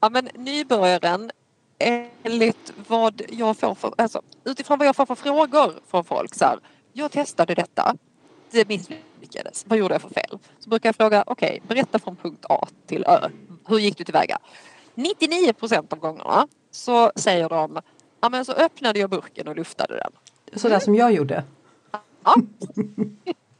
Ja 0.00 0.08
men 0.10 0.28
nybörjaren 0.34 1.30
enligt 2.24 2.72
vad 2.88 3.22
jag 3.30 3.56
får 3.56 3.74
för, 3.74 3.92
alltså 3.98 4.22
utifrån 4.44 4.78
vad 4.78 4.86
jag 4.88 4.96
får 4.96 5.06
för 5.06 5.14
frågor 5.14 5.72
från 5.90 6.04
folk 6.04 6.34
så 6.34 6.44
här. 6.44 6.58
Jag 6.92 7.10
testade 7.10 7.54
detta. 7.54 7.94
Det 8.50 8.68
misslyckades. 8.68 9.09
Vad 9.66 9.78
gjorde 9.78 9.94
jag 9.94 10.02
för 10.02 10.08
fel? 10.08 10.38
Så 10.58 10.70
brukar 10.70 10.88
jag 10.88 10.96
fråga, 10.96 11.24
okej, 11.26 11.62
berätta 11.68 11.98
från 11.98 12.16
punkt 12.16 12.44
A 12.48 12.66
till 12.86 13.04
Ö. 13.06 13.28
Hur 13.66 13.78
gick 13.78 13.98
du 13.98 14.04
tillväga? 14.04 14.38
99 14.94 15.52
procent 15.52 15.92
av 15.92 15.98
gångerna 15.98 16.48
så 16.70 17.12
säger 17.16 17.48
de, 17.48 17.80
ja 18.20 18.28
men 18.28 18.44
så 18.44 18.52
öppnade 18.52 18.98
jag 18.98 19.10
burken 19.10 19.48
och 19.48 19.56
luftade 19.56 19.96
den. 19.96 20.12
Sådär 20.60 20.78
som 20.78 20.94
jag 20.94 21.12
gjorde. 21.12 21.44
Ja. 22.24 22.34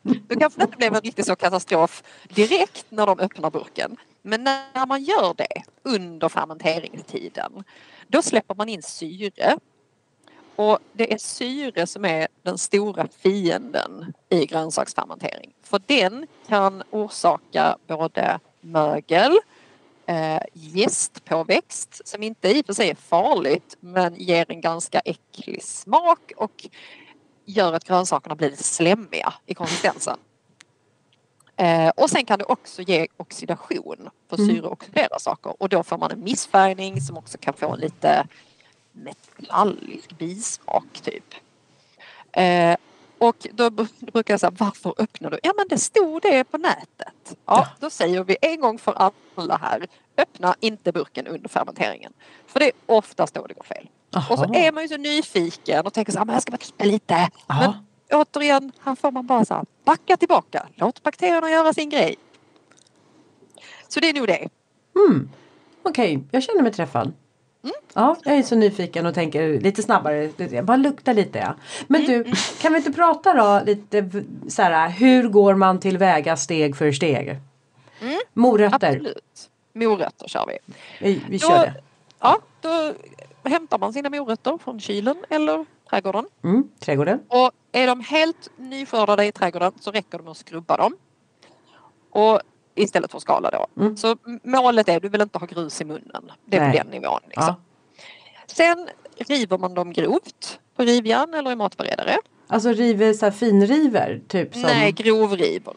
Då 0.03 0.39
kanske 0.39 0.61
det 0.61 0.65
inte 0.65 0.77
blev 0.77 0.95
en 0.95 1.01
riktigt 1.01 1.27
så 1.27 1.37
katastrof 1.37 2.03
direkt 2.29 2.87
när 2.89 3.07
de 3.07 3.19
öppnar 3.19 3.51
burken. 3.51 3.97
Men 4.23 4.45
när 4.45 4.87
man 4.87 5.03
gör 5.03 5.35
det 5.37 5.63
under 5.83 6.29
fermenteringstiden 6.29 7.65
då 8.09 8.23
släpper 8.23 8.55
man 8.55 8.69
in 8.69 8.83
syre. 8.83 9.59
Och 10.57 10.79
det 10.93 11.13
är 11.13 11.19
syre 11.19 11.87
som 11.87 12.05
är 12.05 12.29
den 12.43 12.59
stora 12.59 13.09
fienden 13.09 14.13
i 14.29 14.47
grönsaksfermentering. 14.47 15.53
För 15.63 15.81
den 15.87 16.27
kan 16.49 16.83
orsaka 16.91 17.77
både 17.87 18.41
mögel, 18.61 19.39
eh, 20.07 20.43
gästpåväxt 20.53 22.09
som 22.09 22.23
inte 22.23 22.49
i 22.49 22.61
och 22.61 22.67
för 22.67 22.73
sig 22.73 22.91
är 22.91 22.95
farligt 22.95 23.77
men 23.81 24.15
ger 24.15 24.47
en 24.49 24.61
ganska 24.61 25.01
äcklig 25.01 25.63
smak 25.63 26.33
och 26.37 26.69
gör 27.45 27.73
att 27.73 27.85
grönsakerna 27.85 28.35
blir 28.35 28.51
lite 28.51 28.65
slemmiga 28.65 29.35
i 29.47 29.55
konsistensen. 29.55 30.19
Eh, 31.57 31.89
och 31.89 32.11
sen 32.11 32.25
kan 32.25 32.39
det 32.39 32.45
också 32.45 32.83
ge 32.83 33.07
oxidation 33.17 34.11
för 34.29 34.37
syre 34.37 34.67
oxiderar 34.67 35.19
saker 35.19 35.63
och 35.63 35.69
då 35.69 35.83
får 35.83 35.99
man 35.99 36.11
en 36.11 36.25
missfärgning 36.25 37.01
som 37.01 37.17
också 37.17 37.39
kan 37.39 37.55
få 37.55 37.73
en 37.73 37.81
lite 37.81 38.27
metallisk 38.93 40.19
bismak 40.19 41.01
typ. 41.03 41.35
Eh, 42.33 42.77
och 43.19 43.47
då 43.53 43.69
br- 43.71 44.11
brukar 44.13 44.35
jag 44.35 44.41
säga 44.41 44.53
varför 44.59 44.95
öppnar 44.99 45.31
du? 45.31 45.39
Ja 45.43 45.53
men 45.57 45.69
det 45.69 45.79
stod 45.79 46.23
det 46.23 46.45
på 46.45 46.59
nätet. 46.59 47.37
Ja, 47.47 47.69
då 47.81 47.91
säger 47.91 48.25
vi 48.25 48.37
en 48.43 48.61
gång 48.61 48.79
för 48.79 49.11
alla 49.35 49.57
här. 49.57 49.87
Öppna 50.17 50.55
inte 50.61 50.93
burken 50.93 51.27
under 51.27 51.49
fermenteringen. 51.49 52.13
För 52.47 52.61
det 52.61 52.67
är 52.67 52.73
oftast 52.87 53.35
då 53.35 53.47
det 53.47 53.55
går 53.55 53.65
fel. 53.65 53.89
Och 54.31 54.39
så 54.39 54.55
är 54.55 54.73
man 54.73 54.83
ju 54.83 54.89
så 54.89 54.97
nyfiken 54.97 55.87
och 55.87 55.93
tänker 55.93 56.13
så 56.13 56.19
här, 56.19 56.25
men 56.25 56.33
jag 56.33 56.43
ska 56.43 56.51
bara 56.51 56.57
krypa 56.57 56.85
lite. 56.85 57.31
Ja. 57.47 57.75
Men 58.11 58.21
återigen, 58.21 58.73
här 58.81 58.95
får 58.95 59.11
man 59.11 59.27
bara 59.27 59.45
så 59.45 59.55
här, 59.55 59.65
backa 59.85 60.17
tillbaka. 60.17 60.69
Låt 60.75 61.03
bakterierna 61.03 61.51
göra 61.51 61.73
sin 61.73 61.91
grej. 61.91 62.17
Så 63.89 64.01
det 64.01 64.09
är 64.09 64.15
nog 64.15 64.27
det. 64.27 64.49
Mm. 64.97 65.31
Okej, 65.83 66.25
jag 66.31 66.43
känner 66.43 66.63
mig 66.63 66.73
träffad. 66.73 67.13
Mm. 67.63 67.75
Ja, 67.95 68.17
jag 68.25 68.35
är 68.39 68.43
så 68.43 68.57
nyfiken 68.57 69.07
och 69.07 69.15
tänker 69.15 69.61
lite 69.61 69.83
snabbare. 69.83 70.31
Jag 70.51 70.65
bara 70.65 70.77
luktar 70.77 71.15
lite 71.15 71.39
ja. 71.39 71.55
Men 71.89 72.05
du, 72.05 72.33
kan 72.61 72.73
vi 72.73 72.79
inte 72.79 72.93
prata 72.93 73.35
då 73.35 73.63
lite 73.67 74.11
så 74.49 74.63
här, 74.63 74.89
hur 74.91 75.29
går 75.29 75.55
man 75.55 75.81
tillväga 75.81 76.37
steg 76.37 76.77
för 76.77 76.93
steg? 76.93 77.37
Morötter, 78.33 78.89
Mm. 78.91 78.97
Absolut. 79.01 79.51
Morötter 79.73 80.29
kör 80.29 80.47
vi. 80.47 80.59
vi, 81.01 81.23
vi 81.29 81.39
Då- 81.39 81.49
kör 81.49 81.59
det. 81.67 81.75
Ja, 82.21 82.39
då 82.61 82.93
hämtar 83.51 83.79
man 83.79 83.93
sina 83.93 84.11
morötter 84.11 84.59
från 84.65 84.81
kylen 84.81 85.17
eller 85.31 85.67
trädgården. 85.91 86.27
Mm, 86.45 86.69
trädgården. 86.79 87.21
Och 87.29 87.51
är 87.73 87.87
de 87.87 88.01
helt 88.01 88.49
nyskördade 88.57 89.27
i 89.27 89.33
trädgården 89.33 89.73
så 89.81 89.91
räcker 89.91 90.19
det 90.19 90.25
med 90.25 90.31
att 90.31 90.37
skrubba 90.37 90.77
dem. 90.77 90.97
Och 92.11 92.41
istället 92.83 93.13
för 93.13 93.19
skala 93.19 93.51
då. 93.51 93.67
Mm. 93.83 93.97
Så 93.97 94.17
målet 94.45 94.89
är, 94.89 95.01
du 95.01 95.09
vill 95.09 95.21
inte 95.21 95.39
ha 95.39 95.47
grus 95.47 95.81
i 95.81 95.85
munnen. 95.85 96.33
Det 96.45 96.57
är 96.57 96.61
Nej. 96.61 96.71
på 96.73 96.85
den 96.85 96.87
nivån. 96.87 97.21
Liksom. 97.27 97.45
Ja. 97.47 97.57
Sen 98.47 98.89
river 99.17 99.59
man 99.59 99.75
dem 99.75 99.93
grovt 99.93 100.61
på 100.77 100.83
rivjärn 100.83 101.35
eller 101.35 101.51
i 101.53 101.57
matberedare. 101.57 102.17
Alltså 102.47 102.73
river, 102.73 103.13
så 103.13 103.27
här 103.27 103.33
finriver 103.33 104.21
typ 104.29 104.53
som. 104.53 104.63
Nej, 104.63 104.93
grovriver. 104.93 105.75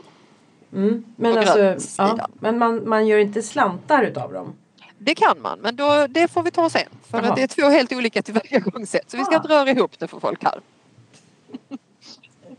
Mm. 0.74 1.06
Men, 1.16 1.38
alltså, 1.38 1.76
ja, 1.98 2.28
men 2.40 2.58
man, 2.58 2.90
man 2.90 3.08
gör 3.08 3.18
inte 3.18 3.42
slantar 3.42 4.04
utav 4.04 4.34
dem. 4.34 4.54
Det 4.98 5.16
kan 5.16 5.42
man, 5.42 5.60
men 5.60 5.76
då, 5.76 6.08
det 6.08 6.28
får 6.28 6.44
vi 6.44 6.52
ta 6.52 6.70
sen. 6.70 6.90
För 7.12 7.22
att 7.22 7.36
det 7.36 7.44
är 7.44 7.48
två 7.48 7.70
helt 7.70 7.94
olika 7.94 8.22
tillvägagångssätt. 8.22 9.12
Så 9.12 9.18
vi 9.18 9.24
ska 9.24 9.34
Ah. 9.34 9.38
inte 9.38 9.48
röra 9.50 9.70
ihop 9.70 10.00
det 10.00 10.08
för 10.08 10.20
folk 10.20 10.44
här. 10.44 10.60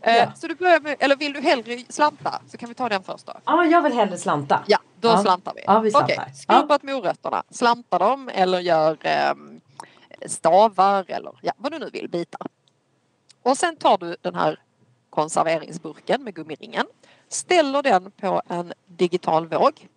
Eh, 0.05 0.15
Ja. 0.17 0.31
Så 0.35 0.47
du 0.47 0.55
börjar 0.55 0.79
med, 0.79 0.95
eller 0.99 1.15
vill 1.15 1.33
du 1.33 1.39
hellre 1.41 1.79
slanta 1.89 2.41
så 2.47 2.57
kan 2.57 2.69
vi 2.69 2.75
ta 2.75 2.89
den 2.89 3.03
först 3.03 3.25
då. 3.25 3.33
Ja, 3.45 3.65
jag 3.65 3.81
vill 3.81 3.93
hellre 3.93 4.17
slanta. 4.17 4.63
Ja, 4.67 4.77
då 4.99 5.07
Ja. 5.07 5.17
slantar 5.17 5.53
vi. 5.55 5.61
Ja, 5.67 5.79
vi 5.79 5.91
slantar. 5.91 6.13
Okej, 6.13 6.33
skrubbat 6.35 6.83
morötterna, 6.83 7.43
slanta 7.49 7.97
dem 7.99 8.29
eller 8.33 8.59
gör 8.59 8.97
ehm, 9.01 9.61
stavar 10.25 11.05
eller 11.07 11.39
ja, 11.41 11.53
vad 11.57 11.71
du 11.71 11.79
nu 11.79 11.89
vill, 11.93 12.09
bitar. 12.09 12.47
Och 13.43 13.57
sen 13.57 13.75
tar 13.75 13.97
du 13.97 14.15
den 14.21 14.35
här 14.35 14.59
konserveringsburken 15.09 16.23
med 16.23 16.33
gummiringen, 16.35 16.85
ställer 17.27 17.83
den 17.83 18.11
på 18.11 18.41
en 18.47 18.73
digital 18.85 19.47
våg 19.47 19.87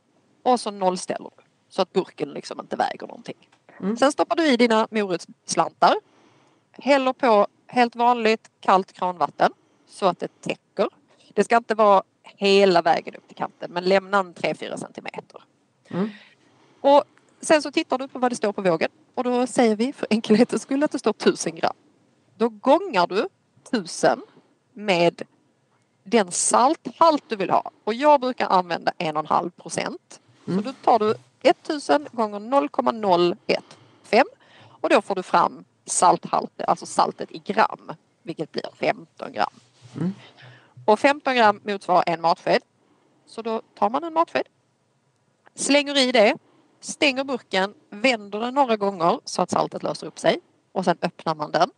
och 0.43 0.61
så 0.61 0.71
nollställer 0.71 1.31
du 1.37 1.43
så 1.69 1.83
att 1.83 1.93
burken 1.93 2.29
liksom 2.31 2.61
inte 2.61 2.77
väger 2.77 3.07
någonting. 3.07 3.49
Mm. 3.81 3.97
Sen 3.97 4.13
stoppar 4.13 4.37
du 4.37 4.47
i 4.47 4.57
dina 4.57 4.89
morotsslantar, 4.91 5.95
häller 6.73 7.13
på 7.13 7.47
helt 7.67 7.97
vanligt 7.97 8.51
kallt 8.61 8.93
kranvatten 8.93 9.53
så 9.89 10.07
att 10.07 10.19
det 10.19 10.41
täcker. 10.41 10.89
Det 11.35 11.45
ska 11.45 11.57
inte 11.57 11.75
vara 11.75 12.03
hela 12.23 12.83
vägen 12.83 13.15
upp 13.15 13.29
till 13.29 13.37
kanten 13.37 13.73
men 13.73 13.85
lämna 13.85 14.19
en 14.19 14.35
3-4 14.35 14.77
centimeter. 14.77 15.43
Mm. 15.89 16.11
Och 16.81 17.05
sen 17.41 17.63
så 17.63 17.71
tittar 17.71 17.99
du 17.99 18.09
på 18.09 18.19
vad 18.19 18.33
det 18.33 18.37
står 18.37 18.53
på 18.53 18.63
vågen 18.63 18.91
och 19.15 19.25
då 19.25 19.47
säger 19.47 19.77
vi 19.77 19.93
för 19.93 20.07
enkelhetens 20.11 20.63
skull 20.63 20.83
att 20.83 20.91
det 20.91 20.99
står 20.99 21.11
1000 21.11 21.55
gram. 21.55 21.75
Då 22.37 22.49
gångar 22.49 23.07
du 23.07 23.29
1000 23.69 24.23
med 24.73 25.23
den 26.05 26.33
salthalt 26.33 27.25
du 27.29 27.37
vill 27.37 27.51
ha 27.51 27.71
och 27.85 27.95
jag 27.95 28.21
brukar 28.21 28.47
använda 28.47 28.93
1,5 28.99 29.51
procent. 29.51 30.21
Mm. 30.47 30.59
Så 30.59 30.71
då 30.71 30.75
tar 30.85 30.99
du 30.99 31.15
1000 31.43 32.09
gånger 32.13 32.41
0,015 32.41 34.25
och 34.81 34.89
då 34.89 35.03
får 35.03 35.15
du 35.15 35.23
fram 35.23 35.65
salthalt, 35.85 36.61
alltså 36.61 36.87
saltet 36.87 37.33
i 37.33 37.39
gram, 37.39 37.93
vilket 38.23 38.53
blir 38.53 38.65
15 38.75 39.33
gram. 39.33 39.51
Mm. 40.01 40.15
Och 40.87 40.99
15 41.01 41.35
gram 41.35 41.61
motsvarar 41.65 42.05
en 42.07 42.21
matsked. 42.21 42.63
Så 43.27 43.43
då 43.43 43.63
tar 43.75 43.91
man 43.91 44.05
en 44.05 44.13
matsked, 44.13 44.47
slänger 45.55 45.99
i 45.99 46.13
det, 46.13 46.37
stänger 46.81 47.25
burken, 47.25 47.75
vänder 47.91 48.41
den 48.41 48.55
några 48.55 48.77
gånger 48.77 49.21
så 49.25 49.43
att 49.43 49.51
saltet 49.51 49.83
löser 49.83 50.07
upp 50.07 50.19
sig 50.19 50.41
och 50.73 50.85
sen 50.85 50.99
öppnar 51.03 51.35
man 51.35 51.51
den. 51.51 51.71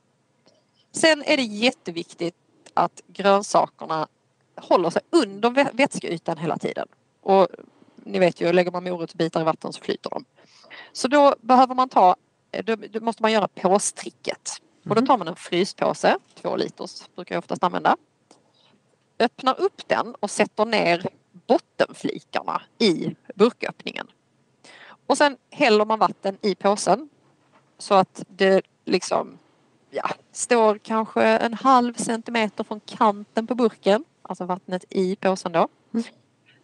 Sen 0.92 1.22
är 1.26 1.36
det 1.36 1.42
jätteviktigt 1.42 2.34
att 2.74 3.00
grönsakerna 3.06 4.08
håller 4.56 4.90
sig 4.90 5.02
under 5.10 5.50
vä- 5.50 5.70
vätskeytan 5.72 6.38
hela 6.38 6.58
tiden. 6.58 6.88
Och 7.20 7.48
ni 7.96 8.18
vet 8.18 8.40
ju, 8.40 8.52
lägger 8.52 8.70
man 8.70 8.84
morotsbitar 8.84 9.40
i 9.40 9.44
vatten 9.44 9.72
så 9.72 9.80
flyter 9.80 10.10
de. 10.10 10.24
Så 10.92 11.08
då 11.08 11.34
behöver 11.40 11.74
man 11.74 11.88
ta, 11.88 12.16
då, 12.64 12.76
då 12.76 13.00
måste 13.00 13.22
man 13.22 13.32
göra 13.32 13.48
påstricket. 13.48 14.62
Och 14.88 14.94
då 14.94 15.06
tar 15.06 15.18
man 15.18 15.28
en 15.28 15.36
fryspåse, 15.36 16.18
två 16.34 16.56
liters 16.56 17.02
brukar 17.14 17.34
jag 17.34 17.38
oftast 17.38 17.64
använda. 17.64 17.96
Öppnar 19.20 19.60
upp 19.60 19.88
den 19.88 20.14
och 20.20 20.30
sätter 20.30 20.64
ner 20.64 21.06
bottenflikarna 21.46 22.62
i 22.78 23.16
burköppningen. 23.34 24.06
Och 25.06 25.18
sen 25.18 25.36
häller 25.50 25.84
man 25.84 25.98
vatten 25.98 26.38
i 26.42 26.54
påsen 26.54 27.08
så 27.78 27.94
att 27.94 28.24
det 28.28 28.62
liksom 28.84 29.38
står 30.32 30.78
kanske 30.78 31.22
en 31.22 31.54
halv 31.54 31.94
centimeter 31.94 32.64
från 32.64 32.80
kanten 32.80 33.46
på 33.46 33.54
burken, 33.54 34.04
alltså 34.22 34.44
vattnet 34.44 34.84
i 34.90 35.16
påsen 35.16 35.52
då. 35.52 35.68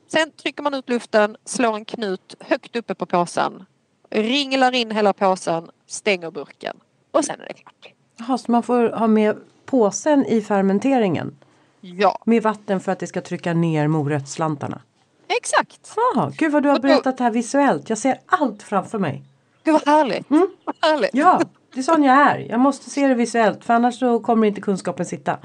Sen 0.09 0.31
trycker 0.31 0.63
man 0.63 0.75
ut 0.75 0.89
luften, 0.89 1.37
slår 1.45 1.77
en 1.77 1.85
knut 1.85 2.35
högt 2.41 2.77
uppe 2.77 2.95
på 2.95 3.07
påsen, 3.07 3.67
ringlar 4.11 4.75
in 4.75 4.91
hela 4.91 5.13
påsen, 5.13 5.71
stänger 5.87 6.31
burken 6.31 6.77
och 7.11 7.25
sen 7.25 7.41
är 7.41 7.47
det 7.47 7.55
klart. 7.55 7.93
Jaha, 8.17 8.39
så 8.39 8.53
man 8.53 8.63
får 8.63 8.89
ha 8.89 9.07
med 9.07 9.37
påsen 9.65 10.27
i 10.27 10.41
fermenteringen 10.43 11.37
Ja, 11.81 12.19
med 12.25 12.43
vatten 12.43 12.81
för 12.81 12.93
att 12.93 12.99
det 12.99 13.07
ska 13.07 13.21
trycka 13.21 13.55
ner 13.55 13.89
morötsslantarna? 13.89 14.81
exakt. 15.29 15.95
Jaha, 16.15 16.33
gud 16.39 16.53
vad 16.53 16.63
du 16.63 16.69
har 16.69 16.79
berättat 16.79 17.19
det 17.19 17.25
här 17.25 17.31
visuellt. 17.31 17.89
Jag 17.89 17.99
ser 17.99 18.21
allt 18.27 18.63
framför 18.63 18.99
mig. 18.99 19.23
Gud 19.65 19.73
vad 19.73 19.87
härligt. 19.87 20.31
Mm. 20.31 20.49
Vad 20.65 20.77
härligt. 20.91 21.11
Ja, 21.13 21.41
det 21.75 21.81
är 21.81 21.83
sån 21.83 22.03
jag 22.03 22.17
är. 22.17 22.39
Jag 22.39 22.61
måste 22.61 22.91
se 22.91 23.07
det 23.09 23.15
visuellt 23.15 23.65
för 23.65 23.75
annars 23.75 23.99
så 23.99 24.21
kommer 24.21 24.47
inte 24.47 24.61
kunskapen 24.61 25.07
sitta. 25.07 25.39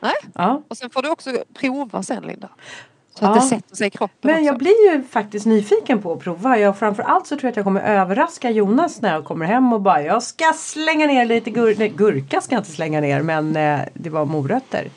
Nej. 0.00 0.12
Ja. 0.34 0.62
Och 0.68 0.76
sen 0.76 0.90
får 0.90 1.02
du 1.02 1.10
också 1.10 1.30
prova 1.54 2.02
sen 2.02 2.22
Linda. 2.22 2.48
Så 3.18 3.24
att 3.24 3.30
Ja. 3.36 3.42
det 3.42 3.46
sätter 3.48 3.76
sig 3.76 3.86
i 3.86 3.90
kroppen 3.90 4.16
Men 4.20 4.34
också. 4.34 4.44
jag 4.44 4.58
blir 4.58 4.92
ju 4.94 5.02
faktiskt 5.02 5.46
nyfiken 5.46 6.02
på 6.02 6.12
att 6.12 6.20
prova. 6.20 6.58
Jag, 6.58 6.78
framförallt 6.78 7.26
så 7.26 7.36
tror 7.36 7.44
jag 7.44 7.50
att 7.50 7.56
jag 7.56 7.64
kommer 7.64 7.80
överraska 7.80 8.50
Jonas 8.50 9.00
när 9.00 9.12
jag 9.14 9.24
kommer 9.24 9.46
hem 9.46 9.72
och 9.72 9.80
bara 9.80 10.02
jag 10.02 10.22
ska 10.22 10.44
slänga 10.56 11.06
ner 11.06 11.24
lite 11.24 11.50
gur 11.50 11.74
nej, 11.78 11.88
gurka 11.88 12.40
ska 12.40 12.54
jag 12.54 12.60
inte 12.60 12.70
slänga 12.70 13.00
ner 13.00 13.22
men 13.22 13.56
eh, 13.56 13.80
det 13.94 14.10
var 14.10 14.24
morötter. 14.24 14.88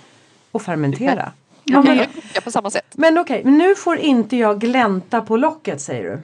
Och 0.52 0.62
fermentera. 0.62 1.16
Ja, 1.16 1.32
Jag 1.64 1.86
kan 1.86 1.96
men 1.98 1.98
göra 2.34 2.42
på 2.44 2.52
samma 2.52 2.70
sätt. 2.70 2.86
men 2.96 3.18
okej, 3.18 3.42
men 3.44 3.58
nu 3.58 3.76
får 3.76 3.98
inte 3.98 4.38
jag 4.38 4.60
glänta 4.60 5.22
på 5.22 5.38
locket 5.38 5.82
säger 5.82 6.04
du. 6.04 6.22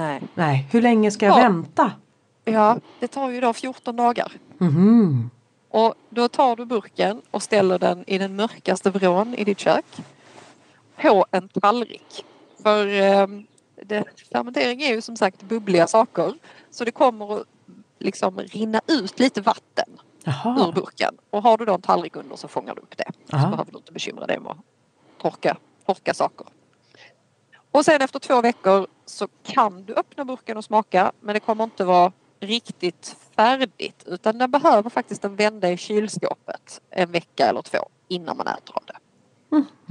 Nej. 0.00 0.22
Nej, 0.34 0.68
hur 0.72 0.82
länge 0.82 1.10
ska 1.10 1.26
jag 1.26 1.38
Ja. 1.38 1.42
vänta? 1.42 1.92
Ja, 2.44 2.78
det 3.00 3.08
tar 3.08 3.30
ju 3.30 3.40
då 3.40 3.52
14 3.52 3.96
dagar. 3.96 4.32
Mhm. 4.58 5.30
Och 5.68 5.94
då 6.10 6.28
tar 6.28 6.56
du 6.56 6.64
burken 6.64 7.22
och 7.30 7.42
ställer 7.42 7.78
den 7.78 8.04
i 8.06 8.18
den 8.18 8.36
mörkaste 8.36 8.90
vrån 8.90 9.34
i 9.34 9.44
ditt 9.44 9.58
kök. 9.58 9.84
På 11.02 11.26
en 11.30 11.48
tallrik. 11.48 12.24
För 12.62 12.86
eh, 13.02 13.26
det, 13.82 14.04
fermentering 14.32 14.82
är 14.82 14.94
ju 14.94 15.00
som 15.00 15.16
sagt 15.16 15.42
bubbliga 15.42 15.86
saker. 15.86 16.34
Så 16.70 16.84
det 16.84 16.90
kommer 16.90 17.40
att 17.40 17.46
liksom 17.98 18.38
rinna 18.40 18.80
ut 18.86 19.18
lite 19.20 19.40
vatten 19.40 19.88
ur 20.24 20.32
Jaha. 20.44 20.72
burken. 20.72 21.18
Och 21.30 21.42
har 21.42 21.56
du 21.58 21.64
då 21.64 21.74
en 21.74 21.82
tallrik 21.82 22.16
under 22.16 22.36
så 22.36 22.48
fångar 22.48 22.74
du 22.74 22.80
upp 22.80 22.96
det. 22.96 23.12
Så 23.30 23.36
Aha. 23.36 23.50
behöver 23.50 23.72
du 23.72 23.78
inte 23.78 23.92
bekymra 23.92 24.26
dig 24.26 24.40
med 24.40 24.50
att 24.50 24.58
torka, 25.18 25.56
torka 25.86 26.14
saker. 26.14 26.46
Och 27.70 27.84
sen 27.84 28.02
efter 28.02 28.18
två 28.18 28.40
veckor 28.40 28.86
så 29.04 29.28
kan 29.42 29.84
du 29.84 29.94
öppna 29.94 30.24
burken 30.24 30.56
och 30.56 30.64
smaka 30.64 31.12
men 31.20 31.34
det 31.34 31.40
kommer 31.40 31.64
inte 31.64 31.84
vara 31.84 32.12
riktigt 32.40 33.16
färdigt 33.36 34.04
utan 34.06 34.38
den 34.38 34.50
behöver 34.50 34.90
faktiskt 34.90 35.24
en 35.24 35.36
vända 35.36 35.70
i 35.70 35.76
kylskåpet 35.76 36.80
en 36.90 37.10
vecka 37.12 37.46
eller 37.46 37.62
två 37.62 37.78
innan 38.08 38.36
man 38.36 38.46
äter 38.46 38.76
av 38.76 38.82
det. 38.86 38.96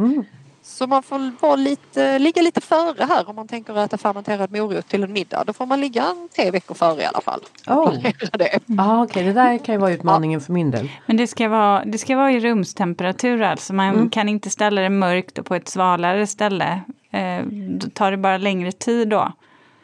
Mm. 0.03 0.25
Så 0.65 0.87
man 0.87 1.03
får 1.03 1.31
vara 1.41 1.55
lite, 1.55 2.19
ligga 2.19 2.41
lite 2.41 2.61
före 2.61 3.03
här 3.05 3.29
om 3.29 3.35
man 3.35 3.47
tänker 3.47 3.83
äta 3.83 3.97
fermenterad 3.97 4.51
morot 4.51 4.87
till 4.87 5.03
en 5.03 5.13
middag. 5.13 5.43
Då 5.47 5.53
får 5.53 5.65
man 5.65 5.81
ligga 5.81 6.03
en 6.03 6.29
tre 6.35 6.51
veckor 6.51 6.75
före 6.75 7.01
i 7.01 7.05
alla 7.05 7.21
fall. 7.21 7.41
Oh. 7.67 7.93
Det. 8.33 8.59
Ja, 8.65 9.03
okej, 9.03 9.23
det 9.23 9.33
där 9.33 9.57
kan 9.57 9.75
ju 9.75 9.79
vara 9.81 9.91
utmaningen 9.91 10.41
för 10.41 10.53
min 10.53 10.71
del. 10.71 10.89
Men 11.05 11.17
det 11.17 11.27
ska 11.27 11.49
vara, 11.49 11.85
det 11.85 11.97
ska 11.97 12.15
vara 12.17 12.31
i 12.31 12.39
rumstemperatur 12.39 13.41
alltså. 13.41 13.73
Man 13.73 13.89
Mm. 13.93 14.09
kan 14.09 14.29
inte 14.29 14.49
ställa 14.49 14.81
det 14.81 14.89
mörkt 14.89 15.37
och 15.37 15.45
på 15.45 15.55
ett 15.55 15.67
svalare 15.69 16.27
ställe. 16.27 16.81
Eh, 17.11 17.45
då 17.79 17.89
tar 17.89 18.11
det 18.11 18.17
bara 18.17 18.37
längre 18.37 18.71
tid 18.71 19.07
då. 19.07 19.31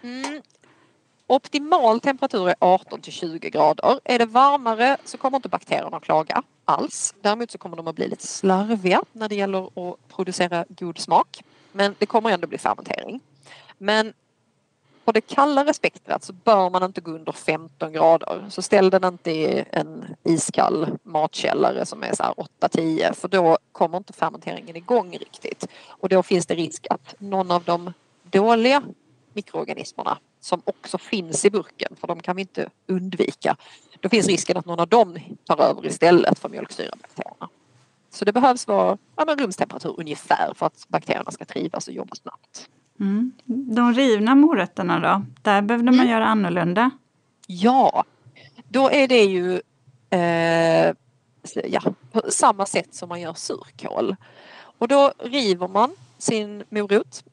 Mm. 0.04 0.42
Optimal 1.32 2.00
temperatur 2.00 2.50
är 2.50 2.56
18 2.60 3.02
till 3.02 3.14
20 3.14 3.50
grader. 3.50 4.00
Är 4.04 4.20
det 4.20 4.26
varmare 4.26 4.98
så 5.06 5.18
kommer 5.18 5.38
inte 5.38 5.50
bakterierna 5.50 5.98
att 5.98 6.04
klaga 6.04 6.44
alls. 6.66 7.16
Däremot 7.22 7.52
så 7.52 7.58
kommer 7.58 7.78
de 7.78 7.88
att 7.88 7.96
bli 7.96 8.08
lite 8.08 8.28
slarviga 8.28 9.02
när 9.12 9.30
det 9.30 9.36
gäller 9.36 9.66
att 9.66 10.08
producera 10.16 10.66
god 10.70 10.98
smak. 10.98 11.44
Men 11.72 11.96
det 12.00 12.06
kommer 12.06 12.30
ändå 12.30 12.48
bli 12.48 12.58
fermentering. 12.58 13.20
Men 13.78 14.14
på 15.06 15.12
det 15.12 15.22
kallare 15.22 15.74
spektrat 15.74 16.24
så 16.24 16.34
bör 16.34 16.70
man 16.70 16.84
inte 16.84 17.02
gå 17.02 17.12
under 17.12 17.32
15 17.32 17.92
grader. 17.92 18.46
Så 18.50 18.62
ställ 18.62 18.90
den 18.90 19.04
inte 19.04 19.32
i 19.32 19.66
en 19.72 20.16
iskall 20.24 20.88
matkällare 21.04 21.86
som 21.86 22.04
är 22.04 22.16
så 22.16 22.24
här 22.24 22.34
8-10 22.60 23.14
för 23.14 23.28
då 23.28 23.58
kommer 23.72 23.98
inte 23.98 24.14
fermenteringen 24.14 24.76
igång 24.76 25.18
riktigt. 25.18 25.68
Och 25.88 26.10
då 26.10 26.24
finns 26.24 26.46
det 26.46 26.56
risk 26.56 26.88
att 26.90 27.16
någon 27.20 27.52
av 27.52 27.64
de 27.64 27.94
dåliga 28.24 28.84
mikroorganismerna 29.34 30.18
som 30.40 30.62
också 30.66 30.98
finns 30.98 31.46
i 31.46 31.50
burken, 31.50 31.96
för 32.00 32.08
de 32.08 32.20
kan 32.20 32.36
vi 32.36 32.42
inte 32.42 32.70
undvika. 32.88 33.58
Då 34.00 34.10
finns 34.10 34.28
risken 34.28 34.58
att 34.58 34.66
någon 34.66 34.80
av 34.80 34.88
dem 34.88 35.18
tar 35.46 35.62
över 35.62 35.86
istället 35.86 36.40
för 36.40 36.50
mjölksyrabakterierna. 36.50 37.50
Så 38.12 38.26
det 38.26 38.34
behövs 38.34 38.68
vara 38.68 38.98
ja, 39.16 39.36
rumstemperatur 39.40 39.96
ungefär 39.98 40.54
för 40.56 40.66
att 40.66 40.86
bakterierna 40.88 41.32
ska 41.32 41.46
trivas 41.46 41.88
och 41.88 41.94
jobba 41.94 42.16
snabbt. 42.16 42.70
Mm. 43.00 43.32
De 43.46 43.94
rivna 43.94 44.36
morötterna 44.36 45.00
då? 45.00 45.26
Där 45.42 45.62
behövde 45.62 45.92
man 45.92 46.00
Mm. 46.00 46.12
göra 46.12 46.26
annorlunda. 46.26 46.92
Ja, 47.48 48.04
då 48.68 48.90
är 48.90 49.08
det 49.08 49.24
ju 49.24 49.62
eh, 50.10 50.94
ja, 51.66 51.82
på 52.12 52.22
samma 52.30 52.66
sätt 52.66 52.96
som 52.96 53.10
man 53.10 53.22
gör 53.22 53.34
surkål. 53.34 54.16
Och 54.80 54.88
då 54.88 55.14
river 55.20 55.68
man 55.68 55.96
sin 56.18 56.64
morot. 56.70 57.24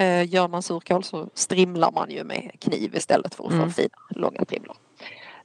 Eh, 0.00 0.34
gör 0.34 0.48
man 0.48 0.62
surkål 0.62 1.04
så 1.04 1.28
strimlar 1.34 1.92
man 1.92 2.10
ju 2.10 2.24
med 2.24 2.50
kniv 2.60 2.94
istället 2.96 3.34
för 3.34 3.44
att 3.44 3.50
få 3.50 3.56
Mm. 3.56 3.70
fina 3.70 3.88
långa 4.10 4.44
strimlor. 4.44 4.76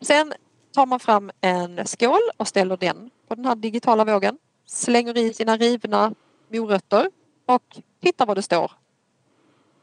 Sen 0.02 0.34
tar 0.74 0.86
man 0.86 1.00
fram 1.00 1.32
en 1.42 1.86
skål 1.88 2.20
och 2.38 2.48
ställer 2.48 2.78
den 2.78 3.10
på 3.28 3.36
den 3.36 3.46
här 3.46 3.56
digitala 3.56 4.06
vågen. 4.06 4.38
Slänger 4.66 5.18
i 5.18 5.34
sina 5.34 5.58
rivna 5.58 6.14
morötter 6.50 7.10
och 7.46 7.78
tittar 8.02 8.26
vad 8.26 8.38
det 8.38 8.42
står 8.42 8.72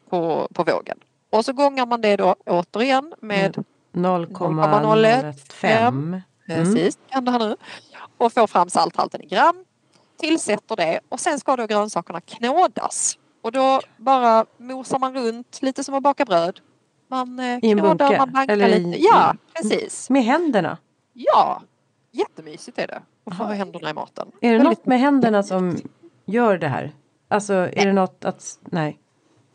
på, 0.09 0.49
på 0.55 0.65
vågen. 0.65 0.99
Och 1.31 1.45
så 1.45 1.53
gångar 1.53 1.87
man 1.87 2.01
det 2.01 2.17
då 2.17 2.37
återigen 2.47 3.15
med 3.21 3.65
0,015. 3.93 5.89
Mm. 5.89 6.21
Precis, 6.47 6.99
kan 7.09 7.25
det 7.25 7.31
här 7.31 7.39
nu. 7.39 7.57
Och 8.19 8.33
får 8.33 8.47
fram 8.47 8.71
salthalten 8.71 9.23
i 9.23 9.27
gram. 9.27 9.65
Tillsätter 10.17 10.77
det 10.77 11.01
och 11.09 11.21
sen 11.21 11.41
ska 11.41 11.57
då 11.57 11.67
grönsakerna 11.67 12.21
knådas. 12.21 13.19
Och 13.43 13.53
då 13.53 13.81
bara 13.97 14.47
mosar 14.57 14.99
man 14.99 15.15
runt 15.15 15.63
lite 15.63 15.85
som 15.85 15.95
att 15.95 16.03
baka 16.03 16.25
bröd. 16.25 16.61
Man 17.09 17.39
eh, 17.39 17.47
en 17.47 17.61
knådar, 17.61 17.95
bunke? 17.95 18.19
man 18.19 18.33
bankar 18.33 18.53
Eller 18.55 18.69
i- 18.69 18.79
lite. 18.79 19.03
Ja, 19.03 19.35
precis. 19.55 20.11
Med 20.11 20.25
händerna. 20.25 20.79
Ja, 21.13 21.63
jättemysigt 22.11 22.79
är 22.79 22.87
det. 22.87 23.03
Att 23.25 23.37
få 23.37 23.45
händerna 23.45 23.91
i 23.91 23.95
maten. 23.95 24.29
Är 24.41 24.53
det 24.53 24.59
Väldigt- 24.59 24.79
något 24.79 24.87
med 24.87 25.01
händerna 25.01 25.43
som 25.43 25.77
gör 26.25 26.59
det 26.59 26.69
här? 26.69 26.93
Alltså 27.29 27.55
är 27.55 27.87
det 27.87 27.93
något 27.93 28.25
att... 28.25 28.59
Nej. 28.63 28.99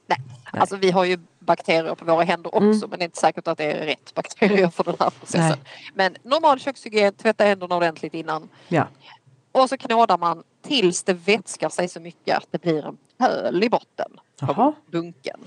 Nej, 0.09 0.17
Nej. 0.53 0.61
alltså 0.61 0.75
vi 0.75 0.91
har 0.91 1.05
ju 1.05 1.19
bakterier 1.39 1.95
på 1.95 2.05
våra 2.05 2.23
händer 2.23 2.55
också 2.55 2.61
Mm. 2.67 2.89
men 2.89 2.99
det 2.99 3.03
är 3.03 3.05
inte 3.05 3.19
säkert 3.19 3.47
att 3.47 3.57
det 3.57 3.71
är 3.71 3.85
rätt 3.85 4.13
bakterier 4.13 4.67
för 4.69 4.83
den 4.83 4.95
här 4.99 5.09
processen. 5.09 5.41
Nej. 5.49 5.59
Men 5.93 6.15
normal 6.23 6.59
kökshygien, 6.59 7.13
tvätta 7.13 7.43
händerna 7.43 7.75
ordentligt 7.75 8.13
innan. 8.13 8.49
Ja. 8.67 8.88
Och 9.58 9.70
så 9.70 9.78
knådar 9.78 10.18
man 10.18 10.43
tills 10.62 11.03
det 11.03 11.14
vätskar 11.14 11.70
sig 11.70 11.88
så 11.88 11.99
mycket 11.99 12.38
att 12.38 12.47
det 12.51 12.62
blir 12.62 12.86
en 12.86 12.97
pöl 13.18 13.64
i 13.64 13.70
botten 13.70 14.12
på 14.39 14.74
bunken. 14.91 15.39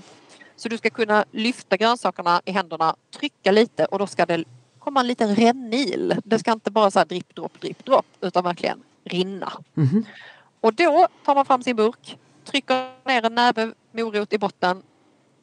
Så 0.55 0.69
du 0.69 0.77
ska 0.77 0.89
kunna 0.89 1.25
lyfta 1.31 1.77
grönsakerna 1.77 2.41
i 2.45 2.51
händerna, 2.51 2.95
trycka 3.11 3.51
lite 3.51 3.85
och 3.85 3.99
då 3.99 4.07
ska 4.07 4.25
det 4.25 4.43
komma 4.79 4.99
en 4.99 5.07
liten 5.07 5.35
rännil. 5.35 6.15
Det 6.23 6.39
ska 6.39 6.51
inte 6.51 6.71
bara 6.71 6.91
så 6.91 6.99
här 6.99 7.05
dripp, 7.05 7.35
dropp, 7.35 7.61
dripp, 7.61 7.85
dropp 7.85 8.05
utan 8.21 8.43
verkligen 8.43 8.83
rinna. 9.03 9.53
Mhm. 9.73 10.05
Och 10.61 10.73
då 10.73 11.07
tar 11.25 11.35
man 11.35 11.45
fram 11.45 11.63
sin 11.63 11.75
burk, 11.75 12.17
trycker 12.45 12.89
ner 13.05 13.25
en 13.25 13.35
näve 13.35 13.73
morot 13.91 14.33
i 14.33 14.37
botten, 14.37 14.83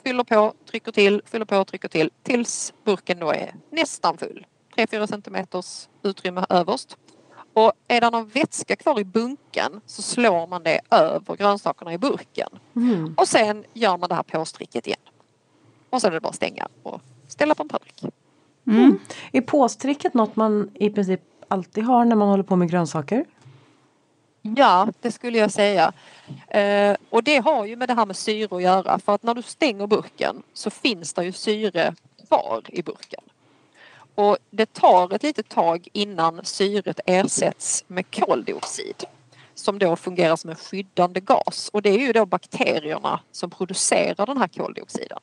fyller 0.04 0.24
på, 0.24 0.54
trycker 0.70 0.92
till, 0.92 1.22
fyller 1.24 1.44
på, 1.44 1.64
trycker 1.64 1.88
till 1.88 2.10
tills 2.22 2.72
burken 2.84 3.18
då 3.18 3.32
är 3.32 3.54
nästan 3.70 4.18
full. 4.18 4.46
3-4 4.76 5.06
centimeters 5.06 5.88
utrymme 6.02 6.46
överst. 6.48 6.96
Och 7.52 7.72
är 7.88 8.00
det 8.00 8.10
någon 8.10 8.28
vätska 8.28 8.76
kvar 8.76 9.00
i 9.00 9.04
bunken 9.04 9.80
så 9.86 10.02
slår 10.02 10.46
man 10.46 10.62
det 10.62 10.80
över 10.90 11.36
grönsakerna 11.36 11.92
i 11.92 11.98
burken. 11.98 12.48
Mm. 12.76 13.14
Och 13.18 13.28
sen 13.28 13.64
gör 13.74 13.96
man 13.96 14.08
det 14.08 14.14
här 14.14 14.22
påstricket 14.22 14.86
igen. 14.86 15.00
Och 15.90 16.00
sen 16.00 16.10
är 16.10 16.14
det 16.14 16.20
bara 16.20 16.28
att 16.28 16.34
stänga 16.34 16.68
och 16.82 17.00
ställa 17.28 17.54
på 17.54 17.62
en 17.62 17.68
tallrik. 17.68 18.02
Mm. 18.66 18.98
Är 19.32 19.40
påstricket 19.40 20.14
något 20.14 20.36
man 20.36 20.70
i 20.74 20.90
princip 20.90 21.20
alltid 21.48 21.84
har 21.84 22.04
när 22.04 22.16
man 22.16 22.28
håller 22.28 22.42
på 22.42 22.56
med 22.56 22.70
grönsaker? 22.70 23.24
Ja, 24.42 24.88
det 25.00 25.12
skulle 25.12 25.38
jag 25.38 25.50
säga. 25.50 25.92
Eh, 26.48 26.96
och 27.10 27.24
det 27.24 27.36
har 27.36 27.64
ju 27.64 27.76
med 27.76 27.88
det 27.88 27.94
här 27.94 28.06
med 28.06 28.16
syre 28.16 28.56
att 28.56 28.62
göra 28.62 28.98
för 28.98 29.14
att 29.14 29.22
när 29.22 29.34
du 29.34 29.42
stänger 29.42 29.86
burken 29.86 30.42
så 30.52 30.70
finns 30.70 31.14
det 31.14 31.24
ju 31.24 31.32
syre 31.32 31.94
kvar 32.28 32.62
i 32.68 32.82
burken. 32.82 33.20
Och 34.18 34.36
det 34.50 34.72
tar 34.72 35.14
ett 35.14 35.22
litet 35.22 35.48
tag 35.48 35.88
innan 35.92 36.44
syret 36.44 37.00
ersätts 37.06 37.84
med 37.86 38.14
koldioxid 38.14 39.04
som 39.54 39.78
då 39.78 39.96
fungerar 39.96 40.36
som 40.36 40.50
en 40.50 40.56
skyddande 40.56 41.20
gas 41.20 41.70
och 41.72 41.82
det 41.82 41.90
är 41.90 41.98
ju 41.98 42.12
då 42.12 42.26
bakterierna 42.26 43.20
som 43.32 43.50
producerar 43.50 44.26
den 44.26 44.36
här 44.36 44.48
koldioxiden. 44.48 45.18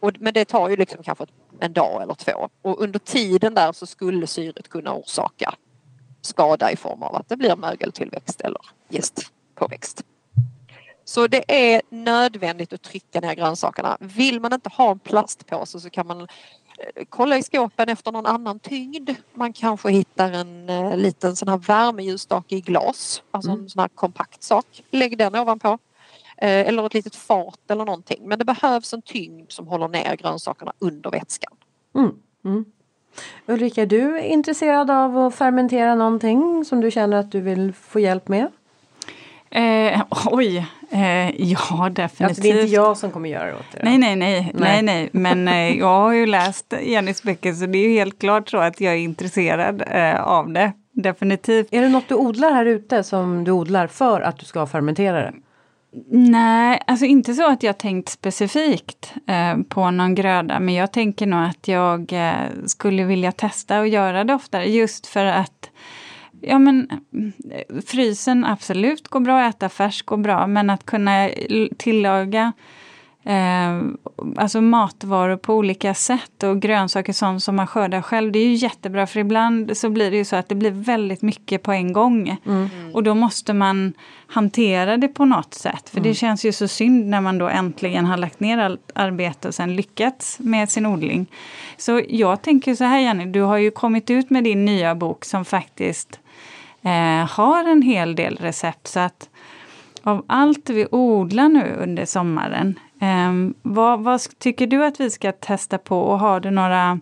Och, 0.00 0.12
men 0.18 0.34
det 0.34 0.44
tar 0.44 0.68
ju 0.68 0.76
liksom 0.76 1.02
kanske 1.02 1.26
en 1.60 1.72
dag 1.72 2.02
eller 2.02 2.14
två 2.14 2.48
och 2.62 2.82
under 2.82 2.98
tiden 2.98 3.54
där 3.54 3.72
så 3.72 3.86
skulle 3.86 4.26
syret 4.26 4.68
kunna 4.68 4.94
orsaka 4.94 5.54
skada 6.22 6.72
i 6.72 6.76
form 6.76 7.02
av 7.02 7.16
att 7.16 7.28
det 7.28 7.36
blir 7.36 7.56
mögeltillväxt 7.56 8.40
eller 8.40 8.60
gästpåväxt. 8.88 10.02
Så 11.04 11.26
det 11.26 11.72
är 11.74 11.82
nödvändigt 11.88 12.72
att 12.72 12.82
trycka 12.82 13.20
ner 13.20 13.34
grönsakerna. 13.34 13.96
Vill 14.00 14.40
man 14.40 14.52
inte 14.52 14.68
ha 14.68 14.90
en 14.90 14.98
plastpåse 14.98 15.80
så 15.80 15.90
kan 15.90 16.06
man 16.06 16.28
kolla 17.08 17.38
i 17.38 17.42
skåpen 17.42 17.88
efter 17.88 18.12
någon 18.12 18.26
annan 18.26 18.58
tyngd. 18.58 19.10
Man 19.34 19.52
kanske 19.52 19.90
hittar 19.90 20.32
en 20.32 20.68
eh, 20.68 20.96
liten 20.96 21.36
sån 21.36 21.48
här 21.48 21.56
värmeljusstake 21.58 22.56
i 22.56 22.60
glas, 22.60 23.22
alltså 23.30 23.50
Mm. 23.50 23.62
en 23.62 23.68
sån 23.68 23.80
här 23.80 23.88
kompakt 23.88 24.42
sak. 24.42 24.82
Lägg 24.90 25.18
den 25.18 25.34
ovanpå. 25.34 25.78
Eh, 26.36 26.68
eller 26.68 26.86
ett 26.86 26.94
litet 26.94 27.16
fat 27.16 27.60
eller 27.70 27.84
någonting. 27.84 28.28
Men 28.28 28.38
det 28.38 28.44
behövs 28.44 28.92
en 28.94 29.02
tyngd 29.02 29.52
som 29.52 29.66
håller 29.68 29.88
ner 29.88 30.16
grönsakerna 30.16 30.72
under 30.78 31.10
vätskan. 31.10 31.52
Mm. 31.94 32.10
Mm. 32.44 32.64
Ulrika, 33.46 33.82
är 33.82 33.86
du 33.86 34.20
intresserad 34.20 34.90
av 34.90 35.18
att 35.18 35.34
fermentera 35.34 35.94
någonting 35.94 36.64
som 36.64 36.80
du 36.80 36.90
känner 36.90 37.16
att 37.16 37.32
du 37.32 37.40
vill 37.40 37.72
få 37.72 38.00
hjälp 38.00 38.28
med? 38.28 38.52
Eh, 39.54 40.02
oj, 40.26 40.66
eh, 40.90 41.42
ja 41.42 41.88
definitivt. 41.92 42.28
Alltså 42.28 42.42
det 42.42 42.50
är 42.50 42.62
inte 42.62 42.74
jag 42.74 42.96
som 42.96 43.10
kommer 43.10 43.28
göra 43.28 43.46
det 43.46 43.54
åt 43.54 43.72
dig. 43.72 43.80
nej, 43.84 43.98
nej, 43.98 44.16
Nej. 44.16 44.52
nej, 44.54 44.82
nej. 44.82 45.08
Men 45.12 45.48
eh, 45.48 45.78
jag 45.78 46.00
har 46.00 46.12
ju 46.12 46.26
läst 46.26 46.74
Jennys 46.82 47.22
böcker 47.22 47.52
så 47.52 47.66
det 47.66 47.78
är 47.78 47.88
ju 47.88 47.92
helt 47.92 48.18
klart 48.18 48.48
så 48.48 48.58
att 48.58 48.80
jag 48.80 48.92
är 48.94 48.98
intresserad 48.98 49.82
eh, 49.90 50.22
av 50.22 50.52
det. 50.52 50.72
Definitivt. 50.92 51.68
Är 51.70 51.82
det 51.82 51.88
något 51.88 52.08
du 52.08 52.14
odlar 52.14 52.52
här 52.52 52.66
ute 52.66 53.02
som 53.02 53.44
du 53.44 53.50
odlar 53.50 53.86
för 53.86 54.20
att 54.20 54.38
du 54.38 54.46
ska 54.46 54.66
fermentera 54.66 55.20
det? 55.20 55.32
Nej, 56.10 56.82
alltså 56.86 57.06
inte 57.06 57.34
så 57.34 57.50
att 57.50 57.62
jag 57.62 57.78
tänkt 57.78 58.08
specifikt 58.08 59.14
eh, 59.26 59.56
på 59.68 59.90
någon 59.90 60.14
gröda, 60.14 60.60
men 60.60 60.74
jag 60.74 60.92
tänker 60.92 61.26
nog 61.26 61.44
att 61.44 61.68
jag 61.68 62.12
eh, 62.12 62.34
skulle 62.66 63.04
vilja 63.04 63.32
testa 63.32 63.80
och 63.80 63.88
göra 63.88 64.24
det 64.24 64.34
oftare 64.34 64.64
just 64.64 65.06
för 65.06 65.24
att 65.24 65.70
Ja 66.46 66.58
men 66.58 66.90
mm, 67.12 67.32
frysen 67.86 68.44
absolut 68.44 69.08
går 69.08 69.20
bra, 69.20 69.42
att 69.42 69.54
äta 69.54 69.68
färsk 69.68 70.06
går 70.06 70.16
bra, 70.16 70.46
men 70.46 70.70
att 70.70 70.86
kunna 70.86 71.30
tillaga 71.78 72.52
eh, 73.24 73.80
alltså 74.36 74.60
matvaror 74.60 75.36
på 75.36 75.54
olika 75.54 75.94
sätt 75.94 76.42
och 76.42 76.62
grönsaker 76.62 77.12
sånt 77.12 77.42
som 77.42 77.56
man 77.56 77.66
skördar 77.66 78.02
själv, 78.02 78.32
det 78.32 78.38
är 78.38 78.46
ju 78.46 78.54
jättebra 78.54 79.06
för 79.06 79.20
ibland 79.20 79.76
så 79.76 79.90
blir 79.90 80.10
det 80.10 80.16
ju 80.16 80.24
så 80.24 80.36
att 80.36 80.48
det 80.48 80.54
blir 80.54 80.70
väldigt 80.70 81.22
mycket 81.22 81.62
på 81.62 81.72
en 81.72 81.92
gång. 81.92 82.36
Och 82.92 83.02
då 83.02 83.14
måste 83.14 83.52
man 83.52 83.92
hantera 84.26 84.96
det 84.96 85.08
på 85.08 85.24
något 85.24 85.54
sätt. 85.54 85.90
För 85.90 86.00
det 86.00 86.14
känns 86.14 86.44
ju 86.44 86.52
så 86.52 86.68
synd 86.68 87.06
när 87.06 87.20
man 87.20 87.38
då 87.38 87.48
äntligen 87.48 88.04
har 88.04 88.16
lagt 88.16 88.40
ner 88.40 88.58
allt 88.58 88.90
arbete 88.94 89.48
och 89.48 89.54
sen 89.54 89.76
lyckats 89.76 90.38
med 90.38 90.70
sin 90.70 90.86
odling. 90.86 91.26
Så 91.76 92.02
jag 92.08 92.42
tänker 92.42 92.74
så 92.74 92.84
här 92.84 92.98
Jenny, 92.98 93.24
du 93.24 93.40
har 93.40 93.56
ju 93.56 93.70
kommit 93.70 94.10
ut 94.10 94.30
med 94.30 94.44
din 94.44 94.64
nya 94.64 94.94
bok 94.94 95.24
som 95.24 95.44
faktiskt 95.44 96.20
eh, 96.84 97.30
har 97.30 97.64
en 97.64 97.82
hel 97.82 98.16
del 98.16 98.36
recept. 98.36 98.86
Så 98.86 99.00
att 99.00 99.28
av 100.02 100.24
allt 100.26 100.70
vi 100.70 100.86
odlar 100.90 101.48
nu 101.48 101.76
under 101.78 102.04
sommaren, 102.04 102.78
eh, 103.00 103.56
vad, 103.62 104.00
vad 104.00 104.38
tycker 104.38 104.66
du 104.66 104.84
att 104.84 105.00
vi 105.00 105.10
ska 105.10 105.32
testa 105.32 105.78
på 105.78 106.00
och 106.00 106.18
har 106.18 106.40
du 106.40 106.50
några, 106.50 107.00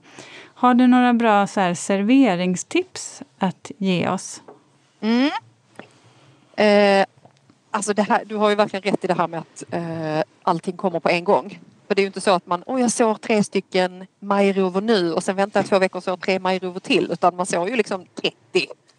har 0.55 0.75
du 0.75 0.87
några 0.87 1.13
bra 1.13 1.47
så 1.47 1.61
här, 1.61 1.75
serveringstips 1.75 3.23
att 3.39 3.71
ge 3.79 4.09
oss? 4.09 4.43
Mm. 5.01 5.31
Eh, 6.57 7.07
alltså 7.71 7.95
det 7.95 8.03
här, 8.03 8.25
du 8.25 8.37
har 8.37 8.51
ju 8.51 8.55
verkligen 8.55 8.83
rätt 8.83 9.05
i 9.05 9.07
det 9.07 9.15
här 9.15 9.29
med 9.29 9.41
att 9.41 9.65
eh, 9.71 10.23
allting 10.43 10.77
kommer 10.77 11.01
på 11.01 11.09
en 11.09 11.25
gång. 11.25 11.59
För 11.87 11.95
det 11.95 12.01
är 12.01 12.03
ju 12.03 12.07
inte 12.07 12.21
så 12.21 12.31
att 12.31 12.47
man, 12.47 12.63
åh 12.67 12.81
jag 12.81 12.91
sår 12.91 13.15
tre 13.15 13.45
stycken 13.45 14.07
majrovor 14.21 14.81
nu 14.81 15.13
och 15.13 15.23
sen 15.23 15.37
väntar 15.37 15.61
jag 15.61 15.67
två 15.67 15.79
veckor 15.79 15.97
och 15.97 16.05
sår 16.05 16.17
tre 16.17 16.39
majrovor 16.39 16.81
till. 16.81 17.13
Utan 17.13 17.37
man 17.37 17.47
sår 17.47 17.69
ju 17.69 17.77
liksom 17.77 18.07
30 18.15 18.35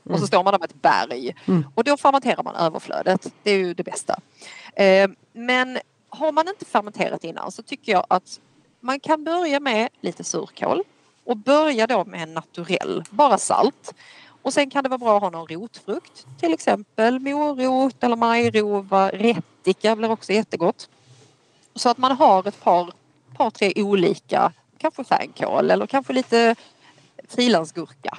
och 0.03 0.19
så 0.19 0.27
står 0.27 0.43
man 0.43 0.53
där 0.53 0.59
med 0.59 0.69
ett 0.69 0.81
berg. 0.81 1.35
Mm. 1.45 1.65
Och 1.75 1.83
då 1.83 1.97
fermenterar 1.97 2.43
man 2.43 2.55
överflödet. 2.55 3.27
Det 3.43 3.51
är 3.51 3.57
ju 3.57 3.73
det 3.73 3.83
bästa. 3.83 4.19
Eh, 4.75 5.09
men 5.33 5.79
har 6.09 6.31
man 6.31 6.47
inte 6.47 6.65
fermenterat 6.65 7.23
innan 7.23 7.51
så 7.51 7.63
tycker 7.63 7.91
jag 7.91 8.05
att 8.07 8.39
man 8.79 8.99
kan 8.99 9.23
börja 9.23 9.59
med 9.59 9.89
lite 10.01 10.23
surkål 10.23 10.83
och 11.25 11.37
börja 11.37 11.87
då 11.87 12.05
med 12.05 12.23
en 12.23 12.33
naturell, 12.33 13.03
bara 13.09 13.37
salt. 13.37 13.93
Och 14.41 14.53
sen 14.53 14.69
kan 14.69 14.83
det 14.83 14.89
vara 14.89 14.97
bra 14.97 15.15
att 15.15 15.21
ha 15.21 15.29
någon 15.29 15.47
rotfrukt, 15.47 16.25
till 16.39 16.53
exempel 16.53 17.19
morot 17.19 18.03
eller 18.03 18.15
majrova, 18.15 19.09
rättika 19.09 19.95
blir 19.95 20.11
också 20.11 20.33
jättegott. 20.33 20.89
Så 21.75 21.89
att 21.89 21.97
man 21.97 22.11
har 22.11 22.47
ett 22.47 22.63
par, 22.63 22.91
par 23.37 23.49
tre 23.49 23.73
olika, 23.75 24.51
kanske 24.77 25.03
fänkål 25.03 25.71
eller 25.71 25.87
kanske 25.87 26.13
lite 26.13 26.55
frilansgurka. 27.29 28.17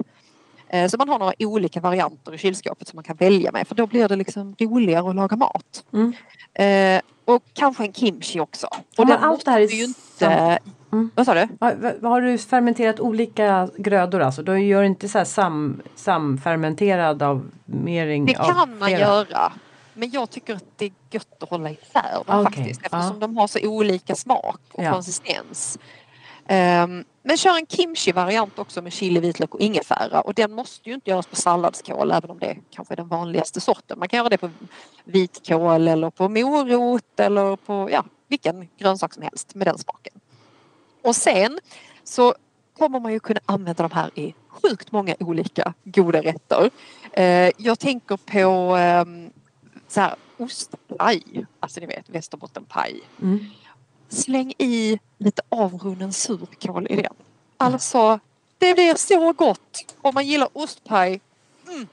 Eh, 0.75 0.89
Så 0.89 0.97
man 0.99 1.09
har 1.09 1.19
några 1.19 1.33
olika 1.39 1.81
varianter 1.81 2.35
i 2.35 2.39
kylskåpet 2.39 2.89
som 2.89 2.97
man 2.97 3.05
kan 3.05 3.17
välja 3.17 3.53
med 3.53 3.69
för 3.69 3.75
då 3.75 3.87
blir 3.87 4.09
det 4.09 4.17
liksom 4.17 4.55
roligare 4.61 5.09
att 5.11 5.17
laga 5.17 5.37
mat. 5.37 5.85
Mm. 5.93 6.13
Eh, 6.55 7.01
och 7.25 7.43
kanske 7.53 7.85
en 7.85 7.93
kimchi 7.93 8.41
också. 8.41 8.67
Och 8.67 8.83
man 8.99 9.07
den 9.07 9.19
allt 9.25 9.45
det 9.45 9.51
här 9.51 9.61
måste 9.61 9.77
ju 9.77 9.85
inte... 9.85 10.59
Mm. 10.93 11.11
Vad 11.15 11.27
sa 11.27 11.35
du? 11.35 11.49
Ja, 11.61 11.73
Har 12.09 12.21
du 12.21 12.39
fermenterat 12.39 13.01
olika 13.01 13.69
grödor 13.79 14.21
alltså? 14.21 14.43
Du 14.43 14.59
gör 14.59 14.83
inte 14.83 15.09
så 15.09 15.19
här 15.19 15.25
sam, 15.25 15.83
samfermenterad 15.97 17.23
av 17.23 17.51
mering 17.65 18.27
Det 18.27 18.37
av 18.37 18.45
kan 18.47 18.57
man 18.57 18.79
flera? 18.89 19.01
göra. 19.01 19.53
Men 19.95 20.11
jag 20.11 20.31
tycker 20.31 20.55
att 20.55 20.65
det 20.77 20.85
är 20.85 20.93
gött 21.11 21.43
att 21.43 21.49
hålla 21.51 21.71
isär 21.71 22.13
dem 22.27 22.41
Okej, 22.41 22.45
faktiskt 22.45 22.81
eftersom 22.83 23.13
ja. 23.15 23.21
de 23.21 23.37
har 23.37 23.47
så 23.47 23.59
olika 23.69 24.15
smak 24.15 24.61
och 24.73 24.85
Ja. 24.85 24.93
konsistens. 24.93 25.79
Ehm, 26.49 27.05
men 27.23 27.37
kör 27.37 27.57
en 27.57 27.67
kimchi-variant 27.67 28.59
också 28.59 28.83
med 28.83 28.93
chili, 28.93 29.21
vitlök 29.21 29.55
och 29.55 29.61
ingefära 29.61 30.21
och 30.21 30.35
den 30.35 30.53
måste 30.53 30.89
ju 30.89 30.95
inte 30.95 31.11
göras 31.11 31.27
på 31.27 31.37
salladskål 31.37 32.11
även 32.11 32.31
om 32.31 32.39
det 32.39 32.57
kanske 32.71 32.95
är 32.95 32.97
den 32.97 33.09
vanligaste 33.09 33.61
sorten. 33.61 33.99
Man 33.99 34.09
kan 34.09 34.19
göra 34.19 34.29
det 34.29 34.39
på 34.39 34.51
vitkål 35.05 35.89
eller 35.89 36.11
på 36.11 36.29
morot 36.29 37.21
eller 37.21 37.57
på 37.57 37.89
ja, 37.93 38.05
vilken 38.29 38.69
grönsak 38.79 39.15
som 39.15 39.23
helst 39.23 39.55
med 39.55 39.67
den 39.67 39.79
smaken. 39.79 40.15
Och 41.03 41.17
sen 41.17 41.59
så 42.05 42.35
kommer 42.79 43.01
man 43.01 43.13
ju 43.13 43.21
kunna 43.21 43.41
använda 43.47 43.89
de 43.89 43.95
här 43.95 44.11
i 44.19 44.35
sjukt 44.49 44.93
många 44.93 45.15
olika 45.21 45.75
goda 45.85 46.23
rätter. 46.23 46.71
Ehm, 47.13 47.53
jag 47.57 47.79
tänker 47.79 48.17
på 48.17 48.77
ehm, 48.77 49.31
så 49.89 50.01
här, 50.01 50.15
ostpaj, 50.37 51.47
alltså 51.61 51.81
ni 51.81 51.87
vet 51.87 52.09
västerbottenpaj. 52.09 53.01
Mm. 53.23 53.47
Släng 54.15 54.53
i 54.59 54.99
lite 55.19 55.43
avrunnen 55.49 56.13
surkål 56.13 56.87
i 56.91 56.97
den. 56.97 57.13
Alltså, 57.57 58.19
det 58.59 58.75
blir 58.75 58.95
så 58.95 59.33
gott. 59.33 59.95
Om 60.03 60.15
man 60.15 60.27
gillar 60.27 60.49
ostpaj, 60.53 61.21
mm, 61.69 61.87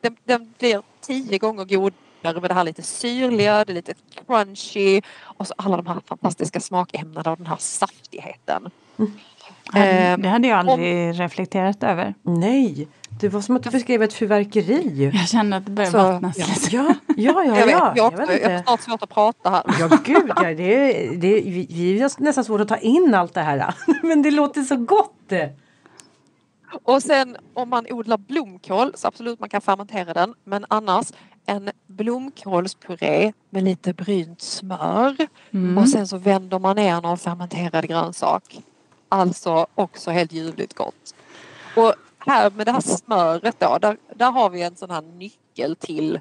den, 0.00 0.16
den 0.24 0.54
blir 0.58 0.82
tio 1.00 1.38
gånger 1.38 1.64
godare 1.64 2.40
med 2.40 2.50
det 2.50 2.54
här 2.54 2.64
lite 2.64 2.82
syrliga, 2.82 3.64
det 3.64 3.72
är 3.72 3.74
lite 3.74 3.94
crunchy 4.26 5.00
och 5.22 5.46
så 5.46 5.54
alla 5.58 5.76
de 5.76 5.86
här 5.86 6.00
fantastiska 6.06 6.60
smakämnena 6.60 7.30
och 7.30 7.36
den 7.36 7.46
här 7.46 7.56
saftigheten. 7.58 8.70
Ehm, 9.74 10.22
Det 10.22 10.28
hade 10.28 10.48
jag 10.48 10.58
aldrig 10.58 11.20
reflekterat 11.20 11.82
över. 11.82 12.14
Nej, 12.22 12.88
det 13.20 13.28
var 13.28 13.40
som 13.40 13.56
att 13.56 13.62
du 13.62 13.70
beskrev 13.70 14.02
ett 14.02 14.12
fyrverkeri. 14.12 15.10
Jag 15.14 15.28
kände 15.28 15.56
att 15.56 15.64
det 15.66 15.70
började 15.70 15.92
Så, 15.92 15.98
vattnas 15.98 16.38
ja. 16.38 16.46
lite. 16.46 16.76
Ja, 16.76 16.94
ja, 17.16 17.44
ja. 17.44 17.58
jag 17.58 17.66
vet, 17.66 17.70
ja. 17.70 17.92
jag, 17.96 18.12
Jag 18.12 18.20
jag, 18.20 18.26
vet 18.26 18.42
jag 18.42 18.50
har 18.50 18.62
snart 18.62 18.80
svårt 18.80 19.02
att 19.02 19.10
prata 19.10 19.50
här. 19.50 19.62
Ja 19.80 19.98
gud, 20.04 20.32
ja, 20.36 20.42
det, 20.42 20.92
det, 21.16 21.40
vi, 21.40 21.66
vi 21.70 22.00
har 22.00 22.22
nästan 22.22 22.44
svårt 22.44 22.60
att 22.60 22.68
ta 22.68 22.76
in 22.76 23.14
allt 23.14 23.34
det 23.34 23.40
här. 23.40 23.74
Men 24.02 24.22
det 24.22 24.30
låter 24.30 24.62
så 24.62 24.76
gott. 24.76 25.32
Och 26.82 27.02
sen 27.02 27.36
om 27.54 27.68
man 27.68 27.86
odlar 27.90 28.18
blomkål 28.18 28.92
så 28.94 29.08
absolut 29.08 29.40
man 29.40 29.48
kan 29.48 29.60
fermentera 29.60 30.14
den. 30.14 30.34
Men 30.44 30.66
annars 30.68 31.12
en 31.46 31.70
blomkålspuré 31.86 33.32
med 33.50 33.64
lite 33.64 33.92
brynt 33.92 34.40
smör. 34.40 35.16
Mm. 35.50 35.78
Och 35.78 35.88
sen 35.88 36.08
så 36.08 36.18
vänder 36.18 36.58
man 36.58 36.76
ner 36.76 37.00
någon 37.00 37.18
fermenterad 37.18 37.88
grönsak. 37.88 38.58
Alltså 39.08 39.66
också 39.74 40.10
helt 40.10 40.32
ljuvligt 40.32 40.74
gott. 40.74 41.14
Och 41.76 41.94
här 42.26 42.50
med 42.50 42.66
det 42.66 42.72
här 42.72 42.80
smöret 42.80 43.60
då, 43.60 43.78
där, 43.78 43.96
där 44.14 44.30
har 44.30 44.50
vi 44.50 44.62
en 44.62 44.76
sån 44.76 44.90
här 44.90 45.02
nyckel 45.02 45.76
till 45.76 46.20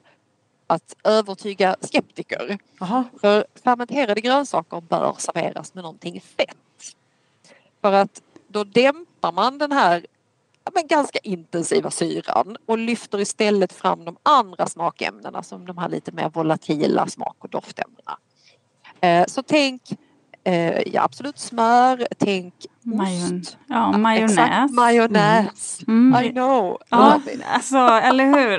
att 0.68 0.96
övertyga 1.04 1.76
skeptiker. 1.82 2.58
Jaha. 2.80 3.04
För 3.22 3.46
fermenterade 3.64 4.22
grönsaker 4.22 4.82
bör 4.82 5.16
serveras 5.18 5.74
med 5.74 5.84
någonting 5.84 6.22
fett. 6.22 6.96
För 7.82 7.94
att 7.94 8.22
då 8.48 8.64
dämpar 8.64 9.32
man 9.32 9.58
den 9.58 9.72
här 9.72 10.06
men 10.74 10.88
ganska 10.88 11.20
intensiva 11.20 11.92
syran 11.92 12.58
och 12.66 12.78
lyfter 12.78 13.20
istället 13.20 13.74
fram 13.74 14.06
de 14.06 14.18
andra 14.24 14.66
smakämnena 14.66 15.44
som 15.44 15.66
de 15.66 15.78
här 15.78 15.90
lite 15.90 16.12
mer 16.12 16.30
volatila 16.30 17.08
smak 17.08 17.36
och 17.40 17.50
doftämnena. 17.50 18.18
Eh, 19.02 19.26
så 19.26 19.44
tänk 19.44 19.82
eh, 20.46 20.82
ja, 20.94 21.04
absolut 21.04 21.40
smör, 21.40 22.08
tänk 22.18 22.54
Majon, 22.82 23.40
ost. 23.42 23.58
ja, 23.68 23.88
Exakt, 23.90 24.00
majonnäs. 24.02 24.72
majonnäs. 24.72 25.80
Mm. 25.88 26.24
I 26.26 26.32
know. 26.32 26.78
Ja, 26.90 27.20
alltså, 27.54 27.78
eller 27.78 28.26
hur? 28.26 28.58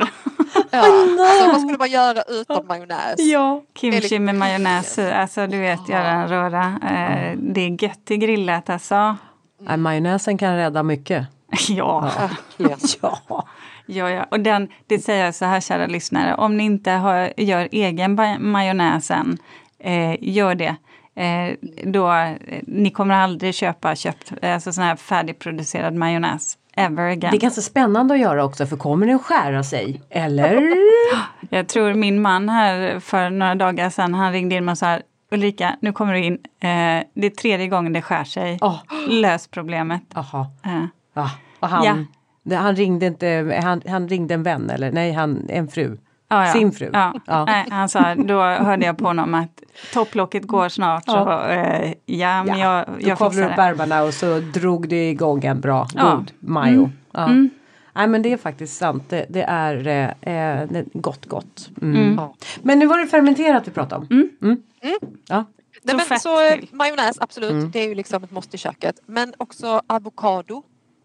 Ja. 0.70 0.84
Alltså, 1.28 1.46
vad 1.52 1.60
skulle 1.60 1.78
man 1.78 1.90
göra 1.90 2.22
utan 2.28 2.66
majonnäs? 2.66 3.14
Ja. 3.18 3.62
Kimchi 3.74 4.18
med 4.18 4.34
majonnäs 4.34 4.98
i. 4.98 5.12
Alltså 5.12 5.46
du 5.46 5.58
vet, 5.60 5.88
göra 5.88 6.08
en 6.10 6.28
röra. 6.28 6.64
Eh, 6.64 7.36
det 7.38 7.60
är 7.60 7.82
gött 7.84 8.04
till 8.04 8.16
grillat 8.18 8.70
alltså. 8.70 9.16
Nej, 9.60 9.76
majonnäsen 9.76 10.38
kan 10.38 10.56
rädda 10.56 10.82
mycket. 10.82 11.26
Ja, 11.68 12.00
Verkligen. 12.00 12.78
Ja. 13.02 13.44
Ja, 13.86 14.10
ja. 14.10 14.24
Och 14.30 14.40
den, 14.40 14.68
det 14.86 14.98
säger 14.98 15.24
jag 15.24 15.34
så 15.34 15.44
här 15.44 15.60
kära 15.60 15.86
lyssnare, 15.86 16.34
om 16.34 16.56
ni 16.56 16.64
inte 16.64 16.90
har, 16.90 17.32
gör 17.36 17.68
egen 17.72 18.16
ba- 18.16 18.38
majonnäs 18.38 19.10
än, 19.10 19.38
eh, 19.78 20.16
gör 20.20 20.54
det. 20.54 20.76
Eh, 21.16 21.54
då, 21.84 22.12
eh, 22.12 22.32
ni 22.66 22.90
kommer 22.90 23.14
aldrig 23.14 23.54
köpa 23.54 23.94
köpt, 23.96 24.32
alltså 24.42 24.72
sån 24.72 24.84
här 24.84 24.96
färdigproducerad 24.96 25.94
majonnäs 25.94 26.58
ever 26.76 27.02
again. 27.10 27.30
Det 27.30 27.36
är 27.36 27.40
ganska 27.40 27.60
spännande 27.60 28.14
att 28.14 28.20
göra 28.20 28.44
också 28.44 28.66
för 28.66 28.76
kommer 28.76 29.06
den 29.06 29.18
skära 29.18 29.62
sig? 29.64 30.02
Eller? 30.10 30.72
Jag 31.50 31.68
tror 31.68 31.94
min 31.94 32.22
man 32.22 32.48
här 32.48 33.00
för 33.00 33.30
några 33.30 33.54
dagar 33.54 33.90
sedan, 33.90 34.14
han 34.14 34.32
ringde 34.32 34.54
in 34.54 34.68
och 34.68 34.78
sa 34.78 34.98
Ulrika, 35.30 35.76
nu 35.80 35.92
kommer 35.92 36.12
du 36.12 36.18
in. 36.24 36.32
Eh, 36.34 37.04
det 37.14 37.26
är 37.26 37.30
tredje 37.30 37.66
gången 37.68 37.92
det 37.92 38.02
skär 38.02 38.24
sig. 38.24 38.58
Oh, 38.60 38.78
Lös 39.08 39.48
problemet. 39.48 40.02
Jaha. 40.14 40.46
Eh, 40.64 40.84
Ja. 41.14 41.30
Och 41.60 41.68
han, 41.68 42.06
Ja. 42.44 42.58
han 42.58 42.76
ringde 42.76 43.06
inte, 43.06 43.60
han, 43.62 43.82
han 43.88 44.08
ringde 44.08 44.34
en 44.34 44.42
vän 44.42 44.70
eller 44.70 44.92
nej, 44.92 45.12
han, 45.12 45.46
en 45.48 45.68
fru. 45.68 45.96
Ja, 46.28 46.46
ja. 46.46 46.52
Sin 46.52 46.72
fru. 46.72 46.90
Ja. 46.92 47.14
Ja. 47.26 47.44
Nej, 47.44 47.66
han 47.70 47.88
sa, 47.88 48.14
då 48.14 48.40
hörde 48.42 48.86
jag 48.86 48.98
på 48.98 49.04
honom 49.04 49.34
att 49.34 49.62
topplocket 49.92 50.46
går 50.46 50.68
snart. 50.68 51.04
Så, 51.04 51.10
Ja. 51.12 51.48
eh, 51.48 51.92
ja, 52.06 52.44
men 52.44 52.58
Ja, 52.58 52.78
jag, 52.78 52.86
Då 53.00 53.08
jag 53.08 53.18
kavlade 53.18 53.36
du 53.36 53.48
fixar 53.48 53.50
upp 53.50 53.56
det. 53.56 53.62
ärmarna 53.62 54.02
och 54.02 54.14
så 54.14 54.38
drog 54.40 54.88
det 54.88 55.10
igång 55.10 55.44
en 55.44 55.60
bra, 55.60 55.86
Ja. 55.94 56.14
god 56.16 56.32
majo. 56.40 56.78
Mm. 56.78 56.90
Ja. 57.12 57.24
Mm. 57.24 57.50
Nej 57.94 58.06
men 58.08 58.22
det 58.22 58.32
är 58.32 58.36
faktiskt 58.36 58.76
sant. 58.76 59.04
Det, 59.08 59.26
det 59.28 59.42
är 59.42 59.86
eh, 59.86 60.34
eh, 60.34 60.68
det 60.70 60.84
gott 60.92 61.26
gott. 61.26 61.70
Mm. 61.82 61.96
Mm. 62.02 62.14
Ja. 62.16 62.34
Men 62.62 62.78
nu 62.78 62.86
var 62.86 62.98
det 62.98 63.06
fermenterat 63.06 63.68
vi 63.68 63.72
pratade 63.72 64.00
om. 64.00 64.06
Mm. 64.10 64.28
Mm. 64.42 64.62
Mm. 64.82 64.96
Ja. 65.28 65.44
Nej, 65.82 65.96
men 66.08 66.20
så 66.20 66.46
eh, 66.46 66.58
majonnäs, 66.72 67.16
absolut. 67.20 67.50
Mm. 67.50 67.70
Det 67.70 67.78
är 67.84 67.88
ju 67.88 67.94
liksom 67.94 68.24
ett 68.24 68.30
måste 68.30 68.56
i 68.56 68.58
köket. 68.58 68.94
Men 69.06 69.32
också 69.38 69.82
avokado. 69.86 70.62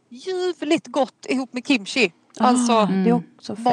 Ljuvligt 0.10 0.88
gott 0.88 1.26
ihop 1.30 1.54
med 1.54 1.68
kimchi. 1.68 2.12
Alltså 2.40 2.74
Ah, 2.74 2.84
Mm. 2.84 3.04
Det 3.04 3.10
är 3.10 3.22
också 3.38 3.56
fett. 3.56 3.66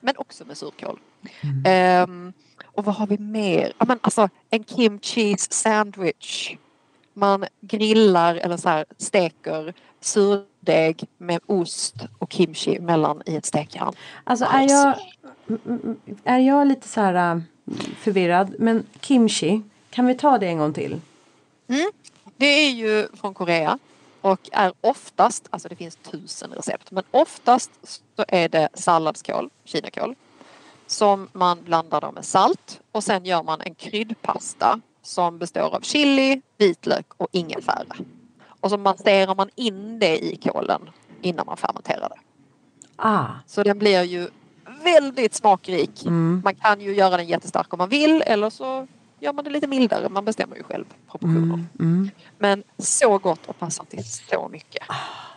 Men 0.00 0.14
också 0.16 0.44
med 0.44 0.58
surkål. 0.58 1.00
Mm. 1.40 1.62
Ehm, 1.64 2.32
och 2.64 2.84
vad 2.84 2.94
har 2.94 3.06
vi 3.06 3.18
mer? 3.18 3.72
Ja, 3.78 3.84
men 3.84 3.98
alltså 4.02 4.28
en 4.50 4.64
kimchi 4.64 5.36
sandwich. 5.38 6.56
Man 7.14 7.44
grillar 7.60 8.34
eller 8.34 8.56
så 8.56 8.68
här 8.68 8.84
steker 8.98 9.74
surdeg 10.00 11.04
med 11.18 11.40
ost 11.46 11.94
och 12.18 12.32
kimchi 12.32 12.80
mellan 12.80 13.22
i 13.26 13.36
ett 13.36 13.46
stekjärn. 13.46 13.94
Alltså 14.24 14.44
är 14.44 14.68
jag, 14.68 14.94
mm, 15.48 15.60
mm, 15.66 15.96
är 16.24 16.38
jag 16.38 16.66
lite 16.66 16.88
så 16.88 17.00
här 17.00 17.34
äh, 17.34 17.40
förvirrad. 17.98 18.54
Men 18.58 18.86
kimchi, 19.00 19.62
kan 19.90 20.06
vi 20.06 20.14
ta 20.14 20.38
det 20.38 20.46
en 20.46 20.58
gång 20.58 20.72
till? 20.72 21.00
Det 22.36 22.46
är 22.46 22.70
ju 22.70 23.08
från 23.14 23.34
Korea 23.34 23.78
och 24.20 24.48
är 24.52 24.72
oftast, 24.80 25.46
alltså 25.50 25.68
det 25.68 25.76
finns 25.76 25.96
tusen 25.96 26.50
recept, 26.50 26.90
men 26.90 27.04
oftast 27.10 27.70
så 28.16 28.24
är 28.28 28.48
det 28.48 28.68
salladskål, 28.74 29.50
kinakål, 29.64 30.14
som 30.86 31.28
man 31.32 31.62
blandar 31.62 32.00
då 32.00 32.12
med 32.12 32.24
salt 32.24 32.80
och 32.92 33.04
sen 33.04 33.24
gör 33.24 33.42
man 33.42 33.60
en 33.60 33.74
kryddpasta 33.74 34.80
som 35.02 35.38
består 35.38 35.74
av 35.74 35.80
chili, 35.80 36.42
vitlök 36.56 37.06
och 37.16 37.28
ingefära. 37.32 37.96
Och 38.60 38.70
så 38.70 38.76
masserar 38.76 39.34
man 39.34 39.50
in 39.54 39.98
det 39.98 40.24
i 40.24 40.36
kålen 40.36 40.90
innan 41.22 41.46
man 41.46 41.56
fermenterar 41.56 42.08
det. 42.08 42.20
Ah. 42.96 43.26
Så 43.46 43.62
den 43.62 43.78
blir 43.78 44.02
ju 44.02 44.28
väldigt 44.84 45.34
smakrik. 45.34 46.02
Mm. 46.06 46.40
Man 46.44 46.54
kan 46.54 46.80
ju 46.80 46.94
göra 46.94 47.16
den 47.16 47.26
jättestark 47.26 47.72
om 47.72 47.78
man 47.78 47.88
vill 47.88 48.22
eller 48.26 48.50
så 48.50 48.86
gör 49.20 49.32
man 49.32 49.44
det 49.44 49.50
lite 49.50 49.66
mildare. 49.66 50.08
Man 50.08 50.24
bestämmer 50.24 50.56
ju 50.56 50.62
själv 50.62 50.84
proportioner. 51.10 51.42
Mm. 51.54 51.66
Mm. 51.80 52.10
Men 52.38 52.62
så 52.78 53.18
gott 53.18 53.46
och 53.46 53.58
passar 53.58 53.84
till 53.84 54.04
så 54.04 54.48
mycket. 54.52 54.82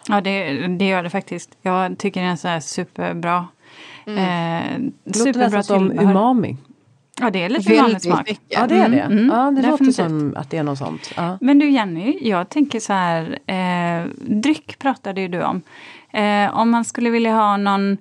Ja, 0.08 0.22
det, 0.22 0.68
det 0.68 0.88
gör 0.88 1.04
det 1.04 1.10
faktiskt. 1.10 1.50
Jag 1.62 1.98
tycker 1.98 2.22
den 2.22 2.30
är 2.30 2.36
så 2.36 2.48
här 2.48 2.60
superbra. 2.60 3.48
Mm. 4.06 4.18
Eh, 4.18 4.92
Det 5.04 5.20
låter 5.20 5.32
superbra 5.34 5.58
nästan 5.58 5.80
som 5.80 5.90
tillbehör. 5.90 6.12
umami. 6.12 6.58
Ja, 7.20 7.30
det 7.30 7.44
är 7.44 7.50
lite 7.50 7.70
Väldigt 7.70 7.82
vanlig 7.84 8.02
smak. 8.02 8.20
mycket. 8.28 8.40
Ja 8.48 8.68
det 8.68 8.76
är 8.76 8.90
det. 8.90 9.00
Mm, 9.00 9.18
mm, 9.18 9.30
ja, 9.38 9.52
det 9.52 9.56
låter 9.62 9.72
definitivt. 9.72 9.96
som 9.96 10.34
att 10.38 10.50
det 10.50 10.58
är 10.58 10.64
något 10.64 10.78
sånt. 10.78 11.12
Ja. 11.18 11.38
Men 11.42 11.60
du 11.60 11.70
Jenny, 11.70 12.18
jag 12.22 12.50
tänker 12.50 12.80
så 12.80 12.94
här, 12.94 13.40
eh, 13.48 14.08
dryck 14.16 14.80
pratade 14.80 15.22
ju 15.22 15.28
du 15.28 15.44
om. 15.44 15.62
Eh, 16.14 16.58
om 16.60 16.70
man 16.70 16.86
skulle 16.86 17.10
vilja 17.10 17.34
ha 17.36 17.58
någon, 17.58 17.98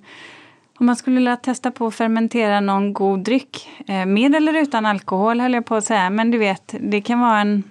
om 0.83 0.85
man 0.85 0.95
skulle 0.95 1.15
vilja 1.15 1.37
testa 1.37 1.71
på 1.71 1.87
att 1.87 1.95
fermentera 1.95 2.59
någon 2.59 2.93
god 2.93 3.19
dryck, 3.19 3.69
eh, 3.87 4.05
med 4.05 4.35
eller 4.35 4.53
utan 4.53 4.85
alkohol 4.85 5.39
höll 5.39 5.53
jag 5.53 5.65
på 5.65 5.75
att 5.75 5.83
säga, 5.83 6.09
men 6.09 6.31
du 6.31 6.37
vet, 6.37 6.75
det 6.79 7.01
kan 7.01 7.19
vara 7.19 7.39
en 7.39 7.63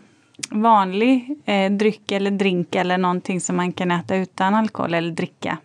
vanlig 0.50 1.38
eh, 1.44 1.72
dryck 1.72 2.12
eller 2.12 2.30
drink 2.30 2.74
eller 2.74 2.98
någonting 2.98 3.40
som 3.40 3.56
man 3.56 3.72
kan 3.72 3.90
äta 3.90 4.16
utan 4.16 4.54
alkohol 4.54 4.94
eller 4.94 5.10
dricka. 5.10 5.58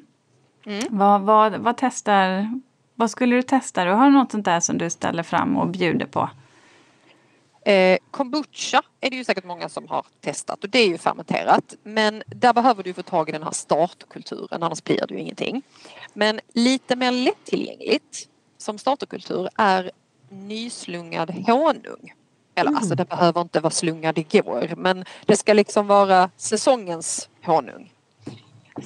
Mm. 0.65 0.83
Vad, 0.89 1.21
vad, 1.21 1.55
vad 1.55 1.77
testar, 1.77 2.51
vad 2.95 3.11
skulle 3.11 3.35
du 3.35 3.41
testa? 3.41 3.85
Du 3.85 3.91
har 3.91 4.09
något 4.09 4.31
sånt 4.31 4.45
där 4.45 4.59
som 4.59 4.77
du 4.77 4.89
ställer 4.89 5.23
fram 5.23 5.57
och 5.57 5.67
bjuder 5.67 6.05
på? 6.05 6.29
Eh, 7.65 7.97
kombucha 8.17 8.81
är 9.01 9.09
det 9.09 9.15
ju 9.15 9.23
säkert 9.23 9.43
många 9.43 9.69
som 9.69 9.87
har 9.87 10.05
testat 10.21 10.63
och 10.63 10.69
det 10.69 10.79
är 10.79 10.87
ju 10.87 10.97
fermenterat. 10.97 11.75
Men 11.83 12.23
där 12.27 12.53
behöver 12.53 12.83
du 12.83 12.93
få 12.93 13.03
tag 13.03 13.29
i 13.29 13.31
den 13.31 13.43
här 13.43 13.51
startkulturen 13.51 14.63
annars 14.63 14.83
blir 14.83 15.05
det 15.07 15.13
ju 15.13 15.19
ingenting. 15.19 15.61
Men 16.13 16.39
lite 16.53 16.95
mer 16.95 17.11
lättillgängligt 17.11 18.29
som 18.57 18.77
starterkultur 18.77 19.49
är 19.55 19.91
nyslungad 20.29 21.29
honung. 21.29 22.13
Eller 22.55 22.71
alltså 22.71 22.95
det 22.95 23.05
behöver 23.05 23.41
inte 23.41 23.59
vara 23.59 23.71
slungad 23.71 24.17
igår 24.17 24.73
men 24.77 25.05
det 25.25 25.37
ska 25.37 25.53
liksom 25.53 25.87
vara 25.87 26.29
säsongens 26.37 27.29
honung. 27.43 27.93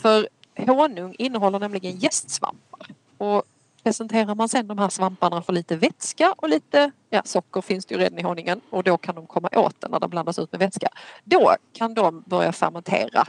För 0.01 0.27
honung 0.57 1.15
innehåller 1.17 1.59
nämligen 1.59 1.97
jästsvampar. 1.97 2.87
Och 3.17 3.43
presenterar 3.83 4.35
man 4.35 4.49
sen 4.49 4.67
de 4.67 4.77
här 4.77 4.89
svamparna 4.89 5.41
för 5.41 5.53
lite 5.53 5.75
vätska 5.75 6.33
och 6.37 6.49
lite 6.49 6.91
ja, 7.09 7.21
socker 7.25 7.61
finns 7.61 7.85
det 7.85 7.95
ju 7.95 8.01
redan 8.01 8.19
i 8.19 8.21
honungen 8.21 8.61
och 8.69 8.83
då 8.83 8.97
kan 8.97 9.15
de 9.15 9.27
komma 9.27 9.49
åt 9.55 9.81
den 9.81 9.91
när 9.91 9.99
de 9.99 10.09
blandas 10.09 10.39
ut 10.39 10.51
med 10.51 10.59
vätska. 10.59 10.89
Då 11.23 11.55
kan 11.73 11.93
de 11.93 12.23
börja 12.25 12.51
fermentera 12.51 13.25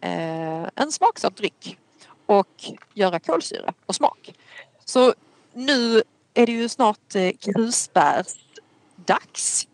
eh, 0.00 0.68
en 0.74 0.92
smaksatt 0.92 1.36
dryck 1.36 1.78
och 2.26 2.64
göra 2.94 3.20
kolsyra 3.20 3.74
och 3.86 3.94
smak. 3.94 4.34
Så 4.84 5.14
nu 5.52 6.02
är 6.34 6.46
det 6.46 6.52
ju 6.52 6.68
snart 6.68 7.14
eh, 7.14 7.30
krusbärsdags 7.40 9.68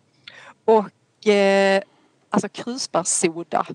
och 0.64 1.26
eh, 1.26 1.82
alltså 2.30 2.48
krusbärssoda 2.48 3.66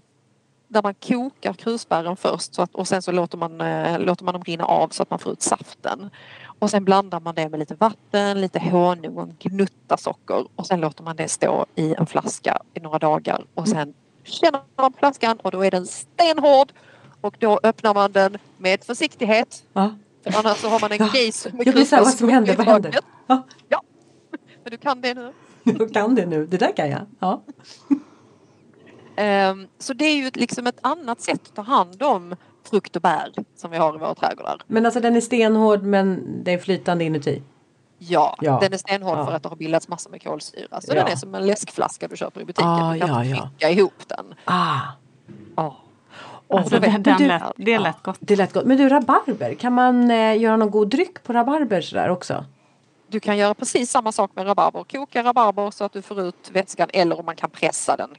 där 0.72 0.84
man 0.84 0.94
kokar 0.94 1.54
krusbären 1.54 2.16
först 2.16 2.54
så 2.56 2.62
att, 2.62 2.76
och 2.76 2.88
sen 2.88 3.02
så 3.02 3.12
låter 3.12 3.38
man, 3.38 3.62
eh, 3.62 4.00
låter 4.00 4.26
man 4.26 4.34
dem 4.34 4.44
rinna 4.44 4.66
av 4.66 4.90
så 4.90 5.04
att 5.04 5.10
man 5.10 5.20
får 5.20 5.32
ut 5.32 5.42
saften. 5.42 6.10
Och 6.60 6.70
sen 6.70 6.86
blandar 6.86 7.20
man 7.20 7.36
det 7.36 7.50
med 7.50 7.60
lite 7.60 7.76
vatten, 7.76 8.42
lite 8.42 8.60
honung 8.60 9.18
och 9.18 9.24
en 9.24 9.36
gnutta 9.40 9.98
socker 9.98 10.46
och 10.56 10.68
sen 10.68 10.82
låter 10.82 11.04
man 11.04 11.16
det 11.16 11.28
stå 11.28 11.66
i 11.76 11.96
en 11.96 12.06
flaska 12.06 12.62
i 12.74 12.80
några 12.80 13.00
dagar 13.00 13.44
och 13.54 13.68
sen 13.68 13.94
känner 14.24 14.62
man 14.78 14.94
flaskan 14.94 15.38
och 15.40 15.52
då 15.52 15.66
är 15.66 15.72
den 15.72 15.88
stenhård 15.88 16.72
och 17.22 17.36
då 17.40 17.60
öppnar 17.64 17.94
man 17.94 18.12
den 18.12 18.38
med 18.58 18.84
försiktighet 18.84 19.64
Ja. 19.74 19.96
för 20.24 20.40
annars 20.40 20.58
så 20.58 20.70
har 20.70 20.80
man 20.80 20.92
en 20.92 20.98
Ja. 20.98 21.08
case 21.08 21.50
med 21.54 21.68
Jag 21.68 21.88
säga 21.88 22.02
vad 22.04 22.14
som 22.14 22.30
händer. 22.30 22.56
Vad 22.56 22.68
händer? 22.68 22.92
taket. 22.92 23.06
Ja. 23.68 23.82
Men 24.64 24.72
du 24.72 24.78
kan 24.78 25.02
det 25.02 25.14
nu. 25.14 25.34
Jag 25.64 25.94
kan 25.94 26.16
det 26.16 26.26
nu. 26.26 26.46
Det 26.46 26.58
där 26.58 26.76
kan 26.76 26.90
jag. 26.90 27.02
Ja. 27.20 27.42
Ehm, 29.20 29.68
Så 29.80 29.94
det 29.94 30.06
är 30.06 30.16
ju 30.16 30.32
liksom 30.34 30.68
ett 30.68 30.80
annat 30.82 31.22
sätt 31.22 31.42
att 31.48 31.56
ta 31.56 31.62
hand 31.62 32.04
om 32.04 32.36
frukt 32.70 32.96
och 32.96 33.02
bär 33.02 33.32
som 33.56 33.72
vi 33.72 33.78
har 33.78 33.96
i 33.96 33.98
våra 33.98 34.16
trädgårdar. 34.16 34.62
Men 34.68 34.86
alltså 34.86 35.00
den 35.00 35.16
är 35.16 35.22
stenhård 35.22 35.84
men 35.84 36.24
det 36.44 36.54
är 36.54 36.58
flytande 36.58 37.04
inuti. 37.04 37.42
Ja, 37.98 38.36
Ja. 38.42 38.58
den 38.62 38.74
är 38.74 38.78
stenhård 38.78 39.18
Ja. 39.18 39.26
för 39.26 39.34
att 39.34 39.44
det 39.44 39.50
har 39.50 39.56
bildats 39.56 39.88
massor 39.88 40.12
med 40.12 40.24
kolsyra. 40.24 40.82
Så 40.82 40.92
Ja. 40.96 41.04
den 41.04 41.12
är 41.12 41.16
som 41.16 41.36
en 41.36 41.48
läskflaska 41.48 42.08
du 42.08 42.18
köper 42.18 42.42
i 42.42 42.46
butiken. 42.46 42.70
Ah, 42.70 42.94
du 42.94 43.00
kan 43.00 43.10
ja, 43.10 43.24
inte 43.24 43.38
ja. 43.38 43.50
trycka 43.50 43.70
ihop 43.70 44.08
den. 44.08 44.34
Ah. 44.46 44.78
Ja. 45.56 45.76
Alltså, 46.50 46.70
så 46.76 46.82
vet- 46.82 46.92
den, 46.92 47.04
den 47.04 47.18
du- 47.18 47.28
lät, 47.28 47.44
det 47.56 47.80
lät 47.80 48.04
gott. 48.04 48.18
Det 48.20 48.36
lät 48.36 48.54
gott. 48.54 48.66
Men 48.66 48.78
du 48.78 48.90
rabarber, 48.90 49.54
kan 49.54 49.74
man 49.74 50.12
eh, 50.12 50.38
göra 50.42 50.58
någon 50.58 50.72
god 50.72 50.88
dryck 50.90 51.24
på 51.24 51.34
rabarber 51.34 51.82
sådär 51.82 52.10
också? 52.10 52.46
Du 53.08 53.20
kan 53.20 53.38
göra 53.38 53.54
precis 53.54 53.92
samma 53.92 54.12
sak 54.12 54.32
med 54.36 54.46
rabarber. 54.48 54.84
Koka 54.84 55.24
rabarber 55.24 55.72
så 55.72 55.84
att 55.84 55.94
du 55.94 56.02
får 56.02 56.22
ut 56.22 56.50
vätskan 56.54 56.88
eller 56.94 57.20
om 57.20 57.26
man 57.26 57.36
kan 57.36 57.50
pressa 57.50 57.96
den 57.98 58.10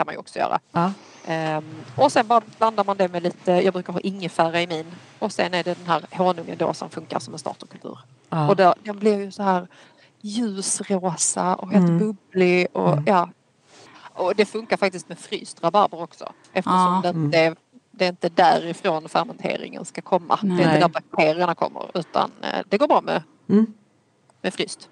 kan 0.00 0.06
man 0.06 0.14
ju 0.14 0.18
också 0.18 0.38
göra. 0.38 0.60
Ja. 0.72 0.92
Ehm, 1.26 1.64
och 1.96 2.12
sen 2.12 2.26
bara 2.26 2.42
blandar 2.58 2.84
man 2.84 2.96
det 2.96 3.08
med 3.08 3.22
lite, 3.22 3.52
jag 3.52 3.72
brukar 3.72 3.92
ha 3.92 4.00
ingefära 4.00 4.62
i 4.62 4.66
min. 4.66 4.86
Och 5.18 5.32
sen 5.32 5.54
är 5.54 5.64
det 5.64 5.74
den 5.78 5.86
här 5.86 6.02
honungen 6.16 6.58
då 6.58 6.74
som 6.74 6.90
funkar 6.90 7.18
som 7.18 7.32
en 7.34 7.38
starterkultur. 7.38 7.98
Ja. 8.30 8.48
Och 8.48 8.56
då, 8.56 8.74
den 8.82 8.98
blir 8.98 9.18
ju 9.18 9.30
så 9.30 9.42
här 9.42 9.66
ljusrosa 10.20 11.54
och 11.54 11.68
helt 11.70 11.88
Mm. 11.88 11.98
bubblig 11.98 12.66
och 12.72 12.98
ja. 13.06 13.28
Och 14.14 14.34
det 14.36 14.44
funkar 14.44 14.76
faktiskt 14.76 15.08
med 15.08 15.18
fryst 15.18 15.62
rabarber 15.62 16.02
också. 16.02 16.32
Eftersom 16.52 17.00
Ja. 17.04 17.12
det, 17.12 17.18
inte 17.18 17.38
är, 17.38 17.56
det 17.90 18.04
är 18.04 18.08
inte 18.08 18.28
därifrån 18.28 19.08
fermenteringen 19.08 19.84
ska 19.84 20.00
komma. 20.02 20.38
Det 20.42 20.46
är 20.48 20.50
Nej. 20.52 20.64
inte 20.64 20.78
där 20.78 20.88
bakterierna 20.88 21.54
kommer 21.54 21.90
utan 21.94 22.30
eh, 22.42 22.60
det 22.68 22.78
går 22.78 22.88
bra 22.88 23.00
med, 23.00 23.22
Mm. 23.48 23.66
med 24.42 24.54
fryst. 24.54 24.88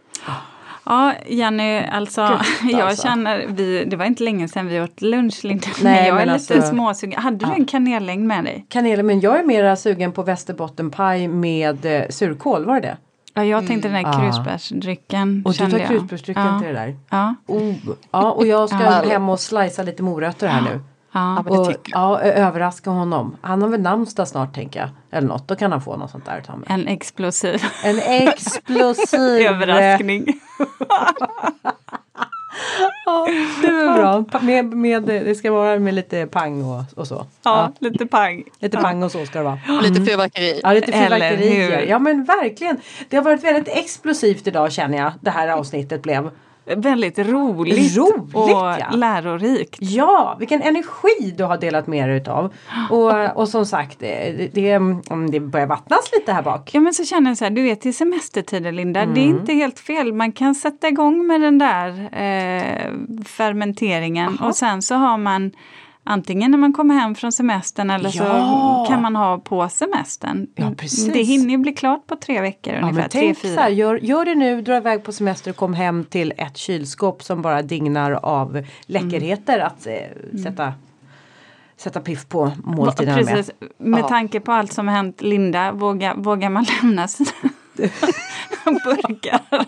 Ja, 0.84 1.14
Jenny, 1.26 1.78
alltså 1.78 2.38
Gud, 2.62 2.70
jag 2.72 2.80
alltså. 2.80 3.02
känner, 3.06 3.46
vi, 3.48 3.84
det 3.84 3.96
var 3.96 4.04
inte 4.04 4.22
länge 4.24 4.48
sedan 4.48 4.66
vi 4.66 4.80
åt 4.80 5.02
lunch 5.02 5.44
Linda, 5.44 5.66
Nej, 5.82 5.94
men 5.94 6.06
jag 6.06 6.22
är 6.22 6.26
men 6.26 6.38
lite 6.38 6.54
alltså- 6.54 6.70
småsugen. 6.70 7.20
Hade 7.22 7.36
du 7.36 7.46
Ja. 7.46 7.54
en 7.56 7.64
kanellängd 7.64 8.26
med 8.26 8.44
dig? 8.44 8.66
Kanel, 8.68 9.02
men 9.02 9.20
jag 9.20 9.38
är 9.38 9.44
mera 9.44 9.76
sugen 9.76 10.12
på 10.12 10.22
västerbottenpaj 10.22 11.28
med 11.28 11.86
eh, 11.86 12.02
surkål, 12.10 12.64
var 12.64 12.74
det 12.74 12.80
det? 12.80 12.96
Ja, 13.34 13.44
jag 13.44 13.66
tänkte 13.66 13.88
den 13.88 14.02
där 14.04 14.10
Ah. 14.10 14.20
krusbärsdrycken. 14.20 15.42
Och 15.46 15.52
du 15.52 15.70
tar 15.70 15.78
krusbärsdrycken 15.86 16.46
ja. 16.46 16.58
till 16.58 16.68
det 16.68 16.74
där? 16.74 16.96
Ja, 17.10 17.34
Oh. 17.46 17.74
Ja, 18.10 18.30
och 18.32 18.46
jag 18.46 18.68
ska 18.68 18.76
hem 18.78 19.28
och 19.28 19.40
slicea 19.40 19.84
lite 19.84 20.02
morötter 20.02 20.48
här 20.48 20.60
nu. 20.62 20.80
Ja. 21.12 21.44
Och, 21.48 21.74
ja, 21.84 22.20
överraska 22.20 22.90
honom. 22.90 23.36
Han 23.40 23.62
har 23.62 23.68
väl 23.68 23.80
namnsdag 23.80 24.28
snart 24.28 24.54
tänker 24.54 24.80
jag. 24.80 24.88
Eller 25.10 25.28
något, 25.28 25.48
då 25.48 25.56
kan 25.56 25.72
han 25.72 25.80
få 25.82 25.96
något 25.96 26.10
sånt 26.10 26.24
där. 26.26 26.44
En 26.66 26.88
explosiv 26.88 27.62
En 27.84 27.98
explosiv 28.28 29.46
överraskning. 29.46 30.26
Ja, 33.06 33.26
det 33.62 33.68
är 33.68 33.94
bra. 33.94 34.40
Med, 34.40 34.64
med, 34.64 35.02
det 35.02 35.34
ska 35.34 35.52
vara 35.52 35.78
med 35.78 35.94
lite 35.94 36.26
pang 36.26 36.64
och, 36.64 36.82
och 36.94 37.06
så. 37.06 37.26
Ja, 37.42 37.72
lite 37.78 38.06
pang. 38.06 38.44
Lite 38.58 38.76
pang 38.76 39.02
och 39.02 39.12
så 39.12 39.26
ska 39.26 39.38
det 39.38 39.44
vara. 39.44 39.58
Och 39.68 39.82
lite 39.82 40.04
fyrverkeri. 40.04 40.60
Ja, 40.62 40.72
lite 40.72 40.92
Eller 40.92 41.18
fyrverkerier. 41.18 41.80
hur? 41.80 41.86
Ja 41.86 41.98
men 41.98 42.24
verkligen. 42.24 42.76
Det 43.08 43.16
har 43.16 43.24
varit 43.24 43.44
väldigt 43.44 43.76
explosivt 43.76 44.46
idag 44.46 44.72
känner 44.72 44.98
jag. 44.98 45.12
Det 45.20 45.30
här 45.30 45.48
avsnittet 45.48 46.02
blev. 46.02 46.30
Väldigt 46.76 47.18
roligt, 47.18 47.96
Roligt, 47.96 48.34
och 48.34 48.48
ja. 48.50 48.76
lärorikt. 48.94 49.78
Ja, 49.80 50.36
vilken 50.38 50.62
energi 50.62 51.34
du 51.38 51.44
har 51.44 51.56
delat 51.58 51.86
med 51.86 52.08
dig 52.08 52.16
utav. 52.16 52.54
Och, 52.90 53.36
och 53.36 53.48
som 53.48 53.66
sagt, 53.66 53.98
det, 54.00 54.50
det, 54.54 54.70
mm, 54.72 55.30
det 55.30 55.40
börjar 55.40 55.66
vattnas 55.66 56.10
lite 56.18 56.32
här 56.32 56.42
bak. 56.42 56.70
Ja 56.74 56.80
men 56.80 56.94
så 56.94 57.04
känner 57.04 57.30
jag 57.30 57.38
så 57.38 57.44
här, 57.44 57.50
du 57.50 57.62
vet 57.62 57.86
i 57.86 57.92
semestertider 57.92 58.72
Linda, 58.72 59.06
det 59.06 59.20
är 59.20 59.24
Mm. 59.24 59.38
inte 59.40 59.52
helt 59.54 59.80
fel. 59.80 60.12
Man 60.12 60.32
kan 60.32 60.54
sätta 60.54 60.88
igång 60.88 61.26
med 61.26 61.40
den 61.40 61.58
där 61.58 61.88
eh, 62.12 62.92
fermenteringen 63.24 64.38
och 64.38 64.56
sen 64.56 64.82
så 64.82 64.94
har 64.94 65.18
man 65.18 65.52
antingen 66.08 66.50
när 66.50 66.58
man 66.58 66.72
kommer 66.72 66.94
hem 66.94 67.14
från 67.14 67.32
semestern 67.32 67.90
eller 67.90 68.10
Ja. 68.14 68.84
så 68.86 68.92
kan 68.92 69.02
man 69.02 69.16
ha 69.16 69.38
på 69.38 69.68
semestern. 69.68 70.46
Ja, 70.54 70.70
precis. 70.76 71.12
Det 71.12 71.22
hinner 71.22 71.50
ju 71.50 71.58
bli 71.58 71.72
klart 71.72 72.06
på 72.06 72.16
tre 72.16 72.40
veckor 72.40 72.74
Ja, 72.74 72.80
ungefär, 72.80 73.08
tre, 73.08 73.20
tänk 73.20 73.38
fyra. 73.38 73.60
här, 73.60 73.68
gör, 73.68 73.96
gör 73.96 74.24
det 74.24 74.34
nu, 74.34 74.62
dra 74.62 74.76
iväg 74.76 75.04
på 75.04 75.12
semester 75.12 75.50
och 75.50 75.56
kom 75.56 75.74
hem 75.74 76.04
till 76.04 76.32
ett 76.36 76.56
kylskåp 76.56 77.22
som 77.22 77.42
bara 77.42 77.62
dignar 77.62 78.12
av 78.12 78.62
läckerheter 78.86 79.58
att 79.58 79.86
eh, 79.86 80.38
sätta, 80.44 80.72
sätta 81.76 82.00
piff 82.00 82.26
på 82.28 82.52
måltiderna 82.64 83.16
med. 83.16 83.26
Precis, 83.26 83.54
med 83.78 84.00
Ja. 84.00 84.08
tanke 84.08 84.40
på 84.40 84.52
allt 84.52 84.72
som 84.72 84.88
har 84.88 84.94
hänt 84.94 85.22
Linda, 85.22 85.72
vågar, 85.72 86.14
vågar 86.14 86.50
man 86.50 86.66
lämna 86.82 87.08
sina 87.08 87.30
burkar? 88.84 89.40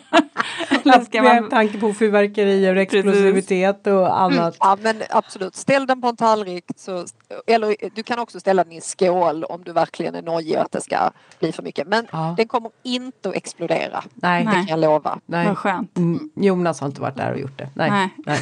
Eller 0.84 1.04
ska 1.04 1.22
Med 1.22 1.40
man... 1.42 1.50
tanke 1.50 1.78
på 1.78 1.94
fyrverkerier, 1.94 2.76
explosivitet 2.76 3.86
och 3.86 4.20
annat. 4.20 4.56
Ja 4.60 4.78
men 4.82 5.02
absolut, 5.10 5.56
ställ 5.56 5.86
den 5.86 6.00
på 6.00 6.08
en 6.08 6.16
tallrik. 6.16 6.64
Så, 6.76 7.04
eller 7.46 7.76
du 7.94 8.02
kan 8.02 8.18
också 8.18 8.40
ställa 8.40 8.64
den 8.64 8.72
i 8.72 8.76
en 8.76 8.82
skål 8.82 9.44
om 9.44 9.62
du 9.64 9.72
verkligen 9.72 10.14
är 10.14 10.22
nojig 10.22 10.56
att 10.56 10.72
det 10.72 10.80
ska 10.80 11.10
bli 11.38 11.52
för 11.52 11.62
mycket. 11.62 11.86
Men 11.88 12.06
Ja. 12.12 12.34
den 12.36 12.48
kommer 12.48 12.70
inte 12.82 13.28
att 13.28 13.34
explodera. 13.34 14.04
Nej. 14.14 14.44
Det 14.44 14.50
kan 14.52 14.66
jag 14.66 14.80
lova. 14.80 15.18
Nej. 15.26 15.46
Vad 15.46 15.58
skönt. 15.58 15.98
Mm, 15.98 16.30
Jonas 16.34 16.80
har 16.80 16.86
inte 16.88 17.00
varit 17.00 17.16
där 17.16 17.32
och 17.32 17.38
gjort 17.40 17.58
det. 17.58 17.68
Nej. 17.74 17.90
Nej. 17.90 18.08
Nej. 18.26 18.40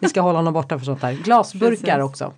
Vi 0.00 0.08
ska 0.08 0.20
hålla 0.20 0.38
honom 0.38 0.54
borta 0.54 0.78
för 0.78 0.84
sånt 0.84 1.00
där. 1.00 1.12
Glasburkar 1.12 1.96
Precis. 1.96 2.10
också. 2.10 2.32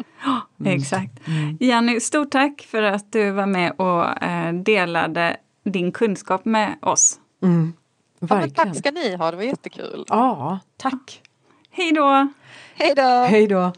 Exakt. 0.64 1.12
Jenny, 1.60 2.00
stort 2.00 2.30
tack 2.30 2.66
för 2.70 2.82
att 2.82 3.12
du 3.12 3.30
var 3.30 3.46
med 3.46 3.72
och 3.76 4.22
eh, 4.22 4.52
delade 4.54 5.36
din 5.62 5.92
kunskap 5.92 6.44
med 6.44 6.76
oss. 6.82 7.20
Ja, 7.40 7.48
men 7.48 7.72
Verkligen. 8.20 8.54
tack 8.54 8.76
ska 8.76 8.90
ni 8.90 9.16
ha, 9.16 9.30
det 9.30 9.36
var 9.36 9.44
jättekul. 9.44 10.04
Ja, 10.08 10.58
tack. 10.76 11.22
Hej 11.70 11.92
då! 11.92 12.28
Hej 12.74 12.94
då! 12.96 13.02
Hej 13.02 13.46
då. 13.46 13.72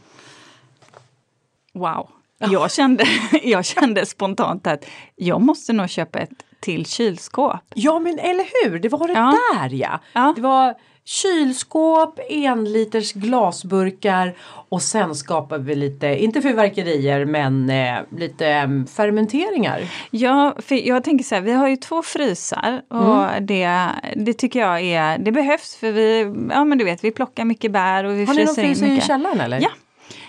Wow! 1.72 2.08
Jag 2.38 2.70
kände, 2.72 3.04
jag 3.42 3.64
kände 3.64 4.06
spontant 4.06 4.66
att 4.66 4.84
jag 5.16 5.40
måste 5.40 5.72
nog 5.72 5.88
köpa 5.90 6.18
ett 6.18 6.44
till 6.64 6.86
kylskåp. 6.86 7.56
Ja 7.74 7.98
men 7.98 8.18
eller 8.18 8.44
hur, 8.70 8.78
det 8.78 8.88
var 8.88 9.06
det 9.08 9.12
Ja. 9.14 9.34
där 9.54 9.68
ja. 9.74 10.00
Ja. 10.12 10.32
Det 10.36 10.42
var 10.42 10.74
kylskåp, 11.06 12.20
en 12.28 12.72
liters 12.72 13.12
glasburkar 13.12 14.34
och 14.68 14.82
sen 14.82 15.14
skapar 15.14 15.58
vi 15.58 15.74
lite, 15.74 16.06
inte 16.24 16.42
fyrverkerier 16.42 17.24
men 17.24 17.70
eh, 17.70 17.94
lite 18.18 18.46
em, 18.48 18.86
fermenteringar. 18.86 19.80
Ja, 20.10 20.54
för 20.58 20.88
jag 20.88 21.04
tänker 21.04 21.24
så 21.24 21.34
här, 21.34 21.42
vi 21.42 21.52
har 21.52 21.68
ju 21.68 21.76
två 21.76 22.02
frysar 22.02 22.82
och 22.88 23.24
Mm. 23.24 23.46
det, 23.46 23.88
det 24.16 24.32
tycker 24.32 24.60
jag 24.60 24.80
är, 24.80 25.18
det 25.18 25.32
behövs 25.32 25.76
för 25.76 25.92
vi, 25.92 26.20
ja 26.50 26.64
men 26.64 26.78
du 26.78 26.84
vet, 26.84 27.04
vi 27.04 27.10
plockar 27.10 27.44
mycket 27.44 27.72
bär 27.72 28.04
och 28.04 28.12
vi 28.12 28.24
Har 28.24 28.34
ni 28.34 28.44
någon 28.44 28.54
fryser 28.54 28.62
in 28.62 28.74
frys 28.74 28.82
i 28.82 28.90
mycket. 28.90 29.06
källaren 29.06 29.40
eller? 29.40 29.60
Ja, 29.60 29.68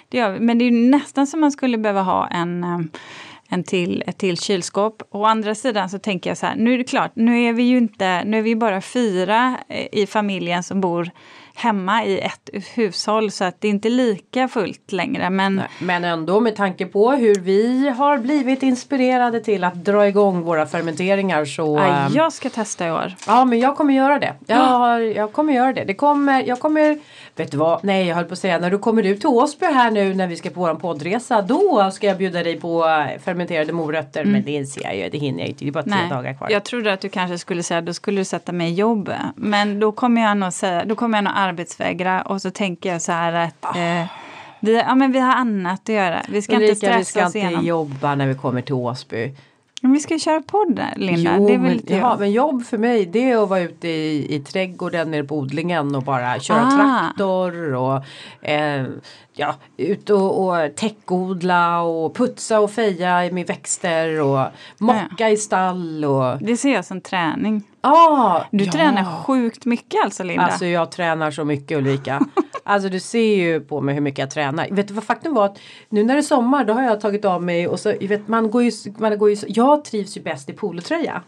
det 0.09 0.17
gör 0.17 0.31
vi. 0.31 0.39
Men 0.39 0.57
det 0.57 0.65
är 0.65 0.69
ju 0.71 0.89
nästan 0.89 1.27
som 1.27 1.41
man 1.41 1.51
skulle 1.51 1.77
behöva 1.77 2.01
ha 2.01 2.27
en, 2.27 2.63
eh, 2.63 2.79
en 3.49 3.63
till, 3.63 4.03
ett 4.07 4.17
till 4.17 4.37
kylskåp. 4.37 5.03
Å 5.11 5.25
andra 5.25 5.55
sidan 5.55 5.89
så 5.89 5.99
tänker 5.99 6.29
jag 6.29 6.37
så 6.37 6.45
här, 6.45 6.55
nu 6.55 6.73
är 6.73 6.77
det 6.77 6.83
klart, 6.83 7.11
nu 7.15 7.43
är 7.43 7.53
vi 7.53 7.63
ju 7.63 7.77
inte, 7.77 8.23
nu 8.23 8.37
är 8.37 8.41
vi 8.41 8.55
bara 8.55 8.81
fyra 8.81 9.57
eh, 9.69 9.87
i 9.91 10.07
familjen 10.07 10.63
som 10.63 10.81
bor 10.81 11.11
hemma 11.55 12.05
i 12.05 12.19
ett 12.19 12.49
hushåll 12.75 13.31
så 13.31 13.43
att 13.43 13.61
det 13.61 13.67
är 13.67 13.69
inte 13.69 13.89
lika 13.89 14.47
fullt 14.47 14.91
längre. 14.91 15.29
Men 15.29 15.55
Nej, 15.55 15.67
Men 15.79 16.03
ändå 16.03 16.39
med 16.39 16.55
tanke 16.55 16.85
på 16.85 17.11
hur 17.11 17.35
vi 17.35 17.89
har 17.89 18.17
blivit 18.17 18.63
inspirerade 18.63 19.39
till 19.39 19.63
att 19.63 19.85
dra 19.85 20.07
igång 20.07 20.41
våra 20.41 20.65
fermenteringar 20.65 21.45
så 21.45 21.77
ja, 21.77 21.85
ehm, 21.85 22.13
jag 22.13 22.33
ska 22.33 22.49
testa 22.49 22.87
i 22.87 22.91
år. 22.91 23.13
Ja 23.27 23.45
men 23.45 23.59
jag 23.59 23.75
kommer 23.77 23.93
göra 23.93 24.19
det. 24.19 24.33
Jag, 24.45 24.55
har, 24.55 24.99
jag 24.99 25.33
kommer 25.33 25.53
göra 25.53 25.73
det. 25.73 25.83
Det 25.83 25.93
kommer, 25.93 26.43
jag 26.47 26.59
kommer, 26.59 26.99
vet 27.35 27.51
du 27.51 27.57
vad, 27.57 27.83
nej 27.83 28.07
jag 28.07 28.15
höll 28.15 28.25
på 28.25 28.33
att 28.33 28.39
säga 28.39 28.59
när 28.59 28.71
du 28.71 28.77
kommer 28.77 29.03
ut 29.03 29.19
till 29.19 29.29
Åsby 29.29 29.65
här 29.65 29.91
nu 29.91 30.13
när 30.13 30.27
vi 30.27 30.35
ska 30.35 30.49
på 30.49 30.59
vår 30.59 30.75
poddresa 30.75 31.41
då 31.41 31.91
ska 31.91 32.07
jag 32.07 32.17
bjuda 32.17 32.43
dig 32.43 32.59
på 32.59 32.85
eh, 32.85 33.19
fermenterade 33.21 33.73
morötter 33.73 34.25
men 34.25 34.43
det 34.43 34.51
inser 34.51 34.83
jag 34.83 34.97
ju, 34.97 35.09
det 35.09 35.17
hinner 35.17 35.39
jag 35.39 35.47
inte, 35.47 35.65
det 35.65 35.69
är 35.69 35.71
bara 35.71 35.83
tre 35.83 35.93
Nej, 35.95 36.09
dagar 36.09 36.33
kvar. 36.33 36.49
jag 36.51 36.63
trodde 36.63 36.93
att 36.93 37.01
du 37.01 37.09
kanske 37.09 37.37
skulle 37.37 37.63
säga 37.63 37.81
då 37.81 37.93
skulle 37.93 38.21
du 38.21 38.25
sätta 38.25 38.51
mig 38.51 38.71
i 38.71 38.73
jobb. 38.73 39.11
Men 39.35 39.79
då 39.79 39.91
kommer 39.91 40.21
jag 40.21 40.37
nog 40.37 40.53
säga, 40.53 40.85
då 40.85 40.95
kommer 40.95 41.17
jag 41.17 41.23
nog 41.23 41.33
arbetsvägra 41.35 42.21
och 42.21 42.41
så 42.41 42.51
tänker 42.51 42.91
jag 42.91 43.01
så 43.01 43.11
här 43.11 43.33
att 43.33 43.75
eh, 43.75 44.05
vi, 44.59 44.75
ja, 44.75 44.95
men 44.95 45.11
vi 45.11 45.19
har 45.19 45.33
annat 45.33 45.81
att 45.89 45.95
göra. 45.95 46.21
Vi 46.29 46.41
ska 46.41 46.53
inte 46.53 46.63
Ulrika, 46.65 46.75
stressa 46.75 46.97
vi 46.97 47.05
ska 47.05 47.25
oss 47.25 47.35
inte 47.35 47.47
igenom. 47.47 47.65
jobba 47.65 48.15
när 48.15 48.27
vi 48.27 48.35
kommer 48.35 48.61
till 48.61 48.73
Åsby. 48.73 49.35
Men 49.85 49.93
vi 49.93 49.99
ska 49.99 50.19
köra 50.19 50.41
podd 50.41 50.79
Linda. 50.95 51.37
Jo, 51.37 51.47
det 51.47 51.53
är 51.53 51.57
väl 51.57 51.61
men, 51.67 51.71
inte 51.73 51.93
ja, 51.93 51.99
jag. 51.99 52.19
men 52.19 52.31
jobb 52.31 52.65
för 52.65 52.77
mig 52.77 53.05
det 53.05 53.31
är 53.31 53.43
att 53.43 53.49
vara 53.49 53.59
ute 53.59 53.87
i, 53.87 54.35
i 54.35 54.39
trädgården 54.39 55.11
nere 55.11 55.23
på 55.23 55.37
odlingen 55.37 55.95
och 55.95 56.03
bara 56.03 56.39
köra 56.39 56.61
Ah. 56.67 56.71
traktor 56.77 57.73
och 57.73 57.95
eh, 58.49 58.85
ja, 59.35 59.55
ut 59.77 60.09
och, 60.09 60.45
och 60.47 60.75
täckodla 60.75 61.81
och 61.81 62.15
putsa 62.15 62.59
och 62.59 62.71
feja 62.71 63.31
med 63.31 63.47
växter 63.47 64.21
och 64.21 64.45
mocka 64.77 65.29
i 65.29 65.37
stall 65.37 66.05
och 66.05 66.37
Det 66.41 66.57
ser 66.57 66.73
jag 66.73 66.85
som 66.85 67.01
träning. 67.01 67.63
ah, 67.81 68.41
Du 68.51 68.63
ja. 68.63 68.71
tränar 68.71 69.23
sjukt 69.23 69.65
mycket 69.65 70.03
alltså, 70.03 70.23
Linda. 70.23 70.43
Alltså 70.45 70.65
jag 70.65 70.91
tränar 70.91 71.31
så 71.31 71.45
mycket 71.45 71.77
Ulrika. 71.77 72.19
Alltså 72.67 72.89
du 72.89 72.99
ser 72.99 73.35
ju 73.35 73.61
på 73.61 73.81
mig 73.81 73.93
hur 73.93 74.01
mycket 74.01 74.19
jag 74.19 74.31
tränar. 74.31 74.67
Vet 74.71 74.87
du 74.87 74.93
vad 74.93 75.03
faktum 75.03 75.33
var 75.33 75.45
att 75.45 75.59
nu 75.89 76.03
när 76.03 76.13
det 76.13 76.19
är 76.19 76.21
sommar 76.21 76.65
då 76.65 76.73
har 76.73 76.83
jag 76.83 77.01
tagit 77.01 77.25
av 77.25 77.43
mig 77.43 77.67
och 77.67 77.79
så 77.79 77.93
vet 78.01 78.27
man 78.27 78.51
går 78.51 78.63
ju, 78.63 78.71
man 78.97 79.17
går 79.17 79.29
ju 79.29 79.37
jag 79.47 79.85
trivs 79.85 80.17
ju 80.17 80.21
bäst 80.21 80.49
i 80.49 80.53
polotröja. 80.53 81.21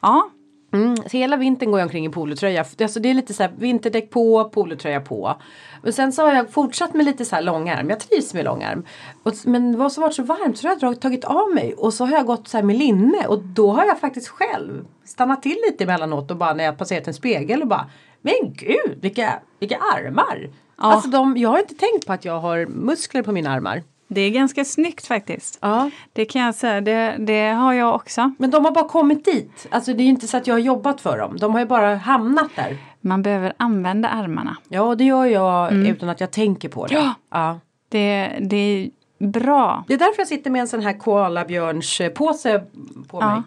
ja, 0.00 0.30
Mm, 0.74 0.96
så 0.96 1.16
hela 1.16 1.36
vintern 1.36 1.70
går 1.70 1.80
jag 1.80 1.86
omkring 1.86 2.06
i 2.06 2.08
polotröja. 2.10 2.64
Alltså 2.80 3.00
det 3.00 3.10
är 3.10 3.14
lite 3.14 3.34
så 3.34 3.42
här 3.42 3.52
vinterdäck 3.58 4.10
på, 4.10 4.44
polotröja 4.44 5.00
på. 5.00 5.36
Men 5.82 5.92
sen 5.92 6.12
så 6.12 6.22
har 6.22 6.34
jag 6.34 6.50
fortsatt 6.50 6.94
med 6.94 7.06
lite 7.06 7.24
så 7.24 7.34
här 7.36 7.42
långärm. 7.42 7.90
Jag 7.90 8.00
trivs 8.00 8.34
med 8.34 8.44
långärm. 8.44 8.84
Och, 9.22 9.32
men 9.44 9.72
det 9.72 9.78
var 9.78 9.88
så 9.88 10.00
varit 10.00 10.14
så 10.14 10.22
varmt 10.22 10.58
så 10.58 10.66
har 10.68 10.72
jag 10.74 10.80
dragit- 10.80 11.00
tagit 11.00 11.24
av 11.24 11.50
mig. 11.54 11.74
Och 11.74 11.94
så 11.94 12.04
har 12.06 12.12
jag 12.12 12.26
gått 12.26 12.48
så 12.48 12.56
här 12.56 12.64
med 12.64 12.76
linne. 12.76 13.26
Och 13.26 13.42
då 13.42 13.70
har 13.70 13.84
jag 13.84 13.98
faktiskt 14.00 14.28
själv 14.28 14.84
stannat 15.04 15.42
till 15.42 15.56
lite 15.70 15.84
emellanåt 15.84 16.30
och 16.30 16.36
bara 16.36 16.54
när 16.54 16.64
jag 16.64 16.78
passerat 16.78 17.08
en 17.08 17.14
spegel 17.14 17.62
och 17.62 17.68
bara 17.68 17.90
Men 18.22 18.34
gud 18.42 18.98
vilka, 19.00 19.40
vilka 19.60 19.76
armar! 19.76 20.50
Ja. 20.76 20.82
Alltså 20.92 21.08
de, 21.08 21.36
jag 21.36 21.48
har 21.48 21.58
inte 21.58 21.74
tänkt 21.74 22.06
på 22.06 22.12
att 22.12 22.24
jag 22.24 22.40
har 22.40 22.66
muskler 22.66 23.22
på 23.22 23.32
mina 23.32 23.50
armar. 23.50 23.82
Det 24.08 24.20
är 24.20 24.30
ganska 24.30 24.64
snyggt 24.64 25.06
faktiskt. 25.06 25.58
Ja. 25.62 25.90
Det 26.12 26.24
kan 26.24 26.42
jag 26.42 26.54
säga, 26.54 26.80
det, 26.80 27.16
det 27.18 27.48
har 27.48 27.72
jag 27.72 27.94
också. 27.94 28.32
Men 28.38 28.50
de 28.50 28.64
har 28.64 28.72
bara 28.72 28.88
kommit 28.88 29.24
dit. 29.24 29.66
Alltså 29.70 29.92
det 29.94 30.02
är 30.02 30.04
ju 30.04 30.10
inte 30.10 30.26
så 30.28 30.36
att 30.36 30.46
jag 30.46 30.54
har 30.54 30.58
jobbat 30.60 31.00
för 31.00 31.18
dem. 31.18 31.36
De 31.40 31.52
har 31.52 31.60
ju 31.60 31.66
bara 31.66 31.94
hamnat 31.96 32.48
där. 32.56 32.76
Man 33.00 33.22
behöver 33.22 33.52
använda 33.56 34.08
armarna. 34.08 34.56
Ja, 34.68 34.94
det 34.94 35.04
gör 35.04 35.24
jag 35.24 35.72
utan 35.72 36.08
att 36.08 36.20
jag 36.20 36.30
tänker 36.30 36.68
på 36.68 36.86
det. 36.86 36.94
Mm. 36.94 37.06
Ja. 37.06 37.14
Ja. 37.30 37.60
Det, 37.88 38.38
det 38.40 38.56
är 38.56 38.90
bra. 39.26 39.84
Det 39.88 39.94
är 39.94 39.98
därför 39.98 40.20
jag 40.20 40.28
sitter 40.28 40.50
med 40.50 40.60
en 40.60 40.68
sån 40.68 40.80
här 40.82 40.98
koalabjörnspåse 40.98 42.62
på 43.08 43.18
Ja. 43.20 43.34
mig. 43.34 43.42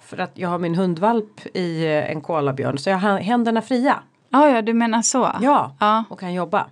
För 0.00 0.18
att 0.18 0.30
jag 0.34 0.48
har 0.48 0.58
min 0.58 0.74
hundvalp 0.74 1.40
i 1.56 1.84
eh, 1.84 2.10
en 2.10 2.20
koalabjörn 2.20 2.78
så 2.78 2.90
jag 2.90 2.98
har 2.98 3.18
händerna 3.18 3.62
fria. 3.62 3.96
Ja, 4.30 4.48
ja, 4.48 4.62
du 4.62 4.72
menar 4.74 5.02
så. 5.02 5.30
Ja, 5.40 5.76
Ja, 5.80 6.04
och 6.10 6.20
kan 6.20 6.34
jobba. 6.34 6.66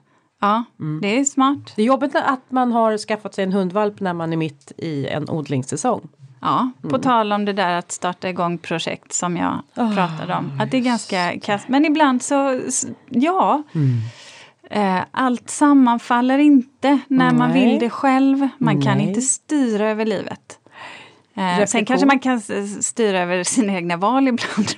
Ja 0.45 0.65
det 1.03 1.19
är 1.19 1.25
smart. 1.25 1.73
Det 1.77 1.83
är 1.83 1.87
jobbigt 1.87 2.15
att 2.15 2.51
man 2.51 2.73
har 2.73 2.99
skaffat 2.99 3.35
sig 3.35 3.45
en 3.45 3.53
hundvalp 3.53 4.01
när 4.01 4.13
man 4.13 4.33
är 4.33 4.37
mitt 4.37 4.73
i 4.77 5.07
en 5.07 5.31
odlingssäsong. 5.31 6.09
Ja, 6.41 6.71
på 6.91 6.99
tal 6.99 7.33
om 7.33 7.45
det 7.45 7.53
där 7.53 7.75
att 7.75 7.93
starta 7.93 8.29
igång 8.29 8.59
projekt 8.59 9.13
som 9.13 9.37
jag 9.37 9.63
pratade 9.75 10.35
om. 10.35 10.61
Att 10.61 10.71
det 10.71 10.77
är 10.77 10.81
ganska 10.81 11.41
kast. 11.41 11.69
Men 11.69 11.85
ibland 11.85 12.23
så, 12.23 12.61
ja. 13.09 13.63
Eh, 14.71 15.01
allt 15.11 15.51
sammanfaller 15.51 16.39
inte 16.39 16.99
när 17.09 17.33
man 17.33 17.51
Nej. 17.51 17.65
vill 17.65 17.79
det 17.79 17.91
själv. 17.91 18.49
Man 18.59 18.83
kan 18.83 18.99
Nej. 18.99 19.09
inte 19.09 19.21
styra 19.21 19.89
över 19.91 20.05
livet. 20.07 20.59
Eh, 21.35 21.67
sen 21.67 21.85
kanske 21.85 22.07
man 22.07 22.19
kan 22.19 22.41
styra 22.83 23.21
över 23.21 23.43
sina 23.45 23.73
egna 23.73 23.97
val 23.97 24.29
ibland. 24.29 24.69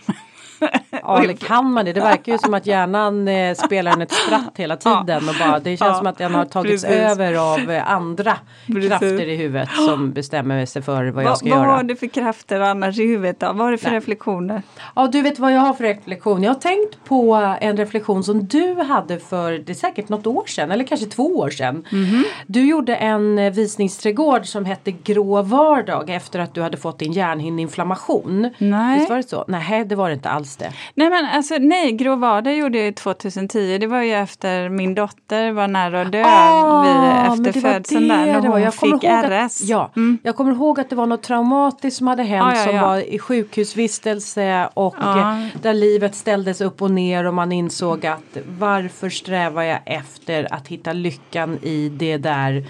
Ja, 0.90 1.22
eller 1.22 1.34
kan 1.34 1.72
man 1.72 1.84
det? 1.84 1.92
Det 1.92 2.00
verkar 2.00 2.32
ju 2.32 2.38
som 2.38 2.54
att 2.54 2.66
hjärnan 2.66 3.28
eh, 3.28 3.54
spelar 3.54 3.92
en 3.92 4.02
ett 4.02 4.12
spratt 4.12 4.52
hela 4.54 4.76
tiden 4.76 5.28
och 5.28 5.34
bara 5.40 5.58
det 5.58 5.76
känns 5.76 5.98
som 5.98 6.06
att 6.06 6.18
den 6.18 6.34
har 6.34 6.44
tagits 6.44 6.84
precis. 6.84 7.00
över 7.00 7.34
av 7.52 7.70
eh, 7.70 7.90
andra 7.90 8.36
Precis. 8.66 8.88
krafter 8.88 9.28
i 9.28 9.36
huvudet 9.36 9.68
som 9.86 10.12
bestämmer 10.12 10.66
sig 10.66 10.82
för 10.82 11.04
vad 11.06 11.24
jag 11.24 11.28
Vad, 11.28 11.38
ska 11.38 11.48
vad 11.48 11.58
göra. 11.58 11.76
har 11.76 11.82
du 11.82 11.96
för 11.96 12.06
krafter 12.06 12.60
annars 12.60 12.98
i 12.98 13.06
huvudet 13.06 13.40
då? 13.40 13.46
Vad 13.46 13.56
har 13.58 13.70
du 13.70 13.78
för 13.78 13.88
Nej. 13.88 13.96
reflektioner? 13.96 14.62
Ja, 14.94 15.06
du 15.06 15.22
vet 15.22 15.38
vad 15.38 15.52
jag 15.52 15.60
har 15.60 15.72
för 15.74 15.84
reflektion. 15.84 16.42
Jag 16.42 16.50
har 16.50 16.60
tänkt 16.60 17.04
på 17.04 17.34
en 17.60 17.76
reflektion 17.76 18.24
som 18.24 18.46
du 18.46 18.74
hade 18.74 19.18
för 19.18 19.52
det 19.52 19.72
är 19.72 19.74
säkert 19.74 20.08
något 20.08 20.26
år 20.26 20.44
sedan 20.46 20.70
eller 20.70 20.84
kanske 20.84 21.06
två 21.06 21.36
år 21.38 21.50
sedan. 21.50 21.84
Mhm. 21.92 22.24
Du 22.46 22.66
gjorde 22.68 22.96
en 22.96 23.38
eh, 23.38 23.52
visningsträdgård 23.52 24.46
som 24.46 24.64
hette 24.64 24.90
Grå 24.90 25.42
vardag 25.42 26.10
efter 26.10 26.38
att 26.38 26.54
du 26.54 26.62
hade 26.62 26.76
fått 26.76 26.98
din 26.98 27.12
hjärnhinneinflammation. 27.12 28.50
Nej. 28.58 28.98
Visst 28.98 29.10
var 29.10 29.16
det 29.16 29.28
så? 29.28 29.44
Nej, 29.48 29.84
det 29.84 29.94
var 29.94 30.08
det 30.08 30.14
inte 30.14 30.28
alls 30.30 30.45
det. 30.56 30.72
Nej 30.94 31.10
men 31.10 31.24
alltså 31.24 31.54
nej, 31.60 31.92
Grå 31.92 32.16
vardag 32.16 32.56
gjorde 32.56 32.78
jag 32.78 32.94
2010. 32.96 33.78
Det 33.78 33.86
var 33.86 34.02
ju 34.02 34.12
efter 34.14 34.68
min 34.68 34.94
dotter 34.94 35.50
var 35.52 35.68
nära 35.68 36.00
att 36.02 36.12
dö 36.12 36.22
Ah, 36.26 36.82
vid, 36.82 37.46
efter 37.48 37.60
födseln 37.60 38.08
där. 38.08 38.26
När 38.26 38.48
hon 38.48 38.62
Jag 38.62 38.74
fick 38.74 38.88
ihåg 38.88 39.06
att- 39.06 39.24
RS. 39.30 39.60
Ja, 39.62 39.90
Mm. 39.96 40.18
jag 40.22 40.36
kommer 40.36 40.52
ihåg 40.52 40.80
att 40.80 40.90
det 40.90 40.96
var 40.96 41.06
något 41.06 41.22
traumatiskt 41.22 41.98
som 41.98 42.06
hade 42.06 42.22
hänt 42.22 42.52
Ja, 42.54 42.58
ja, 42.60 42.64
som 42.66 42.74
ja. 42.76 42.86
var 42.86 42.98
i 42.98 43.18
sjukhusvistelse 43.18 44.68
och 44.74 44.94
Ja. 45.00 45.18
eh, 45.32 45.46
där 45.62 45.74
livet 45.74 46.14
ställdes 46.14 46.60
upp 46.60 46.82
och 46.82 46.90
ner 46.90 47.24
och 47.26 47.34
man 47.34 47.52
insåg 47.52 48.06
att 48.06 48.36
varför 48.58 49.10
strävar 49.10 49.62
jag 49.62 49.78
efter 49.86 50.54
att 50.54 50.68
hitta 50.68 50.92
lyckan 50.92 51.58
i 51.62 51.88
det 51.88 52.16
där 52.16 52.64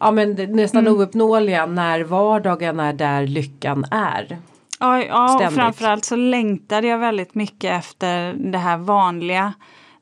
ja 0.00 0.10
men 0.10 0.34
nästan 0.34 0.86
Mm. 0.86 1.00
ouppnåeliga 1.00 1.66
när 1.66 2.00
vardagen 2.04 2.80
är 2.80 2.92
där 2.92 3.26
lyckan 3.26 3.84
är. 3.90 4.38
Ja, 4.82 5.04
ja 5.04 5.46
och 5.46 5.52
framförallt 5.52 6.04
så 6.04 6.16
längtade 6.16 6.86
jag 6.86 6.98
väldigt 6.98 7.34
mycket 7.34 7.78
efter 7.78 8.32
det 8.32 8.58
här 8.58 8.76
vanliga. 8.76 9.52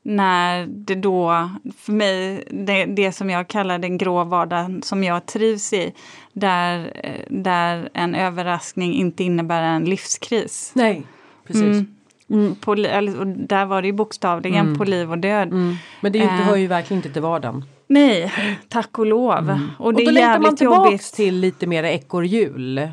När 0.02 0.66
det 0.66 0.94
då, 0.94 1.50
för 1.78 1.92
mig, 1.92 2.44
det, 2.50 2.84
det 2.84 3.12
som 3.12 3.30
jag 3.30 3.48
kallar 3.48 3.78
den 3.78 3.98
grå 3.98 4.24
vardagen 4.24 4.82
som 4.82 5.04
jag 5.04 5.26
trivs 5.26 5.72
i. 5.72 5.92
Där, 6.32 6.92
där 7.28 7.88
en 7.94 8.14
överraskning 8.14 8.94
inte 8.94 9.24
innebär 9.24 9.62
en 9.62 9.84
livskris. 9.84 10.72
Nej, 10.74 11.02
precis. 11.46 11.62
Mm. 11.62 11.96
Mm, 12.30 12.54
på, 12.54 12.74
där 12.74 13.64
var 13.64 13.82
det 13.82 13.88
ju 13.88 13.92
bokstavligen 13.92 14.78
på 14.78 14.84
liv 14.84 15.10
och 15.10 15.18
död. 15.18 15.48
Mm. 15.48 15.76
Men 16.00 16.12
det 16.12 16.18
ju 16.18 16.24
Eh. 16.24 16.30
hör 16.30 16.56
ju 16.56 16.66
verkligen 16.66 16.98
inte 16.98 17.12
till 17.12 17.22
vardagen. 17.22 17.64
Nej, 17.86 18.32
tack 18.68 18.98
och 18.98 19.06
lov. 19.06 19.32
Och 19.32 19.44
det 19.44 19.52
Mm. 19.52 19.70
Och 19.78 19.94
då 19.94 20.00
är 20.00 20.12
längtar 20.12 20.38
man 20.38 20.56
tillbaks 20.56 20.90
jobbigt. 20.90 21.12
till 21.14 21.34
lite 21.40 21.66
mer 21.66 21.84
ekorrhjul. 21.84 22.90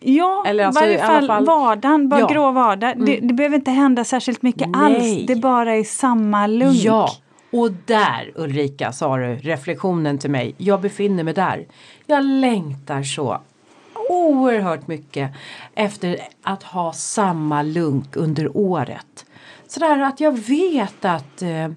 Ja, 0.00 0.44
Eller 0.46 0.64
alltså, 0.66 0.80
varje 0.80 0.98
i 0.98 1.00
alla 1.00 1.06
fall, 1.18 1.26
fall- 1.26 1.44
vardagen, 1.46 2.08
bara 2.08 2.20
Ja. 2.20 2.26
Mm. 2.26 2.34
grå 2.34 2.50
vardag. 2.50 3.06
Det, 3.06 3.16
det 3.20 3.34
behöver 3.34 3.56
inte 3.56 3.70
hända 3.70 4.04
särskilt 4.04 4.42
mycket 4.42 4.68
Nej. 4.68 4.96
alls. 4.96 5.26
Det 5.26 5.36
bara 5.36 5.74
är 5.76 5.84
samma 5.84 6.46
lunk. 6.46 6.76
Ja, 6.76 7.08
och 7.52 7.70
där 7.86 8.32
Ulrika 8.34 8.92
sa 8.92 9.16
du 9.16 9.34
reflektionen 9.36 10.18
till 10.18 10.30
mig. 10.30 10.54
Jag 10.58 10.80
befinner 10.80 11.24
mig 11.24 11.34
där. 11.34 11.66
Jag 12.06 12.24
längtar 12.24 13.02
så 13.02 13.40
oerhört 14.10 14.86
mycket 14.86 15.30
efter 15.74 16.18
att 16.42 16.62
ha 16.62 16.92
samma 16.92 17.62
lunk 17.62 18.16
under 18.16 18.56
året. 18.56 19.24
Sådär 19.66 19.98
att 20.00 20.20
jag 20.20 20.38
vet 20.38 21.04
att 21.04 21.42
eh, 21.42 21.68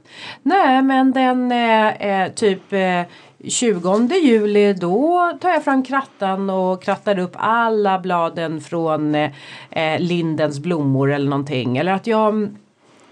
nej 0.43 0.81
men 0.81 1.11
den 1.11 1.51
eh, 1.51 1.87
eh, 1.87 2.31
typ 2.31 2.73
eh, 2.73 3.01
20 3.47 4.15
juli 4.15 4.73
då 4.73 5.31
tar 5.41 5.49
jag 5.49 5.63
fram 5.63 5.83
krattan 5.83 6.49
och 6.49 6.83
krattar 6.83 7.19
upp 7.19 7.31
alla 7.33 7.99
bladen 7.99 8.61
från 8.61 9.15
eh, 9.15 9.99
lindens 9.99 10.59
blommor 10.59 11.11
eller 11.11 11.29
någonting. 11.29 11.77
Eller 11.77 11.91
att 11.91 12.07
jag 12.07 12.55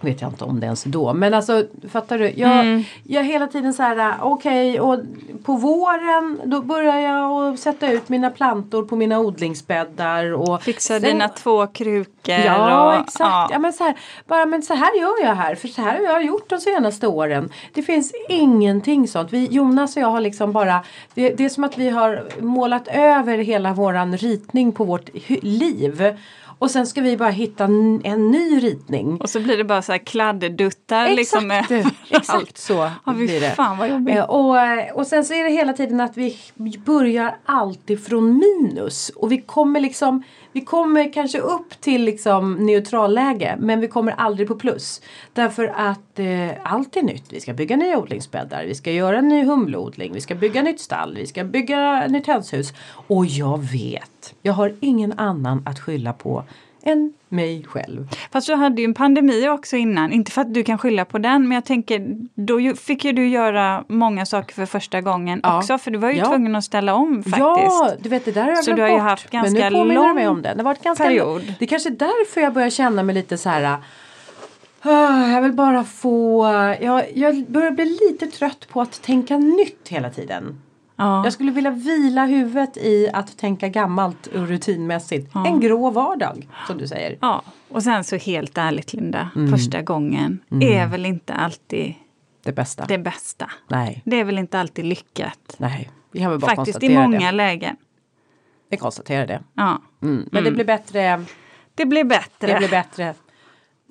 vet 0.01 0.21
jag 0.21 0.29
inte 0.31 0.43
om 0.43 0.59
det 0.59 0.65
ens 0.65 0.83
då. 0.83 1.13
Men 1.13 1.33
alltså 1.33 1.63
fattar 1.91 2.17
du? 2.19 2.33
Jag, 2.35 2.51
Mm. 2.59 2.83
jag 3.03 3.23
hela 3.23 3.47
tiden 3.47 3.73
så 3.73 3.83
här 3.83 4.13
okej 4.21 4.79
och 4.79 4.99
på 5.43 5.53
våren 5.55 6.39
då 6.45 6.61
börjar 6.61 6.99
jag 6.99 7.53
att 7.53 7.59
sätta 7.59 7.91
ut 7.91 8.09
mina 8.09 8.29
plantor 8.29 8.83
på 8.83 8.95
mina 8.95 9.19
odlingsbäddar. 9.19 10.33
Och 10.33 10.63
Fixa 10.63 10.93
sen- 10.93 11.01
dina 11.03 11.27
två 11.27 11.67
krukor. 11.67 12.35
Ja 12.45 12.87
och, 12.87 12.93
exakt. 12.93 13.19
Ja. 13.19 13.47
Ja. 13.51 13.59
men, 13.59 13.73
så 13.73 13.83
här, 13.83 13.95
bara, 14.27 14.45
men 14.45 14.61
så 14.61 14.73
här 14.73 14.99
gör 14.99 15.23
jag 15.25 15.35
här 15.35 15.55
för 15.55 15.67
så 15.67 15.81
här 15.81 15.95
har 15.95 16.03
jag 16.13 16.25
gjort 16.25 16.49
de 16.49 16.59
senaste 16.59 17.07
åren. 17.07 17.49
Det 17.73 17.83
finns 17.83 18.11
ingenting 18.29 19.07
sånt. 19.07 19.33
Vi, 19.33 19.45
Jonas 19.51 19.95
och 19.95 20.01
jag 20.01 20.07
har 20.07 20.21
liksom 20.21 20.51
bara 20.51 20.83
det, 21.13 21.29
det 21.29 21.45
är 21.45 21.49
som 21.49 21.63
att 21.63 21.77
vi 21.77 21.89
har 21.89 22.23
målat 22.41 22.87
över 22.87 23.37
hela 23.37 23.73
våran 23.73 24.17
ritning 24.17 24.71
på 24.71 24.83
vårt 24.83 25.09
liv. 25.41 26.17
Och 26.59 26.71
sen 26.71 26.87
ska 26.87 27.01
vi 27.01 27.17
bara 27.17 27.29
hitta 27.29 27.63
en, 27.63 28.01
en 28.03 28.31
ny 28.31 28.59
ritning. 28.59 29.17
Och 29.21 29.29
så 29.29 29.39
blir 29.39 29.57
det 29.57 29.63
bara 29.63 29.81
så 29.81 29.91
här 29.91 29.99
kladdeduttar. 29.99 31.09
Liksom, 31.09 31.51
Exakt, 31.51 31.71
överallt. 31.71 31.95
exakt 32.09 32.57
så 32.57 32.91
Ja, 33.05 33.13
blir 33.13 33.39
det. 33.41 33.49
fan 33.51 33.77
vad 33.77 33.89
jobbigt. 33.89 34.15
Eh, 34.17 34.23
Och, 34.23 34.59
eh, 34.59 34.91
och 34.95 35.07
sen 35.07 35.25
så 35.25 35.33
är 35.33 35.43
det 35.43 35.49
hela 35.49 35.73
tiden 35.73 35.99
att 35.99 36.17
vi 36.17 36.37
börjar 36.85 37.35
alltid 37.45 38.05
från 38.05 38.37
minus. 38.39 39.09
Och 39.15 39.31
vi 39.31 39.37
kommer 39.41 39.79
liksom 39.79 40.23
Vi 40.51 40.61
kommer 40.61 41.13
kanske 41.13 41.39
upp 41.39 41.81
till 41.81 42.03
liksom 42.03 42.53
neutralläge 42.53 43.55
men 43.59 43.79
vi 43.79 43.87
kommer 43.87 44.11
aldrig 44.11 44.47
på 44.47 44.55
plus. 44.55 45.01
Därför 45.33 45.67
att 45.75 46.19
eh, 46.19 46.49
allt 46.73 46.97
är 46.97 47.01
nytt. 47.01 47.25
Vi 47.33 47.41
ska 47.41 47.53
bygga 47.53 47.75
nya 47.77 47.97
odlingsbäddar. 47.97 48.65
Vi 48.65 48.75
ska 48.75 48.91
göra 48.91 49.17
en 49.17 49.27
ny 49.27 49.43
humleodling. 49.43 50.13
Vi 50.13 50.21
ska 50.21 50.35
bygga 50.35 50.61
nytt 50.61 50.79
stall. 50.81 51.15
Vi 51.15 51.27
ska 51.27 51.43
bygga 51.43 52.07
nytt 52.07 52.27
hönshus. 52.27 52.73
Och 53.07 53.25
jag 53.25 53.57
vet. 53.71 54.11
Jag 54.41 54.53
har 54.53 54.73
ingen 54.79 55.13
annan 55.19 55.63
att 55.65 55.79
skylla 55.79 56.13
på 56.13 56.43
än 56.83 57.13
mig 57.29 57.63
själv. 57.67 58.07
Fast 58.31 58.47
du 58.47 58.55
hade 58.55 58.81
ju 58.81 58.85
en 58.85 58.93
pandemi 58.93 59.49
också 59.49 59.75
innan. 59.75 60.11
Inte 60.11 60.31
för 60.31 60.41
att 60.41 60.53
du 60.53 60.63
kan 60.63 60.77
skylla 60.77 61.05
på 61.05 61.17
den 61.17 61.47
men 61.47 61.51
jag 61.55 61.65
tänker 61.65 62.17
då 62.35 62.59
ju- 62.59 62.75
fick 62.75 63.05
ju 63.05 63.11
du 63.11 63.27
göra 63.27 63.83
många 63.87 64.25
saker 64.25 64.55
för 64.55 64.65
första 64.65 65.01
gången 65.01 65.39
Ja. 65.43 65.57
också 65.57 65.77
för 65.77 65.91
du 65.91 65.97
var 65.97 66.09
ju 66.09 66.17
Ja. 66.17 66.25
tvungen 66.25 66.55
att 66.55 66.63
ställa 66.63 66.93
om 66.93 67.15
faktiskt. 67.23 67.37
Ja, 67.39 67.91
du 67.99 68.09
vet 68.09 68.25
det 68.25 68.31
där 68.31 68.41
har 68.43 68.49
jag 68.49 68.63
Så 68.63 68.71
du 68.71 68.81
har 68.81 68.89
ju 68.89 68.93
bort. 68.95 69.01
haft 69.03 69.33
Men 69.33 69.41
ganska 69.43 69.69
nu 69.69 69.75
påminner 69.75 70.07
du 70.07 70.13
mig 70.13 70.25
lång 70.25 70.35
om 70.35 70.41
det. 70.41 70.49
Det 70.49 70.57
har 70.59 70.63
varit 70.63 70.83
ganska 70.83 71.03
period. 71.03 71.53
Det 71.59 71.65
är 71.65 71.67
kanske 71.69 71.89
är 71.89 71.93
därför 71.93 72.41
jag 72.41 72.53
börjar 72.53 72.69
känna 72.69 73.03
mig 73.03 73.15
lite 73.15 73.37
så 73.37 73.49
här. 73.49 73.77
ah, 74.81 75.27
Jag 75.27 75.41
vill 75.41 75.53
bara 75.53 75.83
få, 75.83 76.43
jag, 76.81 77.03
jag 77.17 77.45
börjar 77.47 77.71
bli 77.71 77.85
lite 78.09 78.27
trött 78.27 78.67
på 78.69 78.81
att 78.81 79.01
tänka 79.01 79.37
nytt 79.37 79.87
hela 79.89 80.09
tiden. 80.09 80.61
Ja. 80.99 81.23
Jag 81.23 81.33
skulle 81.33 81.51
vilja 81.51 81.71
vila 81.71 82.25
huvudet 82.25 82.77
i 82.77 83.09
att 83.13 83.37
tänka 83.37 83.67
gammalt 83.67 84.27
och 84.27 84.47
rutinmässigt. 84.47 85.35
En 85.35 85.59
grå 85.59 85.89
vardag 85.89 86.47
som 86.67 86.77
du 86.77 86.87
säger. 86.87 87.17
ja. 87.21 87.41
Och 87.69 87.83
sen 87.83 88.03
så 88.03 88.15
helt 88.15 88.57
ärligt 88.57 88.93
Linda, 88.93 89.29
Mm. 89.35 89.51
första 89.51 89.81
gången 89.81 90.39
är 90.61 90.87
väl 90.87 91.05
inte 91.05 91.33
alltid 91.33 91.93
Det 92.43 92.51
bästa. 92.51 92.85
det 92.85 92.97
bästa. 92.97 93.49
Nej, 93.67 94.01
Det 94.05 94.19
är 94.19 94.23
väl 94.23 94.37
inte 94.37 94.59
alltid 94.59 94.85
lyckat. 94.85 95.55
nej. 95.57 95.89
Vi 96.11 96.21
har 96.23 96.31
väl 96.31 96.39
bara 96.39 96.55
Faktiskt 96.55 96.83
i 96.83 96.95
många 96.95 97.19
det. 97.19 97.31
lägen. 97.31 97.75
Vi 98.69 98.77
konstaterar 98.77 99.27
det. 99.27 99.43
Ja. 99.53 99.81
Mm. 100.01 100.29
Men 100.31 100.43
det 100.43 100.51
blir 100.51 100.65
bättre. 100.65 101.25
Det 101.75 101.85
blir 101.85 102.03
bättre. 102.03 102.47
Det 102.47 102.57
blir 102.57 102.69
bättre 102.69 103.13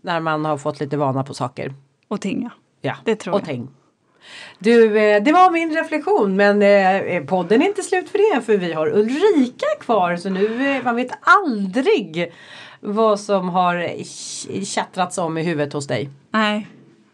när 0.02 0.20
man 0.20 0.44
har 0.44 0.56
fått 0.58 0.80
lite 0.80 0.96
vana 0.96 1.24
på 1.24 1.34
saker. 1.34 1.74
Och 2.08 2.20
ting 2.20 2.42
ja. 2.42 2.50
Ja, 2.80 2.96
Det 3.04 3.16
tror 3.16 3.34
och 3.34 3.40
jag. 3.40 3.46
ting. 3.46 3.68
Du, 4.58 4.98
eh, 4.98 5.22
det 5.22 5.32
var 5.32 5.50
min 5.50 5.74
reflektion 5.76 6.36
men 6.36 6.62
eh, 6.62 7.22
podden 7.24 7.62
är 7.62 7.66
inte 7.66 7.82
slut 7.82 8.10
för 8.10 8.34
det 8.34 8.40
för 8.42 8.56
vi 8.56 8.72
har 8.72 8.86
Ulrika 8.98 9.66
kvar 9.80 10.16
så 10.16 10.30
nu 10.30 10.70
eh, 10.76 10.84
man 10.84 10.96
vet 10.96 11.10
aldrig 11.20 12.32
vad 12.80 13.20
som 13.20 13.48
har 13.48 13.88
tjattrats 14.64 15.18
om 15.18 15.38
i 15.38 15.42
huvudet 15.42 15.72
hos 15.72 15.86
dig. 15.86 16.10
Nej. 16.30 16.66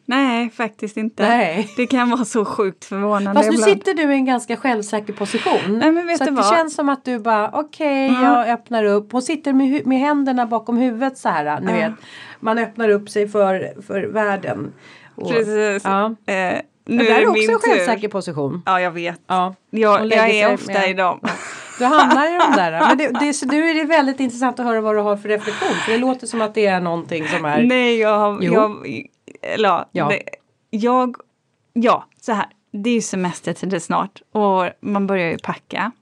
Nej, 0.07 0.51
faktiskt 0.51 0.97
inte. 0.97 1.29
Nej. 1.29 1.69
Det 1.77 1.87
kan 1.87 2.11
vara 2.11 2.25
så 2.25 2.45
sjukt 2.45 2.85
förvånande 2.85 3.35
Fast 3.41 3.51
nu 3.51 3.55
ibland. 3.55 3.73
sitter 3.73 3.95
du 3.95 4.03
i 4.03 4.15
en 4.15 4.25
ganska 4.25 4.57
självsäker 4.57 5.13
position. 5.13 5.79
Nej, 5.79 5.93
men 5.93 6.07
vet 6.07 6.19
så 6.19 6.25
du 6.25 6.31
att 6.31 6.37
det 6.37 6.43
vad? 6.43 6.57
känns 6.57 6.75
som 6.75 6.89
att 6.89 7.05
du 7.05 7.19
bara 7.19 7.51
okej 7.53 8.07
Ja. 8.07 8.23
jag 8.47 8.49
öppnar 8.55 8.85
upp. 8.85 9.13
Hon 9.13 9.23
sitter 9.23 9.53
med, 9.53 9.87
med 9.87 9.99
händerna 9.99 10.47
bakom 10.47 10.77
huvudet 10.77 11.19
så 11.19 11.29
här. 11.29 11.61
Ni 11.61 11.67
Ja. 11.73 11.77
vet. 11.89 11.93
Man 12.41 12.59
öppnar 12.59 12.89
upp 12.89 13.11
sig 13.11 13.29
för, 13.29 13.83
för 13.87 14.03
världen. 14.03 14.73
Och, 15.15 15.31
Precis. 15.31 15.83
Ja. 15.85 16.15
Eh, 16.27 16.59
nu 16.85 17.05
det 17.05 17.11
är 17.13 17.21
är 17.21 17.29
också 17.29 17.53
en 17.53 17.59
självsäker 17.59 18.09
position. 18.09 18.63
Ja, 18.67 18.81
jag 18.81 18.91
vet. 18.91 19.21
Ja. 19.27 19.55
Jag, 19.71 20.13
jag 20.13 20.31
är 20.31 20.55
ofta 20.55 20.73
med- 20.73 20.91
i 20.91 20.95
dem. 20.95 21.21
Du 21.79 21.85
hamnar 21.85 22.27
i 22.27 22.39
de 22.39 22.57
där. 22.57 22.81
Men 22.81 22.99
det, 22.99 23.09
det, 23.21 23.33
så 23.35 23.47
nu 23.47 23.71
är 23.71 23.75
det 23.75 23.85
väldigt 23.85 24.21
intressant 24.21 24.61
att 24.61 24.67
höra 24.67 24.81
vad 24.81 24.95
du 24.97 25.01
har 25.01 25.17
för 25.17 25.29
reflektion. 25.29 25.69
För 25.85 25.93
det 25.93 25.99
låter 25.99 26.27
som 26.27 26.41
att 26.43 26.55
det 26.55 26.67
är 26.67 26.81
någonting 26.81 27.29
som 27.29 27.45
är... 27.45 27.63
Nej, 27.63 27.99
jag 27.99 28.19
har... 28.19 28.39
Jo. 28.43 28.53
Jag, 28.55 29.07
eller, 29.43 29.85
Ja. 29.93 30.09
det, 30.09 30.23
jag... 30.71 31.17
Ja, 31.73 32.05
så 32.21 32.33
här. 32.33 32.47
Det 32.73 32.91
är 32.91 32.95
ju 32.95 33.01
semestertider 33.01 33.79
snart 33.79 34.23
och 34.33 34.69
man 34.81 35.07
börjar 35.07 35.31
ju 35.31 35.39
packa. 35.39 35.93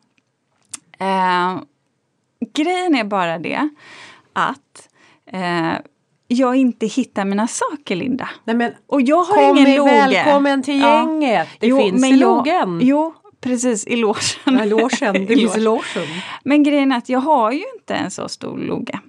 Eh, 0.99 1.59
grejen 2.55 2.95
är 2.95 3.05
bara 3.05 3.39
det 3.39 3.69
att 4.33 4.89
eh, 5.27 5.73
jag 6.33 6.57
inte 6.57 6.87
hittar 6.87 7.25
mina 7.25 7.47
saker, 7.47 7.97
Linda. 7.97 8.29
Nej, 8.45 8.57
men, 8.57 8.73
Och 8.87 9.03
jag 9.03 9.23
har 9.23 9.51
ingen 9.59 9.77
loge. 9.77 9.91
välkommen 9.91 10.63
till 10.63 10.81
Ja. 10.81 10.95
gänget! 10.99 11.49
Det 11.61 11.67
Jo, 11.67 11.79
finns 11.79 12.07
i 12.07 12.17
logen. 12.17 12.79
Jo, 12.83 13.15
precis, 13.41 13.87
i 13.87 13.97
logen. 13.97 14.23
Ja, 14.45 14.65
logen. 14.65 15.13
Det 15.27 15.27
finns 15.37 15.57
i 15.57 15.61
logen. 15.61 16.07
Men 16.45 16.63
grejen 16.63 16.93
är 16.93 16.97
att 16.99 17.09
jag 17.09 17.21
har 17.21 17.53
ju 17.53 17.63
inte 17.79 17.95
en 17.95 18.11
så 18.11 18.29
stor 18.29 18.59
logga. 18.59 19.01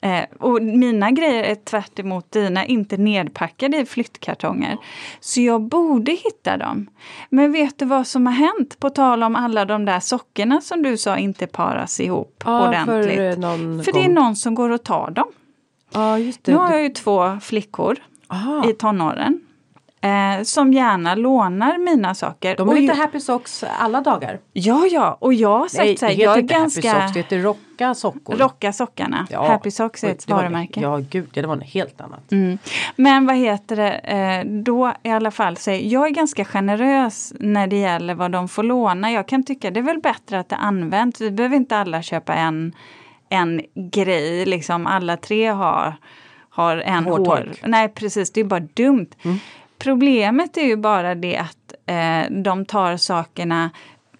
Eh, 0.00 0.20
och 0.40 0.62
mina 0.62 1.10
grejer 1.10 1.42
är 1.44 1.54
tvärt 1.54 1.98
emot 1.98 2.32
dina 2.32 2.66
inte 2.66 2.96
nedpackade 2.96 3.76
i 3.78 3.86
flyttkartonger. 3.86 4.76
Så 5.20 5.40
jag 5.40 5.60
borde 5.62 6.12
hitta 6.12 6.56
dem. 6.56 6.86
Men 7.30 7.52
vet 7.52 7.78
du 7.78 7.84
vad 7.84 8.06
som 8.06 8.26
har 8.26 8.32
hänt? 8.32 8.80
På 8.80 8.90
tal 8.90 9.22
om 9.22 9.36
alla 9.36 9.64
de 9.64 9.84
där 9.84 10.00
sockorna 10.00 10.60
som 10.60 10.82
du 10.82 10.96
sa 10.96 11.16
inte 11.18 11.46
paras 11.46 12.00
ihop 12.00 12.42
Ja, 12.46 12.68
ordentligt. 12.68 13.16
för, 13.16 13.82
För 13.82 13.92
det 13.92 14.04
är 14.04 14.08
någon 14.08 14.36
som 14.36 14.54
går 14.54 14.70
och 14.70 14.82
tar 14.84 15.10
dem. 15.10 15.28
Ja, 15.90 16.18
just 16.18 16.44
det. 16.44 16.52
Nu 16.52 16.58
har 16.58 16.72
jag 16.72 16.82
ju 16.82 16.88
två 16.88 17.38
flickor 17.40 17.96
Aha. 18.28 18.70
i 18.70 18.72
tonåren. 18.72 19.40
Eh, 20.00 20.42
som 20.42 20.72
gärna 20.72 21.14
lånar 21.14 21.78
mina 21.78 22.14
saker. 22.14 22.56
De 22.56 22.68
Och 22.68 22.76
är 22.76 22.80
ju- 22.80 22.92
Happy 22.92 23.20
Socks 23.20 23.64
alla 23.78 24.00
dagar. 24.00 24.38
Ja, 24.52 24.86
ja, 24.90 25.16
och 25.20 25.34
jag 25.34 25.58
har 25.58 25.68
sagt 25.68 25.78
Nej, 25.84 25.96
så 25.96 26.04
det 26.06 26.06
här, 26.06 26.12
heter 26.16 26.24
jag 26.24 26.36
är 26.36 26.40
inte 26.40 26.54
Happy 26.54 26.62
ganska... 26.62 26.92
Socks, 27.00 27.12
det 27.12 27.18
heter 27.20 27.38
Rocka 27.38 27.94
sockor. 27.94 28.36
Rocka 28.36 28.72
sockarna. 28.72 29.26
Happy 29.32 29.70
Socks 29.70 30.04
är 30.04 30.08
ett 30.10 30.28
varumärke. 30.28 30.80
Ja, 30.80 30.96
gud, 31.10 31.28
ja, 31.32 31.42
det 31.42 31.48
var 31.48 31.56
något 31.56 31.64
helt 31.64 32.00
annat. 32.00 32.32
Mm. 32.32 32.58
Men 32.96 33.26
vad 33.26 33.36
heter 33.36 33.76
det, 33.76 33.92
eh, 33.92 34.44
då 34.46 34.92
i 35.02 35.10
alla 35.10 35.30
fall, 35.30 35.56
så 35.56 35.70
jag 35.70 36.06
är 36.06 36.10
ganska 36.10 36.44
generös 36.44 37.32
när 37.40 37.66
det 37.66 37.76
gäller 37.76 38.14
vad 38.14 38.30
de 38.30 38.48
får 38.48 38.62
låna. 38.62 39.12
Jag 39.12 39.28
kan 39.28 39.42
tycka 39.42 39.70
det 39.70 39.80
är 39.80 39.84
väl 39.84 40.00
bättre 40.00 40.38
att 40.38 40.48
det 40.48 40.56
används. 40.56 41.20
Vi 41.20 41.30
behöver 41.30 41.56
inte 41.56 41.76
alla 41.76 42.02
köpa 42.02 42.34
en, 42.34 42.72
en 43.30 43.62
grej, 43.74 44.46
liksom 44.46 44.86
alla 44.86 45.16
tre 45.16 45.46
har, 45.46 45.96
har 46.50 46.76
en 46.76 47.04
hår. 47.04 47.52
Nej 47.64 47.88
precis, 47.88 48.32
det 48.32 48.40
är 48.40 48.44
bara 48.44 48.60
dumt. 48.60 49.10
Problemet 49.78 50.56
är 50.56 50.64
ju 50.64 50.76
bara 50.76 51.14
det 51.14 51.36
att 51.36 51.74
eh, 51.86 52.42
de 52.42 52.64
tar 52.64 52.96
sakerna 52.96 53.70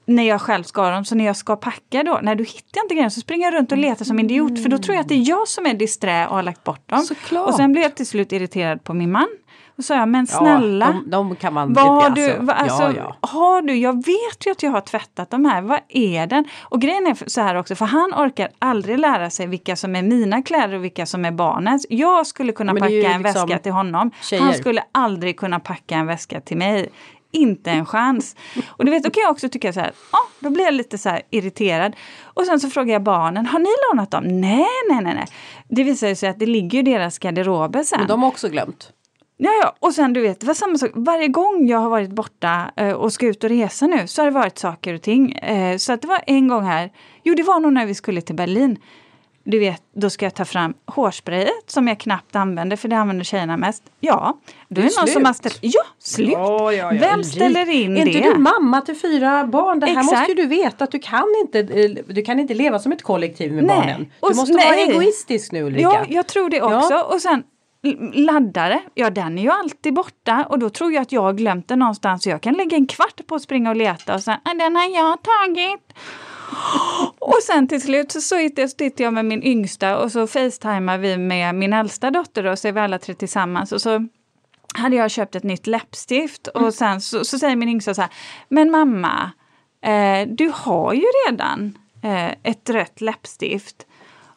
när 0.09 0.22
jag 0.22 0.40
själv 0.40 0.62
ska 0.62 0.90
dem, 0.90 1.04
så 1.04 1.14
när 1.14 1.24
jag 1.24 1.36
ska 1.36 1.56
packa 1.56 2.02
då, 2.02 2.18
när 2.22 2.34
du 2.34 2.44
hittar 2.44 2.82
inte 2.82 2.94
grejerna 2.94 3.11
så 3.11 3.20
springer 3.20 3.44
jag 3.44 3.54
runt 3.54 3.72
och 3.72 3.78
letar 3.78 4.04
som 4.04 4.18
idiot 4.18 4.62
för 4.62 4.68
då 4.68 4.78
tror 4.78 4.94
jag 4.94 5.02
att 5.02 5.09
det 5.09 5.14
är 5.14 5.28
jag 5.28 5.48
som 5.48 5.66
är 5.66 5.74
disträ 5.74 6.26
och 6.26 6.36
har 6.36 6.42
lagt 6.42 6.64
bort 6.64 6.88
dem. 6.88 6.98
Såklart. 6.98 7.48
Och 7.48 7.54
sen 7.54 7.72
blev 7.72 7.82
jag 7.82 7.94
till 7.94 8.06
slut 8.06 8.32
irriterad 8.32 8.84
på 8.84 8.94
min 8.94 9.12
man. 9.12 9.28
Och 9.79 9.85
sa 9.85 9.95
jag, 9.95 10.09
men 10.09 10.26
snälla. 10.26 10.87
Ja, 10.87 10.93
de, 10.93 11.11
de 11.11 11.37
kan 11.37 11.55
man... 11.55 11.72
Vad 11.72 11.85
har 11.85 12.03
alltså, 12.03 12.14
du, 12.14 12.53
alltså, 12.53 12.83
ja, 12.83 12.93
ja. 13.22 13.29
har 13.29 13.62
du, 13.62 13.74
jag 13.74 13.97
vet 13.97 14.47
ju 14.47 14.51
att 14.51 14.62
jag 14.62 14.70
har 14.70 14.81
tvättat 14.81 15.31
de 15.31 15.45
här, 15.45 15.62
vad 15.62 15.81
är 15.89 16.26
den? 16.26 16.45
Och 16.62 16.81
grejen 16.81 17.07
är 17.07 17.29
så 17.29 17.41
här 17.41 17.55
också, 17.55 17.74
för 17.74 17.85
han 17.85 18.14
orkar 18.14 18.49
aldrig 18.59 18.99
lära 18.99 19.31
sig 19.31 19.47
vilka 19.47 19.76
som 19.76 19.97
är 19.97 20.03
mina 20.03 20.43
kläder 20.43 20.74
och 20.74 20.85
vilka 20.85 21.07
som 21.07 21.24
är 21.24 21.31
barnens. 21.31 21.87
Jag 21.91 22.26
skulle 22.26 22.53
kunna 22.53 22.74
packa 22.74 22.87
en 22.87 23.22
liksom 23.22 23.22
väska 23.22 23.59
till 23.59 23.72
honom. 23.72 24.11
tjejer. 24.22 24.43
Han 24.43 24.55
skulle 24.55 24.83
aldrig 24.93 25.37
kunna 25.37 25.61
packa 25.61 25.97
en 25.97 26.07
väska 26.07 26.41
till 26.41 26.57
mig. 26.57 26.89
Inte 27.31 27.70
en 27.70 27.87
chans. 27.87 28.37
Och 28.68 28.85
du 28.85 28.91
vet, 28.91 29.05
då 29.05 29.11
kan 29.11 29.20
jag 29.22 29.31
också 29.31 29.49
tycka 29.49 29.72
så 29.72 29.81
här, 29.81 29.93
ja, 30.12 30.18
då 30.41 30.51
blir 30.51 30.64
jag 30.64 30.74
lite 30.74 30.99
så 30.99 31.18
irriterad. 31.31 31.97
Och 32.22 32.45
sen 32.45 32.61
så 32.61 32.70
frågar 32.70 32.93
jag 32.93 33.03
barnen, 33.03 33.47
har 33.47 33.59
ni 33.59 33.70
lånat 33.91 34.11
dem? 34.11 34.41
Nej, 34.41 34.66
nej, 34.91 35.01
nej, 35.03 35.14
nej. 35.14 35.26
Det 35.68 35.85
visar 35.85 36.14
sig 36.14 36.29
att 36.29 36.39
det 36.39 36.47
ligger 36.47 36.79
i 36.79 36.83
deras 36.83 37.18
garderober 37.18 37.83
sen. 37.83 37.99
Men 37.99 38.09
de 38.09 38.22
har 38.22 38.29
också 38.29 38.49
glömt. 38.49 38.93
Ja, 39.41 39.51
ja, 39.62 39.76
och 39.80 39.95
sen 39.95 40.12
du 40.12 40.20
vet, 40.20 40.41
det 40.41 40.47
var 40.47 40.55
samma 40.55 40.78
sak. 40.78 40.91
Varje 40.95 41.28
gång 41.28 41.68
jag 41.68 41.78
har 41.78 41.91
varit 41.91 42.11
borta 42.11 42.70
eh, 42.76 42.93
och 42.93 43.12
ska 43.12 43.26
ut 43.26 43.45
och 43.45 43.51
resa 43.51 43.86
nu 43.86 44.07
så 44.07 44.22
har 44.22 44.26
det 44.26 44.34
varit 44.34 44.59
saker 44.59 44.95
och 44.95 45.03
ting. 45.03 45.32
Eh, 45.32 45.76
så 45.76 45.93
att 45.93 46.03
det 46.03 46.09
var 46.09 46.20
en 46.26 46.49
gång 46.49 46.64
här, 46.64 46.93
jo 47.22 47.34
det 47.34 47.43
var 47.43 47.61
nog 47.61 47.72
när 47.72 47.86
vi 47.86 47.95
skulle 47.95 48.20
till 48.20 48.34
Berlin. 48.34 48.78
Du 49.45 49.59
vet, 49.59 49.82
då 49.95 50.11
ska 50.11 50.26
jag 50.26 50.34
ta 50.34 50.45
fram 50.45 50.74
hårsprayet 50.86 51.64
som 51.66 51.89
jag 51.89 52.01
knappt 52.01 52.36
använder 52.36 52.76
för 52.76 52.89
det 52.89 52.97
använder 52.97 53.24
tjejerna 53.24 53.57
mest. 53.57 53.82
Ja, 54.01 54.39
då 54.68 54.80
är 54.80 54.84
det 54.84 54.97
någon 54.97 55.07
slut. 55.07 55.12
som 55.12 55.24
har 55.24 55.32
ställt... 55.32 55.59
Ja, 55.61 55.82
slut! 55.99 56.30
Ja, 56.32 56.72
ja, 56.72 56.95
ja. 56.95 57.01
Vem 57.01 57.24
ställer 57.24 57.70
in 57.70 57.97
är 57.97 58.05
det? 58.05 58.11
inte 58.11 58.28
du 58.30 58.39
mamma 58.39 58.80
till 58.80 58.97
fyra 58.97 59.47
barn? 59.47 59.80
Det 59.80 59.86
här 59.86 59.93
Exakt. 59.93 60.18
måste 60.18 60.32
ju 60.32 60.34
du 60.34 60.47
veta 60.47 60.84
att 60.84 60.91
du 60.91 60.99
kan 60.99 61.26
inte, 61.41 61.59
eh, 61.59 61.91
du 62.07 62.22
kan 62.22 62.41
inte 62.41 62.55
leva 62.55 62.78
som 62.78 62.93
ett 62.93 63.03
kollektiv 63.03 63.53
med 63.53 63.64
Nej. 63.64 63.76
barnen. 63.76 64.01
Du 64.20 64.26
Och 64.26 64.36
måste 64.36 64.53
vara 64.53 64.70
nej. 64.70 64.91
egoistisk 64.91 65.53
nu 65.53 65.62
Ulrika. 65.62 65.82
Ja, 65.82 66.05
jag 66.09 66.26
tror 66.26 66.51
det 66.51 66.62
också. 66.62 66.95
Ja. 66.95 67.05
Och 67.05 67.22
sen 67.22 67.43
laddare, 68.12 68.83
ja 68.95 69.11
den 69.11 69.39
är 69.39 69.43
ju 69.43 69.51
alltid 69.51 69.95
borta 69.95 70.47
och 70.49 70.59
då 70.59 70.70
tror 70.70 70.93
jag 70.93 71.03
att 71.03 71.12
jag 71.12 71.22
har 71.22 71.33
glömt 71.33 71.68
den 71.68 71.79
någonstans. 71.79 72.22
Så 72.22 72.31
jag 72.31 72.41
kan 72.41 72.55
lägga 72.55 72.76
en 72.76 72.87
kvart 72.87 73.26
på 73.26 73.35
att 73.35 73.43
springa 73.43 73.70
och 73.70 73.76
leta 73.76 74.14
och 74.14 74.22
sen, 74.22 74.37
"Ah, 74.45 74.55
den 74.55 74.76
har 74.76 74.89
jag 74.89 75.18
tagit. 75.22 75.93
Och 77.18 77.43
sen 77.43 77.68
till 77.68 77.83
slut 77.83 78.12
så 78.12 78.20
sitter 78.20 78.62
jag, 78.62 78.70
sitter 78.70 79.05
jag 79.05 79.14
med 79.14 79.24
min 79.24 79.43
yngsta 79.43 79.99
och 79.99 80.12
så 80.12 80.26
facetimar 80.26 80.99
vi 80.99 81.16
med 81.16 81.55
min 81.55 81.72
äldsta 81.72 82.11
dotter 82.11 82.47
och 82.47 82.59
så 82.59 82.68
är 82.68 82.72
vi 82.72 82.81
alla 82.81 82.99
tre 82.99 83.14
tillsammans. 83.14 83.72
Och 83.72 83.83
så 83.83 84.07
hade 84.74 84.97
jag 84.97 85.11
köpt 85.11 85.35
ett 85.35 85.43
nytt 85.43 85.66
läppstift 85.66 86.47
och 86.47 86.74
sen 86.74 87.01
så, 87.01 87.24
så 87.24 87.39
säger 87.39 87.57
min 87.57 87.68
yngsta 87.68 87.95
så 87.95 88.01
här, 88.01 88.11
men 88.49 88.70
mamma, 88.70 89.31
eh, 89.83 90.29
du 90.29 90.53
har 90.55 90.93
ju 90.93 91.05
redan 91.29 91.79
eh, 92.03 92.31
ett 92.43 92.70
rött 92.70 93.01
läppstift. 93.01 93.87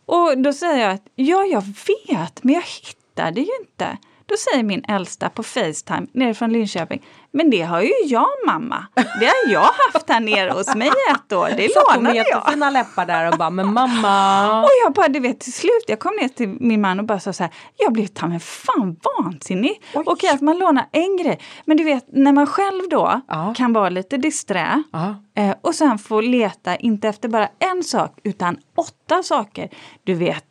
Och 0.06 0.38
då 0.38 0.54
säger 0.54 0.86
jag 0.86 0.94
att 0.94 1.08
ja, 1.16 1.44
jag 1.46 1.62
vet, 1.62 2.44
men 2.44 2.54
jag 2.54 2.62
hittar 2.62 3.01
det 3.16 3.41
ju 3.41 3.47
inte. 3.62 3.97
Då 4.26 4.38
säger 4.38 4.64
min 4.64 4.84
äldsta 4.88 5.30
på 5.30 5.43
Facetime 5.43 6.07
nere 6.14 6.34
från 6.34 6.53
Linköping, 6.53 7.05
men 7.32 7.49
det 7.49 7.62
har 7.62 7.82
ju 7.82 7.91
jag 8.05 8.28
mamma. 8.47 8.86
Det 8.95 9.26
har 9.26 9.51
jag 9.53 9.70
haft 9.93 10.09
här 10.09 10.20
nere 10.20 10.51
hos 10.51 10.76
mig 10.76 10.88
i 10.88 11.12
ett 11.12 11.34
år. 11.34 11.49
Det 11.57 11.70
Satt 11.74 11.86
med 11.88 11.95
lånade 11.95 12.18
jag. 12.18 12.28
jättefina 12.28 12.70
läppar 12.70 13.05
där 13.05 13.32
och 13.32 13.38
bara, 13.38 13.49
men 13.49 13.74
mamma. 13.74 14.62
Och 14.64 14.70
jag 14.86 14.93
bara, 14.93 15.07
du 15.07 15.20
vet 15.20 15.39
till 15.39 15.53
slut, 15.53 15.84
jag 15.88 15.99
kom 15.99 16.16
ner 16.22 16.28
till 16.28 16.47
min 16.49 16.82
man 16.82 16.99
och 16.99 17.05
bara 17.05 17.20
sa 17.20 17.34
så 17.34 17.43
här, 17.43 17.53
jag 17.78 17.93
blev 17.93 18.07
ta 18.07 18.28
mig 18.28 18.39
fan 18.39 18.95
vansinnig. 19.18 19.82
Oj. 19.93 20.03
Okej 20.05 20.30
att 20.30 20.41
man 20.41 20.57
lånar 20.59 20.86
en 20.91 21.18
grej, 21.18 21.39
men 21.66 21.78
du 21.78 21.84
vet 21.84 22.05
när 22.14 22.32
man 22.32 22.47
själv 22.47 22.89
då 22.89 23.22
Ja. 23.28 23.53
kan 23.57 23.74
vara 23.74 23.89
lite 23.89 24.18
disträ 24.18 24.84
Ja. 24.91 25.16
eh, 25.36 25.55
och 25.62 25.76
sen 25.76 25.97
få 25.99 26.22
leta, 26.22 26.76
inte 26.76 27.07
efter 27.07 27.30
bara 27.30 27.49
en 27.59 27.84
sak, 27.84 28.20
utan 28.24 28.57
åtta 28.78 29.24
saker. 29.24 29.70
Du 30.03 30.14
vet, 30.14 30.45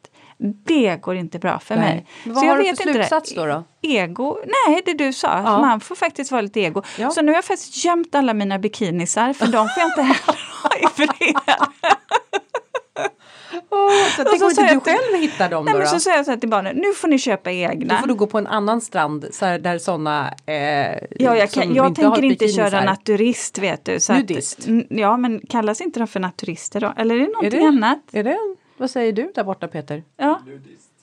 det 0.66 0.96
går 1.02 1.16
inte 1.16 1.38
bra 1.38 1.58
för 1.58 1.76
Nej. 1.76 1.84
mig. 1.84 2.06
Men 2.24 2.34
vad 2.34 2.44
har 2.46 2.56
du 2.56 2.62
för 2.62 2.68
inte 2.70 2.84
det. 2.84 2.92
slutsats 2.92 3.34
då, 3.34 3.46
då? 3.46 3.64
Ego, 3.82 4.38
nej 4.66 4.82
det 4.86 4.92
du 4.94 5.12
sa, 5.12 5.28
Ja. 5.44 5.60
man 5.60 5.80
får 5.80 5.94
faktiskt 5.94 6.30
vara 6.32 6.42
lite 6.42 6.60
ego. 6.60 6.82
Ja. 6.98 7.10
Så 7.10 7.22
nu 7.22 7.32
har 7.32 7.36
jag 7.36 7.44
faktiskt 7.44 7.84
gömt 7.84 8.14
alla 8.14 8.34
mina 8.34 8.58
bikinisar 8.58 9.32
för 9.32 9.46
de 9.46 9.68
får 9.68 9.80
jag 9.82 9.88
inte 9.90 10.02
heller 10.02 10.40
ha 10.62 10.76
i 10.76 10.86
fred. 10.94 11.34
Åh, 13.70 13.90
så 14.16 14.24
så 14.24 14.30
går 14.30 14.38
sa 14.38 14.48
inte 14.62 14.62
jag 14.62 14.76
du 14.76 14.80
själv 14.80 15.20
hitta 15.22 15.48
dem 15.48 15.64
Nej, 15.64 15.72
då? 15.72 15.78
men 15.78 15.86
då? 15.86 15.90
så 15.92 16.00
säger 16.00 16.16
jag 16.16 16.24
så 16.24 16.30
här 16.30 16.38
till 16.38 16.48
barnen, 16.48 16.76
nu 16.76 16.92
får 16.94 17.08
ni 17.08 17.18
köpa 17.18 17.50
egna. 17.52 17.94
Då 17.94 18.00
får 18.00 18.06
du 18.06 18.14
gå 18.14 18.26
på 18.26 18.38
en 18.38 18.46
annan 18.46 18.80
strand 18.80 19.26
så 19.32 19.44
här, 19.46 19.58
där 19.58 19.78
sådana 19.78 20.34
eh, 20.46 20.54
Ja, 21.18 21.36
jag, 21.36 21.50
kan, 21.50 21.74
jag 21.74 21.86
inte 21.86 22.02
tänker 22.02 22.24
inte 22.24 22.48
köra 22.48 22.84
naturist 22.84 23.58
vet 23.58 23.84
du. 23.84 24.00
Så 24.00 24.12
Nudist. 24.12 24.58
Att, 24.58 24.66
Mm, 24.66 24.86
ja, 24.90 25.16
men 25.16 25.40
kallas 25.48 25.80
inte 25.80 25.98
de 26.00 26.06
för 26.08 26.20
naturister 26.20 26.80
då? 26.80 26.92
Eller 26.96 27.14
är 27.14 27.18
det 27.18 27.24
Är 27.24 27.32
någonting 27.32 27.60
det, 27.60 27.66
annat? 27.66 27.98
Är 28.12 28.24
det, 28.24 28.38
vad 28.80 28.90
säger 28.90 29.12
du 29.12 29.32
där 29.34 29.44
borta 29.44 29.68
Peter? 29.68 30.02
Ja. 30.16 30.40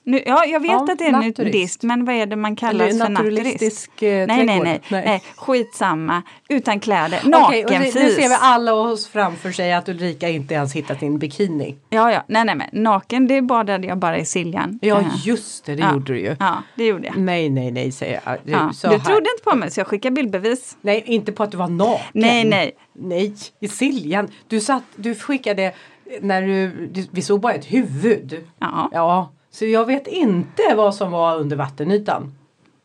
Nu, 0.03 0.23
ja, 0.25 0.45
jag 0.45 0.59
vet 0.59 0.71
Ja, 0.71 0.85
att 0.91 0.97
det 0.97 1.05
är 1.05 1.11
naturist. 1.11 1.37
nudist, 1.37 1.83
men 1.83 2.05
vad 2.05 2.15
är 2.15 2.25
det 2.25 2.35
man 2.35 2.55
kallas 2.55 2.81
Eller 2.89 3.05
för 3.05 3.09
naturist? 3.11 3.37
naturalistisk 3.37 4.03
eh, 4.03 4.27
Nej, 4.27 4.45
nej, 4.45 4.59
nej, 4.63 4.81
nej. 4.89 5.23
Skitsamma. 5.35 6.21
Utan 6.49 6.79
kläder. 6.79 7.19
Nakenfis. 7.29 7.95
nu 7.95 8.09
ser 8.11 8.29
vi 8.29 8.35
alla 8.41 8.73
oss 8.73 9.07
framför 9.07 9.51
sig 9.51 9.73
att 9.73 9.89
Ulrika 9.89 10.29
inte 10.29 10.53
ens 10.53 10.73
hittat 10.73 10.99
sin 10.99 11.19
bikini. 11.19 11.75
Ja, 11.89 12.11
ja. 12.11 12.23
Nej, 12.27 12.45
nej, 12.45 12.55
men 12.55 12.67
naken, 12.83 13.27
det 13.27 13.41
badade 13.41 13.87
jag 13.87 13.97
bara 13.97 14.17
i 14.17 14.25
Siljan. 14.25 14.79
Ja 14.81 14.99
Eh, 14.99 15.05
just 15.27 15.65
det, 15.65 15.75
det 15.75 15.81
ja. 15.81 15.93
gjorde 15.93 16.13
du 16.13 16.19
ju. 16.19 16.35
Ja, 16.39 16.63
det 16.75 16.85
gjorde 16.85 17.07
jag. 17.07 17.17
Nej, 17.17 17.49
nej, 17.49 17.71
nej 17.71 17.91
säger 17.91 18.21
jag. 18.25 18.37
Du, 18.43 18.51
Ja. 18.51 18.71
Du 18.83 18.99
trodde 18.99 19.29
inte 19.35 19.43
på 19.43 19.55
mig, 19.55 19.71
så 19.71 19.79
jag 19.79 19.87
skickade 19.87 20.15
bildbevis. 20.15 20.77
Nej, 20.81 21.03
inte 21.05 21.31
på 21.31 21.43
att 21.43 21.51
du 21.51 21.57
var 21.57 21.67
naken. 21.67 22.05
Nej, 22.13 22.45
nej. 22.45 22.71
Nej, 22.93 23.35
i 23.59 23.67
Siljan. 23.67 24.27
Du, 24.47 24.59
satt, 24.59 24.83
du 24.95 25.15
skickade 25.15 25.73
när 26.21 26.41
du, 26.41 26.87
vi 27.11 27.21
såg 27.21 27.39
bara 27.39 27.53
ett 27.53 27.65
huvud. 27.65 28.45
Ja, 28.59 28.89
Ja, 28.93 29.31
så 29.51 29.65
jag 29.65 29.85
vet 29.85 30.07
inte 30.07 30.61
vad 30.75 30.95
som 30.95 31.11
var 31.11 31.37
under 31.37 31.55
vattenytan. 31.55 32.35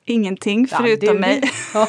ingenting 0.04 0.68
Ja, 0.70 0.76
förutom 0.76 1.14
det- 1.14 1.20
mig. 1.20 1.42
Ja. 1.74 1.88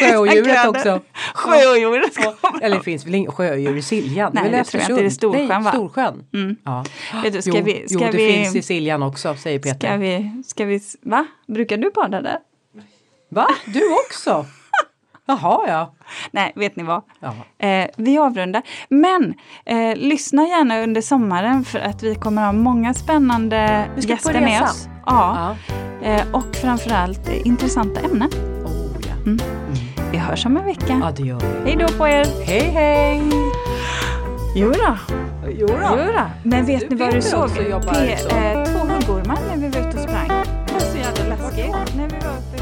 Sjöodjuret 0.00 0.66
också. 0.68 1.00
Sjöodjuret. 1.34 2.12
Ja, 2.24 2.34
eller 2.62 2.76
det 2.76 2.82
finns 2.82 3.06
väl 3.06 3.14
inget 3.14 3.34
sjödjur 3.34 3.76
i 3.76 3.82
Siljan? 3.82 4.30
Nej, 4.34 4.50
det 4.50 4.64
tror 4.64 4.80
jag 4.82 4.90
inte. 4.90 5.02
Det 5.02 5.06
är? 5.06 5.10
Storsjön, 5.10 5.46
Nej, 5.48 5.62
va? 5.62 5.70
Storsjön. 5.72 6.24
Mm. 6.34 6.56
Ja. 6.64 6.84
Vet 7.22 7.32
du, 7.32 7.42
ska 7.42 7.50
jo, 7.58 7.64
vi, 7.64 7.88
ska 7.88 7.98
jo, 8.04 8.10
det 8.12 8.16
vi, 8.16 8.32
finns 8.32 8.56
i 8.56 8.62
Siljan 8.62 9.02
också, 9.02 9.34
säger 9.34 9.58
Peter. 9.58 9.88
Ska 9.88 9.96
vi, 9.96 10.42
ska 10.46 10.64
vi, 10.64 10.80
va? 11.02 11.26
Brukar 11.46 11.76
du 11.76 11.90
bada 11.90 12.22
där? 12.22 12.38
Va? 13.28 13.46
Du 13.66 13.80
också? 14.06 14.46
Jaha, 15.26 15.58
ja. 15.68 15.92
Nej, 16.30 16.52
vet 16.56 16.76
ni 16.76 16.82
vad? 16.82 17.02
Eh, 17.58 17.86
vi 17.96 18.18
avrundar. 18.18 18.62
Men 18.88 19.34
eh, 19.64 19.96
lyssna 19.96 20.42
gärna 20.42 20.78
under 20.82 21.00
sommaren 21.00 21.64
för 21.64 21.78
att 21.78 22.02
vi 22.02 22.14
kommer 22.14 22.44
ha 22.44 22.52
många 22.52 22.94
spännande 22.94 23.86
gäster 23.96 24.40
med 24.40 24.62
oss. 24.62 24.88
Ja. 25.06 25.54
ja. 26.02 26.06
Eh, 26.08 26.22
och 26.32 26.56
framförallt 26.56 27.28
intressanta 27.28 28.00
ämnen. 28.00 28.28
Oh, 28.64 28.96
ja. 29.08 29.14
Mm. 29.26 29.38
Vi 30.12 30.18
hörs 30.18 30.46
om 30.46 30.56
en 30.56 30.64
vecka. 30.64 31.00
ja, 31.02 31.10
det 31.16 31.22
gör 31.22 31.40
vi. 31.40 31.70
Hej 31.70 31.76
då 31.88 31.98
på 31.98 32.08
er! 32.08 32.26
Hej, 32.46 32.60
hej! 32.70 33.22
Jo 34.56 34.72
då. 34.72 34.96
Jo 35.48 35.66
då. 35.66 35.76
Jo 35.82 35.96
då. 36.16 36.22
Men 36.42 36.66
vet 36.66 36.80
Du 36.80 36.96
ni 36.96 37.04
vad 37.04 37.14
du 37.14 37.22
såg? 37.22 37.54
P- 37.54 38.16
så. 38.18 38.28
eh, 38.36 38.64
två 38.64 38.78
huggormar 38.78 39.38
när 39.50 39.56
vi 39.56 39.68
var 39.68 39.88
ute 39.88 39.96
och 39.96 40.02
sprang. 40.02 40.28
Det 40.66 40.72
var 40.72 40.80
så 40.80 40.98
jävla 40.98 41.36
läskigt. 41.36 41.96
När 41.96 42.08
vi 42.08 42.14
var 42.26 42.32
uppe 42.36 42.53